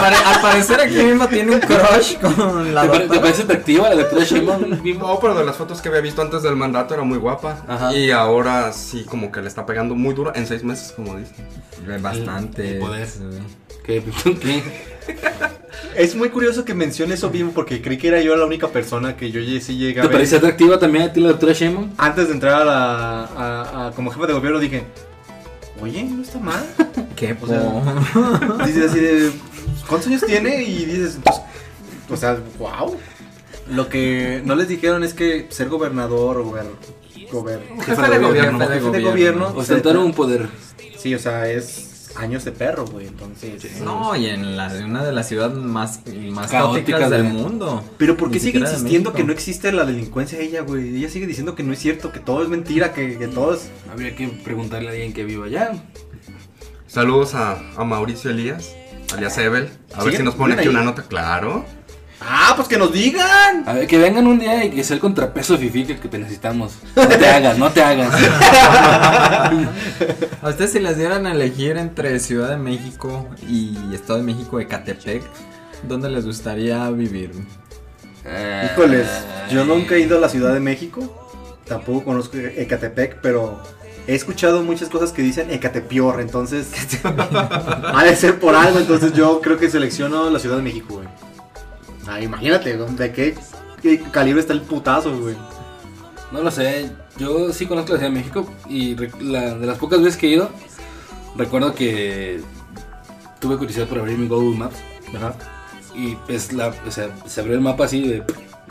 pare- 0.00 0.16
al 0.26 0.40
parecer 0.40 0.80
aquí 0.80 0.96
mismo 0.96 1.28
tiene 1.28 1.54
un 1.54 1.60
crush 1.60 2.16
con 2.18 2.74
la 2.74 2.90
¿Te, 2.90 3.00
te 3.00 3.20
parece 3.20 3.42
atractiva 3.42 3.90
la 3.90 3.96
doctora 3.96 4.24
Sheinbaum? 4.24 4.80
No, 4.98 5.20
pero 5.20 5.34
de 5.36 5.44
las 5.44 5.54
fotos 5.56 5.80
que 5.80 5.88
había 5.88 6.00
visto 6.00 6.20
antes 6.20 6.42
del 6.42 6.56
mandato 6.56 6.94
era 6.94 7.04
muy 7.04 7.18
guapa. 7.18 7.58
Ajá. 7.68 7.94
Y 7.94 8.10
ahora 8.10 8.72
sí, 8.72 9.04
como 9.08 9.30
que 9.30 9.40
le 9.40 9.46
está 9.46 9.66
pegando 9.66 9.94
muy 9.94 10.14
duro 10.14 10.32
en 10.34 10.46
seis 10.48 10.64
meses, 10.64 10.92
como 10.96 11.16
dicen. 11.16 11.36
Bastante. 12.02 12.72
El 12.72 12.78
poder. 12.80 13.06
sí. 13.06 13.20
¿Qué? 13.84 14.02
¿Qué? 14.40 14.62
es 15.96 16.14
muy 16.14 16.28
curioso 16.28 16.64
que 16.64 16.74
mencione 16.74 17.14
eso 17.14 17.30
bien 17.30 17.50
porque 17.50 17.82
creí 17.82 17.98
que 17.98 18.08
era 18.08 18.20
yo 18.20 18.36
la 18.36 18.44
única 18.44 18.68
persona 18.68 19.16
que 19.16 19.30
yo 19.30 19.40
sí 19.60 19.76
llegué 19.76 20.00
a 20.00 20.02
¿Te 20.02 20.08
ver. 20.08 20.16
parece 20.18 20.36
atractiva 20.36 20.78
también 20.78 21.04
a 21.04 21.12
ti 21.12 21.20
la 21.20 21.28
doctora 21.28 21.52
Sheinbaum? 21.52 21.90
Antes 21.98 22.28
de 22.28 22.34
entrar 22.34 22.62
a 22.62 22.64
la, 22.64 23.24
a- 23.24 23.86
a- 23.88 23.90
como 23.92 24.10
jefe 24.10 24.26
de 24.26 24.32
gobierno 24.34 24.58
dije, 24.60 24.84
oye, 25.80 26.04
no 26.04 26.22
está 26.22 26.38
mal. 26.38 26.64
Qué 27.16 27.36
O 27.40 27.46
sea, 27.46 27.60
Dices 28.66 28.90
así 28.90 29.00
de, 29.00 29.30
¿cuántos 29.88 30.08
años 30.08 30.22
tiene? 30.26 30.62
Y 30.62 30.84
dices, 30.84 31.18
pues, 31.24 31.36
o 32.10 32.16
sea, 32.16 32.38
wow. 32.58 32.96
Lo 33.70 33.88
que 33.88 34.42
no 34.44 34.54
les 34.54 34.68
dijeron 34.68 35.02
es 35.04 35.14
que 35.14 35.46
ser 35.50 35.68
gobernador 35.68 36.38
o 36.38 36.44
gober, 36.44 36.64
gober- 37.32 37.60
Jefe 37.84 38.02
de 38.10 38.18
gobierno. 38.18 38.58
de 38.58 38.68
de 38.74 38.80
gobierno, 38.80 39.10
gobierno. 39.10 39.52
Ostentar 39.56 39.96
un 39.96 40.12
poder. 40.12 40.48
sí, 40.98 41.14
o 41.14 41.18
sea, 41.18 41.48
es 41.50 41.89
años 42.16 42.44
de 42.44 42.52
perro, 42.52 42.84
güey. 42.86 43.06
Entonces. 43.06 43.80
No, 43.80 44.14
y 44.16 44.26
en 44.26 44.56
la, 44.56 44.68
una 44.84 45.04
de 45.04 45.12
las 45.12 45.28
ciudades 45.28 45.56
más, 45.56 46.00
más 46.30 46.50
Caóticas 46.50 47.00
caóticas 47.00 47.10
del 47.10 47.22
de- 47.24 47.28
mundo. 47.28 47.84
Pero 47.98 48.16
¿por 48.16 48.28
qué 48.30 48.34
Ni 48.36 48.40
sigue 48.40 48.58
insistiendo 48.58 49.12
que 49.12 49.24
no 49.24 49.32
existe 49.32 49.72
la 49.72 49.84
delincuencia 49.84 50.38
ella, 50.38 50.62
güey? 50.62 50.96
Ella 50.96 51.08
sigue 51.08 51.26
diciendo 51.26 51.54
que 51.54 51.62
no 51.62 51.72
es 51.72 51.78
cierto, 51.78 52.12
que 52.12 52.20
todo 52.20 52.42
es 52.42 52.48
mentira, 52.48 52.92
que, 52.92 53.16
que 53.18 53.28
todo 53.28 53.54
es... 53.54 53.70
Habría 53.90 54.14
que 54.16 54.28
preguntarle 54.28 54.88
a 54.88 54.92
alguien 54.92 55.12
que 55.12 55.24
viva 55.24 55.46
allá. 55.46 55.72
Saludos 56.86 57.34
a, 57.34 57.58
a 57.76 57.84
Mauricio 57.84 58.30
Elías, 58.30 58.74
alias 59.14 59.38
Ebel. 59.38 59.70
A 59.94 60.02
ver 60.04 60.16
si 60.16 60.22
nos 60.22 60.34
pone 60.34 60.54
¿Viven 60.54 60.58
aquí 60.58 60.68
ahí? 60.68 60.74
una 60.74 60.84
nota, 60.84 61.02
claro. 61.04 61.64
Ah, 62.20 62.52
pues 62.54 62.68
que 62.68 62.76
nos 62.76 62.92
digan. 62.92 63.64
A 63.66 63.72
ver, 63.72 63.86
que 63.86 63.98
vengan 63.98 64.26
un 64.26 64.38
día 64.38 64.64
y 64.64 64.70
que 64.70 64.84
sea 64.84 64.94
el 64.94 65.00
contrapeso 65.00 65.56
fifi 65.56 65.84
que, 65.84 65.98
que 65.98 66.08
te 66.08 66.18
necesitamos. 66.18 66.74
No 66.94 67.08
te 67.08 67.26
hagas, 67.26 67.58
no 67.58 67.70
te 67.70 67.82
hagas. 67.82 68.14
A 70.42 70.48
ustedes 70.48 70.72
si 70.72 70.80
les 70.80 70.98
dieran 70.98 71.26
a 71.26 71.32
elegir 71.32 71.76
entre 71.76 72.18
Ciudad 72.20 72.50
de 72.50 72.56
México 72.56 73.28
y 73.48 73.76
Estado 73.94 74.18
de 74.18 74.24
México, 74.24 74.60
Ecatepec, 74.60 75.22
¿dónde 75.82 76.10
les 76.10 76.26
gustaría 76.26 76.90
vivir? 76.90 77.32
Híjoles, 78.64 79.06
yo 79.50 79.64
nunca 79.64 79.94
he 79.94 80.00
ido 80.00 80.18
a 80.18 80.20
la 80.20 80.28
Ciudad 80.28 80.52
de 80.52 80.60
México. 80.60 81.28
Tampoco 81.66 82.04
conozco 82.04 82.36
Ecatepec, 82.36 83.20
pero 83.22 83.62
he 84.06 84.14
escuchado 84.14 84.62
muchas 84.62 84.88
cosas 84.88 85.12
que 85.12 85.22
dicen 85.22 85.50
Ecatepior, 85.50 86.20
entonces 86.20 86.68
ha 87.04 88.04
de 88.04 88.16
ser 88.16 88.38
por 88.38 88.54
algo, 88.54 88.78
entonces 88.78 89.12
yo 89.12 89.40
creo 89.40 89.56
que 89.58 89.70
selecciono 89.70 90.30
la 90.30 90.38
Ciudad 90.38 90.56
de 90.56 90.62
México, 90.62 90.94
güey. 90.94 91.08
Imagínate, 92.20 92.76
¿de 92.76 93.12
qué, 93.12 93.36
qué 93.82 94.00
calibre 94.10 94.40
está 94.40 94.52
el 94.54 94.62
putazo, 94.62 95.16
güey? 95.20 95.36
No 96.32 96.42
lo 96.42 96.50
sé, 96.50 96.90
yo 97.18 97.52
sí 97.52 97.66
conozco 97.66 97.92
la 97.92 97.98
Ciudad 97.98 98.12
de 98.12 98.18
México 98.18 98.48
y 98.68 98.94
la- 99.20 99.54
de 99.56 99.66
las 99.66 99.78
pocas 99.78 100.00
veces 100.00 100.16
que 100.16 100.28
he 100.28 100.30
ido, 100.30 100.48
recuerdo 101.36 101.74
que 101.74 102.40
tuve 103.40 103.56
curiosidad 103.56 103.86
por 103.88 103.98
abrir 103.98 104.16
mi 104.18 104.28
Google 104.28 104.56
Maps 104.58 104.76
Ajá. 105.16 105.34
y 105.94 106.14
pues 106.26 106.52
la, 106.52 106.72
o 106.86 106.90
sea, 106.90 107.08
se 107.26 107.40
abrió 107.40 107.54
el 107.56 107.60
mapa 107.60 107.84
así 107.84 108.06
de, 108.06 108.22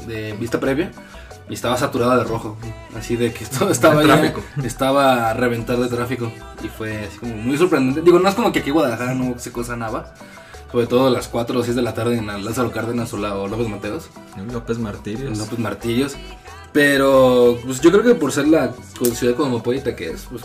de 0.08 0.34
vista 0.34 0.60
previa 0.60 0.92
y 1.50 1.54
estaba 1.54 1.76
saturada 1.78 2.16
de 2.18 2.24
rojo, 2.24 2.58
así 2.98 3.16
de 3.18 3.34
que 3.34 3.44
todo 3.60 3.72
estaba 3.72 4.04
ya- 4.06 4.34
estaba 4.64 5.30
a 5.30 5.34
reventar 5.34 5.78
de 5.78 5.88
tráfico 5.90 6.32
y 6.64 6.68
fue 6.70 7.06
así 7.08 7.18
como 7.18 7.36
muy 7.36 7.58
sorprendente. 7.58 8.02
Digo, 8.02 8.20
no 8.20 8.30
es 8.30 8.36
como 8.36 8.52
que 8.54 8.60
aquí 8.60 8.70
en 8.70 8.76
Guadalajara 8.76 9.16
no 9.16 9.38
se 9.38 9.52
cosa 9.52 9.76
nada, 9.76 10.14
sobre 10.72 10.88
todo 10.88 11.08
a 11.08 11.10
las 11.10 11.28
4 11.28 11.60
o 11.60 11.64
6 11.64 11.76
de 11.76 11.82
la 11.82 11.94
tarde 11.94 12.18
en 12.18 12.28
la 12.28 12.38
Lázaro 12.38 12.72
Cárdenas 12.72 13.12
o, 13.14 13.18
la, 13.18 13.36
o 13.36 13.48
López 13.48 13.68
Mateos. 13.68 14.10
López 14.52 14.78
Martirios. 14.80 15.38
López 15.38 15.60
Martillos. 15.60 16.16
Pero 16.72 17.58
pues 17.66 17.82
yo 17.82 17.92
creo 17.92 18.04
que 18.04 18.14
por 18.16 18.32
ser 18.32 18.48
la 18.48 18.72
ciudad 19.14 19.36
cosmopolita 19.36 19.96
que 19.96 20.12
es, 20.12 20.28
pues 20.30 20.44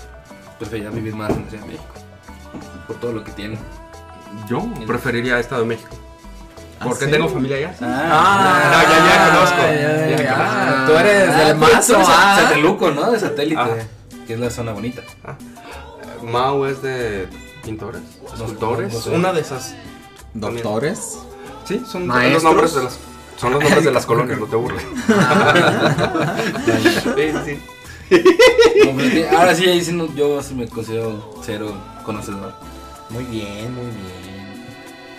preferiría 0.58 0.90
vivir 0.90 1.14
más 1.14 1.30
en 1.30 1.44
la 1.44 1.50
Ciudad 1.50 1.64
de 1.64 1.72
México. 1.72 1.94
Por 2.86 2.96
todo 2.96 3.12
lo 3.12 3.22
que 3.24 3.32
tiene. 3.32 3.58
Yo 4.48 4.66
preferiría 4.86 5.38
Estado 5.38 5.62
de 5.62 5.68
México. 5.68 5.90
¿Ah, 6.80 6.84
Porque 6.84 7.04
sí? 7.04 7.10
tengo 7.10 7.28
familia 7.28 7.56
allá. 7.58 7.74
Ah, 7.82 8.70
no, 8.72 8.82
ya, 8.82 9.06
ya 9.06 9.34
conozco. 9.34 9.56
ya, 9.58 10.08
Ya 10.08 10.22
ya. 10.22 10.34
conozco. 10.34 10.92
Tú 10.92 10.98
eres 10.98 11.28
Ah, 11.28 11.38
del 11.44 11.56
mazo, 11.56 11.96
ah. 11.98 12.40
Sateluco, 12.40 12.90
¿no? 12.90 13.10
De 13.12 13.20
satélite. 13.20 13.60
Ah. 13.60 13.76
Que 14.26 14.34
es 14.34 14.40
la 14.40 14.50
zona 14.50 14.72
bonita. 14.72 15.02
Mau 16.22 16.64
es 16.64 16.80
de 16.82 17.28
pintores, 17.62 18.00
escultores, 18.34 18.92
no 18.92 19.00
sé. 19.00 19.10
una 19.10 19.32
de 19.32 19.40
esas. 19.42 19.74
Doctores. 20.34 21.18
Sí, 21.64 21.82
son 21.90 22.06
¿Maestros? 22.06 22.42
los 22.42 22.52
nombres 22.52 22.74
de 22.74 22.82
las 22.84 22.98
son 23.36 23.52
los 23.52 23.60
nombres 23.62 23.84
de 23.84 23.90
las 23.90 24.06
colonias, 24.10 24.38
no 24.38 24.46
te 24.46 24.56
burles. 24.56 24.84
Sí, 27.16 27.32
sí. 27.44 27.58
Que- 28.08 29.28
ahora 29.34 29.54
sí, 29.54 29.64
ahí 29.66 29.82
sí 29.82 29.92
no- 29.92 30.14
yo 30.14 30.42
sí 30.42 30.54
me 30.54 30.68
considero 30.68 31.34
cero 31.42 31.72
conocedor. 32.04 32.54
Muy 33.10 33.24
bien, 33.24 33.74
muy 33.74 33.84
bien. 33.86 34.64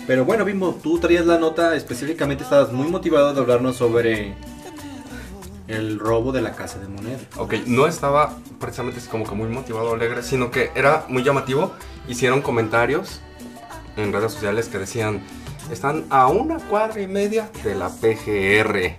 Pero 0.08 0.24
bueno, 0.24 0.46
Bimbo, 0.46 0.78
tú 0.84 1.00
traías 1.00 1.26
la 1.26 1.38
nota, 1.40 1.76
específicamente 1.76 2.44
estabas 2.44 2.72
muy 2.72 2.88
motivado 2.88 3.34
de 3.34 3.40
hablarnos 3.42 3.76
sobre 3.76 4.36
el 5.68 5.98
robo 6.00 6.32
de 6.32 6.42
la 6.44 6.52
casa 6.54 6.78
de 6.80 6.88
moneda. 6.88 7.18
Ok, 7.38 7.56
no 7.66 7.88
estaba 7.88 8.38
precisamente 8.60 9.00
así 9.00 9.10
como 9.10 9.26
que 9.28 9.34
muy 9.34 9.50
motivado 9.50 9.90
o 9.92 9.96
alegre, 9.96 10.22
sino 10.22 10.52
que 10.52 10.72
era 10.76 11.06
muy 11.10 11.24
llamativo. 11.24 11.74
Hicieron 12.08 12.42
comentarios 12.44 13.20
en 13.98 14.14
redes 14.14 14.34
sociales 14.34 14.68
que 14.68 14.78
decían, 14.78 15.22
están 15.72 16.06
a 16.10 16.28
una 16.28 16.58
cuadra 16.58 17.02
y 17.02 17.08
media 17.08 17.50
de 17.64 17.76
la 17.76 17.90
PGR. 17.90 18.98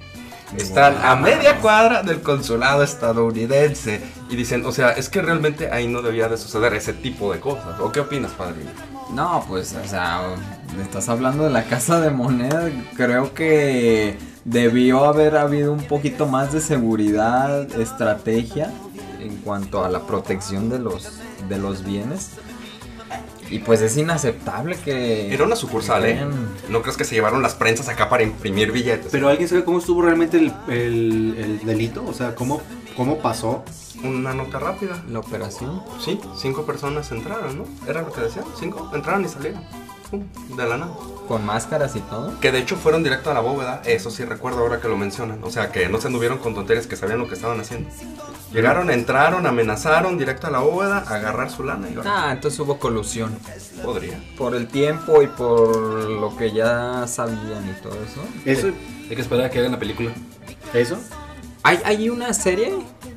Están 0.56 0.96
a 1.02 1.16
media 1.16 1.58
cuadra 1.60 2.02
del 2.02 2.22
consulado 2.22 2.82
estadounidense. 2.82 4.00
Y 4.30 4.36
dicen, 4.36 4.64
o 4.64 4.72
sea, 4.72 4.90
es 4.90 5.08
que 5.08 5.20
realmente 5.20 5.70
ahí 5.70 5.88
no 5.88 6.02
debía 6.02 6.28
de 6.28 6.36
suceder 6.36 6.74
ese 6.74 6.92
tipo 6.92 7.32
de 7.32 7.40
cosas. 7.40 7.80
¿O 7.80 7.90
qué 7.92 8.00
opinas, 8.00 8.32
padrino? 8.32 8.70
No, 9.12 9.44
pues, 9.48 9.74
o 9.74 9.86
sea, 9.86 10.34
estás 10.80 11.08
hablando 11.08 11.44
de 11.44 11.50
la 11.50 11.64
casa 11.64 12.00
de 12.00 12.10
moneda. 12.10 12.70
Creo 12.96 13.34
que 13.34 14.18
debió 14.44 15.04
haber 15.04 15.36
habido 15.36 15.72
un 15.72 15.84
poquito 15.84 16.26
más 16.26 16.52
de 16.52 16.60
seguridad, 16.60 17.70
estrategia 17.78 18.72
en 19.20 19.36
cuanto 19.38 19.84
a 19.84 19.88
la 19.88 20.00
protección 20.06 20.68
de 20.68 20.78
los, 20.78 21.20
de 21.48 21.58
los 21.58 21.84
bienes. 21.84 22.30
Y 23.50 23.60
pues 23.60 23.80
es 23.80 23.96
inaceptable 23.96 24.76
que... 24.84 25.32
Era 25.32 25.44
una 25.44 25.56
sucursal, 25.56 26.04
¿eh? 26.04 26.20
¿No 26.68 26.82
crees 26.82 26.96
que 26.96 27.04
se 27.04 27.14
llevaron 27.14 27.42
las 27.42 27.54
prensas 27.54 27.88
acá 27.88 28.08
para 28.08 28.22
imprimir 28.24 28.72
billetes? 28.72 29.08
Pero 29.12 29.28
¿alguien 29.28 29.48
sabe 29.48 29.62
cómo 29.64 29.78
estuvo 29.78 30.02
realmente 30.02 30.36
el, 30.38 30.52
el- 30.68 31.36
el 31.38 31.66
delito? 31.66 32.04
O 32.06 32.12
sea, 32.12 32.34
¿cómo, 32.34 32.60
cómo 32.96 33.18
pasó? 33.18 33.64
Una 34.02 34.34
nota 34.34 34.58
rápida. 34.58 35.02
La 35.08 35.20
operación. 35.20 35.82
Sí, 36.04 36.18
cinco 36.36 36.66
personas 36.66 37.10
entraron, 37.12 37.58
¿no? 37.58 37.64
Era 37.88 38.02
lo 38.02 38.12
que 38.12 38.20
decían, 38.20 38.44
cinco. 38.58 38.90
Entraron 38.94 39.24
y 39.24 39.28
salieron. 39.28 39.62
Pum, 40.10 40.22
de 40.56 40.68
la 40.68 40.76
nada. 40.76 40.92
Con 41.26 41.44
máscaras 41.44 41.96
y 41.96 42.00
todo. 42.00 42.38
Que 42.40 42.52
de 42.52 42.58
hecho 42.60 42.76
fueron 42.76 43.02
directo 43.02 43.30
a 43.30 43.34
la 43.34 43.40
bóveda, 43.40 43.82
eso 43.84 44.10
sí 44.10 44.24
recuerdo 44.24 44.60
ahora 44.60 44.80
que 44.80 44.86
lo 44.88 44.96
mencionan. 44.96 45.42
O 45.42 45.50
sea, 45.50 45.72
que 45.72 45.88
no 45.88 46.00
se 46.00 46.06
anduvieron 46.06 46.38
con 46.38 46.54
tonterías, 46.54 46.86
que 46.86 46.94
sabían 46.96 47.18
lo 47.18 47.26
que 47.28 47.34
estaban 47.34 47.58
haciendo. 47.58 47.90
Llegaron, 48.52 48.90
entraron, 48.90 49.44
amenazaron 49.46 50.16
directo 50.18 50.46
a 50.46 50.50
la 50.50 50.60
bóveda, 50.60 50.98
a 50.98 51.14
agarrar 51.16 51.50
su 51.50 51.64
lana 51.64 51.88
y 51.90 51.96
ahora 51.96 52.28
Ah, 52.28 52.32
entonces 52.32 52.60
hubo 52.60 52.78
colusión. 52.78 53.36
podría. 53.84 54.20
Por 54.38 54.54
el 54.54 54.68
tiempo 54.68 55.20
y 55.22 55.26
por 55.26 55.76
lo 55.76 56.36
que 56.36 56.52
ya 56.52 57.06
sabían 57.08 57.68
y 57.76 57.82
todo 57.82 57.94
eso. 57.94 58.20
¿Eso? 58.44 58.68
Hay 59.10 59.16
que 59.16 59.22
esperar 59.22 59.46
a 59.46 59.50
que 59.50 59.58
hagan 59.58 59.72
la 59.72 59.78
película. 59.80 60.10
¿Eso? 60.72 60.96
¿Hay, 61.64 61.80
hay 61.84 62.08
una 62.08 62.32
serie 62.32 62.72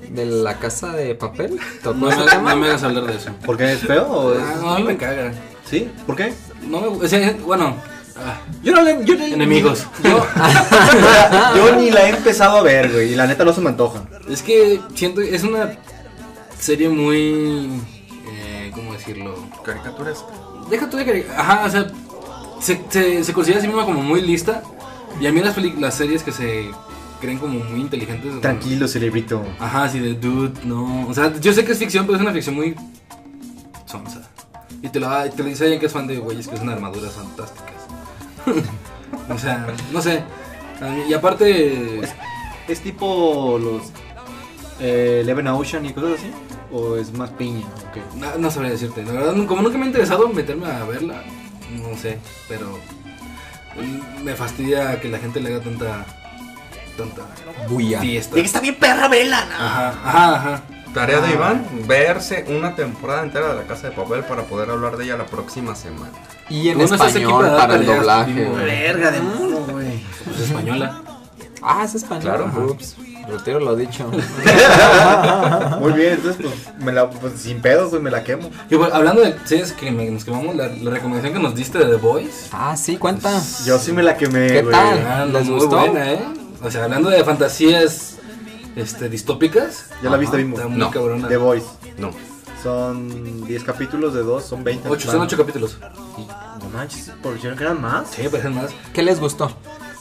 de 0.09 0.25
la 0.25 0.57
casa 0.57 0.91
de 0.93 1.13
papel? 1.13 1.59
¿Tocó 1.83 1.97
No, 1.99 2.07
me- 2.09 2.25
no 2.49 2.55
me 2.55 2.67
hagas 2.67 2.81
hablar 2.81 3.05
de 3.05 3.15
eso. 3.15 3.29
¿Por 3.45 3.55
qué 3.57 3.73
es 3.73 3.79
feo? 3.81 4.07
o 4.07 4.33
es- 4.33 4.39
Ah, 4.41 4.77
no, 4.79 4.85
me 4.85 4.97
caga. 4.97 5.31
¿Sí? 5.65 5.91
¿Por 6.07 6.15
qué? 6.15 6.33
No 6.67 6.81
me, 6.81 6.87
o 6.87 7.07
sea, 7.07 7.35
bueno, 7.45 7.75
ah, 8.17 8.37
Yo 8.63 8.73
no 8.73 8.81
le... 8.81 9.03
Yo 9.05 9.15
le- 9.15 9.33
enemigos. 9.33 9.85
Yo, 10.03 10.25
yo 11.55 11.75
ni 11.75 11.89
la 11.91 12.05
he 12.07 12.09
empezado 12.09 12.57
a 12.57 12.61
ver, 12.63 12.91
güey, 12.91 13.13
y 13.13 13.15
la 13.15 13.27
neta 13.27 13.43
no 13.45 13.53
se 13.53 13.61
me 13.61 13.69
antoja. 13.69 14.03
Es 14.29 14.41
que 14.43 14.79
siento 14.95 15.21
es 15.21 15.43
una 15.43 15.71
serie 16.59 16.89
muy. 16.89 17.69
Eh, 18.27 18.71
¿Cómo 18.73 18.93
decirlo? 18.93 19.35
Caricaturas. 19.63 20.23
Deja 20.69 20.89
tú 20.89 20.97
de 20.97 21.05
que. 21.05 21.27
Ajá, 21.35 21.63
o 21.65 21.69
sea, 21.69 21.87
se, 22.59 22.81
se, 22.89 23.23
se 23.23 23.33
considera 23.33 23.59
a 23.59 23.61
sí 23.61 23.67
misma 23.67 23.85
como 23.85 24.01
muy 24.01 24.21
lista. 24.21 24.61
Y 25.19 25.25
a 25.27 25.31
mí 25.31 25.41
las, 25.41 25.57
las 25.57 25.95
series 25.95 26.21
que 26.23 26.31
se 26.31 26.69
creen 27.19 27.39
como 27.39 27.59
muy 27.63 27.79
inteligentes. 27.81 28.29
como- 28.29 28.41
Tranquilo, 28.41 28.87
cerebrito. 28.87 29.43
Ajá, 29.59 29.85
así 29.85 29.99
de 29.99 30.13
dude, 30.13 30.59
no. 30.65 31.07
O 31.07 31.13
sea, 31.13 31.33
yo 31.39 31.51
sé 31.53 31.65
que 31.65 31.71
es 31.71 31.79
ficción, 31.79 32.05
pero 32.05 32.17
es 32.17 32.21
una 32.21 32.33
ficción 32.33 32.55
muy. 32.55 32.75
sonsa. 33.85 34.21
Y 34.81 34.89
te 34.89 34.99
lo, 34.99 35.25
y 35.25 35.29
te 35.29 35.43
lo 35.43 35.49
dice 35.49 35.63
alguien 35.63 35.79
que 35.79 35.87
es 35.87 35.91
fan 35.91 36.07
de 36.07 36.17
güeyes 36.17 36.47
que 36.47 36.55
usan 36.55 36.69
armaduras 36.69 37.13
fantásticas. 37.13 37.75
o 39.29 39.37
sea, 39.37 39.67
no 39.91 40.01
sé. 40.01 40.23
Y 41.07 41.13
aparte. 41.13 42.01
¿Es 42.67 42.81
tipo 42.81 43.57
los 43.59 43.81
eh, 44.79 45.21
Eleven 45.21 45.47
Ocean 45.47 45.85
y 45.85 45.93
cosas 45.93 46.19
así? 46.19 46.31
¿O 46.71 46.95
es 46.95 47.11
más 47.13 47.31
piña? 47.31 47.65
¿O 47.65 47.91
qué? 47.91 48.01
No, 48.15 48.37
no 48.37 48.51
sabría 48.51 48.71
decirte. 48.71 49.03
La 49.03 49.13
verdad, 49.13 49.33
como 49.47 49.61
nunca 49.63 49.77
me 49.77 49.85
ha 49.85 49.87
interesado 49.87 50.29
meterme 50.29 50.67
a 50.67 50.85
verla, 50.85 51.23
no 51.71 51.97
sé, 51.97 52.19
pero 52.47 52.77
me 54.23 54.35
fastidia 54.35 54.99
que 54.99 55.09
la 55.09 55.17
gente 55.17 55.39
le 55.39 55.49
haga 55.49 55.63
tanta 55.63 56.05
tanta 56.95 57.23
Bulla. 57.67 58.01
fiesta. 58.01 58.35
¡De 58.35 58.41
que 58.41 58.47
está 58.47 58.59
bien 58.59 58.75
perra 58.75 59.07
vela! 59.07 59.45
¿no? 59.45 59.55
Ajá, 59.55 59.89
ajá, 60.03 60.35
ajá. 60.35 60.63
Tarea 60.93 61.21
de 61.21 61.27
Ah. 61.27 61.33
Iván, 61.33 61.65
verse 61.87 62.45
una 62.49 62.75
temporada 62.75 63.23
entera 63.23 63.49
de 63.49 63.55
la 63.55 63.63
casa 63.63 63.89
de 63.89 63.95
papel 63.95 64.23
para 64.23 64.43
poder 64.43 64.69
hablar 64.71 64.97
de 64.97 65.05
ella 65.05 65.17
la 65.17 65.25
próxima 65.25 65.75
semana. 65.75 66.11
Y 66.49 66.69
en 66.69 66.81
español 66.81 67.45
para 67.57 67.75
el 67.75 67.85
doblaje. 67.85 68.33
Verga 68.33 69.11
de 69.11 69.21
mono, 69.21 69.59
güey. 69.69 70.03
Pues 70.25 70.39
española. 70.39 71.01
Ah, 71.61 71.83
es 71.85 71.93
español. 71.95 72.23
Claro. 72.23 72.51
Ups, 72.71 72.95
retiro 73.27 73.59
lo 73.59 73.75
dicho. 73.75 74.09
Muy 75.79 75.93
bien, 75.93 76.13
entonces 76.13 76.41
pues, 76.41 76.53
me 76.83 76.91
la, 76.91 77.09
pues, 77.09 77.33
sin 77.39 77.61
pedos, 77.61 77.89
güey, 77.91 78.01
me 78.01 78.09
la 78.11 78.23
quemo. 78.23 78.49
Y 78.69 78.75
bueno, 78.75 78.95
hablando 78.95 79.21
de 79.21 79.35
series 79.45 79.71
que 79.73 79.91
me- 79.91 80.09
nos 80.09 80.25
quemamos, 80.25 80.55
la, 80.55 80.67
la 80.67 80.89
recomendación 80.91 81.33
que 81.33 81.39
nos 81.39 81.53
diste 81.55 81.77
de 81.77 81.85
The 81.85 81.95
Boys. 81.97 82.47
ah, 82.51 82.75
sí, 82.75 82.97
cuenta. 82.97 83.41
Yo 83.65 83.77
sí 83.77 83.91
me 83.91 84.03
la 84.03 84.17
quemé, 84.17 84.47
¿Qué 84.47 84.61
güey. 84.61 84.71
tal? 84.73 85.05
Ah, 85.07 85.25
¿Les 85.25 85.45
muy 85.45 85.55
gustó? 85.59 85.77
buena, 85.77 86.11
¿eh? 86.13 86.19
O 86.63 86.71
sea, 86.71 86.85
hablando 86.85 87.09
de 87.09 87.23
fantasías 87.23 88.15
este, 88.75 89.09
distópicas. 89.09 89.87
¿Ya 90.03 90.09
la 90.09 90.17
viste, 90.17 90.37
Bimbo? 90.37 90.57
Está 90.57 90.67
muy 90.67 90.77
No. 90.79 90.91
cabrona. 90.91 91.27
The 91.27 91.37
Voice. 91.37 91.67
No. 91.97 92.11
Son 92.63 93.45
10 93.45 93.63
capítulos 93.63 94.13
de 94.13 94.21
2, 94.21 94.43
son 94.43 94.63
20. 94.63 94.89
Ocho, 94.89 95.09
son 95.11 95.21
ocho 95.21 95.37
capítulos. 95.37 95.77
No 96.61 96.69
manches, 96.73 97.09
¿por 97.23 97.37
qué 97.39 97.47
no 97.47 97.53
eran 97.53 97.81
más? 97.81 98.09
Sí, 98.11 98.23
parecen 98.29 98.55
más. 98.55 98.71
¿Qué 98.93 99.01
les 99.01 99.19
gustó? 99.19 99.51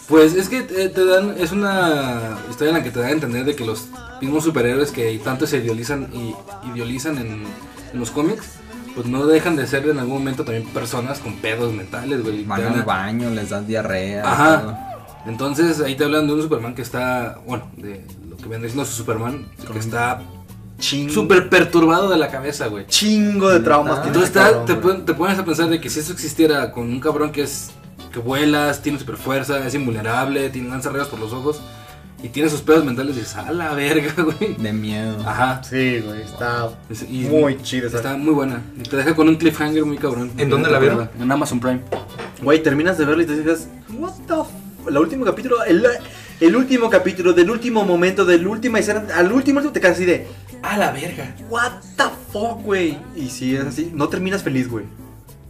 Pues 0.09 0.35
es 0.35 0.49
que 0.49 0.59
eh, 0.59 0.89
te 0.89 1.05
dan, 1.05 1.35
es 1.39 1.53
una 1.53 2.39
historia 2.51 2.70
en 2.70 2.78
la 2.78 2.82
que 2.82 2.90
te 2.90 2.99
dan 2.99 3.11
a 3.11 3.12
entender 3.12 3.45
de 3.45 3.55
que 3.55 3.65
los 3.65 3.86
mismos 4.20 4.43
superhéroes 4.43 4.90
que 4.90 5.16
tanto 5.23 5.47
se 5.47 5.59
idealizan 5.59 6.09
y 6.12 6.35
idealizan 6.74 7.19
en, 7.19 7.45
en 7.93 7.99
los 8.01 8.11
cómics, 8.11 8.45
pues 8.95 9.07
no 9.07 9.27
dejan 9.27 9.55
de 9.55 9.66
ser 9.66 9.86
en 9.89 9.99
algún 9.99 10.15
momento 10.19 10.45
también 10.45 10.66
personas 10.70 11.20
con 11.20 11.36
pedos 11.36 11.73
mentales, 11.73 12.23
güey. 12.24 12.40
y 12.40 12.45
Van 12.45 12.62
al 12.65 12.82
baño, 12.82 13.31
les 13.31 13.51
dan 13.51 13.66
diarrea. 13.69 14.28
Ajá. 14.32 14.61
todo. 14.62 14.77
Entonces 15.27 15.81
ahí 15.81 15.95
te 15.95 16.05
hablan 16.05 16.27
de 16.27 16.32
un 16.32 16.43
Superman 16.43 16.74
que 16.74 16.82
está, 16.82 17.39
bueno, 17.47 17.69
de 17.77 18.05
que 18.43 18.48
vendría 18.48 18.70
siendo 18.70 18.85
su 18.85 18.94
Superman, 18.97 19.47
que 19.73 19.78
está 19.78 20.23
Chingo, 20.78 21.12
súper 21.12 21.48
perturbado 21.48 22.09
de 22.09 22.16
la 22.19 22.28
cabeza, 22.31 22.69
güey. 22.69 22.86
chingo 22.86 23.51
de 23.51 23.60
traumas. 23.60 24.02
tiene 24.02 24.09
Entonces 24.16 24.31
ese 24.31 24.39
está- 24.39 24.51
cabrón, 24.51 24.66
te, 24.66 24.74
pon- 24.77 25.05
te 25.05 25.15
pones 25.15 25.39
a 25.39 25.44
pensar 25.44 25.69
de 25.69 25.81
que 25.81 25.90
si 25.90 26.01
eso 26.01 26.12
existiera 26.12 26.70
con 26.73 26.85
un 26.85 27.01
cabrón 27.01 27.32
que 27.32 27.43
es 27.43 27.70
que 28.12 28.20
vuelas, 28.20 28.81
tiene 28.81 28.98
super 28.98 29.16
fuerza, 29.16 29.66
es 29.66 29.74
invulnerable, 29.74 30.48
tiene 30.51 30.70
lanza 30.70 30.90
rayos 30.90 31.09
por 31.09 31.19
los 31.19 31.32
ojos 31.32 31.60
y 32.23 32.28
tiene 32.31 32.48
sus 32.48 32.60
pedos 32.62 32.85
mentales 32.85 33.16
y 33.16 33.20
dices, 33.20 33.36
a 33.36 33.51
la 33.52 33.74
verga, 33.74 34.12
güey. 34.23 34.55
De 34.55 34.73
miedo. 34.73 35.16
Ajá. 35.27 35.60
Sí, 35.62 36.01
güey, 36.01 36.23
está 36.23 36.70
Es- 36.89 37.02
y- 37.02 37.27
muy 37.28 37.60
chido. 37.62 37.89
esa- 37.89 37.97
Está 37.98 38.16
muy 38.16 38.32
buena. 38.35 38.62
Y 38.78 38.82
te 38.85 38.97
deja 38.97 39.15
con 39.16 39.28
un 39.28 39.35
cliffhanger 39.36 39.85
muy 39.85 39.98
cabrón. 39.98 40.31
¿En 40.39 40.48
dónde 40.48 40.70
la 40.70 40.78
vieron? 40.78 41.10
En 41.20 41.31
Amazon 41.31 41.59
Prime. 41.60 41.81
Güey, 42.40 42.62
terminas 42.62 42.97
de 42.98 43.05
verlo 43.05 43.23
y 43.23 43.27
te 43.27 43.36
dices, 43.36 43.69
what 43.98 44.12
the 44.28 44.35
f 44.35 44.51
el 44.89 44.97
último 44.97 45.24
capítulo, 45.24 45.62
el, 45.65 45.85
el 46.40 46.56
último 46.56 46.89
capítulo, 46.90 47.32
del 47.32 47.51
último 47.51 47.85
momento, 47.85 48.24
de 48.24 48.39
la 48.39 48.48
última 48.48 48.78
escena, 48.78 49.05
al 49.15 49.32
último 49.32 49.59
último 49.59 49.73
te 49.73 49.81
quedas 49.81 49.97
así 49.97 50.05
de, 50.05 50.27
A 50.62 50.77
la 50.78 50.93
verga. 50.93 51.35
what 51.48 51.73
the 51.97 52.05
fuck, 52.32 52.62
güey. 52.62 52.98
Y 53.16 53.28
si 53.31 53.56
es 53.56 53.65
así, 53.65 53.90
no 53.94 54.09
terminas 54.09 54.43
feliz, 54.43 54.69
güey. 54.69 54.85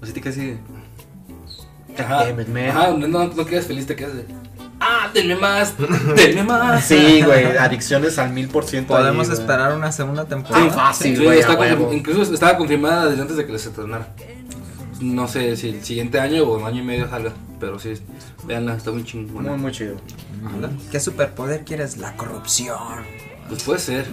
Así 0.01 0.12
te 0.12 0.20
quedas 0.20 0.36
así 0.36 0.47
de, 0.47 0.59
Ajá. 2.02 2.24
damn 2.24 2.40
it, 2.40 2.48
man. 2.48 2.69
Ajá, 2.69 2.90
no, 2.93 3.09
no, 3.09 3.24
no 3.28 3.47
quedas 3.47 3.66
feliz, 3.66 3.86
te 3.86 3.97
quedas 3.97 4.15
de. 4.15 4.24
Ah, 4.81 5.10
denme 5.12 5.35
más, 5.35 5.74
denme 6.16 6.44
más. 6.44 6.85
Sí, 6.85 7.20
güey, 7.23 7.56
adicciones 7.59 8.16
al 8.19 8.31
mil 8.32 8.48
por 8.48 8.65
ciento. 8.65 8.94
Podemos 8.94 9.28
ahí, 9.28 9.35
esperar 9.35 9.74
una 9.74 9.90
segunda 9.90 10.24
temporada. 10.24 10.65
Sí, 10.65 10.70
fácil, 10.70 11.16
Sí, 11.16 11.24
güey, 11.24 11.40
está 11.40 11.56
incluso 11.93 12.32
estaba 12.32 12.56
confirmada 12.56 13.06
desde 13.06 13.23
antes 13.23 13.36
de 13.36 13.44
que 13.44 13.52
les 13.52 13.66
estrenara. 13.66 14.09
No 15.01 15.29
sé 15.29 15.57
si 15.57 15.69
el 15.69 15.85
siguiente 15.85 16.19
año 16.19 16.43
o 16.45 16.59
un 16.59 16.65
año 16.65 16.83
y 16.83 16.85
medio 16.85 17.09
salga, 17.09 17.33
pero 17.61 17.79
sí, 17.79 17.95
véanla, 18.47 18.75
está 18.75 18.91
muy 18.91 19.05
chingona. 19.05 19.51
Muy, 19.51 19.59
muy 19.59 19.73
chido. 19.73 19.97
¿Qué 20.91 20.99
superpoder 20.99 21.65
quieres? 21.65 21.99
La 21.99 22.16
corrupción. 22.16 23.05
Pues 23.49 23.62
puede 23.62 23.79
ser. 23.79 24.07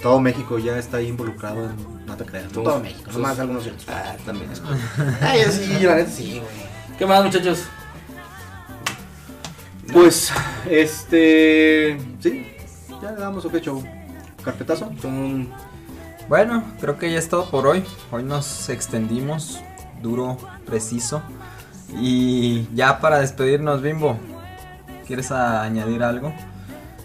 Todo 0.00 0.20
México 0.20 0.58
ya 0.58 0.78
está 0.78 0.98
ahí 0.98 1.08
involucrado 1.08 1.64
en. 1.64 2.06
No 2.06 2.16
te 2.16 2.24
creas. 2.24 2.50
Todo 2.52 2.78
México, 2.80 3.10
nomás 3.12 3.38
algunos 3.38 3.64
ciertos. 3.64 3.86
Ah, 3.88 4.16
también 4.24 4.50
es. 4.52 4.62
Ay, 5.20 5.42
sí, 5.50 5.84
la 5.84 5.96
neta 5.96 6.10
sí, 6.10 6.40
güey. 6.40 6.98
¿Qué 6.98 7.04
más, 7.06 7.24
muchachos? 7.24 7.64
Pues, 9.92 10.32
este. 10.70 11.98
Sí, 12.20 12.46
ya 13.02 13.12
le 13.12 13.20
damos 13.20 13.44
ok, 13.44 13.56
show. 13.56 13.82
Carpetazo. 14.44 14.92
Son. 15.02 15.48
Bueno, 16.28 16.62
creo 16.80 16.98
que 16.98 17.10
ya 17.10 17.18
es 17.18 17.28
todo 17.28 17.50
por 17.50 17.66
hoy. 17.66 17.82
Hoy 18.10 18.22
nos 18.22 18.68
extendimos 18.68 19.60
duro, 20.02 20.36
preciso. 20.66 21.22
Y 22.00 22.68
ya 22.74 23.00
para 23.00 23.18
despedirnos, 23.20 23.80
Bimbo, 23.82 24.18
¿quieres 25.06 25.30
añadir 25.32 26.02
algo? 26.02 26.32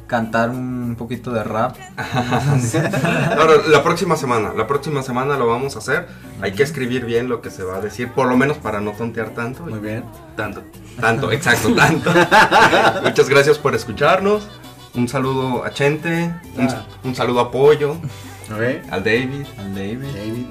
Cantar 0.07 0.49
un 0.49 0.95
poquito 0.97 1.31
de 1.31 1.43
rap. 1.43 1.75
Ahora, 3.39 3.53
la 3.67 3.81
próxima 3.83 4.15
semana, 4.15 4.51
la 4.55 4.67
próxima 4.67 5.01
semana 5.01 5.37
lo 5.37 5.47
vamos 5.47 5.75
a 5.75 5.79
hacer. 5.79 6.07
Hay 6.41 6.51
que 6.51 6.63
escribir 6.63 7.05
bien 7.05 7.29
lo 7.29 7.41
que 7.41 7.49
se 7.49 7.63
va 7.63 7.77
a 7.77 7.81
decir, 7.81 8.11
por 8.11 8.27
lo 8.27 8.35
menos 8.37 8.57
para 8.57 8.81
no 8.81 8.91
tontear 8.91 9.29
tanto. 9.29 9.63
Muy 9.63 9.79
bien. 9.79 10.03
Tanto. 10.35 10.61
Tanto, 10.99 11.31
exacto, 11.31 11.73
tanto. 11.73 12.11
Muchas 13.03 13.29
gracias 13.29 13.57
por 13.57 13.73
escucharnos. 13.73 14.47
Un 14.93 15.07
saludo 15.07 15.63
a 15.63 15.71
Chente, 15.71 16.31
un, 16.57 16.67
Ah. 16.69 16.85
un 17.03 17.15
saludo 17.15 17.39
a 17.39 17.49
Pollo, 17.51 17.93
Ok. 17.93 18.91
al 18.91 19.03
David. 19.03 19.45
Al 19.57 19.73
David. 19.73 20.07
David. 20.13 20.45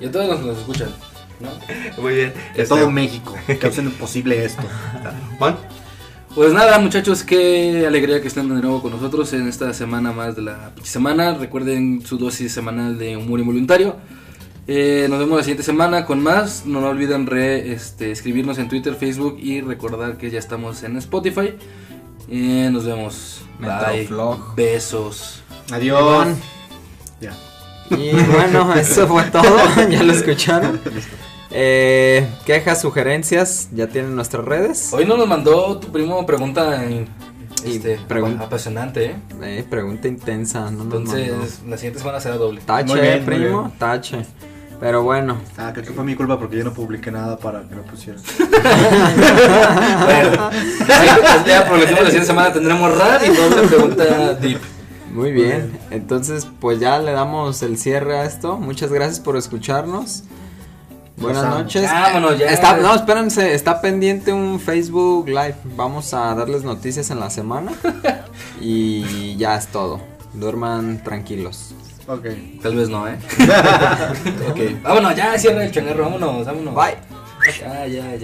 Y 0.00 0.06
a 0.06 0.10
todos 0.10 0.26
los 0.28 0.40
que 0.40 0.46
nos 0.46 0.58
escuchan. 0.58 0.88
¿No? 1.40 1.48
Muy 2.02 2.14
bien. 2.14 2.32
De 2.54 2.62
Este, 2.62 2.74
todo 2.74 2.90
México. 2.90 3.34
Que 3.46 3.66
hacen 3.66 3.90
posible 3.92 4.44
esto. 4.44 4.62
Juan, 5.38 5.56
Pues 6.34 6.52
nada, 6.52 6.78
muchachos, 6.78 7.22
qué 7.22 7.84
alegría 7.86 8.20
que 8.20 8.28
estén 8.28 8.48
de 8.48 8.60
nuevo 8.60 8.82
con 8.82 8.92
nosotros 8.92 9.32
en 9.32 9.48
esta 9.48 9.72
semana 9.72 10.12
más 10.12 10.36
de 10.36 10.42
la 10.42 10.72
semana. 10.82 11.34
Recuerden 11.34 12.02
su 12.04 12.18
dosis 12.18 12.52
semanal 12.52 12.98
de 12.98 13.16
humor 13.16 13.40
involuntario. 13.40 13.96
Eh, 14.66 15.06
nos 15.10 15.18
vemos 15.18 15.36
la 15.36 15.42
siguiente 15.42 15.62
semana 15.62 16.06
con 16.06 16.22
más. 16.22 16.64
No, 16.66 16.80
no 16.80 16.88
olviden 16.88 17.26
re, 17.26 17.72
este, 17.72 18.10
escribirnos 18.10 18.58
en 18.58 18.68
Twitter, 18.68 18.94
Facebook 18.94 19.36
y 19.38 19.60
recordar 19.60 20.16
que 20.16 20.30
ya 20.30 20.38
estamos 20.38 20.82
en 20.82 20.96
Spotify. 20.96 21.54
Eh, 22.28 22.70
nos 22.72 22.84
vemos. 22.84 23.42
Bye. 23.60 24.08
Besos. 24.56 25.42
Adiós. 25.72 26.28
Ya. 27.20 27.32
Y 27.90 28.12
bueno, 28.12 28.74
eso 28.74 29.06
fue 29.06 29.24
todo. 29.24 29.56
ya 29.90 30.02
lo 30.02 30.12
escucharon. 30.12 30.80
Eh, 31.56 32.26
quejas, 32.44 32.80
sugerencias, 32.80 33.68
ya 33.72 33.86
tienen 33.86 34.16
nuestras 34.16 34.44
redes. 34.44 34.92
Hoy 34.92 35.04
nos 35.06 35.24
mandó 35.28 35.78
tu 35.78 35.92
primo 35.92 36.26
pregunta 36.26 36.84
eh, 36.84 37.06
Y 37.64 37.76
este, 37.76 37.98
pregun- 38.08 38.40
apasionante. 38.42 39.04
¿eh? 39.06 39.16
Eh, 39.40 39.64
pregunta 39.68 40.08
intensa, 40.08 40.68
no 40.72 40.82
Entonces, 40.82 41.30
mandó. 41.30 41.46
la 41.70 41.76
siguiente 41.76 42.00
semana 42.00 42.18
será 42.20 42.36
doble. 42.38 42.60
Tache, 42.60 42.88
Muy 42.92 43.00
bien, 43.00 43.24
muy 43.24 43.24
primo, 43.36 43.62
bien. 43.62 43.78
tache. 43.78 44.26
Pero 44.80 45.04
bueno, 45.04 45.38
Ah, 45.56 45.70
creo 45.72 45.86
que 45.86 45.92
fue 45.92 46.02
mi 46.02 46.16
culpa 46.16 46.36
porque 46.38 46.56
yo 46.58 46.64
no 46.64 46.72
publiqué 46.74 47.10
nada 47.12 47.36
para 47.38 47.62
que 47.62 47.74
lo 47.76 47.82
pusieran. 47.84 48.20
Bueno, 50.04 50.50
pues 50.50 51.46
ya 51.46 51.64
prometimos 51.66 52.00
la 52.00 52.06
siguiente 52.06 52.26
semana 52.26 52.52
tendremos 52.52 52.98
rap 52.98 53.22
y 53.24 53.28
doble 53.28 53.68
pregunta 53.68 54.34
deep. 54.34 54.58
muy 55.12 55.30
bien. 55.30 55.78
Entonces, 55.92 56.46
pues 56.60 56.80
ya 56.80 56.98
le 56.98 57.12
damos 57.12 57.62
el 57.62 57.78
cierre 57.78 58.18
a 58.18 58.24
esto. 58.24 58.56
Muchas 58.58 58.90
gracias 58.92 59.20
por 59.20 59.36
escucharnos. 59.36 60.24
Buenas 61.16 61.44
noches. 61.44 61.90
Vámonos 61.90 62.38
ya. 62.38 62.46
Está, 62.46 62.76
no, 62.76 62.94
espérense, 62.94 63.54
está 63.54 63.80
pendiente 63.80 64.32
un 64.32 64.58
Facebook 64.58 65.28
Live. 65.28 65.56
Vamos 65.76 66.12
a 66.12 66.34
darles 66.34 66.64
noticias 66.64 67.10
en 67.10 67.20
la 67.20 67.30
semana. 67.30 67.72
Y 68.60 69.36
ya 69.36 69.56
es 69.56 69.66
todo. 69.66 70.00
Duerman 70.32 71.02
tranquilos. 71.02 71.74
Ok. 72.06 72.26
Tal 72.62 72.76
vez 72.76 72.88
no, 72.88 73.06
¿eh? 73.06 73.18
ok. 74.50 74.82
Vámonos, 74.82 75.14
ya 75.16 75.38
cierra 75.38 75.64
el 75.64 75.70
changarro, 75.70 76.04
vámonos, 76.04 76.46
vámonos. 76.46 76.74
Bye. 76.74 76.96
Ya, 77.60 77.86
ya, 77.86 78.14
ya. 78.14 78.16